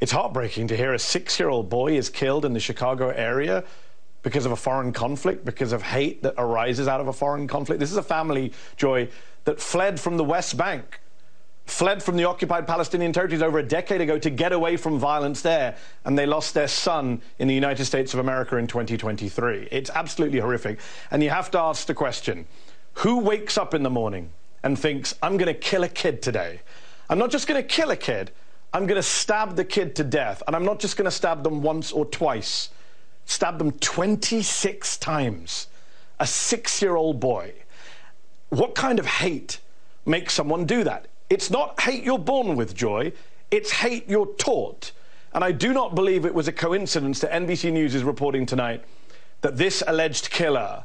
it's 0.00 0.12
heartbreaking 0.12 0.68
to 0.68 0.76
hear 0.76 0.94
a 0.94 0.98
six 0.98 1.38
year 1.38 1.50
old 1.50 1.68
boy 1.68 1.96
is 1.96 2.08
killed 2.08 2.44
in 2.44 2.54
the 2.54 2.60
Chicago 2.60 3.10
area 3.10 3.62
because 4.22 4.46
of 4.46 4.52
a 4.52 4.56
foreign 4.56 4.92
conflict, 4.92 5.44
because 5.44 5.72
of 5.72 5.82
hate 5.82 6.22
that 6.22 6.34
arises 6.38 6.88
out 6.88 7.00
of 7.00 7.08
a 7.08 7.12
foreign 7.12 7.46
conflict. 7.46 7.80
This 7.80 7.90
is 7.90 7.96
a 7.98 8.02
family, 8.02 8.52
Joy, 8.76 9.08
that 9.44 9.60
fled 9.60 10.00
from 10.00 10.16
the 10.16 10.24
West 10.24 10.56
Bank 10.56 11.01
fled 11.66 12.02
from 12.02 12.16
the 12.16 12.24
occupied 12.24 12.66
Palestinian 12.66 13.12
territories 13.12 13.42
over 13.42 13.58
a 13.58 13.62
decade 13.62 14.00
ago 14.00 14.18
to 14.18 14.30
get 14.30 14.52
away 14.52 14.76
from 14.76 14.98
violence 14.98 15.42
there, 15.42 15.76
and 16.04 16.18
they 16.18 16.26
lost 16.26 16.54
their 16.54 16.68
son 16.68 17.22
in 17.38 17.48
the 17.48 17.54
United 17.54 17.84
States 17.84 18.12
of 18.14 18.20
America 18.20 18.56
in 18.56 18.66
2023. 18.66 19.68
It's 19.70 19.90
absolutely 19.90 20.40
horrific. 20.40 20.80
And 21.10 21.22
you 21.22 21.30
have 21.30 21.50
to 21.52 21.58
ask 21.58 21.86
the 21.86 21.94
question 21.94 22.46
who 22.94 23.18
wakes 23.18 23.56
up 23.56 23.74
in 23.74 23.82
the 23.82 23.90
morning 23.90 24.30
and 24.62 24.78
thinks, 24.78 25.14
I'm 25.22 25.36
going 25.36 25.52
to 25.52 25.58
kill 25.58 25.82
a 25.82 25.88
kid 25.88 26.20
today? 26.20 26.60
I'm 27.08 27.18
not 27.18 27.30
just 27.30 27.46
going 27.46 27.60
to 27.60 27.66
kill 27.66 27.90
a 27.90 27.96
kid, 27.96 28.30
I'm 28.72 28.86
going 28.86 28.96
to 28.96 29.02
stab 29.02 29.56
the 29.56 29.64
kid 29.64 29.96
to 29.96 30.04
death. 30.04 30.42
And 30.46 30.56
I'm 30.56 30.64
not 30.64 30.78
just 30.78 30.96
going 30.96 31.06
to 31.06 31.10
stab 31.10 31.42
them 31.42 31.62
once 31.62 31.92
or 31.92 32.04
twice, 32.04 32.70
stab 33.24 33.58
them 33.58 33.72
26 33.72 34.96
times. 34.98 35.68
A 36.20 36.26
six 36.26 36.80
year 36.80 36.94
old 36.94 37.18
boy. 37.18 37.52
What 38.50 38.74
kind 38.74 38.98
of 38.98 39.06
hate 39.06 39.58
makes 40.06 40.34
someone 40.34 40.66
do 40.66 40.84
that? 40.84 41.08
It's 41.32 41.50
not 41.50 41.80
hate 41.80 42.04
you're 42.04 42.18
born 42.18 42.56
with, 42.56 42.74
Joy. 42.74 43.10
It's 43.50 43.70
hate 43.72 44.06
you're 44.06 44.34
taught. 44.34 44.92
And 45.32 45.42
I 45.42 45.50
do 45.50 45.72
not 45.72 45.94
believe 45.94 46.26
it 46.26 46.34
was 46.34 46.46
a 46.46 46.52
coincidence 46.52 47.20
that 47.20 47.32
NBC 47.32 47.72
News 47.72 47.94
is 47.94 48.04
reporting 48.04 48.44
tonight 48.44 48.84
that 49.40 49.56
this 49.56 49.82
alleged 49.86 50.28
killer 50.28 50.84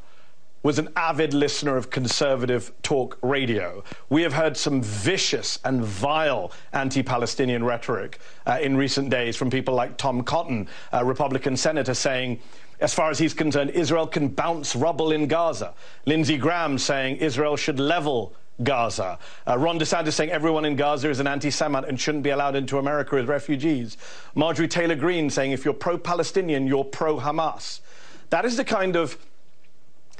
was 0.63 0.79
an 0.79 0.87
avid 0.95 1.33
listener 1.33 1.75
of 1.75 1.89
conservative 1.89 2.71
talk 2.81 3.17
radio. 3.21 3.83
We 4.07 4.21
have 4.21 4.31
heard 4.31 4.55
some 4.55 4.81
vicious 4.81 5.59
and 5.65 5.83
vile 5.83 6.53
anti 6.71 7.03
Palestinian 7.03 7.65
rhetoric 7.65 8.21
uh, 8.45 8.57
in 8.61 8.77
recent 8.77 9.09
days 9.09 9.35
from 9.35 9.49
people 9.49 9.75
like 9.75 9.97
Tom 9.97 10.23
Cotton, 10.23 10.69
a 10.93 11.03
Republican 11.03 11.57
senator, 11.57 11.93
saying, 11.93 12.39
as 12.79 12.93
far 12.93 13.09
as 13.09 13.19
he's 13.19 13.33
concerned, 13.33 13.71
Israel 13.71 14.07
can 14.07 14.29
bounce 14.29 14.77
rubble 14.77 15.11
in 15.11 15.27
Gaza. 15.27 15.73
Lindsey 16.05 16.37
Graham 16.37 16.77
saying 16.77 17.17
Israel 17.17 17.57
should 17.57 17.81
level 17.81 18.33
Gaza. 18.63 19.19
Uh, 19.47 19.57
Ron 19.57 19.79
DeSantis 19.79 20.13
saying 20.13 20.31
everyone 20.31 20.65
in 20.65 20.75
Gaza 20.75 21.09
is 21.09 21.19
an 21.19 21.27
anti 21.27 21.51
Semite 21.51 21.85
and 21.85 21.99
shouldn't 21.99 22.23
be 22.23 22.31
allowed 22.31 22.55
into 22.55 22.77
America 22.77 23.15
as 23.17 23.27
refugees. 23.27 23.97
Marjorie 24.35 24.67
Taylor 24.67 24.95
Greene 24.95 25.29
saying 25.29 25.51
if 25.51 25.63
you're 25.63 25.73
pro 25.73 25.97
Palestinian, 25.97 26.67
you're 26.67 26.83
pro 26.83 27.19
Hamas. 27.19 27.81
That 28.29 28.45
is 28.45 28.57
the 28.57 28.65
kind 28.65 28.95
of 28.95 29.17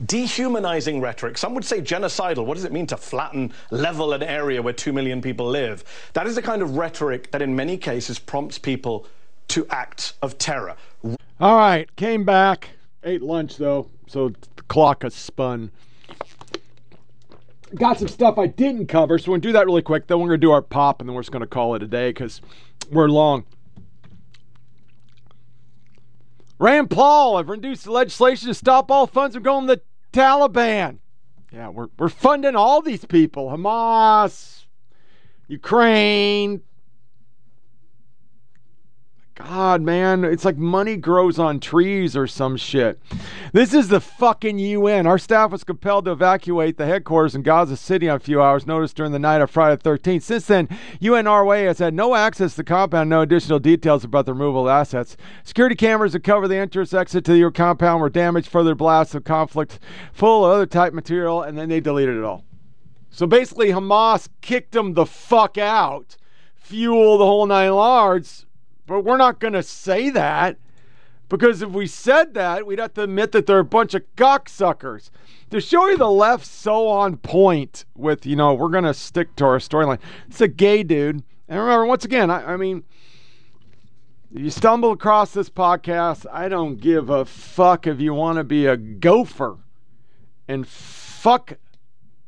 dehumanizing 0.05 1.01
rhetoric. 1.01 1.37
Some 1.37 1.55
would 1.55 1.65
say 1.65 1.81
genocidal. 1.81 2.45
What 2.45 2.55
does 2.55 2.65
it 2.65 2.71
mean 2.71 2.87
to 2.87 2.97
flatten, 2.97 3.51
level 3.71 4.13
an 4.13 4.21
area 4.21 4.61
where 4.61 4.73
two 4.73 4.93
million 4.93 5.21
people 5.21 5.47
live? 5.47 5.83
That 6.13 6.27
is 6.27 6.35
the 6.35 6.41
kind 6.41 6.61
of 6.61 6.77
rhetoric 6.77 7.31
that 7.31 7.41
in 7.41 7.55
many 7.55 7.77
cases 7.77 8.19
prompts 8.19 8.59
people 8.59 9.07
to 9.49 9.65
acts 9.69 10.13
of 10.21 10.37
terror. 10.37 10.75
All 11.39 11.57
right, 11.57 11.93
came 11.95 12.23
back, 12.23 12.69
ate 13.03 13.21
lunch 13.21 13.57
though, 13.57 13.89
so 14.07 14.29
the 14.29 14.61
clock 14.63 15.03
has 15.03 15.13
spun 15.13 15.71
got 17.75 17.99
some 17.99 18.07
stuff 18.07 18.37
I 18.37 18.47
didn't 18.47 18.87
cover, 18.87 19.17
so 19.17 19.31
we're 19.31 19.37
to 19.37 19.41
do 19.41 19.51
that 19.53 19.65
really 19.65 19.81
quick. 19.81 20.07
Then 20.07 20.19
we're 20.19 20.29
to 20.31 20.37
do 20.37 20.51
our 20.51 20.61
pop, 20.61 21.01
and 21.01 21.09
then 21.09 21.15
we're 21.15 21.21
just 21.21 21.31
to 21.41 21.47
call 21.47 21.75
it 21.75 21.83
a 21.83 21.87
day 21.87 22.09
because 22.09 22.41
we're 22.91 23.09
long. 23.09 23.45
Rand 26.59 26.89
Paul 26.89 27.37
have 27.37 27.49
reduced 27.49 27.83
the 27.83 27.91
legislation 27.91 28.47
to 28.47 28.53
stop 28.53 28.89
all 28.89 29.05
funds 29.05 29.35
from 29.35 29.43
going 29.43 29.67
to 29.67 29.75
the 29.75 29.81
Taliban. 30.11 30.97
Yeah, 31.51 31.69
we're, 31.69 31.87
we're 31.97 32.09
funding 32.09 32.55
all 32.55 32.81
these 32.81 33.05
people 33.05 33.49
Hamas, 33.49 34.63
Ukraine, 35.47 36.61
God, 39.37 39.83
man, 39.83 40.23
it's 40.23 40.43
like 40.45 40.57
money 40.57 40.97
grows 40.97 41.37
on 41.37 41.59
trees 41.59 42.17
or 42.17 42.25
some 42.25 42.57
shit. 42.57 42.99
This 43.53 43.71
is 43.71 43.87
the 43.87 43.99
fucking 43.99 44.57
UN. 44.57 45.05
Our 45.05 45.19
staff 45.19 45.51
was 45.51 45.63
compelled 45.63 46.05
to 46.05 46.11
evacuate 46.11 46.77
the 46.77 46.87
headquarters 46.87 47.35
in 47.35 47.43
Gaza 47.43 47.77
City 47.77 48.09
on 48.09 48.15
a 48.15 48.19
few 48.19 48.41
hours' 48.41 48.65
notice 48.65 48.93
during 48.93 49.11
the 49.11 49.19
night 49.19 49.41
of 49.41 49.51
Friday 49.51 49.79
the 49.79 49.89
13th. 49.89 50.23
Since 50.23 50.47
then, 50.47 50.67
UNRWA 50.99 51.67
has 51.67 51.77
had 51.77 51.93
no 51.93 52.15
access 52.15 52.53
to 52.53 52.57
the 52.57 52.63
compound, 52.63 53.11
no 53.11 53.21
additional 53.21 53.59
details 53.59 54.03
about 54.03 54.25
the 54.25 54.33
removal 54.33 54.67
of 54.67 54.71
assets. 54.71 55.15
Security 55.43 55.75
cameras 55.75 56.13
that 56.13 56.23
cover 56.23 56.47
the 56.47 56.57
entrance 56.57 56.91
exit 56.91 57.23
to 57.25 57.37
your 57.37 57.51
compound 57.51 58.01
were 58.01 58.09
damaged, 58.09 58.49
further 58.49 58.73
blasts 58.73 59.13
of 59.13 59.23
conflict, 59.23 59.77
full 60.13 60.45
of 60.45 60.51
other 60.51 60.65
type 60.65 60.93
material, 60.93 61.43
and 61.43 61.55
then 61.55 61.69
they 61.69 61.79
deleted 61.79 62.17
it 62.17 62.23
all. 62.23 62.43
So 63.11 63.27
basically, 63.27 63.69
Hamas 63.69 64.29
kicked 64.41 64.71
them 64.71 64.95
the 64.95 65.05
fuck 65.05 65.59
out, 65.59 66.17
fuel 66.55 67.19
the 67.19 67.25
whole 67.25 67.45
nine 67.45 67.67
yards 67.67 68.46
but 68.87 69.01
we're 69.01 69.17
not 69.17 69.39
going 69.39 69.53
to 69.53 69.63
say 69.63 70.09
that 70.09 70.57
because 71.29 71.61
if 71.61 71.69
we 71.69 71.87
said 71.87 72.33
that, 72.35 72.65
we'd 72.65 72.79
have 72.79 72.93
to 72.93 73.03
admit 73.03 73.33
that 73.33 73.45
they're 73.45 73.59
a 73.59 73.65
bunch 73.65 73.93
of 73.93 74.03
cocksuckers. 74.15 75.09
To 75.49 75.59
show 75.59 75.87
you 75.87 75.97
the 75.97 76.09
left 76.09 76.45
so 76.45 76.87
on 76.87 77.17
point 77.17 77.85
with, 77.95 78.25
you 78.25 78.35
know, 78.35 78.53
we're 78.53 78.69
going 78.69 78.85
to 78.85 78.93
stick 78.93 79.35
to 79.37 79.45
our 79.45 79.59
storyline. 79.59 79.99
It's 80.27 80.41
a 80.41 80.47
gay 80.47 80.83
dude. 80.83 81.23
And 81.49 81.59
remember, 81.59 81.85
once 81.85 82.05
again, 82.05 82.29
I, 82.29 82.53
I 82.53 82.57
mean, 82.57 82.83
you 84.31 84.49
stumble 84.49 84.91
across 84.91 85.31
this 85.31 85.49
podcast, 85.49 86.25
I 86.31 86.49
don't 86.49 86.79
give 86.79 87.09
a 87.09 87.25
fuck 87.25 87.87
if 87.87 87.99
you 87.99 88.13
want 88.13 88.37
to 88.37 88.43
be 88.43 88.65
a 88.65 88.77
gopher 88.77 89.57
and 90.47 90.67
fuck 90.67 91.53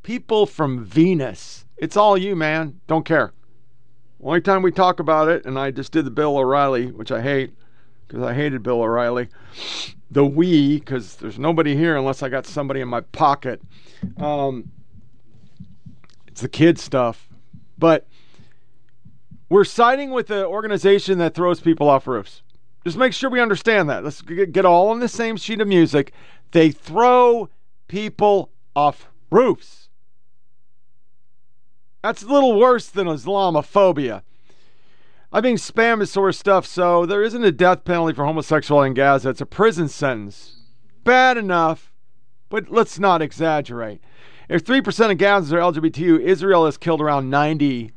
people 0.04 0.46
from 0.46 0.84
Venus. 0.84 1.66
It's 1.78 1.96
all 1.96 2.18
you, 2.18 2.36
man. 2.36 2.82
Don't 2.88 3.06
care. 3.06 3.34
Only 4.22 4.42
time 4.42 4.62
we 4.62 4.72
talk 4.72 5.00
about 5.00 5.30
it, 5.30 5.46
and 5.46 5.58
I 5.58 5.72
just 5.72 5.92
did 5.92 6.06
the 6.06 6.12
Bill 6.12 6.38
O'Reilly, 6.38 6.88
which 6.88 7.12
I 7.12 7.22
hate 7.22 7.54
because 8.08 8.24
I 8.24 8.34
hated 8.34 8.64
Bill 8.64 8.82
O'Reilly. 8.82 9.30
The 10.12 10.26
we, 10.26 10.80
because 10.80 11.16
there's 11.18 11.40
nobody 11.40 11.76
here 11.76 11.96
unless 11.96 12.24
I 12.24 12.30
got 12.30 12.46
somebody 12.46 12.82
in 12.82 12.88
my 12.88 13.02
pocket. 13.02 13.62
Um, 14.18 14.72
it's 16.28 16.42
the 16.42 16.50
kid 16.50 16.80
stuff. 16.80 17.30
But 17.78 18.08
we're 19.48 19.64
siding 19.64 20.12
with 20.12 20.28
the 20.28 20.46
organization 20.46 21.18
that 21.20 21.34
throws 21.34 21.60
people 21.60 21.88
off 21.88 22.08
roofs. 22.08 22.42
Just 22.84 22.98
make 22.98 23.14
sure 23.14 23.30
we 23.30 23.40
understand 23.40 23.90
that. 23.90 24.04
Let's 24.04 24.22
get 24.22 24.66
all 24.66 24.90
on 24.90 25.00
the 25.00 25.08
same 25.08 25.38
sheet 25.38 25.62
of 25.62 25.68
music. 25.68 26.14
They 26.52 26.72
throw 26.72 27.50
people 27.88 28.52
off 28.76 29.10
roofs. 29.32 29.89
That's 32.02 32.24
a 32.24 32.28
little 32.28 32.58
worse 32.58 32.88
than 32.88 33.08
Islamophobia. 33.08 34.24
I 35.32 35.42
think 35.42 35.60
spam 35.60 36.02
is 36.02 36.12
sort 36.12 36.30
of 36.30 36.36
stuff, 36.36 36.66
so 36.66 37.06
there 37.06 37.22
isn't 37.22 37.44
a 37.44 37.52
death 37.52 37.84
penalty 37.84 38.14
for 38.14 38.26
homosexuality 38.26 38.88
in 38.88 38.94
Gaza. 38.96 39.30
It's 39.30 39.42
a 39.42 39.46
prison 39.46 39.88
sentence. 39.88 40.62
Bad 41.04 41.38
enough, 41.38 41.92
but 42.50 42.72
let's 42.72 42.98
not 42.98 43.22
exaggerate. 43.22 44.02
If 44.48 44.64
3% 44.66 45.12
of 45.12 45.18
Gazans 45.18 45.52
are 45.52 45.60
LGBTQ, 45.60 46.22
Israel 46.22 46.66
has 46.66 46.78
killed 46.78 47.02
around 47.02 47.30
90 47.30 47.92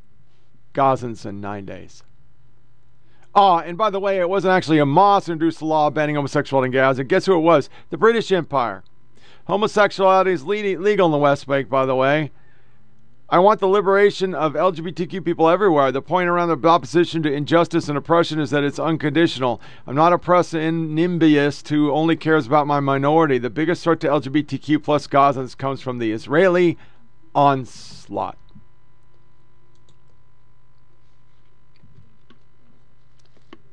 Gazans 0.75 1.25
in 1.25 1.41
nine 1.41 1.65
days. 1.65 2.03
Ah, 3.35 3.61
and 3.61 3.79
by 3.79 3.89
the 3.89 4.01
way, 4.01 4.19
it 4.19 4.29
wasn't 4.29 4.53
actually 4.53 4.77
Hamas 4.77 5.25
who 5.25 5.33
introduced 5.33 5.61
the 5.61 5.65
law 5.65 5.89
banning 5.89 6.17
homosexuality 6.17 6.67
in 6.67 6.73
Gaza. 6.73 7.05
Guess 7.05 7.25
who 7.25 7.37
it 7.37 7.41
was? 7.41 7.71
The 7.89 7.97
British 7.97 8.31
Empire. 8.31 8.85
Homosexuality 9.47 10.33
is 10.33 10.45
legal 10.45 11.07
in 11.07 11.13
the 11.13 11.19
West 11.19 11.47
Bank, 11.47 11.71
by 11.71 11.87
the 11.87 11.95
way. 11.95 12.31
I 13.33 13.39
want 13.39 13.61
the 13.61 13.67
liberation 13.67 14.35
of 14.35 14.53
LGBTQ 14.53 15.25
people 15.25 15.49
everywhere. 15.49 15.91
The 15.91 16.03
point 16.03 16.29
around 16.29 16.51
the 16.51 16.69
opposition 16.69 17.23
to 17.23 17.33
injustice 17.33 17.89
and 17.89 17.97
oppression 17.97 18.39
is 18.39 18.51
that 18.51 18.63
it's 18.63 18.79
unconditional. 18.79 19.59
I'm 19.87 19.95
not 19.95 20.13
a 20.13 20.19
nimbyist 20.95 21.67
who 21.71 21.91
only 21.93 22.15
cares 22.15 22.47
about 22.47 22.67
my 22.67 22.79
minority. 22.79 23.39
The 23.39 23.49
biggest 23.49 23.85
threat 23.85 24.01
to 24.01 24.09
LGBTQ 24.09 24.85
plus 24.85 25.07
Gazans 25.07 25.57
comes 25.57 25.81
from 25.81 25.99
the 25.99 26.13
Israeli 26.13 26.77
onslaught. 27.35 28.37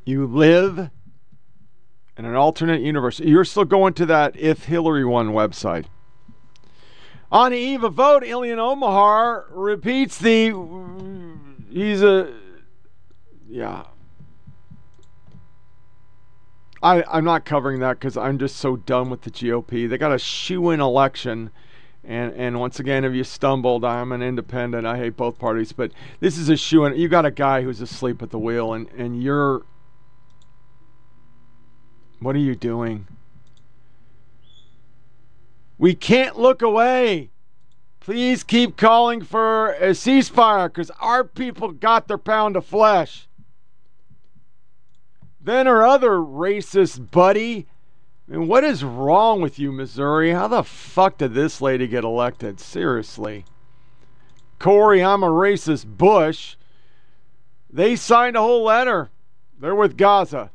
You 0.06 0.26
live 0.26 0.90
in 2.18 2.24
an 2.24 2.36
alternate 2.36 2.80
universe. 2.80 3.20
You're 3.20 3.44
still 3.44 3.66
going 3.66 3.94
to 3.96 4.06
that 4.06 4.38
If 4.38 4.64
Hillary 4.64 5.04
Won 5.04 5.32
website. 5.32 5.88
On 7.32 7.52
the 7.52 7.58
eve 7.58 7.84
of 7.84 7.94
vote, 7.94 8.24
Ilhan 8.24 8.58
Omar 8.58 9.46
repeats 9.52 10.18
the. 10.18 10.54
He's 11.70 12.02
a. 12.02 12.34
Yeah. 13.48 13.86
I, 16.82 17.04
I'm 17.04 17.26
not 17.26 17.46
covering 17.46 17.80
that 17.82 18.00
because 18.00 18.16
I'm 18.18 18.40
just 18.40 18.56
so 18.58 18.78
done 18.78 19.10
with 19.10 19.22
the 19.22 19.32
GOP. 19.32 19.88
They 19.90 19.98
got 19.98 20.14
a 20.14 20.20
shoe 20.20 20.70
in 20.72 20.80
election. 20.80 21.52
And, 22.04 22.34
and 22.34 22.60
once 22.60 22.80
again, 22.80 23.04
if 23.04 23.14
you 23.14 23.24
stumbled, 23.24 23.84
I'm 23.84 24.12
an 24.12 24.24
independent. 24.24 24.88
I 24.88 24.98
hate 24.98 25.18
both 25.18 25.38
parties. 25.38 25.74
But 25.74 25.92
this 26.22 26.38
is 26.38 26.50
a 26.50 26.56
shoe 26.56 26.86
in. 26.86 26.96
You 26.96 27.10
got 27.10 27.26
a 27.26 27.32
guy 27.32 27.62
who's 27.62 27.82
asleep 27.82 28.22
at 28.24 28.32
the 28.32 28.40
wheel, 28.40 28.74
and, 28.74 28.88
and 28.92 29.22
you're. 29.22 29.64
What 32.20 32.36
are 32.36 32.40
you 32.40 32.56
doing? 32.56 33.08
We 35.80 35.96
can't 35.96 36.38
look 36.38 36.62
away. 36.62 37.32
Please 38.02 38.44
keep 38.44 38.76
calling 38.76 39.22
for 39.22 39.72
a 39.72 39.92
ceasefire 39.92 40.68
because 40.68 40.92
our 41.00 41.24
people 41.24 41.72
got 41.72 42.08
their 42.08 42.18
pound 42.18 42.58
of 42.58 42.66
flesh. 42.66 43.30
Then 45.40 45.68
our 45.68 45.88
other 45.88 46.18
racist 46.18 47.12
buddy. 47.12 47.66
I 48.28 48.34
mean, 48.34 48.48
what 48.48 48.66
is 48.66 48.84
wrong 48.84 49.42
with 49.42 49.58
you, 49.58 49.72
Missouri? 49.72 50.34
How 50.34 50.50
the 50.50 50.64
fuck 50.64 51.18
did 51.18 51.34
this 51.34 51.62
lady 51.62 51.88
get 51.88 52.04
elected? 52.04 52.60
Seriously. 52.60 53.46
Cori, 54.60 55.02
I'm 55.02 55.24
a 55.24 55.30
racist 55.30 55.86
Bush. 55.98 56.58
They 57.70 57.96
signed 57.96 58.36
a 58.36 58.42
whole 58.42 58.64
letter. 58.64 59.10
They're 59.58 59.76
with 59.76 59.96
Gaza. 59.96 60.52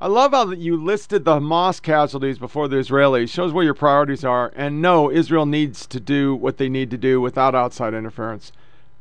I 0.00 0.06
love 0.06 0.30
how 0.30 0.52
you 0.52 0.76
listed 0.76 1.24
the 1.24 1.40
Hamas 1.40 1.82
casualties 1.82 2.38
before 2.38 2.68
the 2.68 2.76
Israelis. 2.76 3.30
Shows 3.30 3.52
where 3.52 3.64
your 3.64 3.74
priorities 3.74 4.24
are. 4.24 4.52
And 4.54 4.80
no, 4.80 5.10
Israel 5.10 5.44
needs 5.44 5.88
to 5.88 5.98
do 5.98 6.36
what 6.36 6.56
they 6.56 6.68
need 6.68 6.90
to 6.92 6.96
do 6.96 7.20
without 7.20 7.56
outside 7.56 7.94
interference. 7.94 8.52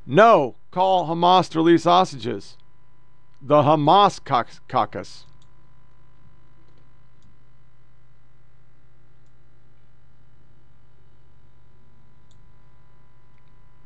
No, 0.07 0.55
call 0.71 1.07
Hamas 1.07 1.49
to 1.49 1.59
release 1.59 1.83
hostages. 1.83 2.57
The 3.39 3.61
Hamas 3.61 4.19
caucus. 4.67 5.25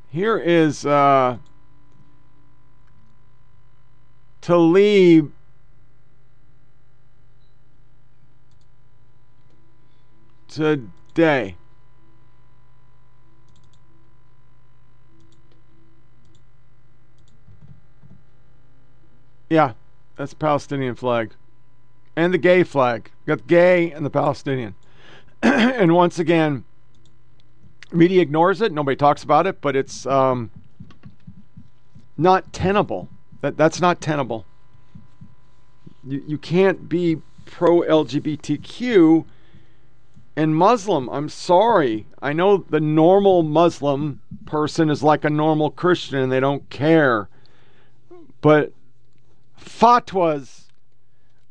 Here 0.07 0.38
is 0.38 0.85
uh, 0.85 1.38
Tlaib 4.41 5.31
today. 10.52 11.56
Yeah, 19.49 19.73
that's 20.15 20.32
the 20.32 20.38
Palestinian 20.38 20.95
flag. 20.95 21.34
And 22.15 22.34
the 22.34 22.38
gay 22.38 22.64
flag. 22.64 23.11
Got 23.26 23.40
the 23.40 23.44
gay 23.45 23.91
and 23.91 24.06
the 24.06 24.10
Palestinian. 24.10 24.76
and 25.44 25.94
once 25.94 26.19
again, 26.19 26.64
media 27.91 28.22
ignores 28.22 28.61
it. 28.61 28.72
Nobody 28.72 28.95
talks 28.95 29.23
about 29.23 29.48
it, 29.48 29.61
but 29.61 29.76
it's 29.76 30.06
um, 30.06 30.52
not 32.18 32.53
tenable. 32.53 33.10
That 33.41 33.57
that's 33.57 33.82
not 33.82 34.02
tenable. 34.02 34.45
You 36.07 36.23
you 36.28 36.38
can't 36.38 36.88
be 36.88 37.22
pro 37.45 37.82
LGBTQ 37.82 39.26
and 40.35 40.55
Muslim. 40.55 41.09
I'm 41.09 41.29
sorry. 41.29 42.07
I 42.21 42.33
know 42.33 42.57
the 42.57 42.79
normal 42.79 43.43
Muslim 43.43 44.21
person 44.45 44.89
is 44.89 45.03
like 45.03 45.25
a 45.25 45.29
normal 45.29 45.71
Christian 45.71 46.19
and 46.19 46.31
they 46.31 46.39
don't 46.39 46.69
care. 46.69 47.29
But 48.41 48.73
fatwas 49.59 50.65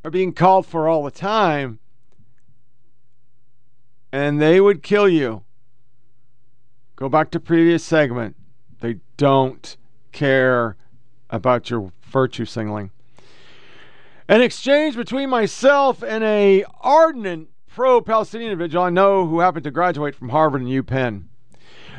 are 0.04 0.10
being 0.10 0.32
called 0.32 0.66
for 0.66 0.88
all 0.88 1.04
the 1.04 1.10
time. 1.10 1.78
And 4.12 4.40
they 4.40 4.60
would 4.60 4.82
kill 4.82 5.08
you. 5.08 5.44
Go 6.96 7.08
back 7.08 7.30
to 7.30 7.40
previous 7.40 7.84
segment. 7.84 8.36
They 8.80 8.96
don't 9.16 9.76
care 10.12 10.76
about 11.28 11.70
your 11.70 11.92
virtue 12.02 12.44
signaling. 12.44 12.90
An 14.26 14.42
exchange 14.42 14.96
between 14.96 15.30
myself 15.30 16.02
and 16.02 16.24
a 16.24 16.64
ardent 16.80 17.49
pro 17.70 18.00
Palestinian 18.00 18.52
individual 18.52 18.84
I 18.84 18.90
know 18.90 19.26
who 19.26 19.40
happened 19.40 19.64
to 19.64 19.70
graduate 19.70 20.14
from 20.14 20.30
Harvard 20.30 20.62
and 20.62 20.70
UPenn. 20.70 21.24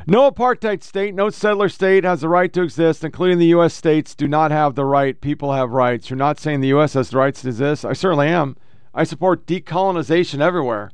No 0.08 0.30
apartheid 0.30 0.84
state, 0.84 1.14
no 1.14 1.30
settler 1.30 1.70
state 1.70 2.04
has 2.04 2.22
the 2.22 2.30
right 2.30 2.52
to 2.54 2.64
exist, 2.64 3.04
including 3.04 3.38
the 3.38 3.48
U.S. 3.48 3.74
states 3.74 4.16
do 4.16 4.28
not 4.28 4.50
have 4.52 4.74
the 4.76 4.86
right. 4.86 5.20
People 5.20 5.54
have 5.54 5.72
rights. 5.72 6.10
You're 6.10 6.18
not 6.18 6.40
saying 6.40 6.62
the 6.62 6.70
U.S. 6.70 6.94
has 6.94 7.12
the 7.12 7.18
rights 7.18 7.42
to 7.42 7.50
exist. 7.50 7.86
I 7.86 7.94
certainly 7.94 8.28
am. 8.28 8.58
I 8.94 9.04
support 9.04 9.46
decolonization 9.46 10.42
everywhere, 10.42 10.92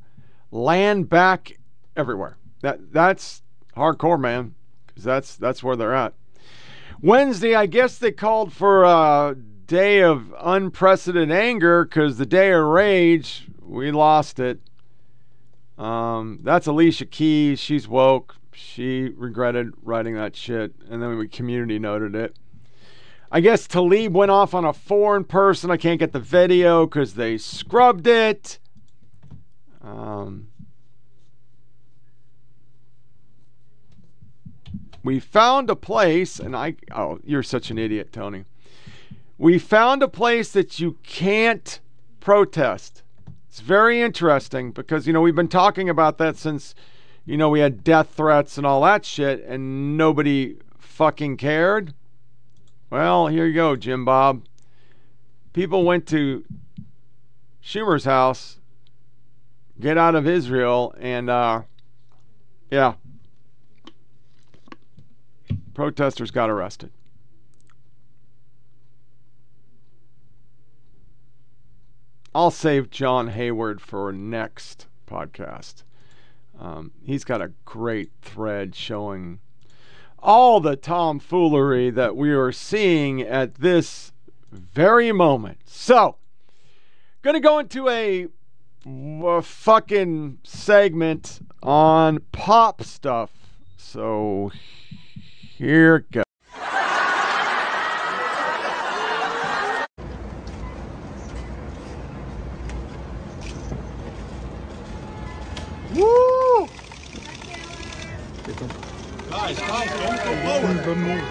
land 0.51 1.09
back 1.09 1.57
everywhere. 1.95 2.37
That 2.61 2.91
that's 2.91 3.41
hardcore, 3.75 4.19
man, 4.19 4.55
because 4.87 5.03
that's 5.03 5.35
that's 5.35 5.63
where 5.63 5.75
they're 5.75 5.95
at. 5.95 6.13
Wednesday, 7.01 7.55
I 7.55 7.65
guess 7.65 7.97
they 7.97 8.11
called 8.11 8.51
for 8.51 8.83
a 8.83 9.35
day 9.67 10.01
of 10.01 10.33
unprecedented 10.39 11.31
anger 11.31 11.85
because 11.85 12.17
the 12.17 12.25
day 12.25 12.51
of 12.51 12.63
rage, 12.63 13.47
we 13.61 13.91
lost 13.91 14.39
it. 14.39 14.59
Um, 15.77 16.39
that's 16.41 16.65
Alicia 16.65 17.05
Keys. 17.05 17.59
She's 17.59 17.87
woke. 17.87 18.37
She 18.53 19.09
regretted 19.15 19.73
writing 19.83 20.15
that 20.15 20.35
shit, 20.35 20.73
and 20.89 21.01
then 21.01 21.15
we 21.17 21.27
community 21.27 21.77
noted 21.77 22.15
it. 22.15 22.35
I 23.31 23.41
guess 23.41 23.67
Tlaib 23.67 24.11
went 24.11 24.31
off 24.31 24.53
on 24.53 24.65
a 24.65 24.73
foreign 24.73 25.25
person. 25.25 25.69
I 25.69 25.77
can't 25.77 25.99
get 25.99 26.13
the 26.13 26.19
video 26.19 26.87
because 26.87 27.13
they 27.13 27.37
scrubbed 27.37 28.07
it. 28.07 28.57
Um, 29.83 30.47
we 35.03 35.19
found 35.19 35.69
a 35.69 35.75
place, 35.75 36.39
and 36.39 36.55
I. 36.55 36.75
Oh, 36.95 37.19
you're 37.23 37.43
such 37.43 37.69
an 37.69 37.77
idiot, 37.77 38.11
Tony. 38.11 38.45
We 39.37 39.59
found 39.59 40.01
a 40.01 40.07
place 40.07 40.51
that 40.53 40.79
you 40.79 40.97
can't 41.03 41.79
protest. 42.19 43.03
It's 43.47 43.59
very 43.59 44.01
interesting 44.01 44.71
because, 44.71 45.05
you 45.05 45.13
know, 45.13 45.21
we've 45.21 45.35
been 45.35 45.47
talking 45.47 45.89
about 45.89 46.17
that 46.17 46.37
since, 46.37 46.73
you 47.25 47.37
know, 47.37 47.49
we 47.49 47.59
had 47.59 47.83
death 47.83 48.13
threats 48.15 48.57
and 48.57 48.65
all 48.65 48.81
that 48.81 49.05
shit, 49.05 49.43
and 49.45 49.95
nobody 49.95 50.57
fucking 50.79 51.37
cared. 51.37 51.93
Well, 52.89 53.27
here 53.27 53.45
you 53.45 53.53
go, 53.53 53.75
Jim 53.75 54.05
Bob. 54.05 54.43
People 55.53 55.83
went 55.83 56.07
to 56.07 56.43
Schumer's 57.63 58.05
house, 58.05 58.59
get 59.79 59.97
out 59.97 60.15
of 60.15 60.27
Israel, 60.27 60.95
and, 60.99 61.29
uh, 61.29 61.61
yeah, 62.71 62.93
protesters 65.73 66.31
got 66.31 66.49
arrested. 66.49 66.91
I'll 72.37 72.51
save 72.51 72.91
John 72.91 73.29
Hayward 73.29 73.81
for 73.81 74.13
next 74.13 74.85
podcast. 75.09 75.81
Um, 76.59 76.91
he's 77.01 77.23
got 77.23 77.41
a 77.41 77.53
great 77.65 78.11
thread 78.21 78.75
showing 78.75 79.39
all 80.19 80.59
the 80.59 80.75
tomfoolery 80.75 81.89
that 81.89 82.15
we 82.15 82.29
are 82.29 82.51
seeing 82.51 83.21
at 83.21 83.55
this 83.55 84.11
very 84.51 85.11
moment. 85.11 85.61
So, 85.65 86.17
gonna 87.23 87.39
go 87.39 87.57
into 87.57 87.89
a, 87.89 88.27
a 88.85 89.41
fucking 89.41 90.37
segment 90.43 91.39
on 91.63 92.19
pop 92.33 92.83
stuff. 92.83 93.31
So, 93.77 94.51
here 95.57 96.05
goes. 96.11 96.23
Guys, 105.97 106.69
guys, 109.59 109.89
don't 109.89 110.23
go 110.23 110.35
forward. 110.43 110.85
Don't 110.85 110.99
move. 110.99 111.23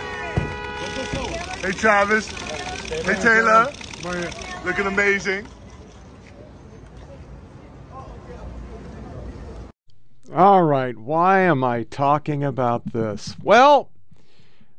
Don't 0.81 0.97
go 0.97 1.03
forward. 1.05 1.37
Hey, 1.65 1.71
Travis. 1.71 2.27
Hey, 2.91 3.15
Taylor. 3.15 3.73
Looking 4.65 4.87
amazing. 4.87 5.47
All 10.35 10.65
right, 10.65 10.99
why 10.99 11.41
am 11.43 11.63
I 11.63 11.85
talking 11.85 12.43
about 12.43 12.93
this? 12.93 13.37
Well, 13.41 13.91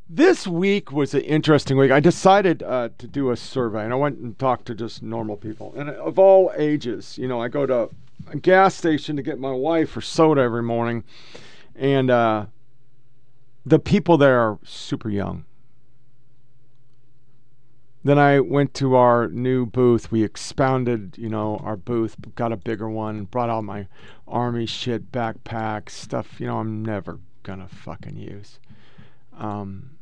this 0.09 0.45
week 0.45 0.91
was 0.91 1.13
an 1.13 1.21
interesting 1.21 1.77
week. 1.77 1.91
I 1.91 2.01
decided 2.01 2.61
uh, 2.61 2.89
to 2.97 3.07
do 3.07 3.31
a 3.31 3.37
survey, 3.37 3.85
and 3.85 3.93
I 3.93 3.95
went 3.95 4.19
and 4.19 4.37
talked 4.37 4.65
to 4.65 4.75
just 4.75 5.01
normal 5.01 5.37
people, 5.37 5.73
and 5.77 5.89
of 5.89 6.19
all 6.19 6.51
ages. 6.57 7.17
You 7.17 7.29
know, 7.29 7.41
I 7.41 7.47
go 7.47 7.65
to 7.65 7.89
a 8.29 8.37
gas 8.37 8.75
station 8.75 9.15
to 9.15 9.21
get 9.21 9.39
my 9.39 9.51
wife 9.51 9.93
her 9.93 10.01
soda 10.01 10.41
every 10.41 10.63
morning, 10.63 11.03
and 11.75 12.09
uh, 12.09 12.45
the 13.65 13.79
people 13.79 14.17
there 14.17 14.39
are 14.39 14.59
super 14.63 15.09
young. 15.09 15.45
Then 18.03 18.17
I 18.17 18.39
went 18.39 18.73
to 18.75 18.95
our 18.95 19.27
new 19.27 19.65
booth. 19.65 20.11
We 20.11 20.23
expounded, 20.23 21.17
you 21.17 21.27
know, 21.27 21.57
our 21.57 21.75
booth, 21.75 22.15
got 22.35 22.53
a 22.53 22.57
bigger 22.57 22.89
one, 22.89 23.25
brought 23.25 23.49
all 23.49 23.61
my 23.61 23.87
army 24.27 24.65
shit, 24.65 25.11
backpacks, 25.11 25.89
stuff, 25.89 26.39
you 26.39 26.47
know, 26.47 26.59
I'm 26.59 26.83
never 26.83 27.19
gonna 27.43 27.67
fucking 27.67 28.15
use. 28.15 28.59
Um, 29.37 29.97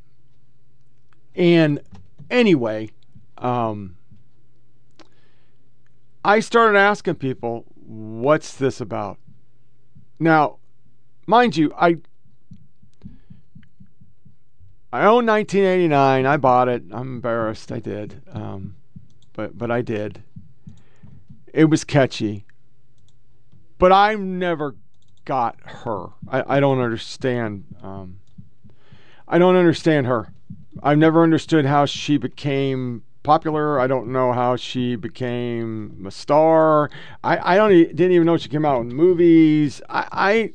and 1.35 1.81
anyway, 2.29 2.89
um, 3.37 3.97
I 6.23 6.39
started 6.39 6.77
asking 6.77 7.15
people, 7.15 7.65
what's 7.85 8.55
this 8.55 8.81
about? 8.81 9.17
Now, 10.19 10.57
mind 11.27 11.55
you, 11.55 11.73
I 11.77 11.97
I 14.91 15.05
own 15.05 15.25
1989. 15.25 16.25
I 16.25 16.37
bought 16.37 16.69
it. 16.69 16.83
I'm 16.91 17.15
embarrassed. 17.15 17.71
I 17.71 17.79
did, 17.79 18.21
um, 18.31 18.75
but 19.33 19.57
but 19.57 19.71
I 19.71 19.81
did. 19.81 20.23
It 21.53 21.65
was 21.65 21.83
catchy, 21.83 22.45
but 23.77 23.91
I 23.91 24.15
never 24.15 24.75
got 25.25 25.57
her. 25.63 26.07
I, 26.27 26.57
I 26.57 26.59
don't 26.59 26.79
understand. 26.79 27.65
Um, 27.81 28.19
I 29.27 29.37
don't 29.37 29.55
understand 29.55 30.07
her. 30.07 30.31
I've 30.83 30.97
never 30.97 31.23
understood 31.23 31.65
how 31.65 31.85
she 31.85 32.17
became 32.17 33.03
popular. 33.25 33.79
I 33.79 33.87
don't 33.87 34.07
know 34.07 34.31
how 34.31 34.55
she 34.55 34.95
became 34.95 36.05
a 36.07 36.11
star. 36.11 36.89
I, 37.23 37.55
I 37.55 37.57
don't 37.57 37.71
didn't 37.71 38.11
even 38.11 38.25
know 38.25 38.37
she 38.37 38.49
came 38.49 38.63
out 38.63 38.81
in 38.81 38.89
movies. 38.89 39.81
I, 39.89 40.07
I 40.11 40.53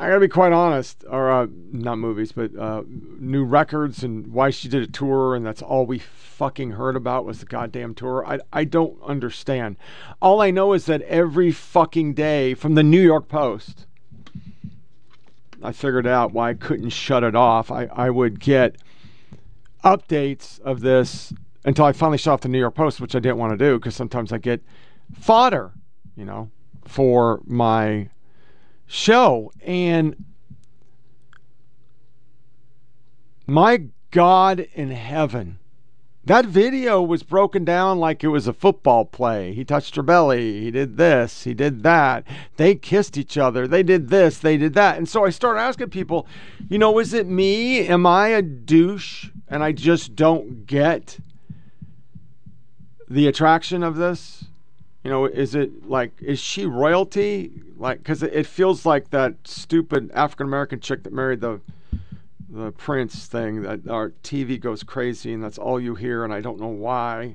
I 0.00 0.08
gotta 0.08 0.20
be 0.20 0.28
quite 0.28 0.52
honest, 0.52 1.04
or 1.08 1.30
uh, 1.30 1.46
not 1.72 1.98
movies, 1.98 2.30
but 2.30 2.54
uh, 2.56 2.82
new 2.88 3.44
records 3.44 4.04
and 4.04 4.28
why 4.28 4.50
she 4.50 4.68
did 4.68 4.82
a 4.82 4.86
tour, 4.86 5.34
and 5.34 5.44
that's 5.44 5.60
all 5.60 5.86
we 5.86 5.98
fucking 5.98 6.72
heard 6.72 6.94
about 6.94 7.24
was 7.24 7.40
the 7.40 7.46
goddamn 7.46 7.94
tour. 7.94 8.24
I 8.26 8.38
I 8.52 8.64
don't 8.64 8.96
understand. 9.02 9.76
All 10.20 10.40
I 10.40 10.50
know 10.50 10.72
is 10.72 10.86
that 10.86 11.02
every 11.02 11.50
fucking 11.50 12.14
day 12.14 12.54
from 12.54 12.74
the 12.74 12.84
New 12.84 13.00
York 13.00 13.28
Post, 13.28 13.86
I 15.62 15.72
figured 15.72 16.06
out 16.06 16.32
why 16.32 16.50
I 16.50 16.54
couldn't 16.54 16.90
shut 16.90 17.24
it 17.24 17.34
off. 17.34 17.70
I 17.72 17.86
I 17.86 18.10
would 18.10 18.38
get 18.38 18.76
updates 19.84 20.60
of 20.60 20.80
this 20.80 21.32
until 21.64 21.84
I 21.84 21.92
finally 21.92 22.18
shut 22.18 22.34
off 22.34 22.40
the 22.40 22.48
New 22.48 22.58
York 22.58 22.74
Post, 22.74 23.00
which 23.00 23.14
I 23.14 23.18
didn't 23.18 23.38
want 23.38 23.52
to 23.52 23.58
do 23.58 23.78
because 23.78 23.94
sometimes 23.94 24.32
I 24.32 24.38
get 24.38 24.62
fodder, 25.12 25.72
you 26.16 26.24
know, 26.24 26.50
for 26.84 27.40
my 27.44 28.08
show. 28.86 29.52
And 29.62 30.24
my 33.46 33.84
God 34.10 34.66
in 34.74 34.90
heaven, 34.90 35.58
that 36.24 36.46
video 36.46 37.00
was 37.00 37.22
broken 37.22 37.64
down 37.64 37.98
like 37.98 38.22
it 38.22 38.28
was 38.28 38.46
a 38.46 38.52
football 38.52 39.04
play. 39.04 39.54
He 39.54 39.64
touched 39.64 39.96
her 39.96 40.02
belly. 40.02 40.60
He 40.60 40.70
did 40.70 40.96
this. 40.96 41.44
He 41.44 41.54
did 41.54 41.82
that. 41.82 42.24
They 42.56 42.74
kissed 42.74 43.16
each 43.16 43.38
other. 43.38 43.66
They 43.66 43.82
did 43.82 44.08
this. 44.08 44.38
They 44.38 44.58
did 44.58 44.74
that. 44.74 44.98
And 44.98 45.08
so 45.08 45.24
I 45.24 45.30
started 45.30 45.60
asking 45.60 45.90
people, 45.90 46.26
you 46.68 46.78
know, 46.78 46.98
is 46.98 47.14
it 47.14 47.26
me? 47.26 47.86
Am 47.86 48.06
I 48.06 48.28
a 48.28 48.42
douche 48.42 49.30
and 49.50 49.62
I 49.62 49.72
just 49.72 50.14
don't 50.14 50.66
get 50.66 51.18
the 53.08 53.26
attraction 53.26 53.82
of 53.82 53.96
this? 53.96 54.44
You 55.04 55.10
know, 55.10 55.24
is 55.26 55.54
it 55.54 55.88
like, 55.88 56.12
is 56.20 56.38
she 56.38 56.66
royalty? 56.66 57.52
Like, 57.76 57.98
because 57.98 58.22
it 58.22 58.46
feels 58.46 58.84
like 58.84 59.10
that 59.10 59.34
stupid 59.44 60.10
African 60.12 60.46
American 60.46 60.80
chick 60.80 61.04
that 61.04 61.12
married 61.12 61.40
the 61.40 61.60
the 62.50 62.72
Prince 62.72 63.26
thing 63.26 63.62
that 63.62 63.86
our 63.88 64.10
TV 64.22 64.58
goes 64.58 64.82
crazy 64.82 65.34
and 65.34 65.44
that's 65.44 65.58
all 65.58 65.78
you 65.78 65.94
hear, 65.94 66.24
and 66.24 66.32
I 66.32 66.40
don't 66.40 66.58
know 66.58 66.68
why. 66.68 67.34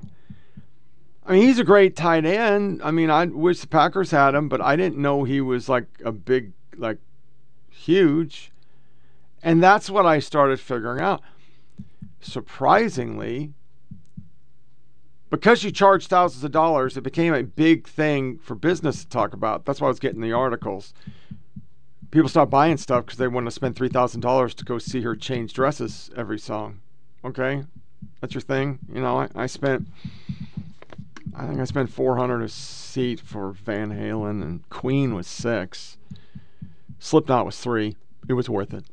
I 1.26 1.32
mean, 1.32 1.42
he's 1.42 1.58
a 1.58 1.64
great 1.64 1.96
tight 1.96 2.26
end. 2.26 2.82
I 2.82 2.90
mean, 2.90 3.10
I 3.10 3.24
wish 3.26 3.60
the 3.60 3.66
Packers 3.66 4.10
had 4.10 4.34
him, 4.34 4.48
but 4.48 4.60
I 4.60 4.76
didn't 4.76 4.98
know 4.98 5.24
he 5.24 5.40
was 5.40 5.68
like 5.68 5.86
a 6.04 6.12
big, 6.12 6.52
like, 6.76 6.98
huge. 7.70 8.50
And 9.42 9.62
that's 9.62 9.88
what 9.88 10.04
I 10.04 10.18
started 10.18 10.60
figuring 10.60 11.00
out. 11.00 11.22
Surprisingly, 12.24 13.52
because 15.28 15.62
you 15.62 15.70
charge 15.70 16.06
thousands 16.06 16.42
of 16.42 16.52
dollars, 16.52 16.96
it 16.96 17.02
became 17.02 17.34
a 17.34 17.42
big 17.42 17.86
thing 17.86 18.38
for 18.38 18.54
business 18.54 19.02
to 19.02 19.08
talk 19.10 19.34
about. 19.34 19.66
That's 19.66 19.80
why 19.80 19.86
I 19.86 19.90
was 19.90 20.00
getting 20.00 20.22
the 20.22 20.32
articles. 20.32 20.94
People 22.10 22.30
stopped 22.30 22.50
buying 22.50 22.78
stuff 22.78 23.04
because 23.04 23.18
they 23.18 23.28
want 23.28 23.46
to 23.46 23.50
spend 23.50 23.76
three 23.76 23.90
thousand 23.90 24.22
dollars 24.22 24.54
to 24.54 24.64
go 24.64 24.78
see 24.78 25.02
her 25.02 25.14
change 25.14 25.52
dresses 25.52 26.10
every 26.16 26.38
song. 26.38 26.80
Okay, 27.24 27.64
that's 28.20 28.32
your 28.32 28.40
thing. 28.40 28.78
You 28.90 29.02
know, 29.02 29.18
I, 29.18 29.28
I 29.34 29.46
spent, 29.46 29.86
I 31.36 31.46
think 31.46 31.60
I 31.60 31.64
spent 31.64 31.90
four 31.90 32.16
hundred 32.16 32.42
a 32.42 32.48
seat 32.48 33.20
for 33.20 33.52
Van 33.52 33.90
Halen, 33.90 34.42
and 34.42 34.68
Queen 34.70 35.14
was 35.14 35.26
six. 35.26 35.98
Slipknot 36.98 37.44
was 37.44 37.58
three. 37.58 37.96
It 38.28 38.32
was 38.32 38.48
worth 38.48 38.72
it. 38.72 38.84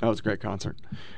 That 0.00 0.06
was 0.06 0.20
a 0.20 0.22
great 0.22 0.40
concert. 0.40 0.76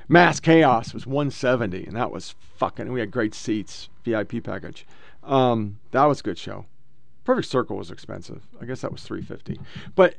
Mass 0.09 0.41
Chaos 0.41 0.95
was 0.95 1.07
170, 1.07 1.85
and 1.85 1.97
that 1.97 2.11
was 2.11 2.35
fucking. 2.57 2.93
We 2.93 3.01
had 3.01 3.11
great 3.11 3.35
seats, 3.35 3.91
VIP 4.05 4.43
package. 4.43 4.87
Um, 5.23 5.79
that 5.91 6.05
was 6.05 6.21
a 6.21 6.23
good 6.23 6.39
show. 6.39 6.67
Perfect 7.25 7.49
Circle 7.49 7.77
was 7.77 7.91
expensive. 7.91 8.47
I 8.61 8.65
guess 8.65 8.81
that 8.81 8.91
was 8.91 9.03
350. 9.03 9.61
But 9.95 10.17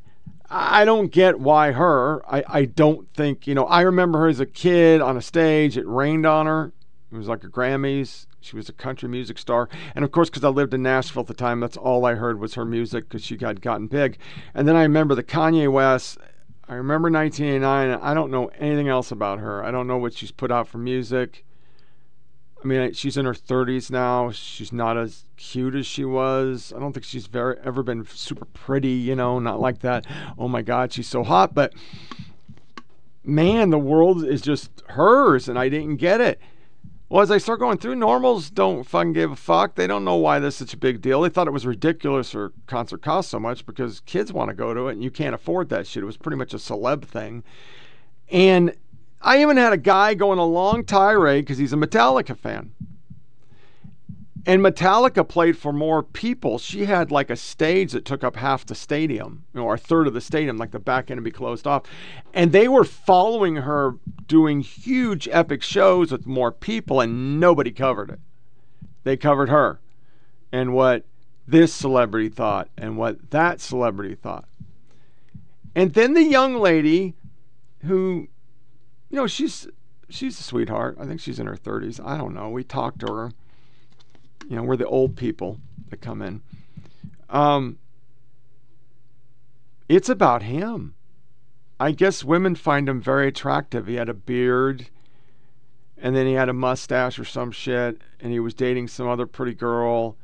I 0.49 0.85
don't 0.85 1.11
get 1.11 1.39
why 1.39 1.71
her. 1.71 2.23
I, 2.31 2.43
I 2.47 2.65
don't 2.65 3.11
think, 3.13 3.47
you 3.47 3.55
know, 3.55 3.65
I 3.65 3.81
remember 3.81 4.19
her 4.19 4.27
as 4.27 4.39
a 4.39 4.45
kid 4.45 5.01
on 5.01 5.17
a 5.17 5.21
stage. 5.21 5.77
It 5.77 5.87
rained 5.87 6.25
on 6.25 6.45
her. 6.45 6.71
It 7.11 7.17
was 7.17 7.27
like 7.27 7.43
a 7.43 7.47
Grammys. 7.47 8.27
She 8.41 8.55
was 8.55 8.69
a 8.69 8.73
country 8.73 9.07
music 9.09 9.37
star. 9.37 9.69
And 9.95 10.05
of 10.05 10.11
course, 10.11 10.29
because 10.29 10.43
I 10.43 10.49
lived 10.49 10.73
in 10.73 10.83
Nashville 10.83 11.21
at 11.21 11.27
the 11.27 11.33
time, 11.33 11.59
that's 11.59 11.77
all 11.77 12.05
I 12.05 12.15
heard 12.15 12.39
was 12.39 12.55
her 12.55 12.65
music 12.65 13.07
because 13.07 13.23
she 13.23 13.37
had 13.39 13.61
gotten 13.61 13.87
big. 13.87 14.17
And 14.53 14.67
then 14.67 14.75
I 14.75 14.83
remember 14.83 15.15
the 15.15 15.23
Kanye 15.23 15.71
West 15.71 16.17
I 16.71 16.75
remember 16.75 17.11
1989. 17.11 17.99
I 18.01 18.13
don't 18.13 18.31
know 18.31 18.49
anything 18.57 18.87
else 18.87 19.11
about 19.11 19.39
her. 19.39 19.61
I 19.61 19.71
don't 19.71 19.87
know 19.87 19.97
what 19.97 20.13
she's 20.13 20.31
put 20.31 20.53
out 20.53 20.69
for 20.69 20.77
music. 20.77 21.43
I 22.63 22.65
mean, 22.65 22.93
she's 22.93 23.17
in 23.17 23.25
her 23.25 23.33
30s 23.33 23.91
now. 23.91 24.31
She's 24.31 24.71
not 24.71 24.97
as 24.97 25.25
cute 25.35 25.75
as 25.75 25.85
she 25.85 26.05
was. 26.05 26.71
I 26.73 26.79
don't 26.79 26.93
think 26.93 27.03
she's 27.03 27.27
very 27.27 27.57
ever 27.65 27.83
been 27.83 28.05
super 28.05 28.45
pretty, 28.45 28.91
you 28.91 29.17
know, 29.17 29.37
not 29.37 29.59
like 29.59 29.79
that. 29.79 30.05
Oh 30.37 30.47
my 30.47 30.61
God, 30.61 30.93
she's 30.93 31.09
so 31.09 31.25
hot. 31.25 31.53
But 31.53 31.73
man, 33.21 33.69
the 33.69 33.77
world 33.77 34.23
is 34.23 34.41
just 34.41 34.71
hers, 34.87 35.49
and 35.49 35.59
I 35.59 35.67
didn't 35.67 35.97
get 35.97 36.21
it. 36.21 36.39
Well, 37.11 37.21
as 37.21 37.29
I 37.29 37.39
start 37.39 37.59
going 37.59 37.77
through, 37.77 37.95
normals 37.95 38.49
don't 38.49 38.85
fucking 38.85 39.11
give 39.11 39.33
a 39.33 39.35
fuck. 39.35 39.75
They 39.75 39.85
don't 39.85 40.05
know 40.05 40.15
why 40.15 40.39
this 40.39 40.53
is 40.53 40.59
such 40.59 40.73
a 40.75 40.77
big 40.77 41.01
deal. 41.01 41.19
They 41.19 41.27
thought 41.27 41.45
it 41.45 41.51
was 41.51 41.65
ridiculous 41.65 42.33
or 42.33 42.53
concert 42.67 43.01
cost 43.01 43.29
so 43.29 43.37
much 43.37 43.65
because 43.65 43.99
kids 44.05 44.31
want 44.31 44.47
to 44.47 44.53
go 44.53 44.73
to 44.73 44.87
it 44.87 44.93
and 44.93 45.03
you 45.03 45.11
can't 45.11 45.35
afford 45.35 45.67
that 45.67 45.85
shit. 45.85 46.03
It 46.03 46.05
was 46.05 46.15
pretty 46.15 46.37
much 46.37 46.53
a 46.53 46.57
celeb 46.57 47.03
thing. 47.03 47.43
And 48.31 48.73
I 49.21 49.41
even 49.41 49.57
had 49.57 49.73
a 49.73 49.77
guy 49.77 50.13
going 50.13 50.39
a 50.39 50.45
long 50.45 50.85
tirade 50.85 51.43
because 51.43 51.57
he's 51.57 51.73
a 51.73 51.75
Metallica 51.75 52.37
fan 52.37 52.71
and 54.45 54.61
Metallica 54.61 55.27
played 55.27 55.57
for 55.57 55.71
more 55.71 56.01
people. 56.01 56.57
She 56.57 56.85
had 56.85 57.11
like 57.11 57.29
a 57.29 57.35
stage 57.35 57.91
that 57.91 58.05
took 58.05 58.23
up 58.23 58.35
half 58.35 58.65
the 58.65 58.73
stadium, 58.73 59.43
you 59.53 59.59
know, 59.59 59.67
or 59.67 59.75
a 59.75 59.79
third 59.79 60.07
of 60.07 60.13
the 60.13 60.21
stadium, 60.21 60.57
like 60.57 60.71
the 60.71 60.79
back 60.79 61.11
end 61.11 61.19
would 61.19 61.25
be 61.25 61.31
closed 61.31 61.67
off. 61.67 61.83
And 62.33 62.51
they 62.51 62.67
were 62.67 62.83
following 62.83 63.57
her 63.57 63.95
doing 64.27 64.61
huge 64.61 65.27
epic 65.31 65.61
shows 65.61 66.11
with 66.11 66.25
more 66.25 66.51
people, 66.51 67.01
and 67.01 67.39
nobody 67.39 67.71
covered 67.71 68.09
it. 68.09 68.19
They 69.03 69.17
covered 69.17 69.49
her 69.49 69.79
and 70.51 70.73
what 70.73 71.05
this 71.47 71.73
celebrity 71.73 72.29
thought 72.29 72.69
and 72.77 72.97
what 72.97 73.31
that 73.31 73.61
celebrity 73.61 74.15
thought. 74.15 74.45
And 75.75 75.93
then 75.93 76.13
the 76.13 76.23
young 76.23 76.55
lady 76.55 77.15
who, 77.85 78.27
you 79.09 79.15
know, 79.17 79.27
she's 79.27 79.67
she's 80.09 80.39
a 80.39 80.43
sweetheart. 80.43 80.97
I 80.99 81.05
think 81.05 81.21
she's 81.21 81.39
in 81.39 81.47
her 81.47 81.55
30s. 81.55 82.03
I 82.03 82.17
don't 82.17 82.33
know. 82.33 82.49
We 82.49 82.63
talked 82.63 82.99
to 82.99 83.13
her 83.13 83.31
you 84.47 84.55
know, 84.55 84.63
we're 84.63 84.77
the 84.77 84.87
old 84.87 85.15
people 85.15 85.59
that 85.89 86.01
come 86.01 86.21
in. 86.21 86.41
Um, 87.29 87.77
it's 89.87 90.09
about 90.09 90.43
him. 90.43 90.95
I 91.79 91.91
guess 91.91 92.23
women 92.23 92.55
find 92.55 92.87
him 92.87 93.01
very 93.01 93.27
attractive. 93.27 93.87
He 93.87 93.95
had 93.95 94.09
a 94.09 94.13
beard 94.13 94.87
and 95.97 96.15
then 96.15 96.27
he 96.27 96.33
had 96.33 96.49
a 96.49 96.53
mustache 96.53 97.17
or 97.17 97.25
some 97.25 97.51
shit 97.51 98.01
and 98.19 98.31
he 98.31 98.39
was 98.39 98.53
dating 98.53 98.87
some 98.87 99.07
other 99.07 99.25
pretty 99.25 99.53
girl 99.53 100.15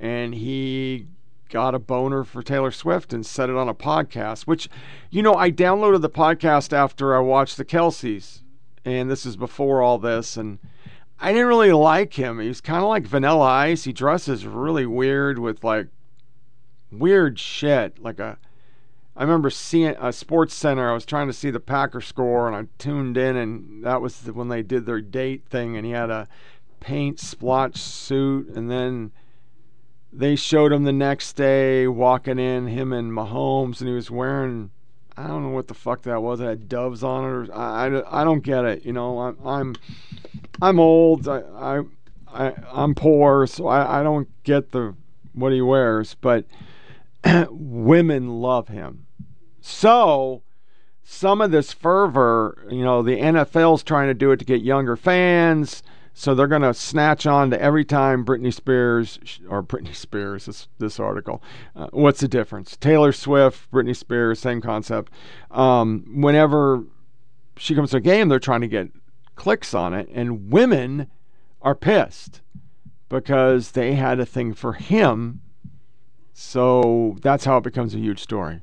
and 0.00 0.34
he 0.34 1.06
got 1.52 1.74
a 1.74 1.78
boner 1.78 2.24
for 2.24 2.42
Taylor 2.42 2.70
Swift 2.70 3.12
and 3.12 3.24
said 3.24 3.50
it 3.50 3.56
on 3.56 3.68
a 3.68 3.74
podcast, 3.74 4.42
which, 4.42 4.68
you 5.10 5.22
know, 5.22 5.34
I 5.34 5.50
downloaded 5.50 6.00
the 6.00 6.10
podcast 6.10 6.72
after 6.72 7.14
I 7.14 7.20
watched 7.20 7.58
the 7.58 7.64
Kelces, 7.64 8.40
and 8.86 9.10
this 9.10 9.26
is 9.26 9.36
before 9.36 9.82
all 9.82 9.98
this, 9.98 10.38
and 10.38 10.58
I 11.22 11.32
didn't 11.32 11.46
really 11.46 11.70
like 11.70 12.14
him. 12.14 12.40
He 12.40 12.48
was 12.48 12.60
kind 12.60 12.82
of 12.82 12.88
like 12.88 13.06
Vanilla 13.06 13.44
Ice. 13.44 13.84
He 13.84 13.92
dresses 13.92 14.44
really 14.44 14.86
weird 14.86 15.38
with 15.38 15.62
like 15.62 15.86
weird 16.90 17.38
shit, 17.38 18.00
like 18.00 18.18
a. 18.18 18.38
I 19.14 19.22
remember 19.22 19.48
seeing 19.48 19.94
a 20.00 20.12
Sports 20.12 20.52
Center. 20.52 20.90
I 20.90 20.94
was 20.94 21.06
trying 21.06 21.28
to 21.28 21.32
see 21.32 21.50
the 21.50 21.60
Packer 21.60 22.00
score, 22.00 22.48
and 22.48 22.56
I 22.56 22.66
tuned 22.76 23.16
in, 23.16 23.36
and 23.36 23.84
that 23.84 24.00
was 24.00 24.22
when 24.32 24.48
they 24.48 24.62
did 24.62 24.84
their 24.84 25.00
date 25.00 25.44
thing, 25.48 25.76
and 25.76 25.86
he 25.86 25.92
had 25.92 26.10
a 26.10 26.26
paint 26.80 27.20
splotch 27.20 27.76
suit, 27.76 28.48
and 28.48 28.68
then 28.68 29.12
they 30.12 30.34
showed 30.34 30.72
him 30.72 30.82
the 30.82 30.92
next 30.92 31.34
day 31.34 31.86
walking 31.86 32.40
in, 32.40 32.66
him 32.66 32.92
and 32.92 33.12
Mahomes, 33.12 33.78
and 33.80 33.88
he 33.88 33.94
was 33.94 34.10
wearing, 34.10 34.70
I 35.16 35.26
don't 35.26 35.42
know 35.42 35.50
what 35.50 35.68
the 35.68 35.74
fuck 35.74 36.02
that 36.02 36.22
was. 36.22 36.40
It 36.40 36.44
had 36.44 36.68
doves 36.68 37.02
on 37.02 37.24
it. 37.24 37.50
Or, 37.50 37.54
I, 37.54 37.86
I, 37.86 38.22
I 38.22 38.24
don't 38.24 38.42
get 38.42 38.64
it. 38.64 38.84
You 38.84 38.92
know, 38.92 39.18
I'm 39.18 39.38
I'm, 39.46 39.76
I'm 40.60 40.80
old. 40.80 41.28
I, 41.28 41.40
I, 41.54 41.82
I 42.32 42.54
I'm 42.70 42.94
poor, 42.94 43.46
so 43.46 43.66
I, 43.66 44.00
I 44.00 44.02
don't 44.02 44.28
get 44.42 44.72
the 44.72 44.94
what 45.34 45.52
he 45.52 45.60
wears. 45.60 46.14
But 46.14 46.46
women 47.50 48.40
love 48.40 48.68
him. 48.68 49.06
So 49.60 50.42
some 51.02 51.40
of 51.40 51.50
this 51.50 51.72
fervor, 51.72 52.66
you 52.70 52.82
know, 52.82 53.02
the 53.02 53.18
NFL's 53.18 53.82
trying 53.82 54.08
to 54.08 54.14
do 54.14 54.30
it 54.32 54.38
to 54.38 54.44
get 54.44 54.62
younger 54.62 54.96
fans 54.96 55.82
so 56.14 56.34
they're 56.34 56.46
going 56.46 56.62
to 56.62 56.74
snatch 56.74 57.26
on 57.26 57.50
to 57.50 57.60
every 57.60 57.84
time 57.84 58.24
Britney 58.24 58.52
Spears 58.52 59.18
or 59.48 59.62
Britney 59.62 59.94
Spears 59.94 60.46
this 60.46 60.68
this 60.78 61.00
article. 61.00 61.42
Uh, 61.74 61.88
what's 61.92 62.20
the 62.20 62.28
difference? 62.28 62.76
Taylor 62.76 63.12
Swift, 63.12 63.70
Britney 63.70 63.96
Spears, 63.96 64.38
same 64.38 64.60
concept. 64.60 65.12
Um, 65.50 66.04
whenever 66.08 66.84
she 67.56 67.74
comes 67.74 67.90
to 67.90 67.96
a 67.98 68.00
game, 68.00 68.28
they're 68.28 68.38
trying 68.38 68.60
to 68.60 68.68
get 68.68 68.90
clicks 69.36 69.74
on 69.74 69.94
it, 69.94 70.08
and 70.12 70.50
women 70.50 71.08
are 71.62 71.74
pissed 71.74 72.42
because 73.08 73.72
they 73.72 73.94
had 73.94 74.20
a 74.20 74.26
thing 74.26 74.52
for 74.52 74.74
him. 74.74 75.40
So 76.32 77.16
that's 77.22 77.44
how 77.44 77.58
it 77.58 77.64
becomes 77.64 77.94
a 77.94 77.98
huge 77.98 78.20
story. 78.20 78.60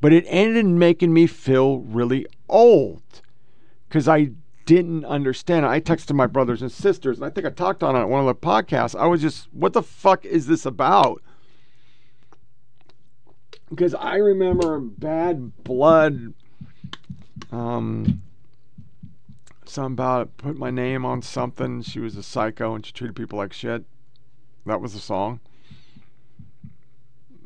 But 0.00 0.12
it 0.12 0.24
ended 0.28 0.58
in 0.58 0.78
making 0.78 1.12
me 1.12 1.26
feel 1.26 1.78
really 1.78 2.26
old 2.48 3.22
because 3.88 4.06
I 4.06 4.32
didn't 4.64 5.04
understand. 5.04 5.66
I 5.66 5.80
texted 5.80 6.14
my 6.14 6.26
brothers 6.26 6.62
and 6.62 6.72
sisters, 6.72 7.18
and 7.18 7.26
I 7.26 7.30
think 7.30 7.46
I 7.46 7.50
talked 7.50 7.82
on 7.82 7.96
it 7.96 8.00
at 8.00 8.08
one 8.08 8.20
of 8.20 8.26
the 8.26 8.34
podcasts. 8.34 8.98
I 8.98 9.06
was 9.06 9.20
just, 9.20 9.48
what 9.52 9.72
the 9.72 9.82
fuck 9.82 10.24
is 10.24 10.46
this 10.46 10.64
about? 10.66 11.22
Because 13.70 13.94
I 13.94 14.16
remember 14.16 14.78
Bad 14.80 15.64
Blood, 15.64 16.34
um, 17.50 18.22
something 19.64 19.92
about 19.92 20.36
put 20.36 20.56
my 20.56 20.70
name 20.70 21.04
on 21.04 21.22
something. 21.22 21.82
She 21.82 21.98
was 21.98 22.16
a 22.16 22.22
psycho 22.22 22.74
and 22.74 22.84
she 22.84 22.92
treated 22.92 23.16
people 23.16 23.38
like 23.38 23.52
shit. 23.52 23.84
That 24.66 24.80
was 24.80 24.94
the 24.94 25.00
song. 25.00 25.40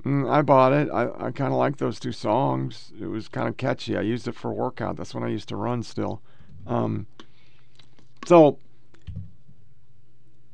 Mm, 0.04 0.30
I 0.30 0.42
bought 0.42 0.72
it. 0.72 0.88
I, 0.90 1.04
I 1.26 1.30
kind 1.30 1.52
of 1.52 1.58
like 1.58 1.78
those 1.78 1.98
two 1.98 2.12
songs. 2.12 2.92
It 3.00 3.06
was 3.06 3.28
kind 3.28 3.48
of 3.48 3.56
catchy. 3.56 3.96
I 3.96 4.02
used 4.02 4.28
it 4.28 4.34
for 4.34 4.52
workout. 4.52 4.96
That's 4.96 5.14
when 5.14 5.24
I 5.24 5.28
used 5.28 5.48
to 5.48 5.56
run 5.56 5.82
still. 5.82 6.22
Um, 6.68 7.06
so 8.26 8.58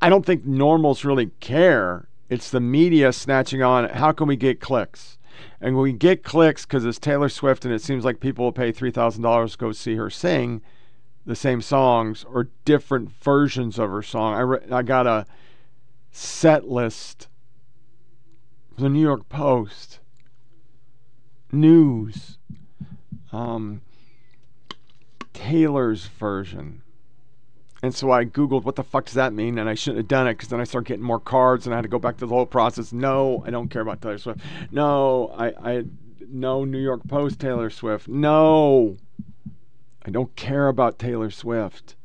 I 0.01 0.09
don't 0.09 0.24
think 0.24 0.47
normals 0.47 1.05
really 1.05 1.31
care. 1.41 2.09
It's 2.31 2.51
the 2.51 2.61
media 2.61 3.12
snatching 3.12 3.62
on 3.62 3.89
how 3.91 4.12
can 4.12 4.27
we 4.27 4.36
get 4.36 4.61
clicks? 4.61 5.19
And 5.61 5.77
we 5.77 5.93
get 5.93 6.23
clicks 6.23 6.65
because 6.65 6.85
it's 6.85 6.99
Taylor 6.99 7.28
Swift, 7.28 7.65
and 7.65 7.74
it 7.74 7.82
seems 7.82 8.05
like 8.05 8.20
people 8.20 8.45
will 8.45 8.53
pay 8.53 8.73
$3,000 8.73 9.51
to 9.51 9.59
go 9.59 9.73
see 9.73 9.97
her 9.97 10.09
sing 10.09 10.62
the 11.27 11.35
same 11.35 11.61
songs 11.61 12.24
or 12.24 12.49
different 12.65 13.11
versions 13.11 13.78
of 13.78 13.91
her 13.91 14.03
song. 14.03 14.35
I, 14.35 14.41
re- 14.41 14.70
I 14.70 14.82
got 14.82 15.07
a 15.07 15.27
set 16.12 16.69
list 16.69 17.28
the 18.77 18.89
New 18.89 19.01
York 19.01 19.28
Post, 19.28 20.01
news, 21.53 22.39
um, 23.32 23.82
Taylor's 25.35 26.06
version. 26.06 26.81
And 27.82 27.94
so 27.94 28.11
I 28.11 28.24
Googled 28.24 28.65
what 28.65 28.77
the 28.77 28.82
fuck 28.82 29.05
does 29.05 29.15
that 29.15 29.35
mean, 29.35 29.59
and 29.59 29.69
I 29.69 29.74
shouldn't 29.74 29.98
have 29.98 30.09
done 30.09 30.27
it 30.27 30.35
because 30.35 30.48
then 30.48 30.61
I 30.61 30.65
started 30.65 30.89
getting 30.89 31.05
more 31.05 31.20
cards, 31.20 31.66
and 31.66 31.74
I 31.74 31.77
had 31.77 31.82
to 31.82 31.89
go 31.89 31.98
back 31.98 32.16
to 32.16 32.27
the 32.27 32.35
whole 32.35 32.47
process. 32.47 32.94
No, 32.94 33.44
I 33.47 33.51
don't 33.51 33.69
care 33.69 33.82
about 33.82 34.01
Taylor 34.01 34.16
Swift. 34.16 34.40
No, 34.70 35.35
I, 35.36 35.48
I 35.48 35.85
no 36.27 36.65
New 36.65 36.78
York 36.78 37.02
Post 37.06 37.40
Taylor 37.40 37.69
Swift. 37.69 38.09
No, 38.09 38.97
I 40.02 40.11
don't 40.11 40.35
care 40.35 40.69
about 40.69 40.98
Taylor 40.98 41.31
Swift. 41.31 41.97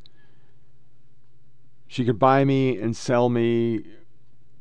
She 1.87 2.03
could 2.03 2.19
buy 2.19 2.43
me 2.43 2.77
and 2.77 2.93
sell 2.93 3.29
me. 3.29 3.85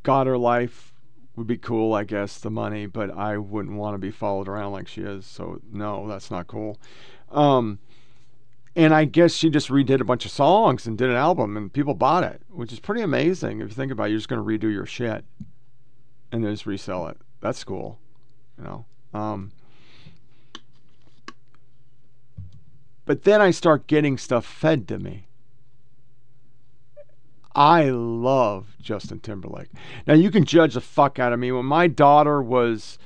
God, 0.05 0.29
her 0.29 0.39
life 0.39 0.95
would 1.35 1.49
be 1.49 1.59
cool, 1.59 1.95
I 1.95 2.05
guess, 2.05 2.39
the 2.39 2.51
money, 2.51 2.87
but 2.87 3.11
I 3.11 3.39
wouldn't 3.39 3.77
want 3.77 3.95
to 3.95 3.99
be 3.99 4.11
followed 4.11 4.49
around 4.49 4.73
like 4.73 4.87
she 4.87 5.03
is. 5.03 5.27
So 5.27 5.61
no, 5.73 6.07
that's 6.07 6.31
not 6.31 6.47
cool. 6.47 6.79
Um, 7.31 7.81
and 8.79 8.95
I 8.95 9.07
guess 9.07 9.35
she 9.35 9.51
just 9.51 9.71
redid 9.71 10.01
a 10.01 10.05
bunch 10.05 10.25
of 10.25 10.31
songs 10.31 10.87
and 10.87 10.97
did 10.97 11.11
an 11.11 11.17
album, 11.17 11.57
and 11.57 11.73
people 11.73 11.95
bought 11.95 12.23
it, 12.23 12.41
which 12.49 12.73
is 12.73 12.79
pretty 12.79 13.03
amazing 13.03 13.61
if 13.61 13.71
you 13.71 13.75
think 13.75 13.91
about 13.91 14.05
it. 14.05 14.11
You're 14.11 14.21
just 14.21 14.29
going 14.29 14.41
to 14.41 14.47
redo 14.69 14.73
your 14.73 14.87
shit 14.87 15.25
and 16.31 16.45
then 16.45 16.53
just 16.53 16.65
resell 16.65 17.09
it. 17.09 17.17
That's 17.41 17.65
cool, 17.65 17.99
you 18.57 18.63
know. 18.63 18.85
Um, 19.13 19.51
but 23.05 23.25
then 23.25 23.41
I 23.41 23.51
start 23.51 23.89
getting 23.89 24.17
stuff 24.17 24.47
fed 24.47 24.87
to 24.89 24.99
me. 25.01 25.27
I 27.57 27.91
love 27.91 28.77
Justin 28.81 29.19
Timberlake. 29.19 29.71
Now 30.07 30.15
you 30.15 30.31
can 30.31 30.45
judge 30.45 30.75
the 30.75 30.81
fuck 30.81 31.19
out 31.19 31.33
of 31.33 31.41
me. 31.41 31.51
When 31.51 31.67
my 31.67 31.89
daughter 31.89 32.41
was 32.41 32.97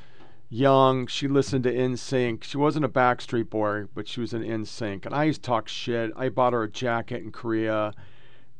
young, 0.52 1.06
she 1.06 1.28
listened 1.28 1.64
to 1.64 1.74
NSYNC. 1.74 2.44
She 2.44 2.58
wasn't 2.58 2.84
a 2.84 2.88
Backstreet 2.88 3.48
Boy, 3.48 3.84
but 3.94 4.06
she 4.06 4.20
was 4.20 4.34
an 4.34 4.42
NSYNC. 4.42 5.06
And 5.06 5.14
I 5.14 5.24
used 5.24 5.42
to 5.42 5.46
talk 5.46 5.66
shit. 5.66 6.12
I 6.14 6.28
bought 6.28 6.52
her 6.52 6.62
a 6.62 6.70
jacket 6.70 7.22
in 7.22 7.32
Korea 7.32 7.94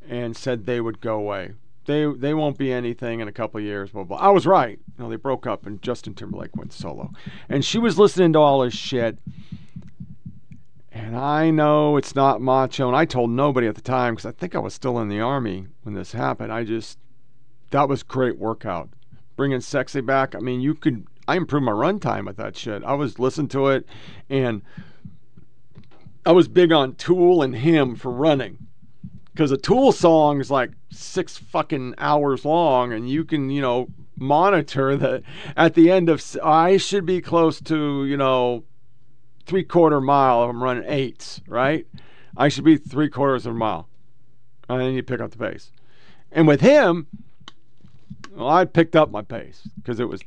and 0.09 0.35
said 0.35 0.65
they 0.65 0.81
would 0.81 0.99
go 0.99 1.15
away. 1.15 1.51
They 1.85 2.05
they 2.05 2.33
won't 2.33 2.57
be 2.57 2.71
anything 2.71 3.19
in 3.19 3.27
a 3.27 3.33
couple 3.33 3.59
years. 3.59 3.91
Blah, 3.91 4.05
blah. 4.05 4.17
I 4.17 4.29
was 4.29 4.47
right. 4.47 4.79
You 4.97 5.03
know, 5.03 5.09
they 5.09 5.17
broke 5.17 5.45
up 5.45 5.65
and 5.65 5.81
Justin 5.81 6.13
Timberlake 6.15 6.55
went 6.55 6.73
solo. 6.73 7.11
And 7.49 7.63
she 7.63 7.77
was 7.77 7.99
listening 7.99 8.33
to 8.33 8.39
all 8.39 8.61
this 8.61 8.73
shit. 8.73 9.19
And 10.91 11.17
I 11.17 11.51
know 11.51 11.97
it's 11.97 12.15
not 12.15 12.41
macho. 12.41 12.87
And 12.87 12.95
I 12.95 13.05
told 13.05 13.29
nobody 13.29 13.67
at 13.67 13.75
the 13.75 13.81
time 13.81 14.15
because 14.15 14.25
I 14.25 14.31
think 14.31 14.55
I 14.55 14.59
was 14.59 14.73
still 14.73 14.99
in 14.99 15.09
the 15.09 15.19
army 15.19 15.67
when 15.83 15.93
this 15.95 16.13
happened. 16.13 16.53
I 16.53 16.63
just, 16.63 16.97
that 17.71 17.89
was 17.89 18.01
great 18.01 18.37
workout. 18.37 18.89
Bringing 19.35 19.59
sexy 19.59 20.01
back. 20.01 20.35
I 20.35 20.39
mean, 20.39 20.61
you 20.61 20.75
could 20.75 21.07
I 21.27 21.37
improved 21.37 21.65
my 21.65 21.71
run 21.71 21.99
time 21.99 22.25
with 22.25 22.37
that 22.37 22.57
shit. 22.57 22.83
I 22.83 22.93
was 22.93 23.19
listening 23.19 23.47
to 23.49 23.67
it, 23.67 23.85
and 24.29 24.61
I 26.25 26.31
was 26.31 26.47
big 26.47 26.71
on 26.71 26.95
Tool 26.95 27.41
and 27.41 27.55
him 27.55 27.95
for 27.95 28.11
running, 28.11 28.57
because 29.31 29.51
a 29.51 29.57
Tool 29.57 29.91
song 29.91 30.41
is 30.41 30.51
like 30.51 30.71
six 30.89 31.37
fucking 31.37 31.95
hours 31.97 32.45
long, 32.45 32.91
and 32.93 33.09
you 33.09 33.23
can 33.23 33.49
you 33.49 33.61
know 33.61 33.87
monitor 34.17 34.95
that 34.95 35.23
at 35.55 35.73
the 35.73 35.89
end 35.89 36.09
of 36.09 36.23
I 36.43 36.77
should 36.77 37.05
be 37.05 37.21
close 37.21 37.59
to 37.61 38.05
you 38.05 38.17
know 38.17 38.63
three 39.45 39.63
quarter 39.63 40.01
mile 40.01 40.43
if 40.43 40.49
I'm 40.49 40.63
running 40.63 40.85
eights, 40.87 41.41
right? 41.47 41.87
I 42.35 42.49
should 42.49 42.63
be 42.63 42.77
three 42.77 43.09
quarters 43.09 43.45
of 43.45 43.55
a 43.55 43.57
mile, 43.57 43.87
and 44.67 44.81
then 44.81 44.93
you 44.93 45.03
pick 45.03 45.21
up 45.21 45.31
the 45.31 45.37
pace. 45.37 45.71
And 46.31 46.47
with 46.47 46.61
him, 46.61 47.07
well, 48.35 48.49
I 48.49 48.65
picked 48.65 48.95
up 48.95 49.11
my 49.11 49.21
pace 49.21 49.67
because 49.77 49.99
it 49.99 50.09
was, 50.09 50.21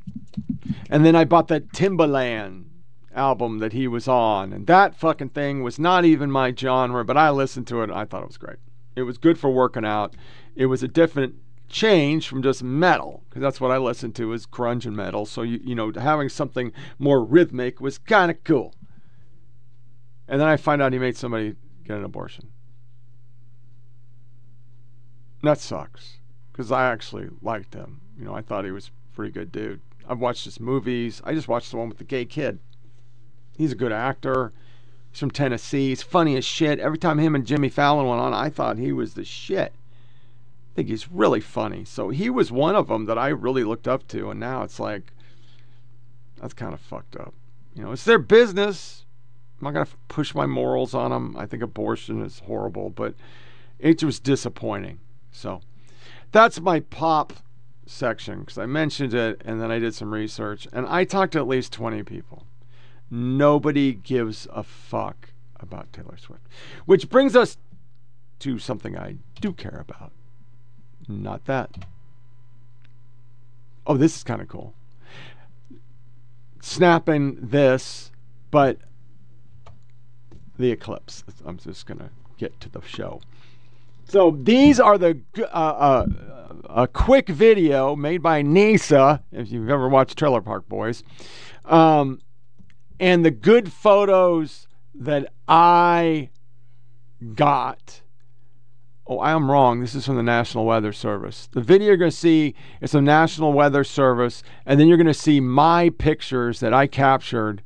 and 0.89 1.05
then 1.05 1.17
I 1.17 1.25
bought 1.25 1.49
that 1.49 1.73
Timbaland 1.73 2.65
album 3.15 3.59
that 3.59 3.73
he 3.73 3.89
was 3.89 4.07
on, 4.07 4.53
and 4.53 4.67
that 4.67 4.95
fucking 4.95 5.31
thing 5.31 5.63
was 5.63 5.79
not 5.79 6.05
even 6.05 6.31
my 6.31 6.55
genre, 6.55 7.05
but 7.05 7.17
I 7.17 7.31
listened 7.31 7.67
to 7.69 7.81
it. 7.81 7.85
and 7.85 7.95
I 7.95 8.05
thought 8.05 8.23
it 8.23 8.29
was 8.29 8.39
great. 8.39 8.59
It 8.95 9.03
was 9.03 9.19
good 9.19 9.39
for 9.39 9.51
working 9.51 9.85
out. 9.85 10.15
It 10.55 10.67
was 10.67 10.83
a 10.83 10.89
different 10.89 11.35
change 11.69 12.29
from 12.29 12.43
just 12.43 12.63
metal 12.63 13.25
because 13.29 13.43
that's 13.43 13.61
what 13.61 13.73
I 13.73 13.79
listened 13.79 14.15
to 14.17 14.33
is 14.33 14.47
grunge 14.47 14.87
and 14.87 14.97
metal. 14.97 15.27
So 15.27 15.43
you 15.43 15.61
you 15.63 15.75
know 15.75 15.93
having 15.93 16.29
something 16.29 16.73
more 16.99 17.25
rhythmic 17.25 17.81
was 17.81 17.99
kind 17.99 18.31
of 18.31 18.43
cool. 18.45 18.75
And 20.29 20.41
then 20.41 20.49
I 20.49 20.57
find 20.57 20.81
out 20.81 20.93
he 20.93 20.99
made 20.99 21.17
somebody 21.17 21.55
get 21.85 21.97
an 21.97 22.05
abortion. 22.05 22.51
That 25.43 25.59
sucks 25.59 26.19
because 26.57 26.73
I 26.73 26.91
actually 26.91 27.29
liked 27.43 27.75
him. 27.75 28.01
You 28.19 28.25
know, 28.25 28.35
I 28.35 28.41
thought 28.41 28.65
he 28.65 28.71
was 28.71 28.89
a 28.89 29.15
pretty 29.15 29.31
good 29.31 29.53
dude. 29.53 29.81
I've 30.09 30.21
watched 30.21 30.47
his 30.47 30.59
movies. 30.59 31.21
I 31.23 31.35
just 31.35 31.49
watched 31.49 31.71
the 31.71 31.77
one 31.77 31.91
with 31.91 31.99
the 31.99 32.05
gay 32.05 32.25
kid. 32.25 32.61
He's 33.59 33.73
a 33.73 33.77
good 33.77 33.93
actor. 33.93 34.55
He's 35.11 35.21
from 35.21 35.31
Tennessee. 35.31 35.91
He's 35.91 36.03
funny 36.03 36.35
as 36.35 36.47
shit. 36.47 36.79
Every 36.81 36.97
time 36.97 37.19
him 37.19 37.35
and 37.35 37.45
Jimmy 37.47 37.69
Fallon 37.69 38.07
went 38.07 38.23
on, 38.23 38.33
I 38.33 38.49
thought 38.49 38.79
he 38.79 38.91
was 38.91 39.13
the 39.13 39.25
shit. 39.25 39.75
I 39.75 40.75
think 40.75 40.89
he's 40.89 41.11
really 41.11 41.41
funny. 41.41 41.85
So 41.85 42.09
he 42.09 42.31
was 42.31 42.51
one 42.51 42.75
of 42.75 42.89
them 42.89 43.05
that 43.05 43.19
I 43.19 43.29
really 43.29 43.65
looked 43.65 43.87
up 43.87 44.09
to, 44.09 44.31
and 44.31 44.41
now 44.41 44.63
it's 44.63 44.81
like 44.81 45.13
that's 46.41 46.55
kind 46.55 46.73
of 46.73 46.81
fucked 46.81 47.17
up. 47.17 47.35
You 47.75 47.83
know, 47.83 47.93
it's 47.93 48.05
their 48.05 48.19
business. 48.19 49.05
I'm 49.61 49.67
not 49.67 49.75
gonna 49.75 49.97
push 50.09 50.35
my 50.35 50.47
morals 50.47 50.95
on 50.95 51.11
them. 51.11 51.37
I 51.37 51.45
think 51.45 51.63
abortion 51.63 52.23
is 52.23 52.39
horrible, 52.41 52.89
but 52.89 53.15
it 53.79 54.03
was 54.03 54.19
disappointing. 54.19 55.01
So 55.33 55.61
that's 56.33 56.61
my 56.61 56.81
pop 56.81 57.33
section 57.87 58.41
because 58.41 58.59
I 58.59 58.67
mentioned 58.67 59.15
it 59.15 59.43
and 59.45 59.61
then 59.61 59.71
I 59.71 59.79
did 59.79 59.95
some 59.95 60.13
research 60.13 60.67
and 60.73 60.87
I 60.87 61.05
talked 61.05 61.33
to 61.33 61.39
at 61.39 61.49
least 61.49 61.73
20 61.73 62.03
people. 62.03 62.47
Nobody 63.11 63.95
gives 63.95 64.49
a 64.53 64.63
fuck 64.63 65.31
about 65.61 65.93
Taylor 65.93 66.17
Swift. 66.19 66.43
Which 66.85 67.09
brings 67.09 67.37
us 67.37 67.57
to 68.41 68.59
something 68.59 68.99
I 68.99 69.17
do 69.41 69.53
care 69.53 69.85
about. 69.89 70.13
Not 71.09 71.45
that. 71.47 71.71
Oh, 73.87 73.97
this 73.97 74.17
is 74.17 74.25
kind 74.25 74.43
of 74.43 74.49
cool. 74.49 74.75
Snapping 76.61 77.39
this, 77.41 78.11
but 78.51 78.79
the 80.59 80.73
eclipse. 80.73 81.23
I'm 81.45 81.59
just 81.59 81.87
going 81.87 81.99
to 81.99 82.11
get 82.37 82.59
to 82.61 82.69
the 82.69 82.83
show. 82.83 83.21
So 84.09 84.39
these 84.41 84.79
are 84.79 84.99
the 84.99 85.21
uh, 85.37 85.43
uh, 85.43 86.07
a 86.71 86.87
quick 86.87 87.29
video 87.29 87.97
made 87.97 88.23
by 88.23 88.43
NASA. 88.43 89.23
If 89.33 89.51
you've 89.51 89.69
ever 89.69 89.89
watched 89.89 90.17
Trailer 90.17 90.41
Park 90.41 90.69
Boys, 90.69 91.03
um, 91.65 92.21
and 93.01 93.25
the 93.25 93.33
good 93.33 93.73
photos 93.73 94.69
that 94.95 95.33
I 95.49 96.31
got. 97.35 98.03
Oh, 99.09 99.19
I 99.19 99.33
am 99.33 99.51
wrong. 99.51 99.81
This 99.81 99.95
is 99.95 100.07
from 100.07 100.17
the 100.17 100.23
National 100.23 100.65
Weather 100.65 100.93
Service. 100.93 101.49
The 101.53 101.61
video 101.61 101.89
you're 101.89 101.97
going 101.97 102.11
to 102.11 102.17
see 102.17 102.55
is 102.81 102.93
from 102.93 103.05
National 103.05 103.53
Weather 103.53 103.85
Service, 103.85 104.43
and 104.65 104.79
then 104.79 104.89
you're 104.89 104.97
going 104.97 105.07
to 105.07 105.15
see 105.15 105.41
my 105.41 105.91
pictures 105.91 106.61
that 106.61 106.73
I 106.73 106.87
captured 106.87 107.63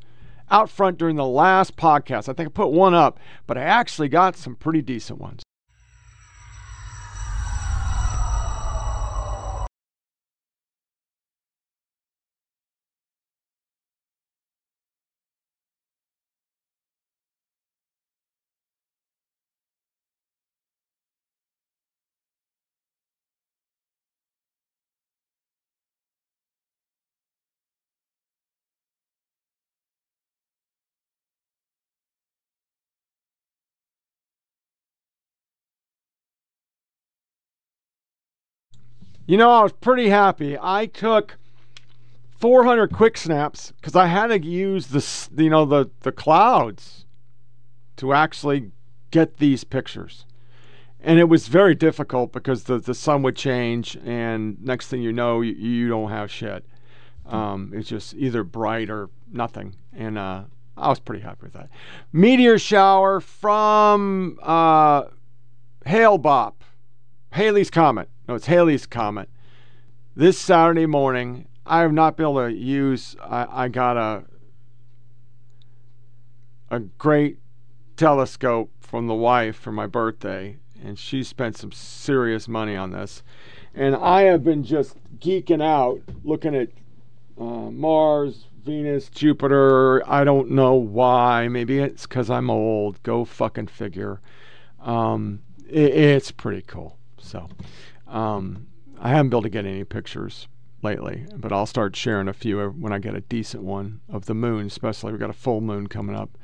out 0.51 0.69
front 0.71 0.99
during 0.99 1.17
the 1.17 1.27
last 1.27 1.77
podcast. 1.77 2.29
I 2.29 2.33
think 2.33 2.49
I 2.49 2.53
put 2.53 2.73
one 2.73 2.95
up, 2.95 3.19
but 3.47 3.57
I 3.57 3.63
actually 3.63 4.09
got 4.09 4.37
some 4.37 4.55
pretty 4.55 4.83
decent 4.83 5.19
ones. 5.19 5.43
You 39.31 39.37
know, 39.37 39.51
I 39.51 39.63
was 39.63 39.71
pretty 39.71 40.09
happy. 40.09 40.59
I 40.61 40.87
took 40.87 41.39
400 42.41 42.93
quick 42.93 43.17
snaps 43.17 43.73
because 43.77 43.95
I 43.95 44.07
had 44.07 44.27
to 44.27 44.43
use 44.43 44.89
the 44.89 45.41
you 45.41 45.49
know 45.49 45.65
the 45.65 45.89
the 46.01 46.11
clouds 46.11 47.05
to 47.99 48.13
actually 48.13 48.73
get 49.13 49.37
these 49.37 49.63
pictures. 49.63 50.27
And 50.99 51.21
it 51.21 51.29
was 51.29 51.47
very 51.47 51.77
difficult 51.77 52.33
because 52.33 52.65
the, 52.65 52.79
the 52.79 52.93
sun 52.93 53.23
would 53.23 53.37
change, 53.37 53.97
and 54.05 54.61
next 54.65 54.89
thing 54.89 55.01
you 55.01 55.13
know, 55.13 55.43
you, 55.43 55.53
you 55.53 55.89
don't 55.89 56.11
have 56.11 56.29
shit. 56.29 56.67
Um, 57.25 57.71
it's 57.73 57.89
just 57.89 58.15
either 58.15 58.43
bright 58.43 58.91
or 58.91 59.11
nothing. 59.31 59.77
And 59.97 60.19
uh, 60.19 60.43
I 60.77 60.89
was 60.89 60.99
pretty 60.99 61.23
happy 61.23 61.43
with 61.43 61.53
that. 61.53 61.69
Meteor 62.13 62.59
shower 62.59 63.21
from 63.21 64.41
uh, 64.43 65.05
Hale 65.87 66.19
Bop, 66.19 66.65
Halley's 67.31 67.71
Comet. 67.71 68.09
No, 68.31 68.37
it's 68.37 68.47
Halley's 68.47 68.87
Comet. 68.87 69.29
This 70.15 70.39
Saturday 70.39 70.87
morning, 70.87 71.49
I 71.67 71.81
have 71.81 71.93
not 71.93 72.17
been 72.17 72.27
able 72.27 72.47
to 72.47 72.55
use. 72.55 73.17
I, 73.21 73.65
I 73.65 73.67
got 73.67 73.97
a 73.97 74.23
a 76.71 76.79
great 76.79 77.41
telescope 77.97 78.71
from 78.79 79.09
the 79.09 79.17
wife 79.17 79.57
for 79.57 79.73
my 79.73 79.89
birthday, 79.89 80.59
and 80.81 80.97
she 80.97 81.25
spent 81.25 81.57
some 81.57 81.73
serious 81.73 82.47
money 82.47 82.77
on 82.77 82.93
this. 82.93 83.25
And 83.75 83.97
I 83.97 84.23
have 84.23 84.45
been 84.45 84.63
just 84.63 84.97
geeking 85.19 85.61
out 85.61 86.01
looking 86.23 86.55
at 86.55 86.69
uh, 87.37 87.73
Mars, 87.73 88.47
Venus, 88.65 89.09
Jupiter. 89.09 90.09
I 90.09 90.23
don't 90.23 90.53
know 90.53 90.75
why. 90.75 91.49
Maybe 91.49 91.81
it's 91.81 92.07
because 92.07 92.31
I'm 92.31 92.49
old. 92.49 93.03
Go 93.03 93.25
fucking 93.25 93.67
figure. 93.67 94.21
Um, 94.79 95.43
it, 95.69 95.93
it's 95.93 96.31
pretty 96.31 96.63
cool. 96.63 96.97
So, 97.19 97.49
um, 98.11 98.67
I 98.99 99.11
haven't 99.11 99.31
been 99.31 99.37
able 99.37 99.43
to 99.43 99.51
get 99.51 99.65
any 99.65 99.85
pictures 99.85 100.49
lately, 100.83 101.27
but 101.37 101.53
I'll 101.53 101.67
start 101.67 101.97
sharing 101.97 102.29
a 102.29 102.33
few 102.33 102.71
when 102.71 102.93
I 102.93 102.99
get 102.99 103.15
a 103.15 103.21
decent 103.21 103.63
one 103.63 104.01
of 104.09 104.27
the 104.27 104.35
moon, 104.35 104.67
especially. 104.67 105.13
We've 105.13 105.21
got 105.21 105.31
a 105.31 105.35
full 105.35 105.61
moon 105.61 105.87
coming 105.87 106.17
up. 106.17 106.37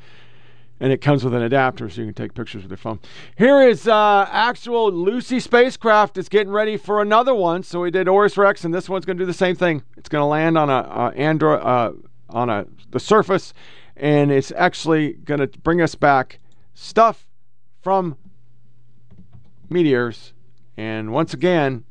And 0.78 0.92
it 0.92 1.00
comes 1.00 1.24
with 1.24 1.32
an 1.32 1.40
adapter 1.40 1.88
so 1.88 2.02
you 2.02 2.06
can 2.08 2.14
take 2.14 2.34
pictures 2.34 2.62
with 2.62 2.70
your 2.70 2.76
phone. 2.76 3.00
Here 3.38 3.62
is 3.62 3.88
uh, 3.88 4.28
actual 4.30 4.92
Lucy 4.92 5.40
spacecraft 5.40 6.18
is 6.18 6.28
getting 6.28 6.52
ready 6.52 6.76
for 6.76 7.00
another 7.00 7.34
one. 7.34 7.62
So 7.62 7.80
we 7.80 7.90
did 7.90 8.08
OSIRIS-REx, 8.08 8.62
and 8.62 8.74
this 8.74 8.86
one's 8.86 9.06
going 9.06 9.16
to 9.16 9.22
do 9.22 9.26
the 9.26 9.32
same 9.32 9.56
thing. 9.56 9.84
It's 9.96 10.10
going 10.10 10.20
to 10.20 10.26
land 10.26 10.58
on 10.58 10.68
a, 10.68 10.74
a 10.74 11.12
Android 11.16 11.62
uh, 11.62 11.92
on 12.28 12.50
a 12.50 12.66
the 12.90 13.00
surface, 13.00 13.54
and 13.96 14.30
it's 14.30 14.52
actually 14.54 15.14
going 15.14 15.40
to 15.40 15.46
bring 15.46 15.80
us 15.80 15.94
back 15.94 16.40
stuff 16.74 17.26
from 17.80 18.18
meteors 19.70 20.34
and 20.76 21.12
once 21.12 21.32
again, 21.32 21.84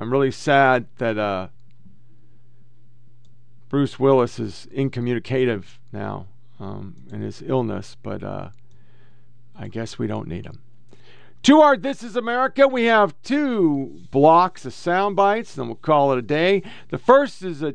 I'm 0.00 0.12
really 0.12 0.30
sad 0.30 0.86
that 0.98 1.16
uh, 1.16 1.48
Bruce 3.68 3.98
Willis 3.98 4.38
is 4.38 4.66
incommunicative 4.72 5.78
now 5.92 6.26
um, 6.60 6.96
in 7.10 7.20
his 7.20 7.42
illness, 7.42 7.96
but 8.02 8.22
uh, 8.22 8.50
I 9.54 9.68
guess 9.68 9.98
we 9.98 10.06
don't 10.06 10.28
need 10.28 10.46
him. 10.46 10.62
To 11.44 11.60
our 11.60 11.76
This 11.76 12.02
is 12.02 12.16
America, 12.16 12.66
we 12.66 12.84
have 12.84 13.14
two 13.22 14.02
blocks 14.10 14.64
of 14.64 14.74
sound 14.74 15.14
bites, 15.14 15.54
then 15.54 15.66
we'll 15.66 15.76
call 15.76 16.12
it 16.12 16.18
a 16.18 16.22
day. 16.22 16.62
The 16.88 16.98
first 16.98 17.42
is 17.42 17.62
a 17.62 17.74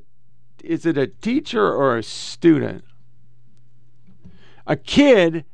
is 0.63 0.85
it 0.85 0.97
a 0.97 1.07
teacher 1.07 1.73
or 1.73 1.97
a 1.97 2.03
student? 2.03 2.83
A 4.67 4.75
kid 4.75 5.45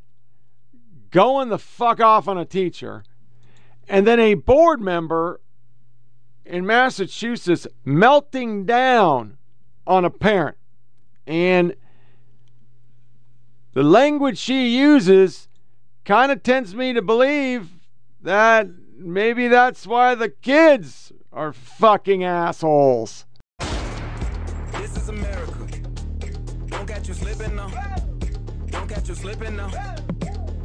going 1.11 1.49
the 1.49 1.57
fuck 1.57 2.01
off 2.01 2.27
on 2.27 2.37
a 2.37 2.43
teacher 2.43 3.03
and 3.87 4.05
then 4.05 4.19
a 4.19 4.33
board 4.33 4.81
member 4.81 5.39
in 6.45 6.65
Massachusetts 6.65 7.67
melting 7.83 8.65
down 8.65 9.37
on 9.85 10.05
a 10.05 10.09
parent. 10.09 10.57
And 11.25 11.75
the 13.73 13.83
language 13.83 14.37
she 14.37 14.77
uses 14.77 15.47
kind 16.05 16.31
of 16.31 16.43
tends 16.43 16.73
me 16.73 16.93
to 16.93 17.01
believe 17.01 17.69
that 18.21 18.67
maybe 18.97 19.47
that's 19.47 19.85
why 19.85 20.15
the 20.15 20.29
kids 20.29 21.11
are 21.31 21.53
fucking 21.53 22.23
assholes. 22.23 23.25
This 24.71 24.97
is 24.97 25.09
America. 25.09 25.67
Don't 26.67 26.87
catch 26.87 27.07
you 27.07 27.13
slipping 27.13 27.55
now. 27.55 27.69
Don't 28.67 28.89
catch 28.89 29.09
you 29.09 29.15
slipping 29.15 29.55
now. 29.55 29.69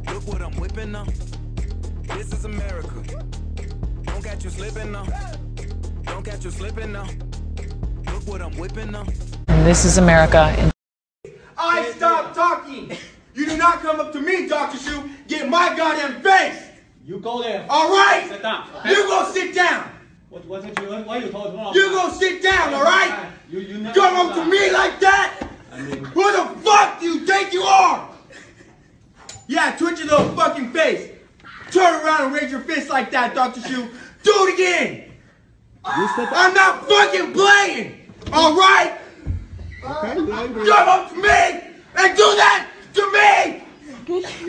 Look 0.07 0.27
what 0.27 0.41
I'm 0.41 0.53
whipping. 0.59 0.95
This 2.03 2.33
is 2.33 2.45
America. 2.45 3.03
Don't 4.03 4.23
catch 4.23 4.43
you 4.43 4.49
slipping 4.49 4.91
now. 4.91 5.05
Don't 6.03 6.23
catch 6.23 6.43
you 6.43 6.51
slipping 6.51 6.91
now. 6.91 7.07
Look 8.11 8.27
what 8.27 8.41
I'm 8.41 8.55
whipping 8.57 8.91
now. 8.91 9.05
And 9.47 9.65
this 9.65 9.85
is 9.85 9.97
America. 9.97 10.71
I 11.57 11.91
stop 11.95 12.33
talking. 12.33 12.91
You 13.33 13.45
do 13.47 13.57
not 13.57 13.81
come 13.81 13.99
up 13.99 14.11
to 14.13 14.21
me, 14.21 14.47
Dr. 14.47 14.77
Shu. 14.77 15.09
Get 15.27 15.49
my 15.49 15.75
goddamn 15.75 16.21
face. 16.21 16.61
You 17.05 17.19
go 17.19 17.41
there. 17.41 17.65
All 17.69 17.89
right. 17.89 18.25
Sit 18.29 18.41
down. 18.41 18.67
Okay? 18.77 18.89
You 18.89 19.07
go 19.07 19.31
sit 19.31 19.55
down. 19.55 19.89
What, 20.29 20.45
what 20.45 20.61
did 20.63 20.77
you, 20.79 20.89
why 20.89 21.17
you 21.17 21.29
told 21.29 21.53
me? 21.53 21.71
You 21.73 21.89
go 21.89 22.09
sit 22.09 22.41
down, 22.41 22.73
all 22.73 22.83
right? 22.83 23.29
You, 23.49 23.59
you 23.59 23.77
never 23.77 23.99
come 23.99 24.27
up 24.27 24.35
to 24.35 24.45
me 24.45 24.71
like 24.71 24.99
that? 24.99 25.47
I 25.71 25.81
mean, 25.81 26.03
Who 26.03 26.31
the 26.31 26.59
fuck 26.61 26.99
do 26.99 27.05
you 27.05 27.25
think 27.25 27.53
you 27.53 27.61
are? 27.61 28.09
Yeah, 29.47 29.75
twitch 29.77 29.99
your 29.99 30.07
little 30.07 30.35
fucking 30.35 30.71
face. 30.71 31.12
Turn 31.73 32.05
around 32.05 32.25
and 32.25 32.33
raise 32.33 32.51
your 32.51 32.61
fist 32.61 32.89
like 32.89 33.11
that, 33.11 33.33
Dr. 33.33 33.61
Shu. 33.61 33.89
Do 34.23 34.31
it 34.47 34.53
again. 34.53 35.11
I'm 35.83 36.53
not 36.53 36.87
fucking 36.87 37.33
playing. 37.33 37.99
All 38.31 38.55
right? 38.55 38.97
Okay, 39.83 40.15
Come 40.15 40.89
up 40.89 41.09
to 41.09 41.15
me 41.15 41.73
and 41.95 42.17
do 42.17 42.23
that 42.35 42.69
to 42.93 43.11
me, 43.11 43.63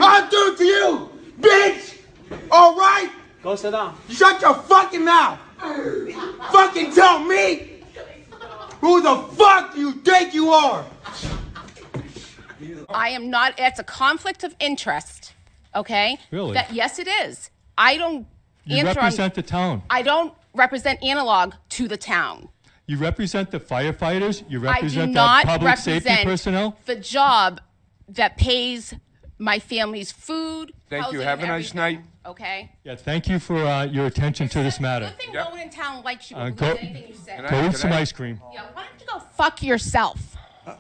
I'll 0.01 0.29
do 0.29 0.53
it 0.53 0.59
to 0.59 0.65
you, 0.65 1.11
bitch. 1.41 1.99
All 2.51 2.77
right? 2.77 3.11
Go 3.43 3.57
sit 3.57 3.73
down. 3.73 3.97
Shut 4.11 4.41
your 4.41 4.55
fucking 4.55 5.05
mouth. 5.05 5.39
fucking 6.53 6.93
tell 6.93 7.21
me 7.21 7.81
who 8.81 9.01
the 9.01 9.17
fuck 9.35 9.77
you 9.77 9.93
think 9.93 10.35
you 10.35 10.51
are. 10.51 10.85
I 12.91 13.11
am 13.11 13.31
not, 13.31 13.55
it's 13.59 13.79
a 13.79 13.85
conflict 13.85 14.45
of 14.45 14.55
interest, 14.61 15.24
okay? 15.75 16.19
Really? 16.31 16.55
That, 16.55 16.73
yes, 16.73 16.99
it 16.99 17.09
is. 17.09 17.51
I 17.77 17.97
don't 17.97 18.27
You 18.65 18.77
answer 18.79 18.91
on- 19.01 19.07
represent 19.07 19.35
the 19.35 19.43
town. 19.43 19.83
I 19.91 20.03
don't 20.03 20.35
represent 20.55 21.03
analog 21.03 21.55
to 21.71 21.89
the 21.89 21.97
town. 21.97 22.49
You 22.87 22.99
represent 22.99 23.51
the 23.51 23.61
firefighters. 23.61 24.45
You 24.49 24.59
I 24.61 24.63
do 24.63 24.69
represent 24.69 25.13
the 25.13 25.15
not 25.15 25.47
public 25.47 25.77
safety 25.79 26.17
personnel. 26.23 26.77
the 26.85 26.97
job 26.97 27.61
that 28.09 28.37
pays 28.37 28.95
my 29.39 29.59
family's 29.59 30.13
food. 30.13 30.73
Thank 30.91 31.13
you. 31.13 31.21
Have 31.21 31.41
and 31.41 31.51
a 31.51 31.53
nice 31.53 31.75
night. 31.75 32.01
Okay? 32.27 32.71
Yeah, 32.85 32.95
thank 32.95 33.29
you 33.29 33.39
for 33.39 33.57
uh, 33.57 33.85
your 33.85 34.07
attention 34.07 34.49
to 34.49 34.63
this 34.63 34.81
matter. 34.81 35.07
I 35.07 35.11
think 35.11 35.35
no 35.35 35.51
one 35.51 35.61
in 35.61 35.71
town 35.71 36.03
likes 36.03 36.31
you. 36.31 36.37
Uh, 36.37 36.51
go, 36.51 36.73
anything 36.73 37.09
you 37.09 37.15
say. 37.15 37.43
go 37.49 37.67
eat 37.67 37.77
some 37.77 37.93
ice 37.93 38.13
cream. 38.13 38.41
Yeah, 38.53 38.67
why 38.73 38.85
don't 38.85 39.01
you 39.01 39.07
go 39.07 39.19
fuck 39.35 39.63
yourself? 39.63 40.37
Can 40.65 40.77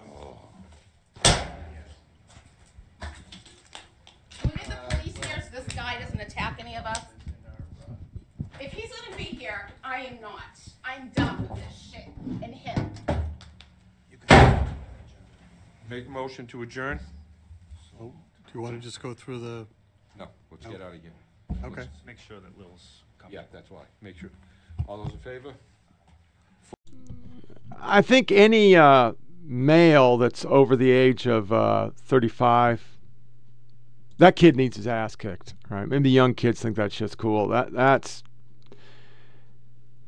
we 4.44 4.50
get 4.56 4.68
the 4.68 4.76
police 4.96 5.16
here 5.16 5.42
so 5.42 5.60
this 5.60 5.74
guy 5.74 5.98
doesn't 6.00 6.20
attack 6.20 6.56
any 6.60 6.76
of 6.76 6.84
us? 6.84 7.00
If 8.60 8.72
he's 8.72 8.90
gonna 8.92 9.16
be 9.16 9.24
here, 9.24 9.68
I 9.94 10.06
am 10.06 10.20
not. 10.20 10.42
I'm 10.84 11.08
done 11.10 11.48
with 11.48 11.54
this 11.54 11.92
shit 11.92 12.08
and 12.42 12.52
him. 12.52 12.90
Make 15.88 16.08
motion 16.08 16.48
to 16.48 16.62
adjourn? 16.62 16.98
Do 18.00 18.12
you 18.52 18.60
want 18.60 18.74
to 18.74 18.80
just 18.80 19.00
go 19.00 19.14
through 19.14 19.38
the? 19.38 19.66
No, 20.18 20.26
let's 20.50 20.66
get 20.66 20.82
out 20.82 20.96
of 20.96 21.00
here. 21.00 21.12
Okay. 21.62 21.82
Let's 21.82 21.88
Make 22.04 22.18
sure 22.18 22.40
that 22.40 22.58
Lil's. 22.58 23.04
Yeah, 23.30 23.42
that's 23.52 23.70
why. 23.70 23.82
Make 24.02 24.16
sure. 24.18 24.30
All 24.88 25.04
those 25.04 25.12
in 25.12 25.18
favor? 25.20 25.54
I 27.80 28.02
think 28.02 28.32
any 28.32 28.74
uh, 28.74 29.12
male 29.44 30.18
that's 30.18 30.44
over 30.46 30.74
the 30.74 30.90
age 30.90 31.28
of 31.28 31.52
uh, 31.52 31.90
35, 31.98 32.82
that 34.18 34.34
kid 34.34 34.56
needs 34.56 34.76
his 34.76 34.88
ass 34.88 35.14
kicked, 35.14 35.54
right? 35.70 35.86
Maybe 35.86 36.10
young 36.10 36.34
kids 36.34 36.60
think 36.60 36.74
that 36.74 36.90
shit's 36.90 37.14
cool. 37.14 37.46
That 37.46 37.72
that's 37.72 38.24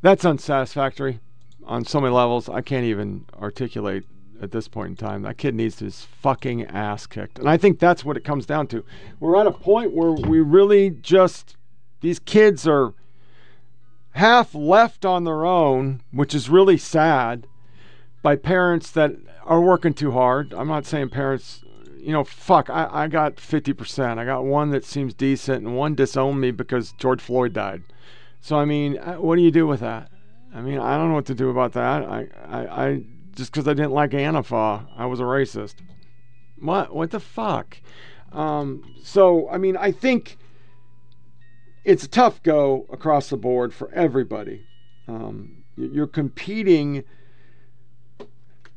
that's 0.02 0.24
unsatisfactory 0.24 1.20
on 1.64 1.85
so 1.85 2.01
many 2.01 2.14
levels. 2.14 2.48
I 2.48 2.60
can't 2.60 2.85
even 2.85 3.27
articulate 3.40 4.05
at 4.40 4.52
this 4.52 4.68
point 4.68 4.90
in 4.90 4.97
time. 4.97 5.23
That 5.23 5.39
kid 5.39 5.55
needs 5.55 5.78
his 5.78 6.06
fucking 6.20 6.66
ass 6.66 7.06
kicked, 7.06 7.39
and 7.39 7.48
I 7.48 7.56
think 7.56 7.78
that's 7.78 8.05
what 8.05 8.16
it 8.16 8.24
comes 8.24 8.47
down 8.47 8.66
to. 8.68 8.85
We're 9.20 9.36
at 9.36 9.47
a 9.47 9.52
point 9.52 9.93
where 9.93 10.12
we 10.12 10.40
really 10.40 10.90
just 10.90 11.56
these 12.01 12.18
kids 12.18 12.66
are 12.66 12.93
half 14.12 14.55
left 14.55 15.05
on 15.05 15.24
their 15.24 15.44
own, 15.44 16.02
which 16.10 16.35
is 16.35 16.48
really 16.48 16.78
sad, 16.78 17.47
by 18.23 18.36
parents 18.36 18.90
that 18.90 19.12
are 19.44 19.60
working 19.60 19.94
too 19.94 20.10
hard. 20.10 20.52
I'm 20.55 20.68
not 20.68 20.86
saying 20.86 21.10
parents, 21.10 21.62
you 21.98 22.12
know, 22.12 22.24
fuck, 22.24 22.68
I, 22.68 22.89
I 22.90 23.09
got 23.09 23.36
50%. 23.36 24.18
I 24.18 24.24
got 24.24 24.44
one 24.44 24.70
that 24.70 24.85
seems 24.85 25.14
decent 25.14 25.64
and 25.64 25.77
one 25.77 25.94
disowned 25.94 26.40
me 26.40 26.51
because 26.51 26.93
George 26.93 27.20
Floyd 27.20 27.52
died. 27.52 27.82
So, 28.47 28.56
I 28.56 28.64
mean, 28.64 28.97
uh, 28.98 29.14
what 29.14 29.35
do 29.35 29.43
you 29.43 29.51
do 29.51 29.66
with 29.66 29.81
that? 29.81 30.09
I 30.55 30.60
mean, 30.60 30.78
I 30.78 30.97
don't 30.97 31.09
know 31.09 31.16
what 31.16 31.27
to 31.27 31.35
do 31.35 31.51
about 31.51 31.73
that. 31.73 32.05
I, 32.05 32.28
I, 32.47 32.85
I 32.85 33.05
just 33.35 33.51
because 33.51 33.66
I 33.66 33.74
didn't 33.74 33.90
like 33.90 34.12
Antifa, 34.12 34.86
I 34.97 35.05
was 35.06 35.18
a 35.18 35.24
racist. 35.24 35.74
What? 36.60 36.94
What 36.94 37.10
the 37.10 37.18
fuck? 37.18 37.77
Um, 38.31 38.85
so, 39.02 39.51
I 39.51 39.59
mean, 39.59 39.77
I 39.77 39.90
think 39.90 40.39
it's 41.85 42.05
a 42.05 42.09
tough 42.09 42.40
go 42.44 42.86
across 42.93 43.31
the 43.31 43.36
board 43.36 43.74
for 43.74 43.93
everybody. 43.93 44.64
Um, 45.09 45.64
you're 45.77 46.06
competing. 46.06 47.02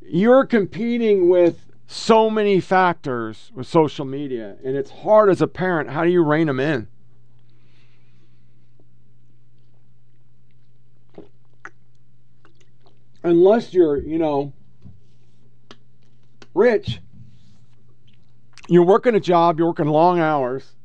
You're 0.01 0.47
competing 0.47 1.29
with 1.29 1.67
so 1.85 2.31
many 2.31 2.59
factors 2.59 3.51
with 3.53 3.67
social 3.67 4.05
media, 4.05 4.57
and 4.65 4.75
it's 4.75 4.89
hard 4.89 5.29
as 5.29 5.43
a 5.43 5.47
parent. 5.47 5.91
How 5.91 6.03
do 6.03 6.09
you 6.09 6.23
rein 6.23 6.47
them 6.47 6.59
in? 6.59 6.87
Unless 13.23 13.73
you're, 13.73 13.97
you 13.97 14.17
know, 14.17 14.53
rich, 16.53 16.99
you're 18.67 18.83
working 18.83 19.15
a 19.15 19.19
job, 19.19 19.57
you're 19.57 19.67
working 19.67 19.87
long 19.87 20.19
hours, 20.19 20.75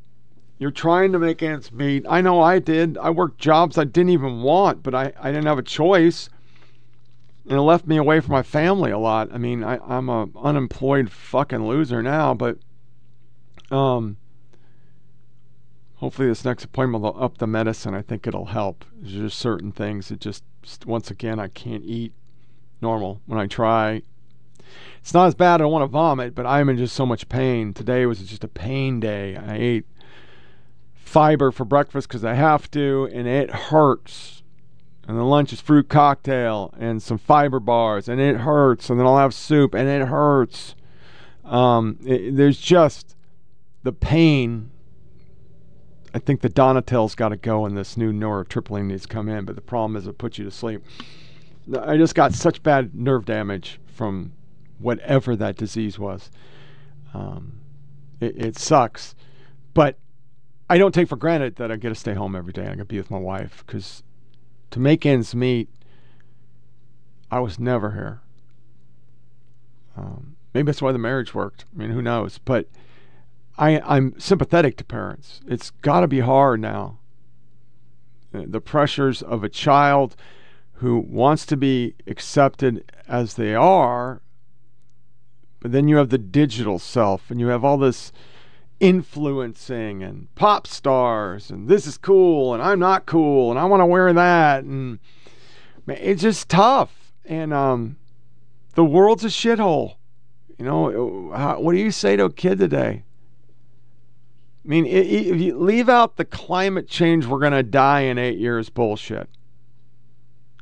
you're 0.58 0.70
trying 0.70 1.12
to 1.12 1.18
make 1.18 1.42
ends 1.42 1.70
meet. 1.70 2.04
I 2.08 2.20
know 2.20 2.40
I 2.40 2.58
did. 2.58 2.96
I 2.98 3.10
worked 3.10 3.38
jobs 3.38 3.76
I 3.78 3.84
didn't 3.84 4.10
even 4.10 4.42
want, 4.42 4.82
but 4.82 4.94
I, 4.94 5.12
I 5.20 5.30
didn't 5.30 5.46
have 5.46 5.58
a 5.58 5.62
choice. 5.62 6.28
And 7.46 7.58
it 7.58 7.62
left 7.62 7.86
me 7.86 7.98
away 7.98 8.20
from 8.20 8.32
my 8.32 8.42
family 8.42 8.90
a 8.90 8.98
lot. 8.98 9.30
I 9.32 9.38
mean, 9.38 9.62
I, 9.62 9.78
I'm 9.86 10.08
a 10.08 10.28
unemployed 10.36 11.10
fucking 11.10 11.66
loser 11.66 12.02
now, 12.02 12.34
but 12.34 12.58
um 13.70 14.16
hopefully 15.96 16.28
this 16.28 16.44
next 16.44 16.64
appointment 16.64 17.02
will 17.02 17.22
up 17.22 17.38
the 17.38 17.46
medicine. 17.46 17.94
I 17.94 18.02
think 18.02 18.26
it'll 18.26 18.46
help. 18.46 18.84
There's 18.96 19.14
just 19.14 19.38
certain 19.38 19.72
things 19.72 20.08
that 20.08 20.20
just 20.20 20.44
once 20.86 21.10
again 21.10 21.38
I 21.38 21.48
can't 21.48 21.84
eat 21.84 22.12
normal 22.84 23.20
when 23.26 23.40
I 23.40 23.46
try. 23.46 24.02
It's 25.00 25.12
not 25.12 25.26
as 25.26 25.34
bad 25.34 25.54
I 25.54 25.64
don't 25.64 25.72
want 25.72 25.82
to 25.82 25.88
vomit, 25.88 26.34
but 26.34 26.46
I'm 26.46 26.68
in 26.68 26.76
just 26.76 26.94
so 26.94 27.04
much 27.04 27.28
pain. 27.28 27.74
Today 27.74 28.06
was 28.06 28.20
just 28.20 28.44
a 28.44 28.48
pain 28.48 29.00
day. 29.00 29.36
I 29.36 29.56
ate 29.56 29.86
fiber 30.94 31.50
for 31.50 31.64
breakfast 31.64 32.08
because 32.08 32.24
I 32.24 32.34
have 32.34 32.70
to, 32.70 33.08
and 33.12 33.26
it 33.26 33.50
hurts. 33.50 34.42
And 35.06 35.18
then 35.18 35.24
lunch 35.24 35.52
is 35.52 35.60
fruit 35.60 35.88
cocktail 35.88 36.72
and 36.78 37.02
some 37.02 37.18
fiber 37.18 37.60
bars, 37.60 38.08
and 38.08 38.20
it 38.20 38.38
hurts. 38.38 38.88
And 38.88 38.98
then 38.98 39.06
I'll 39.06 39.18
have 39.18 39.34
soup, 39.34 39.74
and 39.74 39.88
it 39.88 40.08
hurts. 40.08 40.74
Um, 41.44 41.98
it- 42.04 42.36
there's 42.36 42.58
just 42.58 43.16
the 43.82 43.92
pain. 43.92 44.70
I 46.14 46.18
think 46.18 46.40
the 46.40 46.48
Donnatal's 46.48 47.14
got 47.14 47.30
to 47.30 47.36
go, 47.36 47.66
and 47.66 47.76
this 47.76 47.96
new 47.96 48.12
nortriptyline 48.12 48.86
needs 48.86 49.02
to 49.02 49.08
come 49.08 49.28
in. 49.28 49.44
But 49.44 49.56
the 49.56 49.62
problem 49.62 49.96
is, 49.96 50.06
it 50.06 50.16
puts 50.16 50.38
you 50.38 50.44
to 50.44 50.50
sleep. 50.50 50.82
I 51.80 51.96
just 51.96 52.14
got 52.14 52.34
such 52.34 52.62
bad 52.62 52.94
nerve 52.94 53.24
damage 53.24 53.80
from 53.86 54.32
whatever 54.78 55.34
that 55.36 55.56
disease 55.56 55.98
was. 55.98 56.30
Um, 57.14 57.60
it, 58.20 58.36
it 58.36 58.58
sucks, 58.58 59.14
but 59.72 59.98
I 60.68 60.78
don't 60.78 60.92
take 60.92 61.08
for 61.08 61.16
granted 61.16 61.56
that 61.56 61.70
I 61.70 61.76
get 61.76 61.90
to 61.90 61.94
stay 61.94 62.14
home 62.14 62.34
every 62.34 62.52
day 62.52 62.62
and 62.62 62.72
I 62.72 62.74
get 62.74 62.80
to 62.80 62.84
be 62.86 62.98
with 62.98 63.10
my 63.10 63.18
wife 63.18 63.64
because 63.66 64.02
to 64.70 64.80
make 64.80 65.06
ends 65.06 65.34
meet, 65.34 65.68
I 67.30 67.40
was 67.40 67.58
never 67.58 67.92
here. 67.92 68.20
Um, 69.96 70.36
maybe 70.52 70.66
that's 70.66 70.82
why 70.82 70.92
the 70.92 70.98
marriage 70.98 71.34
worked. 71.34 71.64
I 71.74 71.78
mean, 71.78 71.90
who 71.90 72.02
knows? 72.02 72.38
But 72.38 72.68
I, 73.56 73.80
I'm 73.80 74.18
sympathetic 74.18 74.76
to 74.78 74.84
parents. 74.84 75.40
It's 75.46 75.70
got 75.70 76.00
to 76.00 76.08
be 76.08 76.20
hard 76.20 76.60
now. 76.60 76.98
Uh, 78.34 78.42
The 78.46 78.60
pressures 78.60 79.22
of 79.22 79.44
a 79.44 79.48
child 79.48 80.16
who 80.74 80.98
wants 80.98 81.46
to 81.46 81.56
be 81.56 81.94
accepted 82.06 82.90
as 83.08 83.34
they 83.34 83.54
are, 83.54 84.20
but 85.60 85.72
then 85.72 85.88
you 85.88 85.96
have 85.96 86.10
the 86.10 86.18
digital 86.18 86.78
self 86.78 87.30
and 87.30 87.40
you 87.40 87.46
have 87.46 87.64
all 87.64 87.78
this 87.78 88.12
influencing 88.80 90.02
and 90.02 90.34
pop 90.34 90.66
stars 90.66 91.48
and 91.48 91.68
this 91.68 91.86
is 91.86 91.96
cool 91.96 92.52
and 92.52 92.62
I'm 92.62 92.80
not 92.80 93.06
cool 93.06 93.50
and 93.50 93.58
I 93.58 93.64
want 93.64 93.80
to 93.80 93.86
wear 93.86 94.12
that 94.12 94.64
and 94.64 94.98
man, 95.86 95.96
it's 96.00 96.20
just 96.20 96.48
tough. 96.48 97.14
And 97.24 97.54
um 97.54 97.96
the 98.74 98.84
world's 98.84 99.24
a 99.24 99.28
shithole. 99.28 99.94
You 100.58 100.64
know 100.66 101.32
how, 101.34 101.60
what 101.60 101.72
do 101.72 101.78
you 101.78 101.92
say 101.92 102.16
to 102.16 102.24
a 102.24 102.32
kid 102.32 102.58
today? 102.58 103.04
I 104.64 104.68
mean 104.68 104.84
if 104.84 105.40
you 105.40 105.56
leave 105.56 105.88
out 105.88 106.16
the 106.16 106.24
climate 106.24 106.88
change 106.88 107.24
we're 107.26 107.38
going 107.38 107.52
to 107.52 107.62
die 107.62 108.00
in 108.00 108.18
8 108.18 108.36
years 108.36 108.68
bullshit 108.68 109.30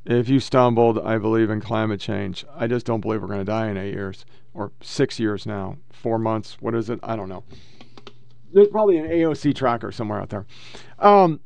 if 0.05 0.29
you 0.29 0.41
stumbled 0.41 0.99
I 0.99 1.19
believe 1.19 1.51
in 1.51 1.61
climate 1.61 2.01
change 2.01 2.45
I 2.57 2.66
just 2.66 2.87
don't 2.87 3.01
believe 3.01 3.23
we're 3.23 3.29
going 3.29 3.41
to 3.41 3.45
die 3.45 3.69
in 3.69 3.77
8 3.77 3.93
years 3.93 4.24
or 4.55 4.73
6 4.81 5.20
years 5.20 5.47
now 5.47 5.77
4 5.93 6.19
months 6.19 6.57
what 6.61 6.74
is 6.74 6.91
it 6.91 7.01
I 7.03 7.16
don't 7.16 7.29
know 7.29 7.45
there's 8.53 8.69
probably 8.69 8.99
an 8.99 9.07
AOC 9.07 9.55
tracker 9.55 9.91
somewhere 9.91 10.20
out 10.20 10.29
there. 10.29 10.47
Um, 10.99 11.41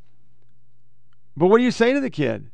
but 1.36 1.46
what 1.46 1.58
do 1.58 1.64
you 1.64 1.70
say 1.70 1.92
to 1.92 2.00
the 2.00 2.10
kid? 2.10 2.50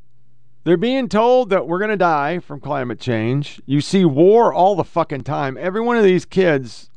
They're 0.65 0.77
being 0.77 1.09
told 1.09 1.51
that 1.51 1.67
we're 1.67 1.79
going 1.79 1.91
to 1.91 1.97
die 1.97 2.39
from 2.39 2.61
climate 2.61 3.01
change. 3.01 3.61
You 3.67 3.81
see 3.81 4.05
war 4.05 4.53
all 4.53 4.77
the 4.77 4.85
fucking 4.85 5.25
time. 5.25 5.57
Every 5.59 5.81
one 5.81 5.97
of 5.97 6.05
these 6.05 6.25
kids 6.25 6.89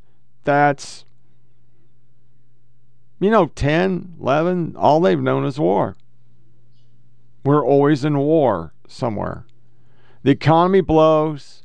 that's, 0.43 1.05
you 3.19 3.31
know, 3.31 3.47
10, 3.47 4.15
11, 4.19 4.75
all 4.77 4.99
they've 4.99 5.19
known 5.19 5.45
is 5.45 5.59
war. 5.59 5.95
We're 7.43 7.65
always 7.65 8.05
in 8.05 8.17
war 8.17 8.73
somewhere. 8.87 9.45
The 10.23 10.31
economy 10.31 10.81
blows. 10.81 11.63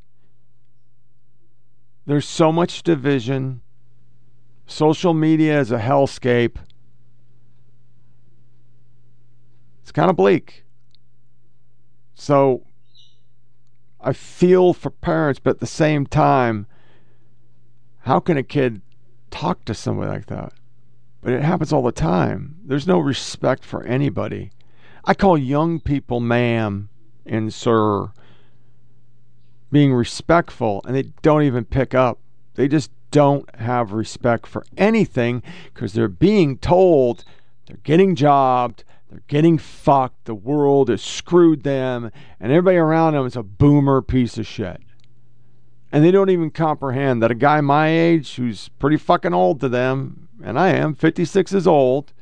There's 2.05 2.28
so 2.28 2.52
much 2.52 2.82
division. 2.82 3.62
Social 4.66 5.14
media 5.14 5.59
is 5.59 5.72
a 5.72 5.78
hellscape. 5.78 6.56
It's 9.80 9.92
kind 9.92 10.10
of 10.10 10.16
bleak. 10.16 10.64
So 12.14 12.66
I 13.98 14.12
feel 14.12 14.74
for 14.74 14.90
parents, 14.90 15.40
but 15.42 15.52
at 15.52 15.60
the 15.60 15.66
same 15.66 16.05
time, 16.05 16.66
how 18.01 18.20
can 18.20 18.36
a 18.36 18.42
kid 18.42 18.82
talk 19.30 19.64
to 19.64 19.74
somebody 19.74 20.10
like 20.10 20.26
that? 20.26 20.52
But 21.22 21.32
it 21.32 21.42
happens 21.42 21.72
all 21.72 21.82
the 21.82 21.92
time. 21.92 22.56
There's 22.62 22.86
no 22.86 22.98
respect 22.98 23.64
for 23.64 23.82
anybody. 23.84 24.51
I 25.06 25.14
call 25.14 25.38
young 25.38 25.80
people 25.80 26.20
ma'am 26.20 26.90
and 27.26 27.52
sir 27.52 28.10
being 29.70 29.94
respectful, 29.94 30.82
and 30.84 30.94
they 30.94 31.05
don't 31.22 31.42
even 31.42 31.64
pick 31.64 31.94
up. 31.94 32.18
They 32.55 32.68
just 32.68 32.90
don't 33.10 33.52
have 33.56 33.92
respect 33.92 34.47
for 34.47 34.64
anything 34.76 35.42
because 35.72 35.92
they're 35.92 36.09
being 36.09 36.59
told 36.59 37.24
they're 37.66 37.78
getting 37.84 38.16
jobbed, 38.16 38.84
they're 39.09 39.22
getting 39.28 39.59
fucked, 39.59 40.24
the 40.24 40.34
world 40.34 40.88
has 40.88 41.02
screwed 41.02 41.62
them, 41.62 42.10
and 42.40 42.52
everybody 42.52 42.76
around 42.76 43.14
them 43.14 43.26
is 43.26 43.36
a 43.36 43.42
boomer 43.42 44.02
piece 44.02 44.38
of 44.38 44.47
shit. 44.47 44.80
And 45.92 46.05
they 46.05 46.10
don't 46.10 46.30
even 46.30 46.51
comprehend 46.51 47.22
that 47.22 47.30
a 47.30 47.36
guy 47.36 47.60
my 47.60 47.88
age, 47.88 48.36
who's 48.36 48.68
pretty 48.68 48.97
fucking 48.97 49.34
old 49.34 49.60
to 49.60 49.68
them, 49.68 50.28
and 50.42 50.59
I 50.59 50.70
am, 50.70 50.94
56 50.94 51.52
is 51.52 51.66
old, 51.66 52.12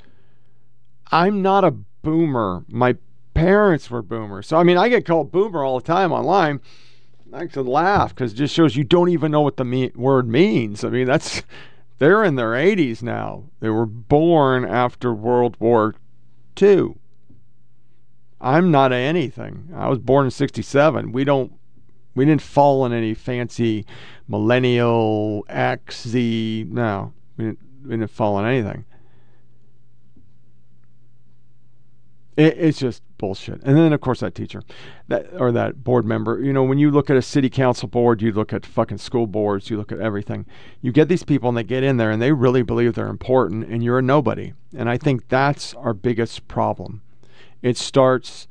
I'm 1.10 1.40
not 1.40 1.64
a 1.64 1.70
boomer. 1.70 2.64
My 2.68 2.96
parents 3.38 3.90
were 3.90 4.02
boomers. 4.02 4.46
So, 4.48 4.56
I 4.56 4.62
mean, 4.62 4.76
I 4.76 4.88
get 4.88 5.06
called 5.06 5.30
boomer 5.30 5.64
all 5.64 5.78
the 5.80 5.86
time 5.86 6.12
online. 6.12 6.60
I 7.32 7.42
actually 7.42 7.70
laugh 7.70 8.14
because 8.14 8.32
it 8.32 8.36
just 8.36 8.54
shows 8.54 8.76
you 8.76 8.84
don't 8.84 9.10
even 9.10 9.30
know 9.30 9.42
what 9.42 9.56
the 9.56 9.64
me- 9.64 9.92
word 9.94 10.28
means. 10.28 10.82
I 10.82 10.88
mean, 10.88 11.06
that's 11.06 11.42
they're 11.98 12.24
in 12.24 12.36
their 12.36 12.52
80s 12.52 13.02
now. 13.02 13.44
They 13.60 13.68
were 13.68 13.86
born 13.86 14.64
after 14.64 15.12
World 15.12 15.56
War 15.60 15.94
II. 16.60 16.94
I'm 18.40 18.70
not 18.70 18.92
anything. 18.92 19.68
I 19.74 19.88
was 19.88 19.98
born 19.98 20.26
in 20.26 20.30
67. 20.30 21.12
We 21.12 21.24
don't 21.24 21.52
we 22.14 22.24
didn't 22.24 22.42
fall 22.42 22.84
in 22.84 22.92
any 22.92 23.14
fancy 23.14 23.86
millennial 24.26 25.44
X 25.48 26.08
Z. 26.08 26.66
No, 26.68 27.12
we 27.36 27.44
didn't, 27.44 27.58
we 27.84 27.90
didn't 27.90 28.10
fall 28.10 28.38
in 28.38 28.44
anything. 28.44 28.84
It, 32.36 32.56
it's 32.58 32.78
just 32.78 33.02
bullshit. 33.18 33.60
And 33.62 33.76
then 33.76 33.92
of 33.92 34.00
course 34.00 34.20
that 34.20 34.34
teacher, 34.34 34.62
that 35.08 35.28
or 35.34 35.52
that 35.52 35.84
board 35.84 36.04
member. 36.04 36.40
You 36.40 36.52
know, 36.52 36.62
when 36.62 36.78
you 36.78 36.90
look 36.90 37.10
at 37.10 37.16
a 37.16 37.22
city 37.22 37.50
council 37.50 37.88
board, 37.88 38.22
you 38.22 38.32
look 38.32 38.52
at 38.52 38.64
fucking 38.64 38.98
school 38.98 39.26
boards, 39.26 39.68
you 39.68 39.76
look 39.76 39.92
at 39.92 40.00
everything. 40.00 40.46
You 40.80 40.92
get 40.92 41.08
these 41.08 41.24
people 41.24 41.48
and 41.48 41.58
they 41.58 41.64
get 41.64 41.82
in 41.82 41.96
there 41.96 42.10
and 42.10 42.22
they 42.22 42.32
really 42.32 42.62
believe 42.62 42.94
they're 42.94 43.08
important, 43.08 43.68
and 43.68 43.82
you're 43.82 43.98
a 43.98 44.02
nobody. 44.02 44.52
And 44.76 44.88
I 44.88 44.96
think 44.96 45.28
that's 45.28 45.74
our 45.74 45.94
biggest 45.94 46.48
problem. 46.48 47.02
It 47.60 47.76
starts 47.76 48.48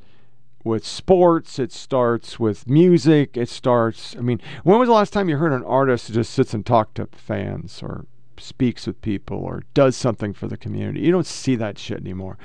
with 0.63 0.85
sports, 0.85 1.59
it 1.59 1.71
starts 1.71 2.39
with 2.39 2.67
music, 2.67 3.37
it 3.37 3.47
starts. 3.49 4.15
I 4.17 4.21
mean, 4.21 4.41
when 4.63 4.79
was 4.79 4.87
the 4.87 4.93
last 4.93 5.13
time 5.13 5.29
you 5.29 5.37
heard 5.37 5.53
an 5.53 5.63
artist 5.63 6.07
who 6.07 6.13
just 6.13 6.33
sits 6.33 6.53
and 6.53 6.65
talks 6.65 6.91
to 6.95 7.07
fans 7.13 7.81
or 7.81 8.05
speaks 8.37 8.85
with 8.85 9.01
people 9.01 9.37
or 9.37 9.63
does 9.73 9.95
something 9.95 10.33
for 10.33 10.47
the 10.47 10.57
community? 10.57 11.01
You 11.01 11.11
don't 11.11 11.25
see 11.25 11.55
that 11.55 11.79
shit 11.79 11.99
anymore 11.99 12.37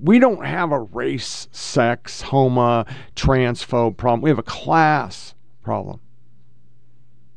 we 0.00 0.18
don't 0.18 0.44
have 0.44 0.72
a 0.72 0.80
race, 0.80 1.48
sex, 1.50 2.22
homo, 2.22 2.84
transphobe 3.14 3.96
problem. 3.96 4.20
We 4.20 4.30
have 4.30 4.38
a 4.38 4.42
class 4.42 5.34
problem. 5.62 6.00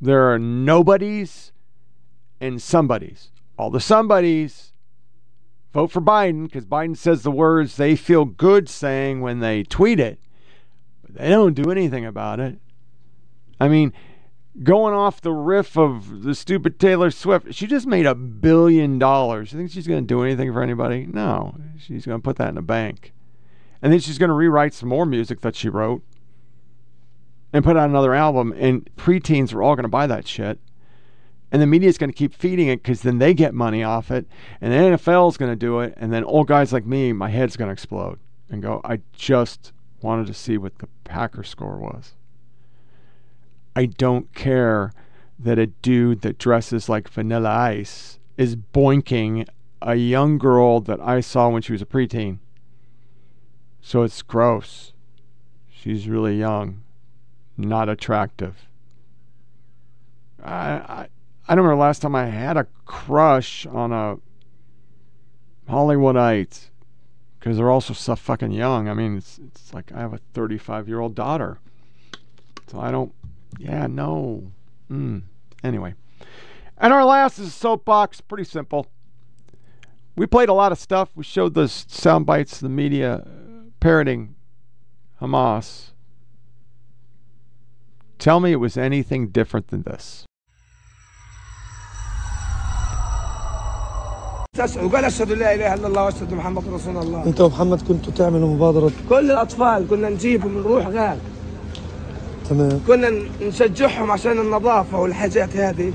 There 0.02 0.32
are 0.32 0.40
nobodies 0.40 1.52
and 2.40 2.62
somebodies. 2.62 3.32
All 3.58 3.70
the 3.70 3.80
somebodies 3.80 4.74
vote 5.74 5.92
for 5.92 6.02
Biden 6.02 6.46
because 6.46 6.66
Biden 6.66 6.96
says 6.96 7.24
the 7.24 7.32
words 7.32 7.76
they 7.76 7.96
feel 7.96 8.26
good 8.26 8.70
saying 8.70 9.22
when 9.22 9.40
they 9.40 9.64
tweet 9.64 10.00
it, 10.00 10.20
but 11.02 11.16
they 11.16 11.30
don't 11.30 11.54
do 11.54 11.72
anything 11.72 12.06
about 12.06 12.40
it. 12.40 12.60
I 13.60 13.68
mean, 13.68 13.94
going 14.64 14.94
off 14.94 15.22
the 15.22 15.32
riff 15.32 15.78
of 15.78 16.24
the 16.24 16.36
stupid 16.36 16.80
Taylor 16.80 17.12
Swift. 17.12 17.54
She 17.54 17.68
just 17.68 17.88
made 17.88 18.06
a 18.06 18.16
billion 18.16 19.00
dollars. 19.00 19.52
You 19.52 19.60
think 19.60 19.72
she's 19.72 19.88
going 19.88 20.04
to 20.04 20.08
do 20.08 20.24
anything 20.24 20.52
for 20.52 20.62
anybody? 20.62 21.06
No. 21.06 21.56
She's 21.78 22.06
going 22.06 22.20
to 22.20 22.24
put 22.24 22.38
that 22.38 22.50
in 22.50 22.58
a 22.58 22.62
bank. 22.62 23.14
And 23.82 23.94
then 23.94 24.00
she's 24.00 24.18
going 24.18 24.30
to 24.30 24.34
rewrite 24.34 24.74
some 24.74 24.90
more 24.90 25.06
music 25.06 25.42
that 25.42 25.56
she 25.56 25.70
wrote 25.70 26.04
and 27.54 27.64
put 27.64 27.78
out 27.78 27.90
another 27.90 28.14
album. 28.14 28.54
And 28.58 28.90
preteens 28.96 29.54
are 29.54 29.64
all 29.64 29.76
going 29.76 29.84
to 29.84 29.90
buy 29.90 30.08
that 30.08 30.28
shit. 30.28 30.60
And 31.52 31.62
the 31.62 31.68
media 31.68 31.90
is 31.90 31.98
going 31.98 32.12
to 32.12 32.16
keep 32.16 32.34
feeding 32.34 32.68
it 32.68 32.84
because 32.84 33.02
then 33.02 33.18
they 33.18 33.34
get 33.34 33.54
money 33.54 33.84
off 33.84 34.12
it. 34.12 34.28
And 34.62 34.72
the 34.72 34.98
NFL 34.98 35.30
is 35.30 35.38
going 35.38 35.52
to 35.52 35.56
do 35.56 35.80
it. 35.80 35.94
And 35.98 36.12
then 36.14 36.24
old 36.24 36.48
guys 36.48 36.74
like 36.74 36.86
me, 36.86 37.14
my 37.14 37.30
head's 37.30 37.58
going 37.58 37.70
to 37.70 37.74
explode 37.74 38.20
and 38.50 38.62
go, 38.62 38.82
I 38.84 39.00
just 39.14 39.72
wanted 40.02 40.28
to 40.28 40.34
see 40.34 40.58
what 40.58 40.78
the 40.80 40.88
Packer 41.06 41.44
score 41.44 41.78
was. 41.78 42.14
I 43.80 43.86
don't 43.86 44.34
care 44.34 44.92
that 45.40 45.58
a 45.58 45.68
dude 45.68 46.20
that 46.24 46.38
dresses 46.38 46.90
like 46.90 47.08
vanilla 47.08 47.50
ice 47.50 48.20
is 48.36 48.58
boinking 48.58 49.48
a 49.82 49.96
young 49.96 50.38
girl 50.38 50.82
that 50.82 51.00
I 51.00 51.22
saw 51.22 51.48
when 51.48 51.62
she 51.62 51.72
was 51.72 51.82
a 51.82 51.86
preteen. 51.86 52.40
So 53.80 54.04
it's 54.04 54.22
gross. 54.22 54.92
She's 55.70 56.10
really 56.10 56.38
young, 56.38 56.84
not 57.56 57.88
attractive. 57.88 58.68
I, 60.44 60.52
I, 60.52 61.08
I 61.48 61.56
don't 61.56 61.64
remember 61.64 61.82
last 61.82 62.02
time 62.02 62.16
I 62.16 62.26
had 62.26 62.58
a 62.58 62.68
crush 62.84 63.66
on 63.66 63.94
a 63.94 64.18
Hollywoodite 65.72 66.68
because 67.40 67.56
they're 67.56 67.72
also 67.72 67.94
so 67.94 68.18
fucking 68.18 68.52
young. 68.52 68.90
I 68.90 68.94
mean, 68.94 69.16
it's, 69.16 69.40
it's 69.40 69.74
like 69.74 69.94
I 69.94 70.00
have 70.02 70.14
a 70.14 70.20
35 70.34 70.90
year 70.90 71.00
old 71.00 71.16
daughter. 71.16 71.60
So 72.68 72.82
I 72.82 72.92
don't 72.92 73.14
yeah, 73.59 73.87
no. 73.87 74.53
Mm. 74.91 75.23
Anyway. 75.63 75.95
And 76.79 76.93
our 76.93 77.05
last 77.05 77.39
is 77.39 77.55
soapbox. 77.55 78.21
Pretty 78.21 78.45
simple. 78.45 78.87
We 80.17 80.27
played 80.27 80.49
a 80.49 80.53
lot 80.53 80.73
of 80.73 80.79
stuff. 80.79 81.11
We 81.15 81.25
showed 81.25 81.55
the 81.55 81.69
sound 81.69 82.27
bites, 82.27 82.61
the 82.61 82.69
media 82.69 83.27
parroting 83.81 84.35
Hamas. 85.21 85.91
Tell 88.19 88.41
me 88.41 88.53
it 88.53 88.57
was 88.57 88.77
anything 88.77 89.29
different 89.29 89.69
than 89.69 89.83
this. 89.83 90.25
وقال 94.57 95.05
اشهد 95.05 95.33
لا 95.33 95.55
اله 95.55 95.75
الا 95.75 95.87
الله 95.87 96.05
واشهد 96.05 96.35
محمد 96.35 96.69
رسول 96.69 96.97
الله 96.97 97.25
انت 97.27 97.41
ومحمد 97.41 97.83
كنتوا 97.83 98.13
تعملوا 98.13 98.55
مبادره 98.55 98.93
كل 99.09 99.31
الاطفال 99.31 99.89
كنا 99.89 100.09
نجيبهم 100.09 100.59
نروح 100.59 100.87
غال 100.87 101.19
تمام 102.49 102.81
كنا 102.87 103.11
نشجعهم 103.43 104.11
عشان 104.11 104.39
النظافه 104.41 104.99
والحاجات 105.01 105.57
هذه 105.57 105.93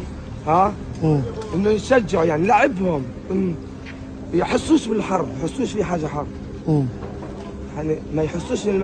ها 0.47 0.73
مم. 1.03 1.21
انه 1.55 1.69
يشجعوا 1.69 2.23
يعني 2.25 2.47
لعبهم 2.47 3.03
إن 3.31 3.55
يحسوش 4.33 4.87
بالحرب 4.87 5.27
يحسوش 5.39 5.71
في 5.73 5.83
حاجه 5.83 6.07
حرب 6.07 6.27
مم. 6.67 6.85
يعني 7.77 7.97
ما 8.13 8.23
يحسوش 8.23 8.67
إن 8.67 8.81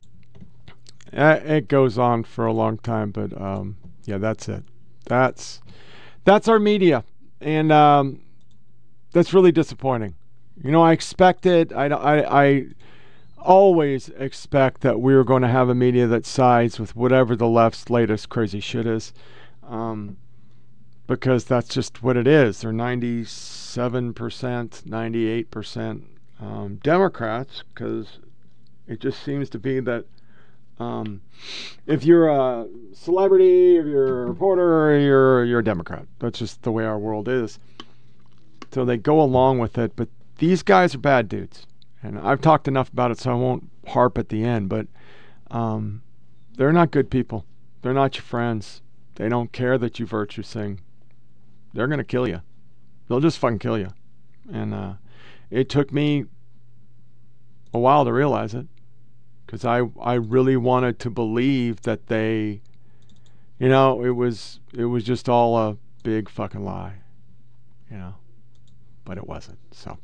Uh, 1.13 1.39
it 1.45 1.69
goes 1.69 1.97
on 1.97 2.23
for 2.25 2.45
a 2.45 2.51
long 2.51 2.77
time, 2.77 3.09
but 3.11 3.31
um, 3.39 3.77
yeah, 4.05 4.17
that's 4.17 4.49
it. 4.49 4.63
That's 5.05 5.61
that's 6.25 6.47
our 6.49 6.59
media, 6.59 7.05
and 7.39 7.71
um, 7.71 8.19
that's 9.13 9.33
really 9.33 9.53
disappointing. 9.53 10.13
You 10.61 10.71
know, 10.71 10.81
I 10.81 10.91
expected. 10.91 11.71
I, 11.71 11.85
I, 11.87 12.43
I 12.43 12.65
always 13.42 14.08
expect 14.10 14.80
that 14.82 15.00
we're 15.00 15.24
going 15.24 15.42
to 15.42 15.48
have 15.48 15.68
a 15.68 15.74
media 15.74 16.06
that 16.06 16.26
sides 16.26 16.78
with 16.78 16.94
whatever 16.94 17.34
the 17.36 17.48
left's 17.48 17.90
latest 17.90 18.28
crazy 18.28 18.60
shit 18.60 18.86
is, 18.86 19.12
um, 19.66 20.16
because 21.06 21.44
that's 21.44 21.68
just 21.68 22.02
what 22.02 22.16
it 22.16 22.26
is. 22.26 22.60
They're 22.60 22.72
ninety-seven 22.72 24.14
percent, 24.14 24.82
ninety-eight 24.86 25.50
percent 25.50 26.04
um, 26.40 26.78
Democrats, 26.82 27.64
because 27.74 28.18
it 28.86 29.00
just 29.00 29.22
seems 29.22 29.50
to 29.50 29.58
be 29.58 29.80
that 29.80 30.04
um, 30.78 31.20
if 31.86 32.04
you're 32.04 32.28
a 32.28 32.66
celebrity, 32.94 33.76
if 33.76 33.86
you're 33.86 34.22
a 34.22 34.26
reporter, 34.26 34.98
you're 34.98 35.44
you're 35.44 35.60
a 35.60 35.64
Democrat. 35.64 36.06
That's 36.18 36.38
just 36.38 36.62
the 36.62 36.72
way 36.72 36.84
our 36.84 36.98
world 36.98 37.28
is. 37.28 37.58
So 38.72 38.84
they 38.84 38.96
go 38.96 39.20
along 39.20 39.58
with 39.58 39.76
it, 39.78 39.92
but 39.96 40.08
these 40.38 40.62
guys 40.62 40.94
are 40.94 40.98
bad 40.98 41.28
dudes, 41.28 41.66
and 42.02 42.18
I've 42.18 42.40
talked 42.40 42.68
enough 42.68 42.92
about 42.92 43.10
it, 43.10 43.18
so 43.18 43.30
I 43.30 43.34
won't 43.34 43.70
harp 43.88 44.18
at 44.18 44.28
the 44.28 44.44
end. 44.44 44.68
But 44.68 44.86
um, 45.50 46.02
they're 46.56 46.72
not 46.72 46.90
good 46.90 47.10
people. 47.10 47.44
They're 47.82 47.94
not 47.94 48.16
your 48.16 48.24
friends. 48.24 48.82
They 49.16 49.28
don't 49.28 49.52
care 49.52 49.78
that 49.78 49.98
you 49.98 50.06
virtue 50.06 50.42
sing. 50.42 50.80
They're 51.72 51.88
gonna 51.88 52.04
kill 52.04 52.26
you. 52.26 52.42
They'll 53.08 53.20
just 53.20 53.38
fucking 53.38 53.58
kill 53.58 53.78
you. 53.78 53.88
And 54.52 54.74
uh, 54.74 54.94
it 55.50 55.68
took 55.68 55.92
me 55.92 56.24
a 57.72 57.78
while 57.78 58.04
to 58.04 58.12
realize 58.12 58.54
it 58.54 58.66
because 59.46 59.64
I 59.64 59.82
I 60.00 60.14
really 60.14 60.56
wanted 60.56 60.98
to 61.00 61.10
believe 61.10 61.82
that 61.82 62.06
they, 62.06 62.62
you 63.58 63.68
know, 63.68 64.02
it 64.02 64.10
was 64.10 64.60
it 64.72 64.86
was 64.86 65.04
just 65.04 65.28
all 65.28 65.56
a 65.58 65.76
big 66.02 66.28
fucking 66.28 66.64
lie, 66.64 66.94
you 67.90 67.98
know. 67.98 68.14
But 69.10 69.18
it 69.18 69.26
wasn't. 69.26 69.58
So 69.72 69.98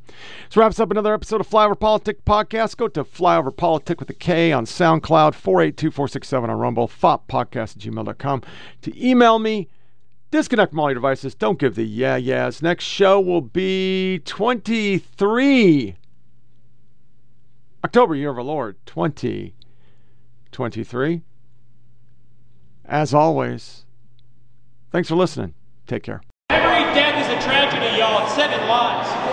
this 0.48 0.56
wraps 0.56 0.80
up 0.80 0.90
another 0.90 1.14
episode 1.14 1.40
of 1.40 1.48
Flyover 1.48 1.78
PolitiK 1.78 2.24
Podcast. 2.26 2.76
Go 2.76 2.88
to 2.88 3.04
Flyover 3.04 3.54
PolitiK 3.54 4.00
with 4.00 4.10
a 4.10 4.14
K 4.14 4.50
on 4.50 4.64
SoundCloud, 4.64 5.32
482-467 5.32 6.42
on 6.42 6.50
Rumble, 6.50 6.88
foppodcast 6.88 7.76
at 7.76 7.78
gmail.com 7.78 8.42
to 8.82 9.08
email 9.08 9.38
me. 9.38 9.68
Disconnect 10.32 10.72
from 10.72 10.80
all 10.80 10.88
your 10.88 10.94
devices. 10.94 11.36
Don't 11.36 11.60
give 11.60 11.76
the 11.76 11.84
yeah 11.84 12.16
yeahs. 12.16 12.62
Next 12.62 12.82
show 12.82 13.20
will 13.20 13.42
be 13.42 14.22
23 14.24 15.94
October, 17.84 18.16
year 18.16 18.30
of 18.30 18.38
our 18.38 18.42
Lord, 18.42 18.74
2023. 18.86 21.22
As 22.84 23.14
always, 23.14 23.84
thanks 24.90 25.08
for 25.08 25.14
listening. 25.14 25.54
Take 25.86 26.02
care. 26.02 26.22
Tragedy, 27.46 27.96
y'all. 27.96 28.24
It's 28.24 28.34
seven 28.34 28.58
lives. 28.66 29.25